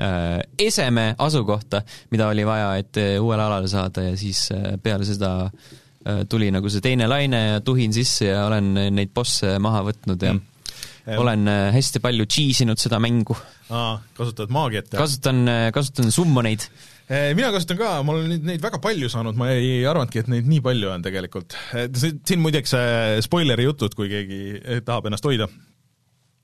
Äh, 0.00 0.40
eseme 0.58 1.14
asukohta, 1.18 1.82
mida 2.10 2.30
oli 2.32 2.46
vaja, 2.48 2.70
et 2.80 2.96
äh, 2.96 3.18
uuele 3.20 3.42
alale 3.44 3.68
saada 3.68 4.06
ja 4.06 4.14
siis 4.16 4.46
äh, 4.54 4.78
peale 4.82 5.04
seda 5.04 5.50
tuli 6.26 6.48
nagu 6.50 6.66
see 6.66 6.82
teine 6.82 7.06
laine 7.06 7.38
ja 7.38 7.58
tuhin 7.62 7.92
sisse 7.94 8.26
ja 8.26 8.40
olen 8.48 8.72
neid 8.90 9.12
bosse 9.14 9.52
maha 9.62 9.84
võtnud 9.86 10.24
ja 10.26 10.32
mm. 10.34 11.12
olen 11.22 11.46
hästi 11.76 12.00
palju 12.02 12.26
cheese 12.26 12.64
inud 12.64 12.80
seda 12.82 12.98
mängu. 12.98 13.36
kasutad 14.16 14.50
maagiat? 14.50 14.88
kasutan, 14.98 15.44
kasutan 15.70 16.10
summoneid 16.10 16.66
mina 17.08 17.50
kasutan 17.54 17.78
ka, 17.80 17.92
ma 18.06 18.14
olen 18.16 18.30
neid, 18.34 18.44
neid 18.52 18.64
väga 18.64 18.80
palju 18.82 19.10
saanud, 19.12 19.38
ma 19.38 19.50
ei 19.52 19.82
arvanudki, 19.88 20.22
et 20.22 20.32
neid 20.32 20.48
nii 20.48 20.62
palju 20.64 20.90
on 20.92 21.04
tegelikult. 21.04 21.56
siin 21.92 22.42
muideks 22.42 22.74
spoileri 23.26 23.66
jutud, 23.66 23.96
kui 23.98 24.10
keegi 24.12 24.42
tahab 24.86 25.10
ennast 25.10 25.26
hoida. 25.28 25.50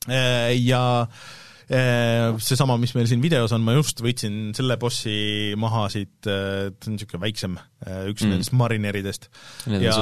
Ja 0.08 0.82
äh, 1.02 1.28
Äh, 1.68 2.32
seesama, 2.40 2.78
mis 2.80 2.94
meil 2.96 3.04
siin 3.10 3.20
videos 3.20 3.52
on, 3.52 3.60
ma 3.60 3.74
just 3.76 3.98
võtsin 4.00 4.54
selle 4.56 4.78
bossi 4.80 5.52
maha 5.60 5.82
siit, 5.92 6.24
äh, 6.24 6.70
see 6.72 6.88
on 6.88 6.94
niisugune 6.94 7.20
väiksem, 7.26 7.58
äh, 7.84 8.06
üks 8.08 8.24
mm. 8.24 8.32
nendest 8.32 8.54
marineridest. 8.56 9.28
ja 9.68 9.92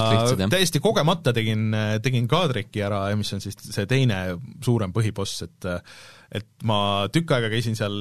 täiesti 0.47 0.79
kogemata 0.85 1.35
tegin, 1.35 1.75
tegin 2.07 2.29
kaadriki 2.31 2.85
ära, 2.87 3.01
mis 3.19 3.35
on 3.35 3.43
siis 3.43 3.59
see 3.59 3.89
teine 3.91 4.21
suurem 4.63 4.95
põhiboss, 4.95 5.43
et 5.49 5.69
et 6.35 6.49
ma 6.67 6.79
tükk 7.13 7.37
aega 7.37 7.51
käisin 7.53 7.77
seal, 7.79 7.97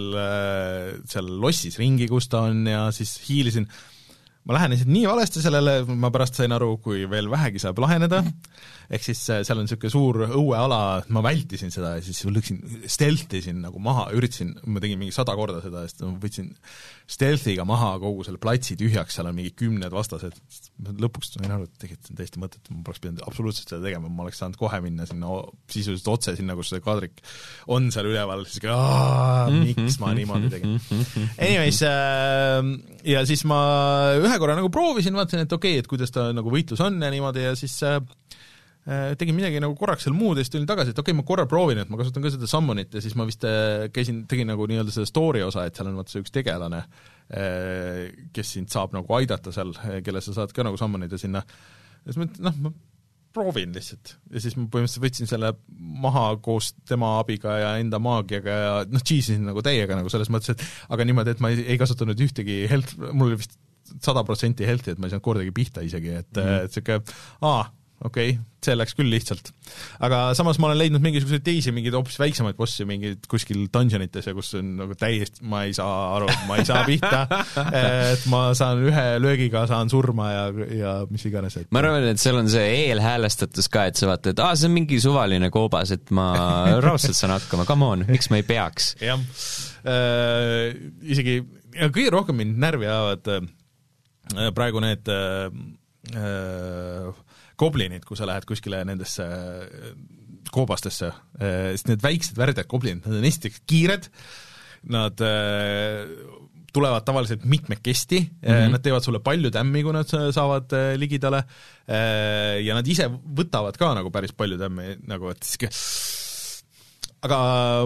seal 1.10 1.30
lossis 1.42 1.78
ringi, 1.82 2.08
kus 2.10 2.30
ta 2.32 2.46
on, 2.50 2.64
ja 2.70 2.88
siis 2.96 3.18
hiilisin. 3.28 3.68
Ma 4.46 4.60
lähenesin 4.60 4.92
nii 4.94 5.06
valesti 5.10 5.42
sellele, 5.42 5.80
ma 5.90 6.12
pärast 6.14 6.38
sain 6.38 6.54
aru, 6.54 6.76
kui 6.84 7.06
veel 7.10 7.30
vähegi 7.32 7.62
saab 7.62 7.80
laheneda, 7.82 8.24
ehk 8.90 9.06
siis 9.06 9.22
äh, 9.34 9.44
seal 9.48 9.62
on 9.62 9.68
niisugune 9.68 9.94
suur 9.94 10.22
õueala, 10.28 10.80
ma 11.16 11.24
vältisin 11.26 11.74
seda 11.74 11.96
ja 11.98 12.04
siis 12.06 12.24
lõksin, 12.30 12.62
stealth 12.92 13.38
isin 13.40 13.62
nagu 13.66 13.82
maha, 13.84 14.10
üritasin, 14.16 14.56
ma 14.70 14.84
tegin 14.84 15.02
mingi 15.02 15.16
sada 15.16 15.36
korda 15.38 15.62
seda, 15.64 15.86
sest 15.88 16.06
ma 16.06 16.14
võtsin 16.22 16.54
stealth'iga 17.06 17.66
maha 17.70 17.92
kogu 18.02 18.24
selle 18.26 18.40
platsi 18.42 18.74
tühjaks, 18.80 19.14
seal 19.18 19.30
on 19.30 19.36
mingi 19.38 19.52
kümned 19.58 19.94
vastased, 19.94 20.38
lõpuks 21.02 21.36
sain 21.36 21.52
aru, 21.54 21.68
et 21.68 21.76
tegelikult 21.82 22.08
see 22.08 22.16
on 22.16 22.20
täiesti 22.20 22.42
mõttetu, 22.42 22.74
ma 22.74 22.82
poleks 22.88 23.04
pidanud 23.04 23.22
absoluutselt 23.30 23.70
seda 23.70 23.82
tegema, 23.86 24.10
ma 24.10 24.26
oleks 24.26 24.42
saanud 24.42 24.58
kohe 24.60 24.80
minna 24.84 25.06
sinna 25.10 25.30
sisuliselt 25.72 26.10
otse 26.16 26.34
sinna, 26.38 26.58
kus 26.58 26.74
see 26.74 26.82
kaadrik 26.86 27.22
on 27.74 27.92
seal 27.94 28.10
üleval, 28.10 28.46
siis 28.50 28.66
miks 29.54 30.00
ma 30.02 30.16
niimoodi 30.18 30.52
tegin. 30.54 30.80
Anyways 31.38 31.84
äh,, 31.86 32.74
ja 33.06 33.22
siis 33.30 33.46
ma 33.50 33.60
ühe 34.18 34.42
korra 34.42 34.58
nagu 34.58 34.74
proovisin, 34.74 35.14
vaatasin, 35.18 35.46
et 35.46 35.54
okei 35.54 35.76
okay,, 35.76 35.86
et 35.86 35.92
kuidas 35.92 36.14
ta 36.16 36.32
nagu 36.36 36.54
võitlus 36.54 36.82
on 36.86 36.98
ja 37.06 37.14
niimoodi 37.14 37.46
ja 37.46 37.54
siis 37.60 37.78
äh, 37.86 38.02
tegin 38.86 39.34
midagi 39.34 39.62
nagu 39.64 39.74
korraks 39.80 40.06
seal 40.06 40.14
muud 40.14 40.38
ja 40.38 40.46
siis 40.46 40.54
tulin 40.54 40.68
tagasi, 40.70 40.94
et 40.94 41.00
okei 41.02 41.10
okay,, 41.14 41.18
ma 41.18 41.26
korra 41.26 41.48
proovin, 41.50 41.80
et 41.82 41.90
ma 41.90 41.98
kasutan 41.98 42.22
ka 42.26 42.30
seda 42.34 42.50
summon'it 42.50 42.94
ja 42.94 43.02
siis 43.02 43.16
ma 43.18 43.26
vist 43.26 43.46
äh, 43.50 43.88
käisin, 43.94 44.24
tegin 44.30 44.52
nagu 44.52 44.68
nii-öelda 44.70 44.94
seda 44.94 45.10
story 45.10 45.42
osa, 45.46 45.66
et 45.66 45.78
seal 45.78 45.90
on 45.90 45.98
vaata 45.98 46.14
see 46.14 46.26
üks 46.26 46.34
tegelane, 46.36 46.84
kes 48.36 48.52
sind 48.54 48.70
saab 48.70 48.94
nagu 48.94 49.16
aidata 49.18 49.50
seal, 49.54 49.74
kelle 50.06 50.22
sa 50.22 50.36
saad 50.36 50.54
ka 50.54 50.66
nagu 50.68 50.78
summon 50.78 51.08
ida 51.08 51.18
sinna. 51.18 51.42
ja 51.42 52.14
siis 52.14 52.22
ma, 52.22 52.28
noh, 52.46 52.60
ma 52.68 52.74
proovin 53.36 53.74
lihtsalt. 53.76 54.16
ja 54.32 54.42
siis 54.44 54.56
ma 54.58 54.68
põhimõtteliselt 54.72 55.04
võtsin 55.04 55.30
selle 55.30 55.52
maha 56.06 56.28
koos 56.44 56.72
tema 56.88 57.16
abiga 57.20 57.58
ja 57.60 57.72
enda 57.82 58.00
maagiaga 58.04 58.58
ja 58.62 58.74
noh, 58.88 59.04
cheese 59.04 59.34
isin 59.36 59.48
nagu 59.50 59.64
täiega 59.66 59.98
nagu 59.98 60.12
selles 60.14 60.32
mõttes, 60.34 60.56
et 60.56 60.94
aga 60.94 61.08
niimoodi, 61.08 61.36
et 61.36 61.42
ma 61.44 61.52
ei, 61.52 61.66
ei 61.74 61.82
kasutanud 61.82 62.22
ühtegi 62.28 62.62
health, 62.72 62.96
mul 63.10 63.32
oli 63.32 63.42
vist 63.42 63.58
sada 64.06 64.24
protsenti 64.28 64.68
health'i, 64.68 64.96
et 64.96 65.02
ma 65.02 65.10
ei 65.10 65.14
saanud 65.14 65.26
kordagi 65.26 65.54
pihta 65.56 65.84
isegi, 65.86 66.14
et 66.22 66.32
mm 66.32 66.46
-hmm. 66.46 66.70
et 66.70 66.78
niisugune 66.78 67.50
aa, 67.50 67.66
okei 68.04 68.34
okay,, 68.36 68.42
see 68.66 68.76
läks 68.76 68.96
küll 68.98 69.10
lihtsalt. 69.12 69.52
aga 70.04 70.20
samas 70.38 70.58
ma 70.60 70.68
olen 70.68 70.80
leidnud 70.82 71.04
mingisuguseid 71.04 71.44
teisi, 71.46 71.72
mingeid 71.76 71.96
hoopis 71.96 72.18
väiksemaid 72.20 72.58
bosse 72.60 72.86
mingeid 72.88 73.24
kuskil 73.32 73.66
dungeonites 73.72 74.28
ja 74.28 74.34
kus 74.36 74.52
on 74.60 74.74
nagu 74.82 74.98
täiesti, 75.00 75.46
ma 75.48 75.64
ei 75.68 75.74
saa 75.78 75.94
aru, 76.18 76.30
ma 76.50 76.60
ei 76.60 76.68
saa 76.68 76.84
pihta 76.88 77.24
et 78.12 78.26
ma 78.32 78.42
saan 78.58 78.84
ühe 78.90 79.06
löögiga, 79.24 79.66
saan 79.70 79.92
surma 79.92 80.30
ja, 80.34 80.46
ja 80.76 80.94
mis 81.12 81.26
iganes, 81.30 81.60
et 81.62 81.72
ma 81.76 81.84
arvan, 81.84 82.10
et 82.12 82.22
seal 82.22 82.42
on 82.42 82.52
see 82.52 82.66
eelhäälestatus 82.86 83.72
ka, 83.72 83.88
et 83.92 84.02
sa 84.02 84.12
vaatad, 84.12 84.44
aa, 84.44 84.58
see 84.60 84.70
on 84.70 84.76
mingi 84.76 85.00
suvaline 85.04 85.52
koobas, 85.54 85.96
et 85.96 86.12
ma 86.16 86.30
raudselt 86.86 87.18
saan 87.18 87.36
hakkama, 87.38 87.68
come 87.70 87.92
on, 87.96 88.08
miks 88.12 88.32
ma 88.34 88.42
ei 88.42 88.48
peaks? 88.48 88.94
jah 89.04 89.22
äh,, 89.88 90.74
isegi, 91.06 91.40
ja 91.78 91.92
kõige 91.94 92.12
rohkem 92.18 92.44
mind 92.44 92.60
närvi 92.60 92.90
ajavad 92.90 93.36
äh, 93.38 94.52
praegu 94.58 94.84
need 94.84 95.16
äh, 95.16 95.48
äh 96.16 97.25
goblinid, 97.60 98.06
kui 98.08 98.18
sa 98.20 98.28
lähed 98.30 98.48
kuskile 98.48 98.82
nendesse 98.88 99.26
äh, 99.26 99.92
koobastesse, 100.54 101.12
äh, 101.40 101.72
sest 101.76 101.92
need 101.92 102.04
väiksed 102.04 102.40
värdjad 102.40 102.70
goblinid, 102.72 103.06
nad 103.06 103.20
on 103.20 103.30
esiteks 103.30 103.64
kiired, 103.70 104.10
nad 104.94 105.24
äh, 105.26 106.04
tulevad 106.76 107.06
tavaliselt 107.08 107.46
mitmekesti 107.48 108.20
mm, 108.20 108.50
-hmm. 108.52 108.74
nad 108.76 108.84
teevad 108.84 109.04
sulle 109.04 109.22
palju 109.24 109.52
tämmi, 109.52 109.84
kui 109.84 109.94
nad 109.96 110.10
saavad 110.36 110.74
ligidale, 111.00 111.40
ja 112.66 112.76
nad 112.76 112.88
ise 112.88 113.08
võtavad 113.08 113.78
ka 113.80 113.94
nagu 113.96 114.12
päris 114.12 114.34
palju 114.36 114.58
tämmi, 114.60 114.98
nagu 115.08 115.30
et 115.32 115.48
sihuke 115.48 115.70
aga 117.24 117.38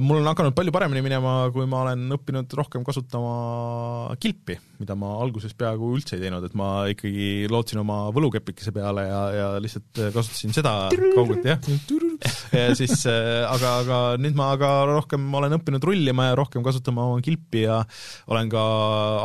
mul 0.03 0.19
on 0.19 0.27
hakanud 0.27 0.55
palju 0.57 0.71
paremini 0.73 1.03
minema, 1.05 1.33
kui 1.53 1.67
ma 1.69 1.83
olen 1.85 2.15
õppinud 2.17 2.53
rohkem 2.59 2.83
kasutama 2.87 4.15
kilpi, 4.21 4.57
mida 4.81 4.97
ma 4.99 5.13
alguses 5.23 5.53
peaaegu 5.57 5.93
üldse 5.95 6.17
ei 6.17 6.23
teinud, 6.25 6.43
et 6.43 6.55
ma 6.59 6.69
ikkagi 6.91 7.47
lootsin 7.51 7.79
oma 7.83 8.01
võlukepikese 8.15 8.73
peale 8.75 9.05
ja, 9.07 9.21
ja 9.35 9.47
lihtsalt 9.61 10.01
kasutasin 10.15 10.55
seda 10.55 10.73
kaugelt, 11.15 11.47
jah. 11.47 11.61
ja 12.55 12.65
siis, 12.75 13.05
äh, 13.09 13.45
aga, 13.47 13.75
aga 13.83 14.01
nüüd 14.19 14.37
ma 14.39 14.51
aga 14.57 14.73
rohkem 14.89 15.29
olen 15.39 15.59
õppinud 15.59 15.87
rullima 15.87 16.31
ja 16.31 16.37
rohkem 16.39 16.65
kasutama 16.65 17.07
oma 17.13 17.23
kilpi 17.23 17.63
ja 17.67 17.79
olen 18.31 18.51
ka 18.51 18.63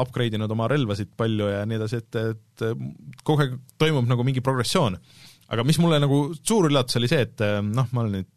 upgrade 0.03 0.39
inud 0.39 0.53
oma 0.55 0.69
relvasid 0.71 1.15
palju 1.19 1.51
ja 1.51 1.65
nii 1.67 1.81
edasi, 1.81 2.03
et, 2.05 2.21
et 2.23 3.25
kogu 3.27 3.43
aeg 3.43 3.59
toimub 3.83 4.07
nagu 4.11 4.27
mingi 4.27 4.45
progressioon. 4.45 5.01
aga 5.55 5.67
mis 5.67 5.79
mulle 5.83 5.99
nagu 6.03 6.29
suur 6.39 6.71
üllatus 6.71 7.01
oli 7.01 7.11
see, 7.11 7.27
et 7.27 7.43
noh, 7.67 7.91
ma 7.91 8.05
olen 8.05 8.21
nüüd 8.21 8.31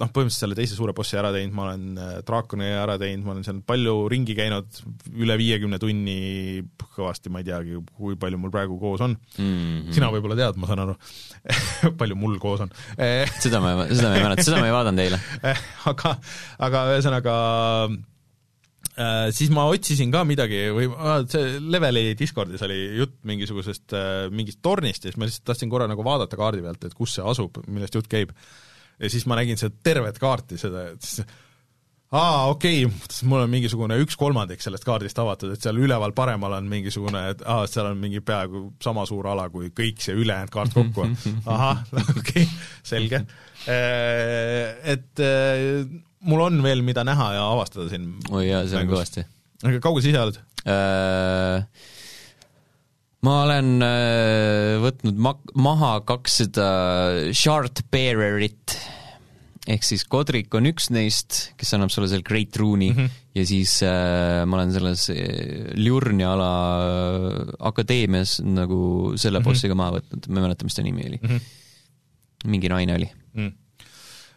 noh, 0.00 0.10
põhimõtteliselt 0.10 0.42
selle 0.42 0.56
teise 0.58 0.76
suure 0.76 0.94
bossi 0.96 1.18
ära 1.18 1.30
teinud, 1.34 1.54
ma 1.54 1.66
olen 1.68 1.98
äh, 2.00 2.14
draakoni 2.26 2.70
ära 2.74 2.96
teinud, 3.00 3.24
ma 3.26 3.34
olen 3.34 3.44
seal 3.46 3.60
palju 3.66 3.94
ringi 4.10 4.36
käinud, 4.38 4.80
üle 5.14 5.36
viiekümne 5.38 5.78
tunni 5.82 6.16
kõvasti, 6.96 7.30
ma 7.32 7.42
ei 7.42 7.48
teagi, 7.48 7.78
kui 7.98 8.18
palju 8.20 8.40
mul 8.40 8.52
praegu 8.54 8.78
koos 8.80 9.04
on 9.04 9.14
mm. 9.14 9.44
-hmm. 9.44 9.92
sina 9.94 10.10
võib-olla 10.14 10.38
tead, 10.38 10.58
ma 10.60 10.70
saan 10.70 10.84
aru 10.86 10.96
palju 12.00 12.18
mul 12.18 12.40
koos 12.42 12.64
on 12.64 12.74
seda 13.42 13.62
ma, 13.62 13.86
seda 13.90 14.10
ma 14.10 14.18
ei 14.18 14.26
mäleta, 14.26 14.46
seda 14.46 14.62
ma 14.62 14.70
ei 14.70 14.74
vaadanud 14.74 15.04
eile 15.04 15.20
aga, 15.92 16.16
aga 16.68 16.84
ühesõnaga 16.94 17.36
äh, 18.98 19.30
siis 19.36 19.54
ma 19.54 19.66
otsisin 19.70 20.14
ka 20.14 20.24
midagi 20.28 20.66
või 20.74 20.90
see 21.30 21.56
Leveli 21.62 22.12
Discordis 22.18 22.62
oli 22.66 22.80
jutt 23.00 23.20
mingisugusest 23.30 23.94
äh, 23.94 24.12
mingist 24.34 24.62
tornist 24.62 25.06
ja 25.06 25.12
siis 25.12 25.18
ma 25.18 25.30
lihtsalt 25.30 25.50
tahtsin 25.50 25.72
korra 25.72 25.90
nagu 25.90 26.06
vaadata 26.06 26.38
kaardi 26.38 26.62
pealt, 26.66 26.86
et 26.86 26.94
kus 26.98 27.18
see 27.18 27.26
asub, 27.26 27.62
millest 27.66 27.98
jutt 27.98 28.10
käib 28.10 28.34
ja 29.00 29.10
siis 29.10 29.26
ma 29.30 29.38
nägin 29.40 29.58
seda 29.60 29.74
tervet 29.82 30.18
kaarti, 30.22 30.58
seda, 30.60 30.88
et 30.94 31.06
siis 31.06 31.24
aa, 32.14 32.46
okei 32.52 32.84
okay., 32.86 33.26
mul 33.28 33.42
on 33.42 33.50
mingisugune 33.50 33.96
üks 34.02 34.16
kolmandik 34.18 34.62
sellest 34.62 34.86
kaardist 34.86 35.18
avatud, 35.18 35.54
et 35.54 35.64
seal 35.64 35.78
üleval 35.82 36.14
paremal 36.16 36.56
on 36.58 36.68
mingisugune, 36.70 37.24
et 37.34 37.42
aa, 37.42 37.66
seal 37.70 37.90
on 37.90 38.00
mingi 38.00 38.22
peaaegu 38.24 38.66
sama 38.84 39.06
suur 39.08 39.28
ala 39.32 39.48
kui 39.52 39.72
kõik 39.74 40.02
see 40.04 40.14
ülejäänud 40.18 40.52
kaart 40.54 40.76
kokku. 40.76 41.08
ahah, 41.54 41.82
okei 42.18 42.44
okay,, 42.44 42.48
selge. 42.86 43.24
Äh, 43.70 44.74
et 44.94 45.24
äh, 45.24 45.86
mul 46.28 46.46
on 46.46 46.62
veel, 46.64 46.84
mida 46.86 47.04
näha 47.06 47.32
ja 47.38 47.48
avastada 47.56 47.88
siin. 47.90 48.12
oi 48.30 48.46
jaa, 48.48 48.64
see 48.68 48.82
on 48.82 48.92
kõvasti. 48.92 49.26
aga 49.64 49.82
kaugel 49.82 50.04
sa 50.04 50.12
ise 50.12 50.24
oled 50.28 50.40
äh...? 50.64 51.92
Ma 53.24 53.40
olen 53.44 53.78
äh, 53.84 54.74
võtnud 54.82 55.20
ma-, 55.22 55.38
maha 55.56 55.96
kakssada 56.06 56.68
shard 57.36 57.84
bearerit, 57.92 58.76
ehk 59.70 59.86
siis 59.86 60.04
Kodrik 60.10 60.52
on 60.58 60.68
üks 60.68 60.90
neist, 60.92 61.54
kes 61.60 61.72
annab 61.76 61.92
sulle 61.94 62.10
seal 62.10 62.24
Great 62.26 62.56
Rune'i 62.60 62.90
mm 62.92 62.98
-hmm. 62.98 63.18
ja 63.38 63.46
siis 63.48 63.78
äh, 63.86 64.44
ma 64.44 64.58
olen 64.58 64.72
selles 64.76 65.08
äh, 65.10 65.72
Ljurni 65.80 66.24
ala 66.28 66.52
äh, 66.84 67.52
akadeemias 67.70 68.40
nagu 68.44 69.14
selle 69.16 69.38
mm 69.38 69.42
-hmm. 69.42 69.48
bossiga 69.48 69.74
maha 69.74 69.98
võtnud, 69.98 70.28
ma 70.28 70.40
ei 70.40 70.46
mäleta, 70.48 70.68
mis 70.68 70.74
ta 70.74 70.82
nimi 70.82 71.06
oli 71.06 71.20
mm. 71.22 71.28
-hmm. 71.28 71.40
mingi 72.44 72.68
naine 72.68 72.94
oli 72.94 73.10
mm. 73.34 73.46
-hmm 73.48 73.60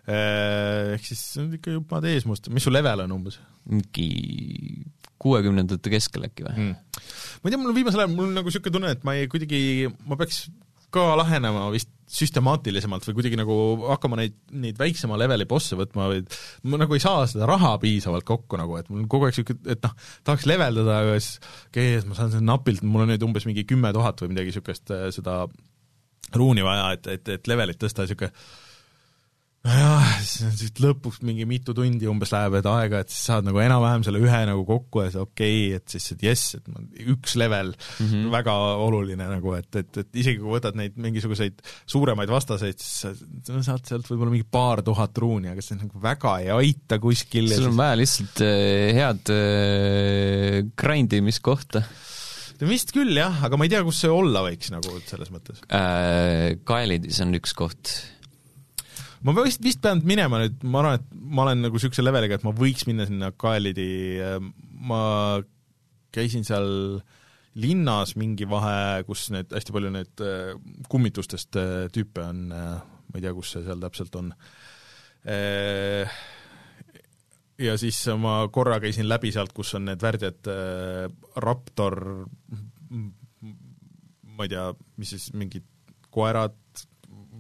ehk 0.08 1.04
siis 1.04 1.20
see 1.34 1.44
on 1.44 1.54
ikka 1.54 1.72
juba 1.72 2.00
ees 2.08 2.24
must, 2.26 2.48
mis 2.48 2.64
su 2.64 2.72
level 2.72 3.02
on 3.04 3.12
umbes? 3.12 3.42
mingi 3.68 4.08
kuuekümnendate 5.22 5.92
keskel 5.94 6.28
äkki 6.30 6.46
või 6.48 6.56
mm.? 6.56 7.02
ma 7.42 7.50
ei 7.50 7.54
tea, 7.54 7.62
mul 7.62 7.76
viimasel 7.76 8.04
ajal, 8.04 8.16
mul 8.16 8.30
on 8.30 8.40
nagu 8.40 8.52
niisugune 8.52 8.78
tunne, 8.78 8.96
et 8.98 9.06
ma 9.08 9.18
ei, 9.18 9.30
kuidagi, 9.32 9.60
ma 10.10 10.20
peaks 10.20 10.48
ka 10.94 11.12
lahenema 11.20 11.68
vist 11.74 11.92
süstemaatilisemalt 12.08 13.04
või 13.10 13.18
kuidagi 13.18 13.38
nagu 13.40 13.56
hakkama 13.90 14.20
neid, 14.22 14.36
neid 14.56 14.78
väiksema 14.80 15.18
leveli 15.20 15.44
bosse 15.50 15.76
võtma 15.76 16.06
või 16.08 16.22
ma 16.72 16.80
nagu 16.80 16.96
ei 16.96 17.04
saa 17.04 17.26
seda 17.28 17.50
raha 17.50 17.74
piisavalt 17.82 18.24
kokku 18.28 18.60
nagu, 18.60 18.78
et 18.80 18.88
mul 18.88 19.02
on 19.04 19.10
kogu 19.12 19.28
aeg 19.28 19.36
niisugune, 19.36 19.74
et 19.74 19.84
noh, 19.84 19.96
tahaks 20.28 20.48
leveldada, 20.48 21.02
aga 21.02 21.18
siis 21.20 21.42
okei 21.68 21.98
okay,, 21.98 22.06
ma 22.08 22.16
saan 22.16 22.32
selle 22.32 22.48
napilt, 22.48 22.86
mul 22.88 23.04
on 23.04 23.12
nüüd 23.12 23.26
umbes 23.28 23.48
mingi 23.50 23.68
kümme 23.68 23.92
tuhat 23.96 24.24
või 24.24 24.32
midagi 24.32 24.54
niisugust 24.54 24.96
äh, 24.96 25.10
seda 25.16 25.42
ruuni 26.38 26.64
vaja, 26.64 26.94
et, 26.96 27.12
et, 27.18 27.36
et 27.36 27.52
levelit 27.52 27.80
tõsta, 27.82 28.08
niisugune 28.08 28.32
nojah, 29.68 30.08
siis 30.24 30.72
lõpuks 30.82 31.22
mingi 31.28 31.46
mitu 31.50 31.74
tundi 31.76 32.08
umbes 32.10 32.32
läheb, 32.34 32.58
et 32.60 32.70
aega, 32.72 33.02
et 33.04 33.12
siis 33.12 33.28
saad 33.30 33.48
nagu 33.48 33.60
enam-vähem 33.62 34.06
selle 34.08 34.22
ühe 34.24 34.40
nagu 34.50 34.64
kokku 34.68 35.04
ja 35.04 35.12
siis 35.12 35.22
okei 35.22 35.60
okay,, 35.68 35.78
et 35.80 35.96
siis, 35.96 36.08
et 36.16 36.26
jess, 36.30 36.58
et 36.58 37.04
üks 37.14 37.36
level 37.40 37.74
mm, 37.74 38.08
-hmm. 38.08 38.32
väga 38.34 38.56
oluline 38.86 39.30
nagu, 39.30 39.54
et, 39.58 39.70
et, 39.82 40.02
et 40.04 40.22
isegi 40.24 40.42
kui 40.42 40.56
võtad 40.56 40.78
neid 40.80 40.98
mingisuguseid 41.02 41.62
suuremaid 41.86 42.32
vastaseid, 42.32 42.80
siis 42.80 43.16
sa 43.48 43.62
saad 43.72 43.86
sealt 43.88 44.10
võib-olla 44.12 44.36
mingi 44.36 44.48
paar 44.50 44.84
tuhat 44.86 45.18
ruuni, 45.18 45.52
aga 45.52 45.64
see 45.64 45.80
nagu 45.80 46.02
väga 46.02 46.38
ei 46.44 46.52
aita 46.56 47.02
kuskil. 47.04 47.50
sul 47.54 47.72
on 47.72 47.80
vaja 47.80 48.00
lihtsalt 48.00 48.44
äh, 48.46 48.92
head 48.98 49.34
äh, 49.34 50.62
grind 50.80 51.18
imiskohta 51.18 51.84
vist 52.66 52.90
küll 52.96 53.14
jah, 53.14 53.44
aga 53.46 53.58
ma 53.60 53.68
ei 53.68 53.70
tea, 53.70 53.84
kus 53.86 54.00
see 54.02 54.10
olla 54.10 54.42
võiks 54.46 54.72
nagu 54.74 54.98
selles 55.06 55.30
mõttes 55.34 55.62
äh,. 55.70 56.56
Kaelidis 56.68 57.20
on 57.22 57.36
üks 57.38 57.54
koht 57.58 57.92
ma 59.36 59.44
vist, 59.44 59.62
vist 59.64 59.82
pean 59.84 60.00
minema 60.08 60.40
nüüd, 60.42 60.64
ma 60.64 60.82
arvan, 60.82 61.02
et 61.02 61.22
ma 61.36 61.44
olen 61.44 61.66
nagu 61.66 61.76
niisuguse 61.76 62.06
leveliga, 62.06 62.38
et 62.38 62.48
ma 62.48 62.56
võiks 62.56 62.88
minna 62.88 63.08
sinna 63.10 63.34
Kaelidi, 63.36 63.88
ma 64.88 65.02
käisin 66.16 66.46
seal 66.48 66.70
linnas 67.58 68.14
mingi 68.20 68.46
vahe, 68.50 69.04
kus 69.08 69.28
need, 69.34 69.52
hästi 69.54 69.74
palju 69.74 69.92
need 69.94 70.24
äh, 70.24 70.54
kummitustest 70.92 71.58
äh, 71.58 71.76
tüüpe 71.94 72.24
on, 72.24 72.48
äh, 72.54 72.74
ma 73.08 73.20
ei 73.20 73.24
tea, 73.26 73.34
kus 73.38 73.56
see 73.56 73.66
seal 73.66 73.82
täpselt 73.84 74.18
on. 74.20 74.34
Ja 77.58 77.74
siis 77.82 77.98
ma 78.22 78.36
korra 78.54 78.78
käisin 78.80 79.08
läbi 79.10 79.32
sealt, 79.34 79.52
kus 79.56 79.74
on 79.76 79.88
need 79.90 80.04
värdjad 80.04 80.48
Raptor, 81.44 81.98
ma 82.92 84.46
ei 84.46 84.52
tea, 84.54 84.68
mis 85.02 85.16
siis, 85.16 85.26
mingid 85.36 85.66
koerad, 86.14 86.56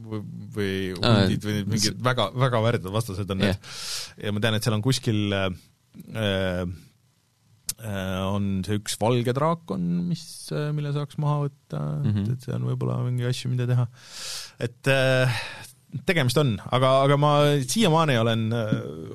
või 0.08 0.74
hundid 0.98 1.48
või 1.48 1.62
mingid 1.76 2.02
väga, 2.04 2.32
väga 2.36 2.64
värdjad 2.66 2.94
vastased 2.94 3.32
on 3.34 3.44
need. 3.44 3.72
ja 4.24 4.34
ma 4.34 4.44
tean, 4.44 4.58
et 4.58 4.68
seal 4.68 4.78
on 4.78 4.86
kuskil 4.86 5.36
äh, 5.36 5.48
äh, 7.84 8.24
on 8.26 8.50
see 8.66 8.80
üks 8.82 8.98
valge 9.02 9.36
draakon, 9.38 9.86
mis, 10.10 10.26
äh, 10.56 10.70
mille 10.76 10.94
saaks 10.96 11.20
maha 11.22 11.46
võtta 11.48 11.80
mm, 11.84 12.12
-hmm. 12.12 12.34
et 12.34 12.46
see 12.46 12.58
on 12.58 12.68
võib-olla 12.72 13.00
mingi 13.06 13.28
asju, 13.30 13.54
mida 13.54 13.68
teha. 13.70 13.88
et 14.64 14.92
äh, 14.94 15.42
tegemist 16.08 16.38
on, 16.42 16.58
aga, 16.76 16.90
aga 17.06 17.18
ma 17.20 17.32
siiamaani 17.64 18.18
olen, 18.20 18.42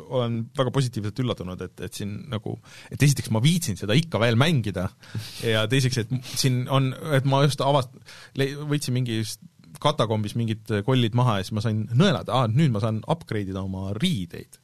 olen 0.09 0.39
väga 0.57 0.73
positiivselt 0.75 1.21
üllatunud, 1.21 1.61
et, 1.67 1.83
et 1.85 1.99
siin 1.99 2.15
nagu, 2.33 2.55
et 2.91 3.03
esiteks 3.03 3.31
ma 3.35 3.43
viitsin 3.45 3.77
seda 3.79 3.95
ikka 3.99 4.21
veel 4.23 4.39
mängida 4.41 4.89
ja 5.45 5.67
teiseks, 5.71 6.01
et 6.03 6.15
siin 6.33 6.65
on, 6.73 6.91
et 7.13 7.29
ma 7.29 7.43
just 7.45 7.61
avast-, 7.65 7.93
võtsin 8.73 8.97
mingi 8.97 9.21
katakombis 9.83 10.37
mingid 10.39 10.71
kollid 10.87 11.17
maha 11.19 11.41
ja 11.41 11.47
siis 11.47 11.57
ma 11.57 11.65
sain 11.65 11.85
nõelada, 11.91 12.35
aa, 12.35 12.51
nüüd 12.51 12.75
ma 12.75 12.83
saan 12.85 13.03
upgrade 13.11 13.51
ida 13.53 13.65
oma 13.65 13.91
riideid 13.99 14.61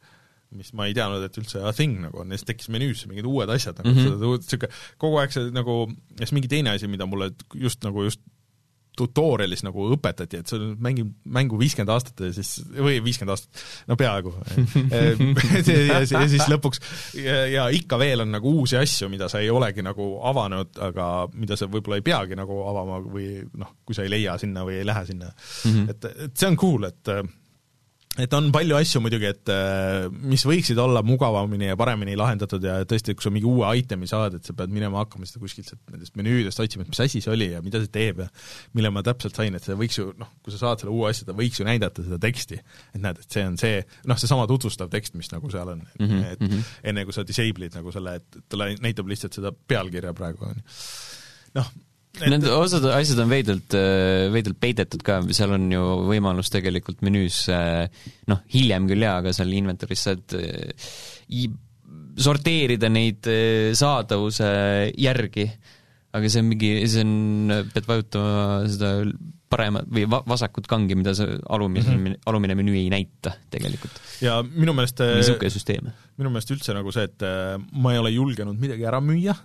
mis 0.57 0.71
ma 0.77 0.87
ei 0.89 0.95
teadnud, 0.97 1.25
et 1.27 1.37
üldse 1.41 1.61
a 1.61 1.73
thing 1.77 1.99
nagu 2.01 2.23
on 2.23 2.33
ja 2.33 2.39
siis 2.39 2.49
tekkis 2.49 2.71
menüüsse 2.73 3.09
mingid 3.11 3.27
uued 3.29 3.51
asjad 3.53 3.77
nagu 3.83 3.93
mm 3.93 3.99
-hmm. 3.99 4.39
niisugune 4.39 4.71
kogu 5.03 5.21
aeg 5.21 5.35
see 5.35 5.51
nagu, 5.53 5.75
ja 6.17 6.25
siis 6.25 6.33
mingi 6.37 6.49
teine 6.49 6.73
asi, 6.73 6.89
mida 6.89 7.07
mulle 7.07 7.33
just 7.55 7.85
nagu 7.85 8.07
just 8.07 8.23
tutorial'is 8.99 9.65
nagu 9.67 9.89
õpetati, 9.95 10.43
et 10.43 10.51
sa 10.51 10.59
mängid 10.59 11.11
mängu 11.25 11.59
viiskümmend 11.61 11.93
aastat 11.95 12.23
ja 12.27 12.31
siis, 12.37 12.59
või 12.75 12.99
viiskümmend 13.05 13.35
aastat, 13.35 13.65
no 13.91 13.97
peaaegu 14.01 14.35
ja, 15.89 16.03
ja 16.03 16.23
siis 16.31 16.47
lõpuks 16.51 16.83
ja, 17.23 17.41
ja 17.53 17.67
ikka 17.75 18.01
veel 18.01 18.25
on 18.27 18.33
nagu 18.35 18.55
uusi 18.61 18.79
asju, 18.81 19.11
mida 19.13 19.31
sa 19.31 19.43
ei 19.45 19.51
olegi 19.55 19.85
nagu 19.87 20.11
avanud, 20.29 20.75
aga 20.91 21.09
mida 21.35 21.59
sa 21.59 21.71
võib-olla 21.71 22.01
ei 22.01 22.07
peagi 22.07 22.39
nagu 22.39 22.63
avama 22.69 23.01
või 23.05 23.43
noh, 23.59 23.77
kui 23.87 23.97
sa 23.97 24.07
ei 24.07 24.13
leia 24.13 24.39
sinna 24.41 24.67
või 24.67 24.81
ei 24.81 24.89
lähe 24.89 25.05
sinna 25.09 25.31
mm. 25.31 25.75
-hmm. 25.75 25.91
et, 25.95 26.09
et 26.29 26.39
see 26.39 26.51
on 26.51 26.59
cool, 26.61 26.89
et 26.89 27.15
et 28.19 28.35
on 28.35 28.49
palju 28.55 28.77
asju 28.79 29.01
muidugi, 29.03 29.29
et 29.31 29.51
äh, 29.53 30.09
mis 30.11 30.43
võiksid 30.47 30.79
olla 30.83 31.03
mugavamini 31.07 31.69
ja 31.71 31.77
paremini 31.79 32.17
lahendatud 32.19 32.65
ja 32.67 32.81
tõesti, 32.89 33.15
kui 33.17 33.27
sa 33.27 33.33
mingi 33.35 33.49
uue 33.49 33.71
itemi 33.79 34.09
saad, 34.11 34.39
et 34.39 34.49
sa 34.49 34.55
pead 34.59 34.73
minema 34.75 35.03
hakkama 35.05 35.29
seda 35.29 35.43
kuskilt 35.43 35.71
nendest 35.93 36.19
menüüdest 36.19 36.63
otsima, 36.63 36.87
et 36.87 36.93
mis 36.93 37.03
asi 37.05 37.23
see 37.25 37.33
oli 37.35 37.51
ja 37.53 37.63
mida 37.65 37.81
see 37.83 37.93
teeb 37.95 38.25
ja 38.25 38.29
mille 38.79 38.93
ma 38.95 39.05
täpselt 39.07 39.39
sain, 39.39 39.55
et 39.55 39.65
see 39.65 39.79
võiks 39.79 40.01
ju 40.01 40.11
noh, 40.19 40.33
kui 40.43 40.55
sa 40.55 40.63
saad 40.65 40.83
selle 40.83 40.95
uue 40.95 41.13
asja, 41.13 41.29
ta 41.29 41.37
võiks 41.39 41.63
ju 41.63 41.69
näidata 41.69 42.05
seda 42.07 42.21
teksti. 42.23 42.61
et 42.95 43.03
näed, 43.05 43.23
et 43.23 43.39
see 43.39 43.47
on 43.47 43.59
see, 43.61 43.83
noh, 44.11 44.21
seesama 44.21 44.49
tutvustav 44.51 44.91
tekst, 44.93 45.15
mis 45.19 45.31
nagu 45.35 45.51
seal 45.55 45.75
on 45.77 45.85
mm, 45.85 46.07
-hmm. 46.07 46.33
et 46.33 46.41
mhm. 46.41 46.65
enne 46.91 47.05
kui 47.05 47.15
sa 47.15 47.27
disable'id 47.27 47.79
nagu 47.79 47.95
selle, 47.95 48.19
et 48.19 48.41
talle 48.49 48.75
näitab 48.83 49.07
lihtsalt 49.09 49.39
seda 49.39 49.53
pealkirja 49.53 50.15
praegu, 50.15 50.51
on 50.51 50.59
ju. 50.59 50.67
noh, 51.61 51.71
Need 52.19 52.47
osad 52.51 52.87
asjad 52.91 53.21
on 53.23 53.31
veidralt, 53.31 53.75
äh, 53.79 54.27
veidralt 54.33 54.59
peidetud 54.63 55.05
ka, 55.07 55.21
seal 55.37 55.55
on 55.55 55.69
ju 55.71 55.85
võimalus 56.09 56.51
tegelikult 56.51 57.03
menüüs 57.07 57.45
äh, 57.55 57.87
noh, 58.31 58.43
hiljem 58.55 58.89
küll 58.91 59.05
jaa, 59.05 59.21
aga 59.23 59.35
seal 59.37 59.53
inventory's 59.55 60.03
saad 60.09 60.35
äh, 60.39 60.93
sorteerida 62.19 62.91
neid 62.91 63.29
saadavuse 63.79 64.49
järgi, 64.99 65.45
aga 66.17 66.31
see 66.33 66.43
on 66.43 66.49
mingi, 66.51 66.71
see 66.91 67.05
on, 67.05 67.53
pead 67.75 67.87
vajutama 67.87 68.47
seda 68.73 68.93
paremat 69.49 69.87
või 69.93 70.09
va-, 70.11 70.25
vasakut 70.29 70.67
kangi, 70.69 70.97
mida 70.99 71.15
see 71.17 71.39
alumise 71.55 71.93
mm, 71.93 72.01
-hmm. 72.09 72.25
alumine 72.33 72.57
menüü 72.59 72.81
ei 72.81 72.89
näita 72.93 73.37
tegelikult. 73.53 74.01
ja 74.25 74.41
minu 74.43 74.75
meelest 74.75 75.05
niisugune 75.05 75.53
süsteem. 75.55 75.93
minu 76.19 76.35
meelest 76.35 76.51
üldse 76.57 76.75
nagu 76.75 76.93
see, 76.93 77.07
et 77.07 77.29
ma 77.71 77.95
ei 77.95 78.03
ole 78.03 78.11
julgenud 78.17 78.59
midagi 78.59 78.89
ära 78.89 79.01
müüa, 79.05 79.37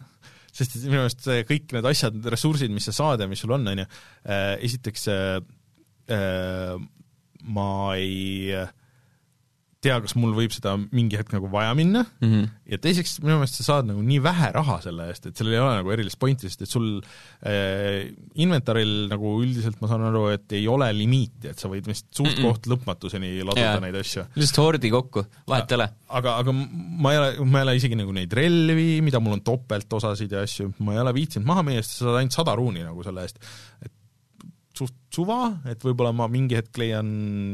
sest 0.54 0.78
et 0.78 0.86
minu 0.86 1.02
meelest 1.02 1.28
kõik 1.50 1.74
need 1.74 1.88
asjad, 1.90 2.18
ressursid, 2.34 2.74
mis 2.74 2.86
sa 2.90 2.94
saad 2.96 3.24
ja 3.24 3.30
mis 3.30 3.42
sul 3.42 3.56
on, 3.56 3.66
on 3.72 3.84
ju, 3.84 3.88
äh, 4.30 4.54
esiteks 4.68 5.08
äh, 5.12 5.40
äh, 6.14 6.76
ma 7.44 7.70
ei 7.98 8.54
äh, 8.54 8.70
tea, 9.84 9.98
kas 10.04 10.16
mul 10.20 10.34
võib 10.38 10.54
seda 10.56 10.76
mingi 10.80 11.18
hetk 11.20 11.34
nagu 11.36 11.50
vaja 11.52 11.74
minna 11.78 12.04
mm 12.06 12.30
-hmm. 12.30 12.50
ja 12.74 12.80
teiseks 12.82 13.18
minu 13.24 13.38
meelest 13.40 13.60
sa 13.60 13.66
saad 13.68 13.90
nagu 13.90 14.02
nii 14.06 14.20
vähe 14.24 14.52
raha 14.56 14.80
selle 14.86 15.08
eest, 15.12 15.28
et 15.30 15.40
sellel 15.40 15.58
ei 15.58 15.62
ole 15.64 15.74
nagu 15.80 15.94
erilist 15.96 16.20
pointi, 16.20 16.50
sest 16.50 16.66
et 16.66 16.72
sul 16.72 16.88
äh, 17.00 18.10
inventaril 18.36 19.10
nagu 19.12 19.36
üldiselt 19.44 19.82
ma 19.82 19.90
saan 19.92 20.06
aru, 20.10 20.26
et 20.36 20.58
ei 20.58 20.68
ole 20.72 20.90
limiiti, 20.96 21.50
et 21.52 21.60
sa 21.60 21.72
võid 21.72 21.88
vist 21.90 22.08
suht 22.12 22.32
mm 22.32 22.40
-mm. 22.40 22.48
koht 22.48 22.70
lõpmatuseni 22.74 23.34
laduda 23.44 23.80
neid 23.84 24.00
asju. 24.02 24.28
lihtsalt 24.36 24.64
hordi 24.64 24.94
kokku, 24.94 25.26
vahet 25.48 25.72
ei 25.72 25.80
ole. 25.82 25.90
aga, 26.08 26.38
aga 26.44 26.52
ma 26.54 27.14
ei 27.14 27.20
ole, 27.24 27.34
ma 27.46 27.60
ei 27.60 27.68
ole 27.70 27.76
isegi 27.82 28.00
nagu 28.00 28.16
neid 28.16 28.34
relvi, 28.34 29.02
mida 29.02 29.20
mul 29.20 29.40
on 29.40 29.42
topeltosasid 29.42 30.32
ja 30.32 30.46
asju, 30.48 30.74
ma 30.80 30.94
ei 30.94 31.04
ole 31.04 31.14
viitsinud 31.14 31.48
maha 31.48 31.66
müüa, 31.68 31.84
sest 31.84 32.00
sa 32.00 32.06
saad 32.08 32.22
ainult 32.22 32.40
sada 32.40 32.56
ruuni 32.56 32.84
nagu 32.86 33.04
selle 33.04 33.28
eest. 33.28 33.40
et 33.84 33.92
suht 34.78 34.96
suva, 35.14 35.60
et 35.70 35.84
võib-olla 35.86 36.10
ma 36.18 36.26
mingi 36.32 36.58
hetk 36.58 36.80
leian 36.82 37.06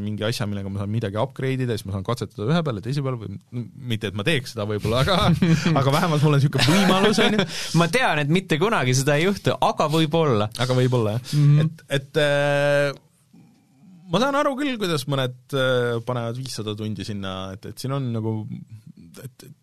mingi 0.04 0.24
asja, 0.24 0.48
millega 0.48 0.72
ma 0.72 0.80
saan 0.80 0.94
midagi 0.94 1.20
upgrade 1.20 1.66
ida, 1.66 1.76
siis 1.76 1.88
ma 1.90 1.98
saan 1.98 2.06
katsetada 2.08 2.48
ühe 2.48 2.62
peale, 2.64 2.84
teise 2.86 3.04
peale 3.04 3.20
või 3.20 3.66
mitte, 3.92 4.12
et 4.12 4.16
ma 4.16 4.24
teeks 4.28 4.56
seda 4.56 4.68
võib-olla, 4.70 5.04
aga 5.04 5.18
aga 5.82 5.96
vähemalt 5.98 6.24
mul 6.24 6.38
on 6.38 6.40
niisugune 6.40 6.78
võimalus, 6.78 7.20
on 7.26 7.36
ju. 7.36 7.50
ma 7.82 7.90
tean, 7.92 8.24
et 8.24 8.32
mitte 8.32 8.60
kunagi 8.62 8.96
seda 8.96 9.20
ei 9.20 9.28
juhtu, 9.28 9.58
aga 9.68 9.90
võib-olla. 9.92 10.50
aga 10.56 10.80
võib-olla, 10.80 11.18
jah 11.18 11.36
mm. 11.36 11.52
-hmm. 11.52 11.68
et, 11.68 11.86
et 12.00 12.24
äh, 12.24 12.98
ma 14.10 14.24
saan 14.24 14.40
aru 14.40 14.56
küll, 14.60 14.80
kuidas 14.82 15.04
mõned 15.12 15.38
äh, 15.54 16.00
panevad 16.08 16.40
viissada 16.40 16.78
tundi 16.80 17.08
sinna, 17.08 17.54
et, 17.58 17.72
et 17.74 17.84
siin 17.84 18.00
on 18.00 18.12
nagu 18.16 18.36
et, 19.20 19.50
et 19.50 19.59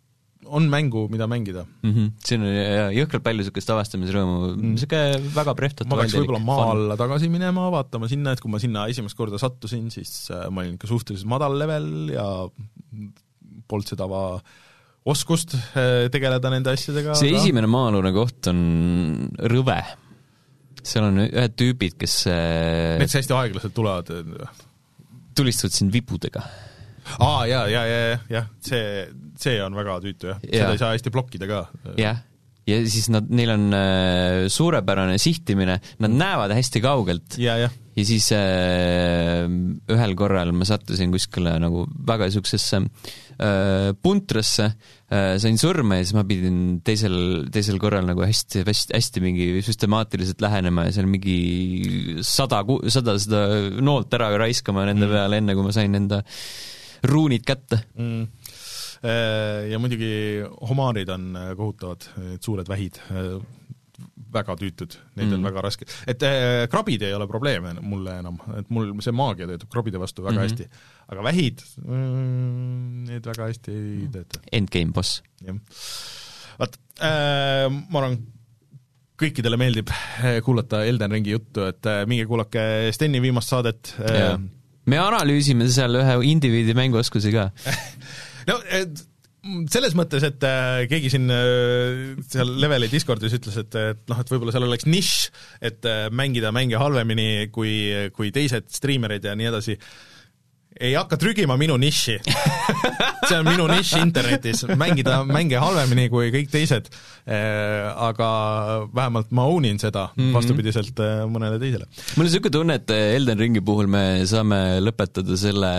on 0.47 0.68
mängu, 0.70 1.06
mida 1.12 1.27
mängida 1.31 1.64
mm. 1.82 1.93
-hmm. 1.93 2.10
siin 2.24 2.44
on 2.44 2.55
jõhkralt 2.94 3.24
palju 3.24 3.43
niisugust 3.43 3.73
avastamisrõõmu 3.74 4.36
mm., 4.52 4.74
niisugune 4.74 5.32
väga 5.35 5.55
prehvatav 5.59 5.90
ma 5.90 6.01
peaks 6.01 6.16
võib-olla 6.18 6.43
maa 6.43 6.68
alla 6.73 6.98
tagasi 7.01 7.31
minema, 7.32 7.68
vaatama 7.74 8.10
sinna, 8.10 8.35
et 8.36 8.43
kui 8.43 8.52
ma 8.52 8.60
sinna 8.62 8.86
esimest 8.93 9.18
korda 9.18 9.40
sattusin, 9.43 9.89
siis 9.94 10.31
äh, 10.35 10.47
ma 10.51 10.64
olin 10.64 10.77
ikka 10.78 10.90
suhteliselt 10.90 11.31
madal 11.31 11.59
level 11.59 11.90
ja 12.14 12.27
polnud 13.66 13.90
seda 13.90 14.09
va-, 14.10 14.40
oskust 15.06 15.56
äh, 15.56 16.06
tegeleda 16.12 16.52
nende 16.52 16.74
asjadega. 16.74 17.16
see 17.18 17.32
aga... 17.32 17.43
esimene 17.43 17.70
maa-alune 17.70 18.12
koht 18.16 18.51
on 18.52 18.60
rõve. 19.52 19.81
seal 20.86 21.09
on 21.09 21.24
ühed 21.27 21.59
tüübid, 21.59 21.98
kes 21.98 22.23
äh, 22.31 22.97
Need 23.02 23.18
hästi 23.18 23.36
aeglaselt 23.36 23.74
tulevad. 23.74 24.14
tulistavad 25.36 25.74
sind 25.74 25.93
vipudega 25.93 26.47
aa, 27.18 27.46
ja, 27.50 27.66
ja, 27.70 27.82
ja, 27.86 27.98
ja, 28.12 28.22
jah, 28.38 28.48
see, 28.64 29.04
see 29.40 29.58
on 29.64 29.76
väga 29.78 30.00
tüütu 30.04 30.32
jah 30.32 30.40
ja., 30.46 30.64
seda 30.64 30.72
ei 30.74 30.82
saa 30.84 30.94
hästi 30.96 31.12
blokkida 31.14 31.50
ka. 31.50 31.66
jah, 32.00 32.22
ja 32.66 32.78
siis 32.90 33.06
nad, 33.14 33.28
neil 33.30 33.52
on 33.54 33.66
äh, 33.76 34.46
suurepärane 34.52 35.20
sihtimine, 35.22 35.78
nad 35.78 36.10
mm. 36.10 36.18
näevad 36.18 36.54
hästi 36.56 36.82
kaugelt 36.84 37.38
ja, 37.38 37.54
ja. 37.60 37.70
ja 37.70 38.06
siis 38.06 38.26
äh, 38.34 39.46
ühel 39.92 40.16
korral 40.18 40.50
ma 40.56 40.66
sattusin 40.68 41.14
kuskile 41.14 41.54
nagu 41.62 41.86
väga 42.10 42.26
niisugusesse 42.26 42.82
äh, 42.82 43.92
puntrasse 44.02 44.66
äh,, 44.66 45.36
sain 45.42 45.60
surma 45.62 46.00
ja 46.00 46.08
siis 46.08 46.16
ma 46.18 46.26
pidin 46.26 46.80
teisel, 46.86 47.18
teisel 47.54 47.78
korral 47.82 48.08
nagu 48.10 48.26
hästi, 48.26 48.66
hästi, 48.66 48.96
hästi 48.98 49.22
mingi 49.24 49.50
süstemaatiliselt 49.66 50.42
lähenema 50.42 50.88
ja 50.88 50.96
seal 50.98 51.10
mingi 51.10 51.38
sada, 52.26 52.64
sada 52.90 53.14
seda 53.22 53.46
noolt 53.78 54.18
ära 54.18 54.34
raiskama 54.42 54.88
nende 54.90 55.06
mm. 55.06 55.20
peale, 55.20 55.44
enne 55.44 55.54
kui 55.54 55.70
ma 55.70 55.76
sain 55.76 55.94
enda 56.02 56.24
ruunid 57.02 57.44
kätte 57.47 57.82
mm 57.97 58.27
äh, 59.05 59.68
ja 59.70 59.78
muidugi 59.82 60.10
homaarid 60.70 61.10
on 61.12 61.31
äh, 61.36 61.52
kohutavad, 61.59 62.09
need 62.23 62.44
suured 62.44 62.68
vähid, 62.70 63.01
äh, 63.12 63.36
väga 64.36 64.56
tüütud, 64.60 64.97
neid 65.16 65.31
mm. 65.31 65.39
on 65.39 65.48
väga 65.48 65.64
raske, 65.64 65.89
et 66.09 66.23
äh, 66.27 66.66
krabid 66.73 67.05
ei 67.06 67.14
ole 67.16 67.28
probleem 67.31 67.68
mulle 67.81 68.18
enam, 68.20 68.39
et 68.59 68.70
mul 68.74 68.93
see 69.05 69.14
maagia 69.16 69.48
töötab 69.48 69.73
krabide 69.73 70.01
vastu 70.02 70.24
väga 70.27 70.36
mm 70.36 70.43
-hmm. 70.43 70.52
hästi, 70.52 70.86
aga 71.14 71.27
vähid 71.31 71.66
mm,, 71.85 73.05
need 73.10 73.28
väga 73.32 73.51
hästi 73.51 73.73
ei 73.73 73.98
mm. 74.06 74.14
tööta. 74.16 74.40
Endgame 74.52 74.93
boss. 74.93 75.23
jah. 75.44 75.60
vaat 76.59 76.81
äh,, 77.01 77.70
ma 77.70 78.02
arvan, 78.02 78.18
kõikidele 79.16 79.56
meeldib 79.56 79.90
kuulata 80.44 80.85
Elden 80.85 81.12
Ringi 81.12 81.32
juttu, 81.32 81.64
et 81.64 81.89
minge 82.06 82.27
kuulake 82.28 82.93
Steni 82.93 83.23
viimast 83.24 83.48
saadet 83.48 83.94
äh, 84.01 84.36
me 84.86 85.02
analüüsime 85.02 85.68
seal 85.72 86.00
ühe 86.00 86.16
indiviidi 86.30 86.76
mänguoskusi 86.78 87.34
ka. 87.34 87.50
No 88.46 88.60
et 88.70 89.00
selles 89.70 89.94
mõttes, 89.98 90.24
et 90.26 90.44
äh, 90.46 90.84
keegi 90.90 91.10
siin 91.12 91.30
äh, 91.32 92.18
seal 92.30 92.50
Leveli 92.62 92.88
Discordis 92.90 93.34
ütles, 93.36 93.56
et, 93.58 93.74
et 93.78 94.02
noh, 94.10 94.20
et 94.22 94.30
võib-olla 94.30 94.54
seal 94.54 94.66
oleks 94.66 94.86
nišš, 94.86 95.16
et 95.66 95.88
äh, 95.90 96.06
mängida 96.14 96.52
mänge 96.54 96.78
halvemini 96.80 97.48
kui, 97.54 97.72
kui 98.16 98.32
teised 98.34 98.70
striimerid 98.74 99.26
ja 99.26 99.34
nii 99.38 99.50
edasi 99.50 99.76
ei 100.81 100.94
hakka 100.94 101.16
trügima 101.20 101.57
minu 101.61 101.77
nišši 101.81 102.19
see 103.27 103.39
on 103.39 103.48
minu 103.48 103.66
nišš 103.70 103.93
internetis, 104.01 104.62
mängida 104.78 105.19
mänge 105.28 105.59
halvemini 105.61 106.09
kui 106.12 106.31
kõik 106.35 106.51
teised. 106.53 106.89
Äh, 107.27 107.89
aga 108.07 108.28
vähemalt 108.94 109.32
ma 109.35 109.47
own 109.51 109.66
in 109.66 109.81
seda 109.82 110.07
mm 110.12 110.20
-hmm. 110.20 110.35
vastupidiselt 110.36 111.01
äh, 111.03 111.24
mõnele 111.27 111.59
teisele. 111.59 111.86
mul 112.16 112.24
on 112.24 112.28
niisugune 112.28 112.53
tunne, 112.53 112.74
et 112.74 112.90
äh, 112.90 113.16
Elden 113.16 113.39
Ringi 113.39 113.61
puhul 113.61 113.89
me 113.90 114.23
saame 114.27 114.78
lõpetada 114.81 115.36
selle 115.36 115.73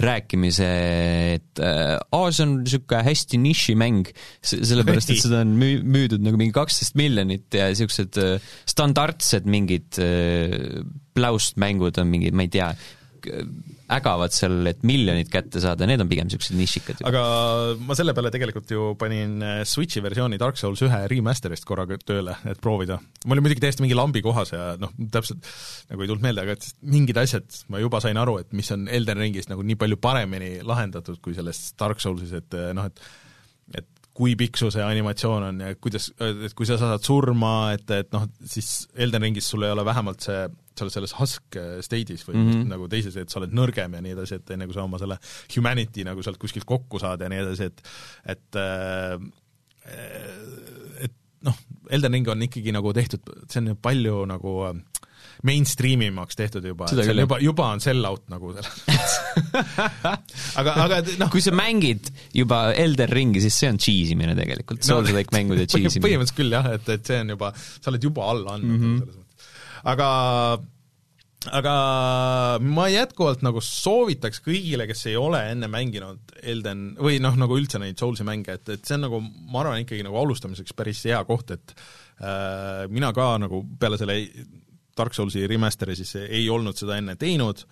rääkimise, 0.00 0.68
et 1.34 1.60
aa, 1.60 2.30
see 2.30 2.44
on 2.44 2.58
niisugune 2.62 3.02
hästi 3.04 3.38
nišimäng, 3.38 4.12
sellepärast 4.42 5.10
et 5.10 5.22
seda 5.22 5.40
on 5.40 5.56
müü-, 5.56 5.82
müüdud 5.82 6.20
nagu 6.20 6.36
mingi 6.36 6.52
kaksteist 6.52 6.94
miljonit 6.94 7.48
ja 7.54 7.70
niisugused 7.72 8.20
standardsed 8.66 9.46
mingid 9.46 9.96
pläust 11.14 11.56
mängud 11.56 11.96
on 11.98 12.12
mingid, 12.12 12.34
ma 12.34 12.42
ei 12.42 12.52
tea, 12.52 12.74
ägavad 13.94 14.34
seal, 14.34 14.58
et 14.70 14.82
miljonit 14.86 15.30
kätte 15.32 15.62
saada, 15.62 15.88
need 15.88 16.02
on 16.02 16.10
pigem 16.10 16.28
niisugused 16.28 16.56
nišikad. 16.58 17.02
aga 17.08 17.24
ma 17.84 17.96
selle 17.98 18.14
peale 18.16 18.32
tegelikult 18.34 18.70
ju 18.74 18.92
panin 19.00 19.36
äh, 19.44 19.62
Switchi 19.68 20.02
versiooni 20.04 20.38
Dark 20.40 20.60
Souls 20.60 20.82
ühe 20.86 21.00
remaster'ist 21.10 21.66
korraga 21.68 21.98
tööle, 22.02 22.36
et 22.50 22.60
proovida. 22.64 23.00
ma 23.24 23.36
olin 23.36 23.46
muidugi 23.46 23.64
täiesti 23.64 23.84
mingi 23.84 23.98
lambi 23.98 24.22
kohas 24.24 24.54
ja 24.54 24.74
noh, 24.80 24.94
täpselt 25.14 25.44
nagu 25.90 26.04
ei 26.04 26.10
tulnud 26.10 26.24
meelde, 26.26 26.46
aga 26.46 26.58
et 26.58 26.70
mingid 26.94 27.20
asjad 27.24 27.60
ma 27.72 27.82
juba 27.82 28.02
sain 28.04 28.20
aru, 28.20 28.38
et 28.42 28.54
mis 28.56 28.70
on 28.74 28.88
Elden 28.88 29.20
Ringis 29.20 29.50
nagu 29.50 29.66
nii 29.66 29.78
palju 29.80 30.00
paremini 30.02 30.56
lahendatud 30.66 31.20
kui 31.24 31.36
selles 31.36 31.66
Dark 31.80 32.02
Soulsis, 32.04 32.34
et 32.36 32.58
äh, 32.58 32.72
noh, 32.76 32.90
et 32.90 33.23
kui 34.14 34.36
pikk 34.38 34.58
su 34.60 34.70
see 34.70 34.82
animatsioon 34.84 35.48
on 35.48 35.62
ja 35.64 35.74
kuidas, 35.74 36.10
et 36.22 36.52
kui 36.54 36.68
sa 36.68 36.76
saad 36.78 37.02
surma, 37.02 37.72
et, 37.74 37.88
et 37.90 38.12
noh, 38.14 38.28
siis 38.46 38.86
Elden 38.94 39.26
Ringis 39.26 39.48
sul 39.50 39.66
ei 39.66 39.74
ole 39.74 39.84
vähemalt 39.86 40.22
see, 40.22 40.44
sa 40.74 40.86
oled 40.86 40.94
selles 40.94 41.14
husk 41.18 41.58
state'is 41.86 42.22
või 42.28 42.36
mm 42.36 42.50
-hmm. 42.50 42.68
nagu 42.70 42.86
teises, 42.90 43.16
et 43.18 43.30
sa 43.30 43.40
oled 43.40 43.54
nõrgem 43.54 43.94
ja 43.94 44.02
nii 44.04 44.14
edasi, 44.14 44.38
et 44.38 44.54
enne 44.54 44.68
kui 44.70 44.76
sa 44.76 44.86
oma 44.86 45.00
selle 45.02 45.18
humanity 45.56 46.06
nagu 46.06 46.22
sealt 46.22 46.38
kuskilt 46.38 46.66
kokku 46.66 47.02
saad 47.02 47.26
ja 47.26 47.30
nii 47.30 47.42
edasi, 47.42 47.70
et 47.70 47.82
et 48.36 48.60
äh, 48.62 49.18
et 51.04 51.14
noh, 51.44 51.58
Elden 51.90 52.12
Ring 52.16 52.28
on 52.28 52.46
ikkagi 52.46 52.72
nagu 52.72 52.92
tehtud, 52.96 53.26
see 53.50 53.60
on 53.60 53.72
ju 53.72 53.78
palju 53.82 54.24
nagu 54.30 54.54
äh, 54.70 54.93
mainstream 55.44 56.02
imaks 56.06 56.38
tehtud 56.38 56.64
juba, 56.64 56.86
juba, 56.92 57.38
juba 57.42 57.66
on 57.76 57.82
sell 57.84 58.06
out 58.08 58.24
nagu 58.32 58.54
aga, 60.60 60.76
aga 60.86 61.00
noh 61.20 61.32
kui 61.32 61.42
sa 61.44 61.52
mängid 61.56 62.08
juba 62.34 62.66
Elden 62.72 63.12
Ringi, 63.12 63.42
siis 63.44 63.58
see 63.60 63.72
on 63.72 63.80
cheese 63.80 64.16
imine 64.16 64.36
tegelikult 64.38 64.80
no,, 64.80 64.86
Souls-like 64.88 65.34
mängude 65.34 65.66
cheese 65.68 65.98
imine. 65.98 66.06
põhimõtteliselt 66.06 66.40
küll 66.40 66.56
jah, 66.56 66.70
et, 66.78 66.86
et 66.96 67.12
see 67.12 67.24
on 67.24 67.34
juba, 67.36 67.52
sa 67.56 67.92
oled 67.92 68.08
juba 68.10 68.30
alla 68.32 68.56
andnud 68.58 68.78
mm 68.78 68.84
-hmm. 68.84 69.02
selles 69.02 69.20
mõttes. 69.20 69.50
aga 69.94 70.08
aga 71.52 71.74
ma 72.62 72.86
jätkuvalt 72.88 73.42
nagu 73.44 73.60
soovitaks 73.60 74.40
kõigile, 74.44 74.86
kes 74.88 75.02
ei 75.10 75.16
ole 75.20 75.42
enne 75.52 75.68
mänginud 75.68 76.32
Elden 76.40 76.94
või 76.96 77.18
noh, 77.20 77.36
nagu 77.36 77.58
üldse 77.58 77.80
neid 77.82 78.00
Soulsi 78.00 78.24
mänge, 78.24 78.56
et, 78.56 78.68
et 78.76 78.84
see 78.84 78.96
on 78.96 79.04
nagu, 79.08 79.20
ma 79.20 79.64
arvan 79.64 79.82
ikkagi 79.82 80.06
nagu 80.06 80.16
alustamiseks 80.22 80.72
päris 80.76 81.02
hea 81.04 81.20
koht, 81.28 81.52
et 81.52 81.74
äh, 82.22 82.86
mina 82.88 83.12
ka 83.16 83.34
nagu 83.42 83.60
peale 83.80 84.00
selle 84.00 84.16
Dark 84.96 85.16
Soulsi 85.16 85.46
remaster'i 85.50 85.96
siis 85.98 86.14
ei 86.22 86.46
olnud 86.50 86.78
seda 86.78 86.98
enne 87.00 87.16
teinud, 87.20 87.64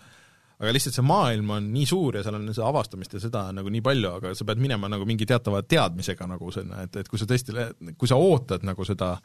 aga 0.62 0.72
lihtsalt 0.74 0.94
see 0.98 1.06
maailm 1.06 1.54
on 1.56 1.70
nii 1.74 1.86
suur 1.90 2.18
ja 2.18 2.24
seal 2.24 2.38
on 2.38 2.50
seda 2.52 2.68
avastamist 2.70 3.16
ja 3.16 3.22
seda 3.22 3.46
nagu 3.54 3.70
nii 3.72 3.82
palju, 3.84 4.10
aga 4.18 4.34
sa 4.38 4.46
pead 4.48 4.62
minema 4.62 4.90
nagu 4.90 5.06
mingi 5.08 5.26
teatava 5.26 5.62
teadmisega 5.66 6.28
nagu 6.30 6.52
sinna, 6.54 6.84
et, 6.86 7.00
et 7.02 7.10
kui 7.10 7.18
sa 7.18 7.26
tõesti, 7.30 7.56
kui 7.98 8.10
sa 8.10 8.20
ootad 8.20 8.66
nagu 8.66 8.86
seda 8.86 9.16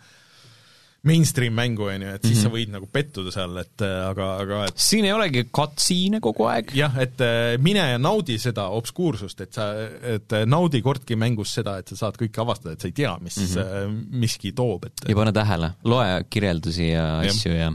mainstream 1.08 1.54
mängu, 1.54 1.84
on 1.84 2.02
ju, 2.02 2.10
et 2.10 2.24
siis 2.26 2.38
mm 2.38 2.40
-hmm. 2.40 2.50
sa 2.50 2.56
võid 2.56 2.72
nagu 2.74 2.88
pettuda 2.92 3.32
seal, 3.32 3.58
et 3.62 3.82
aga, 3.86 4.28
aga 4.44 4.62
et 4.68 4.82
siin 4.82 5.06
ei 5.06 5.14
olegi 5.14 5.46
katsiine 5.52 6.20
kogu 6.20 6.48
aeg? 6.50 6.74
jah, 6.76 6.98
et 7.02 7.22
äh, 7.22 7.58
mine 7.62 7.86
ja 7.92 7.98
naudi 8.02 8.38
seda 8.42 8.68
obskuursust, 8.76 9.42
et 9.42 9.54
sa, 9.54 9.70
et 10.16 10.34
äh, 10.34 10.46
naudi 10.46 10.82
kordki 10.82 11.16
mängus 11.16 11.54
seda, 11.60 11.78
et 11.78 11.88
sa 11.88 11.96
saad 11.96 12.18
kõike 12.20 12.42
avastada, 12.42 12.74
et 12.74 12.82
sa 12.82 12.88
ei 12.88 12.98
tea, 12.98 13.18
mis 13.22 13.38
mm 13.38 13.46
-hmm. 13.46 13.98
miski 14.12 14.52
toob, 14.52 14.86
et 14.86 14.94
ja 15.08 15.16
pane 15.16 15.32
tähele, 15.32 15.72
loe 15.84 16.24
kirjeldusi 16.30 16.90
ja 16.90 17.20
asju 17.20 17.54
ja, 17.54 17.72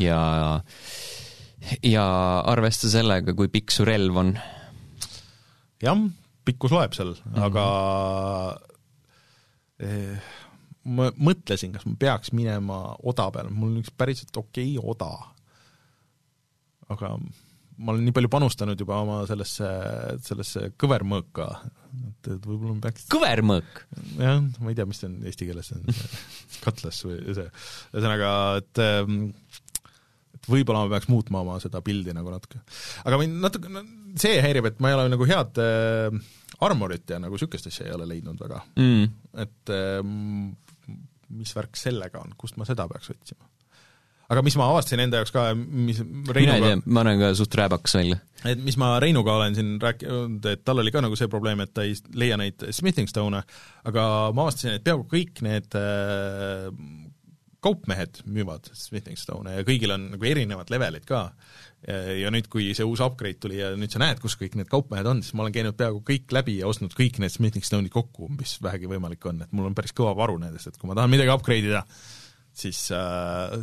ja 0.00 0.20
ja 1.84 2.04
arvesta 2.48 2.90
sellega, 2.90 3.34
kui 3.36 3.50
pikk 3.52 3.74
su 3.74 3.86
relv 3.88 4.20
on. 4.22 4.34
jah, 5.82 6.04
pikkus 6.48 6.74
loeb 6.74 6.96
seal 6.96 7.14
mm, 7.14 7.34
-hmm. 7.34 7.42
aga 7.48 7.66
eh, 9.84 10.30
ma 10.90 11.10
mõtlesin, 11.16 11.74
kas 11.76 11.86
ma 11.86 11.94
peaks 12.00 12.32
minema 12.36 12.80
oda 13.02 13.30
peale, 13.34 13.52
mul 13.52 13.74
on 13.74 13.84
üks 13.84 13.92
päriselt 13.96 14.36
okei 14.36 14.76
okay 14.78 14.90
oda. 14.94 15.12
aga 16.90 17.16
ma 17.80 17.94
olen 17.94 18.04
nii 18.04 18.14
palju 18.16 18.28
panustanud 18.32 18.80
juba 18.80 18.98
oma 19.00 19.20
sellesse, 19.28 19.68
sellesse 20.26 20.66
kõvermõõka, 20.80 21.46
et, 22.10 22.28
et 22.34 22.44
võib-olla 22.44 22.74
ma 22.76 22.84
peaks 22.88 23.06
kõvermõõk? 23.12 23.84
jah, 24.18 24.42
ma 24.60 24.72
ei 24.72 24.76
tea, 24.78 24.88
mis 24.88 25.00
see 25.00 25.08
on 25.08 25.16
eesti 25.30 25.48
keeles, 25.48 25.70
see 25.70 25.78
on 25.80 26.02
katlas 26.66 27.00
või 27.06 27.20
see, 27.38 27.46
ühesõnaga, 27.94 28.32
et 28.60 28.82
et 30.40 30.50
võib-olla 30.50 30.84
ma 30.86 30.94
peaks 30.94 31.10
muutma 31.12 31.44
oma 31.44 31.58
seda 31.62 31.82
pildi 31.84 32.14
nagu 32.16 32.32
natuke. 32.32 32.62
aga 33.04 33.20
mind 33.20 33.40
natuke, 33.44 33.84
see 34.20 34.40
häirib, 34.42 34.70
et 34.70 34.80
ma 34.80 34.92
ei 34.92 34.98
ole 34.98 35.12
nagu 35.12 35.28
head 35.28 35.60
äh, 35.62 36.18
armorit 36.64 37.12
ja 37.12 37.20
nagu 37.22 37.36
niisugust 37.36 37.70
asja 37.70 37.88
ei 37.88 37.94
ole 37.96 38.08
leidnud 38.08 38.40
väga 38.40 38.64
mm.. 38.80 39.06
et 39.44 39.74
äh, 39.76 40.02
mis 41.30 41.54
värk 41.56 41.78
sellega 41.78 42.24
on, 42.24 42.34
kust 42.40 42.58
ma 42.60 42.68
seda 42.68 42.88
peaks 42.90 43.12
otsima? 43.14 43.46
aga 44.30 44.42
mis 44.46 44.54
ma 44.58 44.68
avastasin 44.70 45.02
enda 45.02 45.20
jaoks 45.20 45.32
ka, 45.34 45.44
mis 45.56 46.00
Reinuga 46.00 46.40
mina 46.40 46.56
ei 46.56 46.64
tea, 46.66 46.82
ma 46.94 47.04
näen 47.06 47.22
ka 47.22 47.30
suht 47.38 47.54
rääbakas 47.58 47.96
välja. 47.98 48.20
et 48.46 48.62
mis 48.62 48.78
ma 48.80 48.92
Reinuga 49.02 49.34
olen 49.40 49.56
siin 49.58 49.72
rääkinud, 49.82 50.46
et 50.52 50.64
tal 50.66 50.82
oli 50.82 50.94
ka 50.94 51.02
nagu 51.04 51.18
see 51.18 51.30
probleem, 51.30 51.62
et 51.64 51.74
ta 51.74 51.86
ei 51.86 51.96
leia 52.14 52.38
neid 52.40 52.68
smithing 52.76 53.10
stone'e, 53.10 53.42
aga 53.90 54.04
ma 54.36 54.46
avastasin, 54.46 54.78
et 54.78 54.86
peaaegu 54.86 55.08
kõik 55.10 55.42
need 55.46 55.78
äh, 55.78 56.68
kaupmehed 57.64 58.22
müüvad 58.28 58.70
Smithing 58.76 59.18
Stone'e 59.20 59.58
ja 59.58 59.66
kõigil 59.66 59.92
on 59.94 60.06
nagu 60.14 60.28
erinevad 60.28 60.72
levelid 60.72 61.06
ka. 61.08 61.30
ja 62.20 62.28
nüüd, 62.28 62.50
kui 62.52 62.74
see 62.76 62.84
uus 62.84 63.00
upgrade 63.00 63.38
tuli 63.40 63.56
ja 63.56 63.70
nüüd 63.72 63.92
sa 63.92 64.02
näed, 64.02 64.18
kus 64.20 64.34
kõik 64.36 64.58
need 64.58 64.68
kaupmehed 64.68 65.06
on, 65.08 65.22
siis 65.24 65.32
ma 65.32 65.46
olen 65.46 65.54
käinud 65.54 65.78
peaaegu 65.78 66.02
kõik 66.04 66.34
läbi 66.36 66.58
ja 66.58 66.68
ostnud 66.68 66.92
kõik 66.96 67.16
need 67.22 67.32
Smithing 67.32 67.64
Stone'id 67.64 67.92
kokku, 67.94 68.28
mis 68.36 68.58
vähegi 68.60 68.90
võimalik 68.90 69.24
on, 69.30 69.40
et 69.46 69.54
mul 69.56 69.70
on 69.70 69.76
päris 69.76 69.96
kõva 69.96 70.12
varu 70.18 70.36
nendest, 70.42 70.68
et 70.68 70.76
kui 70.76 70.90
ma 70.90 70.98
tahan 70.98 71.12
midagi 71.12 71.32
upgrade 71.32 71.70
ida, 71.72 71.80
siis 72.52 72.82
äh, 72.92 73.56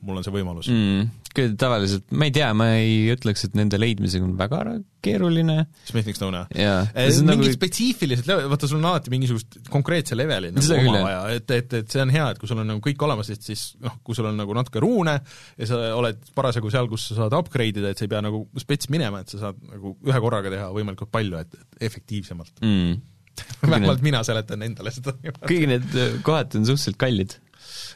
mul 0.00 0.20
on 0.20 0.24
see 0.26 0.34
võimalus 0.34 0.70
mm,. 0.72 1.10
Tavaliselt, 1.58 2.06
ma 2.14 2.26
ei 2.28 2.32
tea, 2.34 2.48
ma 2.56 2.68
ei 2.78 3.08
ütleks, 3.14 3.44
et 3.48 3.56
nende 3.58 3.78
leidmisega 3.80 4.26
on 4.26 4.34
väga 4.38 4.62
keeruline. 5.04 5.56
Smithing 5.86 6.16
Stone, 6.16 6.40
jah? 6.54 6.88
mingid 6.94 7.26
nagu... 7.28 7.50
spetsiifilised 7.54 8.28
level, 8.28 8.48
vaata 8.50 8.70
sul 8.70 8.80
on 8.80 8.88
alati 8.90 9.12
mingisugust 9.12 9.58
konkreetse 9.72 10.16
leveli 10.18 10.50
nagu 10.54 10.78
oma 10.78 11.02
vaja, 11.04 11.20
et, 11.36 11.54
et, 11.54 11.76
et 11.80 11.94
see 11.94 12.02
on 12.02 12.12
hea, 12.14 12.24
et 12.32 12.40
kui 12.40 12.50
sul 12.50 12.62
on 12.62 12.68
nagu 12.72 12.82
kõik 12.84 13.04
olemas, 13.06 13.30
et 13.34 13.44
siis 13.44 13.64
noh, 13.84 13.98
kui 14.06 14.18
sul 14.18 14.28
on 14.30 14.38
nagu 14.40 14.56
natuke 14.58 14.82
ruune 14.82 15.14
ja 15.18 15.68
sa 15.70 15.80
oled 15.98 16.32
parasjagu 16.38 16.72
seal, 16.74 16.90
kus 16.90 17.10
sa 17.10 17.20
saad 17.22 17.36
upgrade 17.38 17.82
ida, 17.82 17.92
et 17.92 18.00
sa 18.00 18.08
ei 18.08 18.12
pea 18.14 18.22
nagu 18.24 18.44
spets 18.60 18.90
minema, 18.92 19.22
et 19.22 19.34
sa 19.34 19.42
saad 19.46 19.60
nagu 19.70 19.94
ühe 20.08 20.24
korraga 20.24 20.52
teha 20.54 20.70
võimalikult 20.74 21.12
palju, 21.14 21.38
et, 21.44 21.54
et 21.54 21.86
efektiivsemalt 21.90 22.64
mm. 22.64 22.98
vähemalt 23.70 24.02
mina 24.02 24.24
seletan 24.26 24.66
endale 24.66 24.94
seda. 24.94 25.14
kõik 25.44 25.68
need 25.70 25.94
kohad 26.26 26.58
on 26.58 26.66
suhteliselt 26.66 26.98
kallid. 27.00 27.38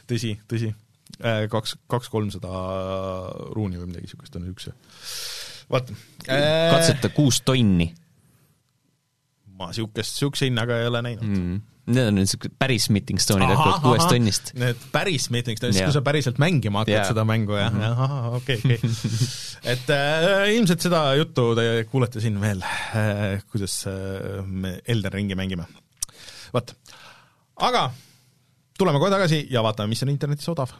tõsi, 0.07 0.37
tõsi 0.47 0.71
kaks, 1.21 1.75
kaks-kolmsada 1.91 2.53
ruuni 3.53 3.79
või 3.81 3.91
midagi 3.91 4.07
niisugust 4.07 4.39
on 4.39 4.47
üks. 4.51 4.71
vaata. 5.71 5.97
katseta 6.25 7.11
kuus 7.15 7.41
tonni. 7.45 7.91
ma 9.59 9.69
niisugust, 9.69 10.17
niisuguse 10.17 10.49
hinnaga 10.49 10.81
ei 10.81 10.89
ole 10.91 11.05
näinud 11.09 11.29
mm.. 11.29 11.61
Need 11.83 12.07
on 12.07 12.15
niisugused 12.15 12.53
päris 12.55 12.85
meeting 12.95 13.19
stone'id 13.19 13.49
hakkavad 13.49 13.81
kuuest 13.83 14.07
tonnist. 14.07 14.53
Need 14.55 14.85
päris 14.93 15.25
meeting 15.35 15.59
stone'id, 15.59 15.75
siis 15.75 15.89
kui 15.89 15.95
sa 15.97 16.01
päriselt 16.05 16.37
mängima 16.39 16.79
hakkad 16.79 16.93
yeah. 16.95 17.09
seda 17.09 17.25
mängu, 17.27 17.57
jah 17.59 17.73
mm 17.73 17.81
-hmm., 17.81 18.05
ahah, 18.05 18.37
okei 18.37 18.55
okay,, 18.61 18.77
okei 18.77 18.91
okay. 18.93 19.27
et 19.73 19.91
äh, 19.91 20.53
ilmselt 20.55 20.85
seda 20.87 21.01
juttu 21.19 21.49
te 21.59 21.65
kuulete 21.91 22.23
siin 22.23 22.39
veel 22.39 22.63
äh,, 22.63 23.43
kuidas 23.51 23.75
äh, 23.91 24.39
me 24.47 24.77
Elden 24.87 25.11
Ringi 25.11 25.35
mängime. 25.35 25.67
vot, 26.53 26.71
aga 27.67 27.91
tuleme 28.77 28.99
kohe 28.99 29.11
tagasi 29.11 29.43
ja 29.51 29.63
vaatame, 29.63 29.91
mis 29.91 30.03
on 30.07 30.15
internetis 30.15 30.49
odav 30.55 30.71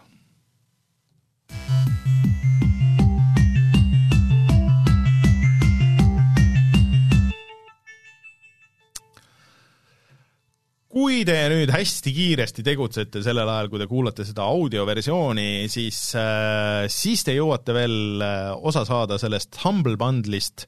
kui 11.23 11.23
te 11.27 11.35
nüüd 11.51 11.71
hästi 11.71 12.11
kiiresti 12.13 12.63
tegutsete 12.65 13.21
sellel 13.25 13.49
ajal, 13.49 13.69
kui 13.71 13.80
te 13.81 13.88
kuulate 13.89 14.25
seda 14.27 14.45
audioversiooni, 14.49 15.65
siis, 15.71 15.99
äh, 16.19 16.84
siis 16.91 17.23
te 17.23 17.35
jõuate 17.35 17.75
veel 17.75 18.23
äh, 18.23 18.49
osa 18.55 18.84
saada 18.88 19.19
sellest 19.21 19.59
Humble 19.63 19.95
Bundle'ist, 19.99 20.65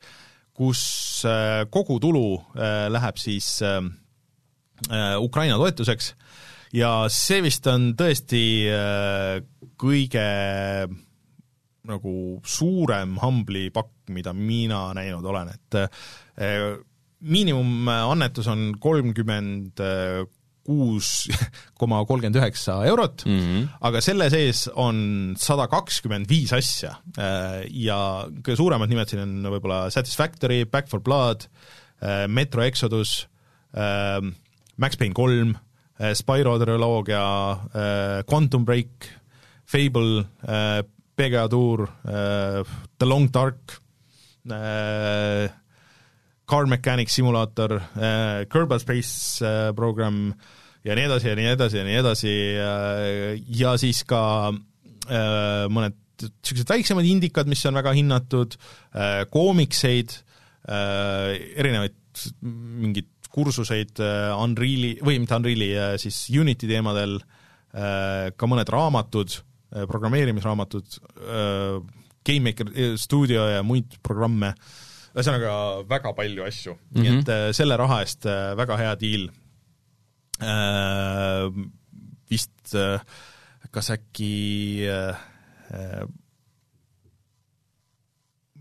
kus 0.56 0.82
äh, 1.28 1.66
kogu 1.72 2.00
tulu 2.00 2.40
läheb 2.56 3.18
siis 3.20 3.58
Ukraina 5.20 5.58
toetuseks 5.60 6.14
ja 6.76 6.92
see 7.12 7.42
vist 7.46 7.68
on 7.72 7.94
tõesti 7.98 8.44
kõige 9.80 10.28
nagu 11.86 12.14
suurem 12.42 13.18
Humble'i 13.22 13.70
pakk, 13.74 14.10
mida 14.16 14.34
mina 14.34 14.88
näinud 14.98 15.26
olen, 15.30 15.52
et 15.54 15.78
miinimumannetus 17.26 18.50
on 18.52 18.72
kolmkümmend 18.82 19.82
kuus 20.66 21.10
koma 21.80 22.02
kolmkümmend 22.10 22.40
üheksa 22.42 22.80
eurot 22.90 23.26
mm, 23.28 23.40
-hmm. 23.40 23.68
aga 23.86 24.02
selle 24.02 24.30
sees 24.34 24.66
on 24.74 25.36
sada 25.38 25.68
kakskümmend 25.70 26.30
viis 26.30 26.54
asja 26.58 26.96
ja 27.70 28.00
kõige 28.42 28.58
suuremad 28.58 28.90
nimed 28.90 29.12
siin 29.12 29.22
on 29.22 29.52
võib-olla 29.54 29.86
Satisfactory, 29.94 30.66
Back 30.66 30.90
for 30.90 31.04
Blood, 31.06 31.46
Metro 32.28 32.66
Exodus, 32.66 33.28
Max 34.78 34.98
Payne 34.98 35.14
kolm, 35.14 35.54
Spyro 35.96 36.58
triloogia, 36.60 37.24
Quantum 38.28 38.66
Break, 38.66 39.08
Fable, 39.64 40.26
PGA 41.16 41.48
Tour, 41.48 41.88
The 42.04 43.06
Long 43.06 43.32
Dark, 43.32 43.80
Car 46.46 46.68
Mechanic 46.68 47.10
Simulator 47.10 47.82
äh,, 47.98 48.46
Kerbal 48.46 48.80
Space 48.80 49.42
Program 49.76 50.34
ja 50.86 50.94
nii 50.94 51.08
edasi 51.08 51.32
ja 51.32 51.36
nii 51.40 51.48
edasi 51.56 51.80
ja 51.80 51.86
nii 51.88 51.98
edasi 51.98 52.34
ja 53.58 53.72
siis 53.82 54.04
ka 54.06 54.22
mõned 55.74 55.98
niisugused 56.22 56.70
väiksemad 56.70 57.08
indikad, 57.10 57.50
mis 57.50 57.66
on 57.68 57.76
väga 57.76 57.96
hinnatud 57.98 58.56
koomikseid 59.34 60.14
erinevaid 60.70 61.98
mingid 62.46 63.10
kursuseid 63.36 64.00
äh, 64.04 64.32
Unreali, 64.40 64.96
või 65.04 65.20
mitte 65.22 65.38
Unreali, 65.40 65.70
siis 66.02 66.26
Unity 66.32 66.70
teemadel, 66.72 67.20
ka 67.76 68.48
mõned 68.48 68.70
raamatud, 68.72 69.34
programmeerimisraamatud, 69.92 70.94
GameMaker 72.24 72.70
stuudio 72.96 73.42
ja 73.52 73.66
muid 73.68 73.98
programme, 74.00 74.54
ühesõnaga 75.12 75.56
väga 75.90 76.14
palju 76.16 76.46
asju 76.46 76.72
mm, 76.72 76.86
-hmm. 76.94 77.02
nii 77.04 77.18
et 77.20 77.58
selle 77.58 77.76
raha 77.82 77.98
eest 78.06 78.30
väga 78.56 78.78
hea 78.80 78.94
diil. 79.02 79.28
Vist 82.32 82.78
kas 83.76 83.92
äkki 83.98 84.32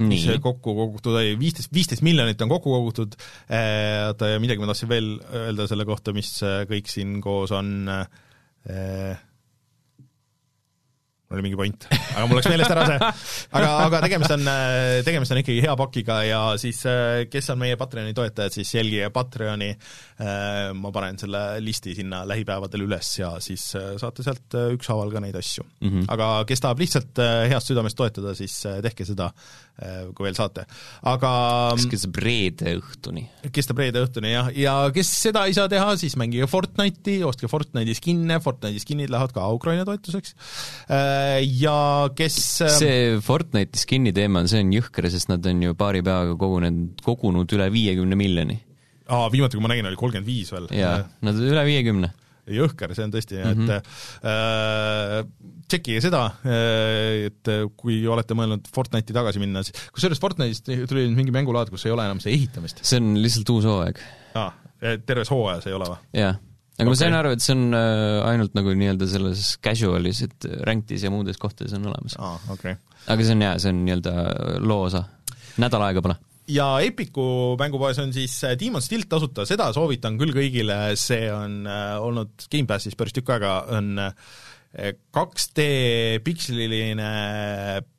mis 0.02 0.24
kokku 0.42 0.74
kogutud 0.74 1.14
oli, 1.14 1.36
viisteist, 1.38 1.70
viisteist 1.74 2.02
miljonit 2.06 2.40
on 2.42 2.50
kokku 2.50 2.72
kogutud, 2.74 3.14
äh, 3.46 4.08
oota 4.08 4.32
ja 4.32 4.40
midagi 4.42 4.62
ma 4.62 4.70
tahtsin 4.70 4.90
veel 4.90 5.12
öelda 5.44 5.68
selle 5.70 5.86
kohta, 5.86 6.14
mis 6.16 6.32
äh, 6.42 6.64
kõik 6.70 6.90
siin 6.90 7.20
koos 7.24 7.54
on. 7.54 7.76
Äh, 7.92 9.20
oli 11.36 11.44
mingi 11.46 11.58
point, 11.58 11.86
aga 11.90 12.24
mul 12.28 12.38
läks 12.40 12.50
meelest 12.52 12.74
ära 12.74 12.86
see. 12.88 13.10
aga, 13.58 13.70
aga 13.86 14.02
tegemist 14.06 14.34
on, 14.36 14.50
tegemist 15.06 15.34
on 15.34 15.40
ikkagi 15.42 15.64
hea 15.64 15.74
pakiga 15.80 16.18
ja 16.28 16.40
siis 16.60 16.80
kes 17.30 17.50
on 17.54 17.60
meie 17.60 17.78
Patreoni 17.80 18.14
toetajad, 18.16 18.54
siis 18.54 18.74
jälgige 18.76 19.10
Patreoni, 19.14 19.70
ma 20.78 20.94
panen 20.94 21.18
selle 21.20 21.42
listi 21.64 21.94
sinna 21.98 22.22
lähipäevadel 22.28 22.86
üles 22.86 23.10
ja 23.18 23.34
siis 23.44 23.66
saate 23.74 24.26
sealt 24.26 24.58
ükshaaval 24.76 25.12
ka 25.12 25.22
neid 25.24 25.36
asju 25.38 25.64
mm. 25.64 25.88
-hmm. 25.88 26.08
aga 26.14 26.30
kes 26.48 26.64
tahab 26.64 26.82
lihtsalt 26.82 27.22
heast 27.50 27.70
südamest 27.70 27.98
toetada, 27.98 28.34
siis 28.38 28.56
tehke 28.84 29.06
seda, 29.08 29.30
kui 30.14 30.26
veel 30.26 30.36
saate. 30.38 30.66
aga 31.02 31.30
kes 31.74 31.88
kestab 31.90 32.18
reede 32.22 32.76
õhtuni. 32.78 33.26
kestab 33.54 33.80
reede 33.82 34.04
õhtuni 34.04 34.32
jah, 34.34 34.50
ja 34.56 34.74
kes 34.94 35.10
seda 35.26 35.44
ei 35.48 35.56
saa 35.56 35.68
teha, 35.70 35.96
siis 36.00 36.16
mängige 36.20 36.46
Fortnite'i, 36.50 37.20
ostke 37.26 37.50
Fortnite'i 37.50 37.96
skin'e, 37.98 38.38
Fortnite'i 38.44 38.82
skin'id 38.82 39.12
lähevad 39.12 39.34
ka 39.34 39.46
Ukraina 39.54 39.86
toetuseks 39.88 40.36
ja 41.44 41.76
kes 42.16 42.38
ähm, 42.64 42.74
see 42.78 42.98
Fortnite'i 43.24 43.82
skin'i 43.82 44.14
teema, 44.16 44.44
see 44.50 44.64
on 44.64 44.74
jõhker, 44.74 45.08
sest 45.12 45.30
nad 45.32 45.44
on 45.50 45.62
ju 45.66 45.76
paari 45.78 46.02
päevaga 46.04 46.36
kogunenud, 46.40 47.00
kogunud 47.04 47.56
üle 47.56 47.70
viiekümne 47.74 48.18
miljoni. 48.18 48.58
aa, 49.08 49.30
viimati, 49.32 49.58
kui 49.58 49.64
ma 49.64 49.72
nägin, 49.72 49.88
oli 49.90 50.00
kolmkümmend 50.00 50.28
viis 50.28 50.52
veel. 50.54 50.68
jaa, 50.74 51.00
nad 51.24 51.40
üle 51.40 51.64
viiekümne 51.68 52.12
jõhker, 52.54 52.92
see 52.92 53.06
on 53.06 53.12
tõesti 53.14 53.38
mm, 53.40 53.60
-hmm. 53.60 53.70
et 53.72 54.26
äh, 54.28 55.52
tšekkige 55.64 56.02
seda, 56.04 56.24
äh, 56.44 57.28
et 57.30 57.52
kui 57.80 58.02
olete 58.04 58.36
mõelnud 58.36 58.68
Fortnite'i 58.74 59.16
tagasi 59.16 59.40
minna, 59.40 59.62
siis 59.64 59.86
kusjuures 59.96 60.20
Fortnite'ist 60.20 60.68
tuli 60.90 61.06
nüüd 61.06 61.22
mingi 61.22 61.32
mängulaad, 61.36 61.72
kus 61.72 61.86
ei 61.88 61.94
ole 61.94 62.04
enam 62.04 62.20
see 62.20 62.36
ehitamist. 62.36 62.84
see 62.84 63.00
on 63.00 63.14
lihtsalt 63.22 63.54
uus 63.54 63.68
hooaeg. 63.70 64.02
aa, 64.36 64.50
terves 65.06 65.32
hooajas 65.32 65.70
ei 65.70 65.78
ole 65.78 65.88
või? 65.94 66.02
jah 66.20 66.42
aga 66.74 66.82
okay. 66.82 66.90
ma 66.90 66.98
sain 66.98 67.14
aru, 67.14 67.32
et 67.36 67.42
see 67.44 67.54
on 67.54 67.76
äh, 67.78 68.20
ainult 68.26 68.54
nagu 68.58 68.72
nii-öelda 68.74 69.06
selles 69.10 69.54
casual'is, 69.62 70.24
et 70.26 70.46
rank'is 70.66 71.04
ja 71.06 71.12
muudes 71.14 71.38
kohtades 71.38 71.74
on 71.76 71.86
olemas 71.90 72.16
ah,. 72.18 72.38
Okay. 72.54 72.74
aga 73.10 73.26
see 73.26 73.36
on 73.36 73.44
jaa, 73.46 73.58
see 73.62 73.70
on 73.70 73.82
nii-öelda 73.86 74.14
loo 74.66 74.86
osa. 74.88 75.04
nädal 75.62 75.84
aega 75.86 76.02
pole. 76.02 76.16
ja 76.50 76.66
Epiku 76.82 77.54
mängupoes 77.60 78.00
on 78.02 78.10
siis 78.16 78.34
äh, 78.42 78.56
Demon's 78.58 78.88
Stilt 78.90 79.06
tasuta, 79.12 79.46
seda 79.46 79.70
soovitan 79.76 80.18
küll 80.18 80.34
kõigile, 80.34 80.80
see 80.98 81.28
on 81.30 81.62
äh, 81.62 81.94
olnud 82.02 82.48
Gamepassis 82.50 82.98
päris 82.98 83.14
tükk 83.14 83.36
aega, 83.36 83.60
on 83.78 83.94
2D 84.74 85.64
piksliline 86.26 87.10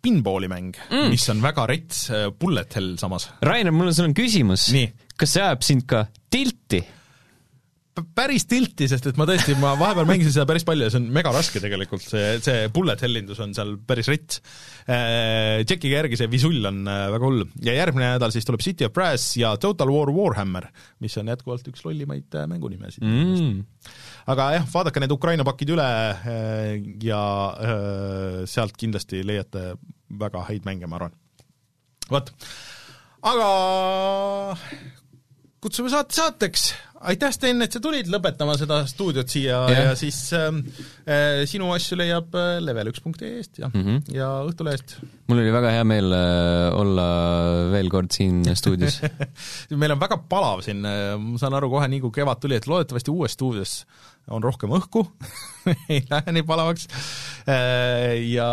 pinballi 0.04 0.50
mäng 0.52 0.76
mm., 0.90 1.08
mis 1.14 1.24
on 1.32 1.40
väga 1.40 1.64
rets 1.72 2.02
bullet 2.36 2.76
hell 2.76 2.98
samas. 3.00 3.30
Rainer, 3.48 3.72
mul 3.72 3.94
on 3.94 3.96
sulle 3.96 4.12
küsimus. 4.12 4.68
kas 5.16 5.38
see 5.38 5.46
ajab 5.46 5.64
sind 5.64 5.88
ka 5.88 6.04
tilti? 6.28 6.84
Päris 7.96 8.44
tilti, 8.50 8.90
sest 8.92 9.06
et 9.08 9.20
ma 9.20 9.24
tõesti, 9.28 9.54
ma 9.60 9.72
vahepeal 9.80 10.08
mängisin 10.10 10.34
seda 10.36 10.46
päris 10.50 10.66
palju 10.68 10.88
ja 10.88 10.92
see 10.92 11.00
on 11.00 11.08
mega 11.16 11.32
raske 11.32 11.62
tegelikult, 11.64 12.04
see, 12.04 12.36
see 12.44 12.66
bullet 12.74 13.00
hellindus 13.06 13.40
on 13.44 13.54
seal 13.56 13.76
päris. 13.88 14.10
Tšekkige 14.10 15.94
äh, 15.94 15.96
järgi, 15.96 16.20
see 16.20 16.30
visull 16.32 16.68
on 16.68 16.82
äh, 16.92 17.06
väga 17.14 17.30
hull. 17.30 17.46
ja 17.64 17.76
järgmine 17.78 18.10
nädal 18.18 18.34
siis 18.36 18.48
tuleb 18.48 18.64
City 18.66 18.88
of 18.88 18.94
Brass 18.96 19.38
ja 19.40 19.54
Total 19.62 19.92
War 19.94 20.12
Warhammer, 20.12 20.68
mis 21.04 21.16
on 21.22 21.32
jätkuvalt 21.32 21.68
üks 21.72 21.86
lollimaid 21.88 22.36
äh, 22.36 22.48
mängunimesid 22.52 23.06
mm.. 23.06 23.62
aga 24.34 24.50
jah, 24.58 24.68
vaadake 24.74 25.04
need 25.04 25.16
Ukraina 25.16 25.46
pakid 25.48 25.72
üle 25.78 25.88
ja 27.06 27.22
sealt 28.50 28.76
kindlasti 28.80 29.24
leiate 29.24 29.76
väga 30.20 30.44
häid 30.50 30.68
mänge, 30.68 30.90
ma 30.90 31.00
arvan. 31.00 31.16
vot, 32.12 32.34
aga 33.32 33.48
kutsume 35.64 35.90
saate 35.94 36.20
saateks 36.20 36.68
aitäh, 37.10 37.34
Sten, 37.34 37.62
et 37.66 37.76
sa 37.76 37.82
tulid 37.84 38.08
lõpetama 38.12 38.56
seda 38.60 38.82
stuudiot 38.90 39.30
siia 39.32 39.60
yeah. 39.70 39.90
ja 39.90 39.98
siis 40.00 40.18
ähm, 40.38 40.62
äh, 41.08 41.44
sinu 41.50 41.70
asju 41.76 41.98
leiab 42.00 42.34
äh, 42.38 42.58
level1.ee-st 42.64 43.62
ja 43.62 43.70
mm, 43.70 43.84
-hmm. 43.84 44.16
ja 44.16 44.30
Õhtulehest. 44.48 44.98
mul 45.30 45.42
oli 45.44 45.54
väga 45.54 45.74
hea 45.76 45.84
meel 45.88 46.16
äh, 46.16 46.80
olla 46.80 47.08
veel 47.74 47.92
kord 47.94 48.16
siin 48.16 48.44
stuudios 48.58 49.02
meil 49.84 49.96
on 49.96 50.02
väga 50.02 50.20
palav 50.30 50.66
siin, 50.66 50.82
äh, 50.86 51.14
ma 51.22 51.42
saan 51.42 51.58
aru 51.58 51.70
kohe, 51.76 51.90
nii 51.92 52.02
kui 52.08 52.16
kevad 52.16 52.42
tuli, 52.42 52.58
et 52.60 52.68
loodetavasti 52.70 53.14
uues 53.14 53.38
stuudios 53.38 53.78
on 54.28 54.44
rohkem 54.44 54.74
õhku 54.74 55.06
ei 55.94 56.02
lähe 56.10 56.36
nii 56.36 56.48
palavaks 56.48 56.88
ja 58.26 58.50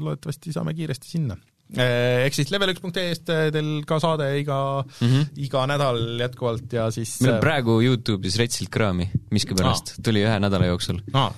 loodetavasti 0.00 0.52
saame 0.52 0.74
kiiresti 0.76 1.16
sinna 1.16 1.38
ehk 1.72 2.36
siis 2.36 2.50
level1.ee-st 2.52 3.32
eh, 3.34 3.46
teil 3.54 3.68
ka 3.88 3.98
saade 4.02 4.26
iga 4.38 4.58
mm, 4.84 5.06
-hmm. 5.08 5.28
iga 5.46 5.64
nädal 5.70 6.00
jätkuvalt 6.20 6.72
ja 6.76 6.90
siis 6.94 7.16
meil 7.22 7.34
on 7.34 7.38
eh, 7.38 7.44
praegu 7.44 7.78
Youtube'is 7.82 8.36
retsilt 8.40 8.70
kraami 8.74 9.08
miskipärast, 9.34 9.96
tuli 10.04 10.24
ühe 10.26 10.34
nädala 10.44 10.68
jooksul. 10.70 11.00
aa, 11.16 11.30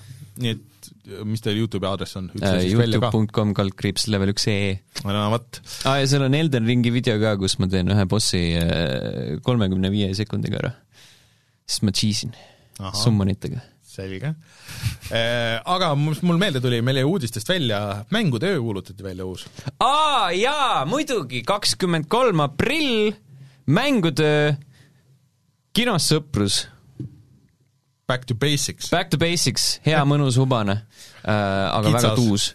nii 0.42 0.56
et 0.56 0.90
mis 1.24 1.42
teil 1.44 1.60
Youtube'i 1.62 1.88
aadress 1.88 2.18
on? 2.18 2.28
Youtube.com 2.36 3.54
kaldkriips 3.56 4.08
level 4.12 4.34
üks 4.34 4.48
ee. 4.50 4.74
no 5.06 5.28
vot. 5.30 5.62
aa, 5.86 6.00
ja 6.02 6.10
seal 6.10 6.26
on 6.26 6.34
Elden 6.34 6.66
Ringi 6.66 6.92
video 6.92 7.16
ka, 7.22 7.36
kus 7.40 7.58
ma 7.62 7.70
teen 7.70 7.94
ühe 7.94 8.08
bossi 8.10 8.42
kolmekümne 9.46 9.94
viie 9.94 10.10
sekundiga 10.18 10.60
ära. 10.64 10.74
sest 11.66 11.86
ma 11.86 11.94
cheese 11.94 12.28
in 12.28 12.36
summonitega 12.92 13.62
selge. 13.96 14.34
Äh, 15.10 15.56
aga 15.64 15.92
mis 15.98 16.22
mul 16.26 16.38
meelde 16.40 16.62
tuli, 16.64 16.82
meil 16.84 17.00
jäi 17.00 17.08
uudistest 17.08 17.48
välja, 17.50 17.80
mängude 18.14 18.52
öö 18.54 18.60
kuulutati 18.60 19.04
välja 19.04 19.26
uus. 19.26 19.46
aa 19.80 20.30
jaa, 20.36 20.84
muidugi, 20.88 21.42
kakskümmend 21.46 22.08
kolm 22.12 22.44
aprill, 22.44 23.12
mängude 23.66 24.56
kinos 25.76 26.10
Sõprus. 26.12 26.66
Back 28.06 28.24
to 28.24 28.36
basics. 28.38 28.90
Back 28.90 29.10
to 29.10 29.18
basics, 29.18 29.80
hea 29.86 30.04
mõnus 30.06 30.38
hubane 30.38 30.78
äh,, 31.24 31.32
aga 31.32 31.90
Kitsas. 31.90 32.04
väga 32.04 32.14
tuus 32.20 32.52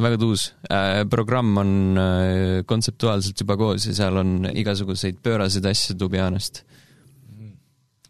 väga 0.00 0.16
tuus 0.16 0.46
äh,. 0.72 1.04
programm 1.10 1.56
on 1.60 1.72
äh, 2.00 2.64
kontseptuaalselt 2.66 3.40
juba 3.40 3.56
koos 3.60 3.86
ja 3.86 3.94
seal 3.94 4.16
on 4.16 4.48
igasuguseid 4.48 5.20
pööraseid 5.22 5.68
asju 5.68 6.08
honest. 6.16 6.64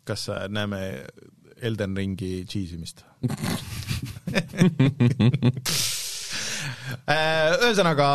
kas 0.04 0.28
näeme 0.48 1.04
Elden 1.62 1.96
Ringi 1.96 2.44
cheesimist 2.48 3.04
äh, 7.06 7.54
ühesõnaga, 7.62 8.08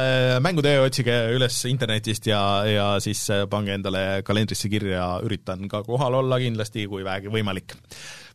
äh, 0.00 0.34
mängutöö 0.44 0.86
otsige 0.86 1.14
üles 1.34 1.56
internetist 1.70 2.28
ja, 2.30 2.40
ja 2.68 2.88
siis 3.02 3.22
äh, 3.32 3.46
pange 3.50 3.74
endale 3.76 4.22
kalendrisse 4.26 4.70
kirja, 4.72 5.06
üritan 5.26 5.68
ka 5.70 5.82
kohal 5.86 6.20
olla 6.20 6.40
kindlasti, 6.42 6.86
kui 6.90 7.04
vähegi 7.06 7.32
võimalik. 7.32 7.76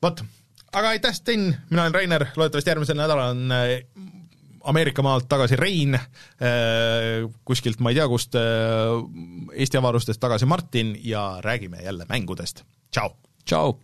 vot, 0.04 0.24
aga 0.74 0.96
aitäh, 0.96 1.16
Sten, 1.16 1.52
mina 1.70 1.86
olen 1.86 1.98
Rainer, 2.00 2.30
loodetavasti 2.36 2.74
järgmisel 2.74 3.00
nädalal 3.00 3.36
on 3.36 3.42
Ameerika 4.66 5.04
maalt 5.06 5.28
tagasi 5.30 5.60
Rein, 5.60 5.94
kuskilt 7.46 7.84
ma 7.86 7.92
ei 7.94 8.00
tea 8.00 8.08
kust, 8.10 8.34
Eesti 9.54 9.78
avarustest 9.78 10.18
tagasi 10.24 10.50
Martin 10.50 10.96
ja 11.06 11.36
räägime 11.46 11.86
jälle 11.86 12.10
mängudest, 12.10 12.66
tšau! 12.90 13.14
tšau! 13.46 13.76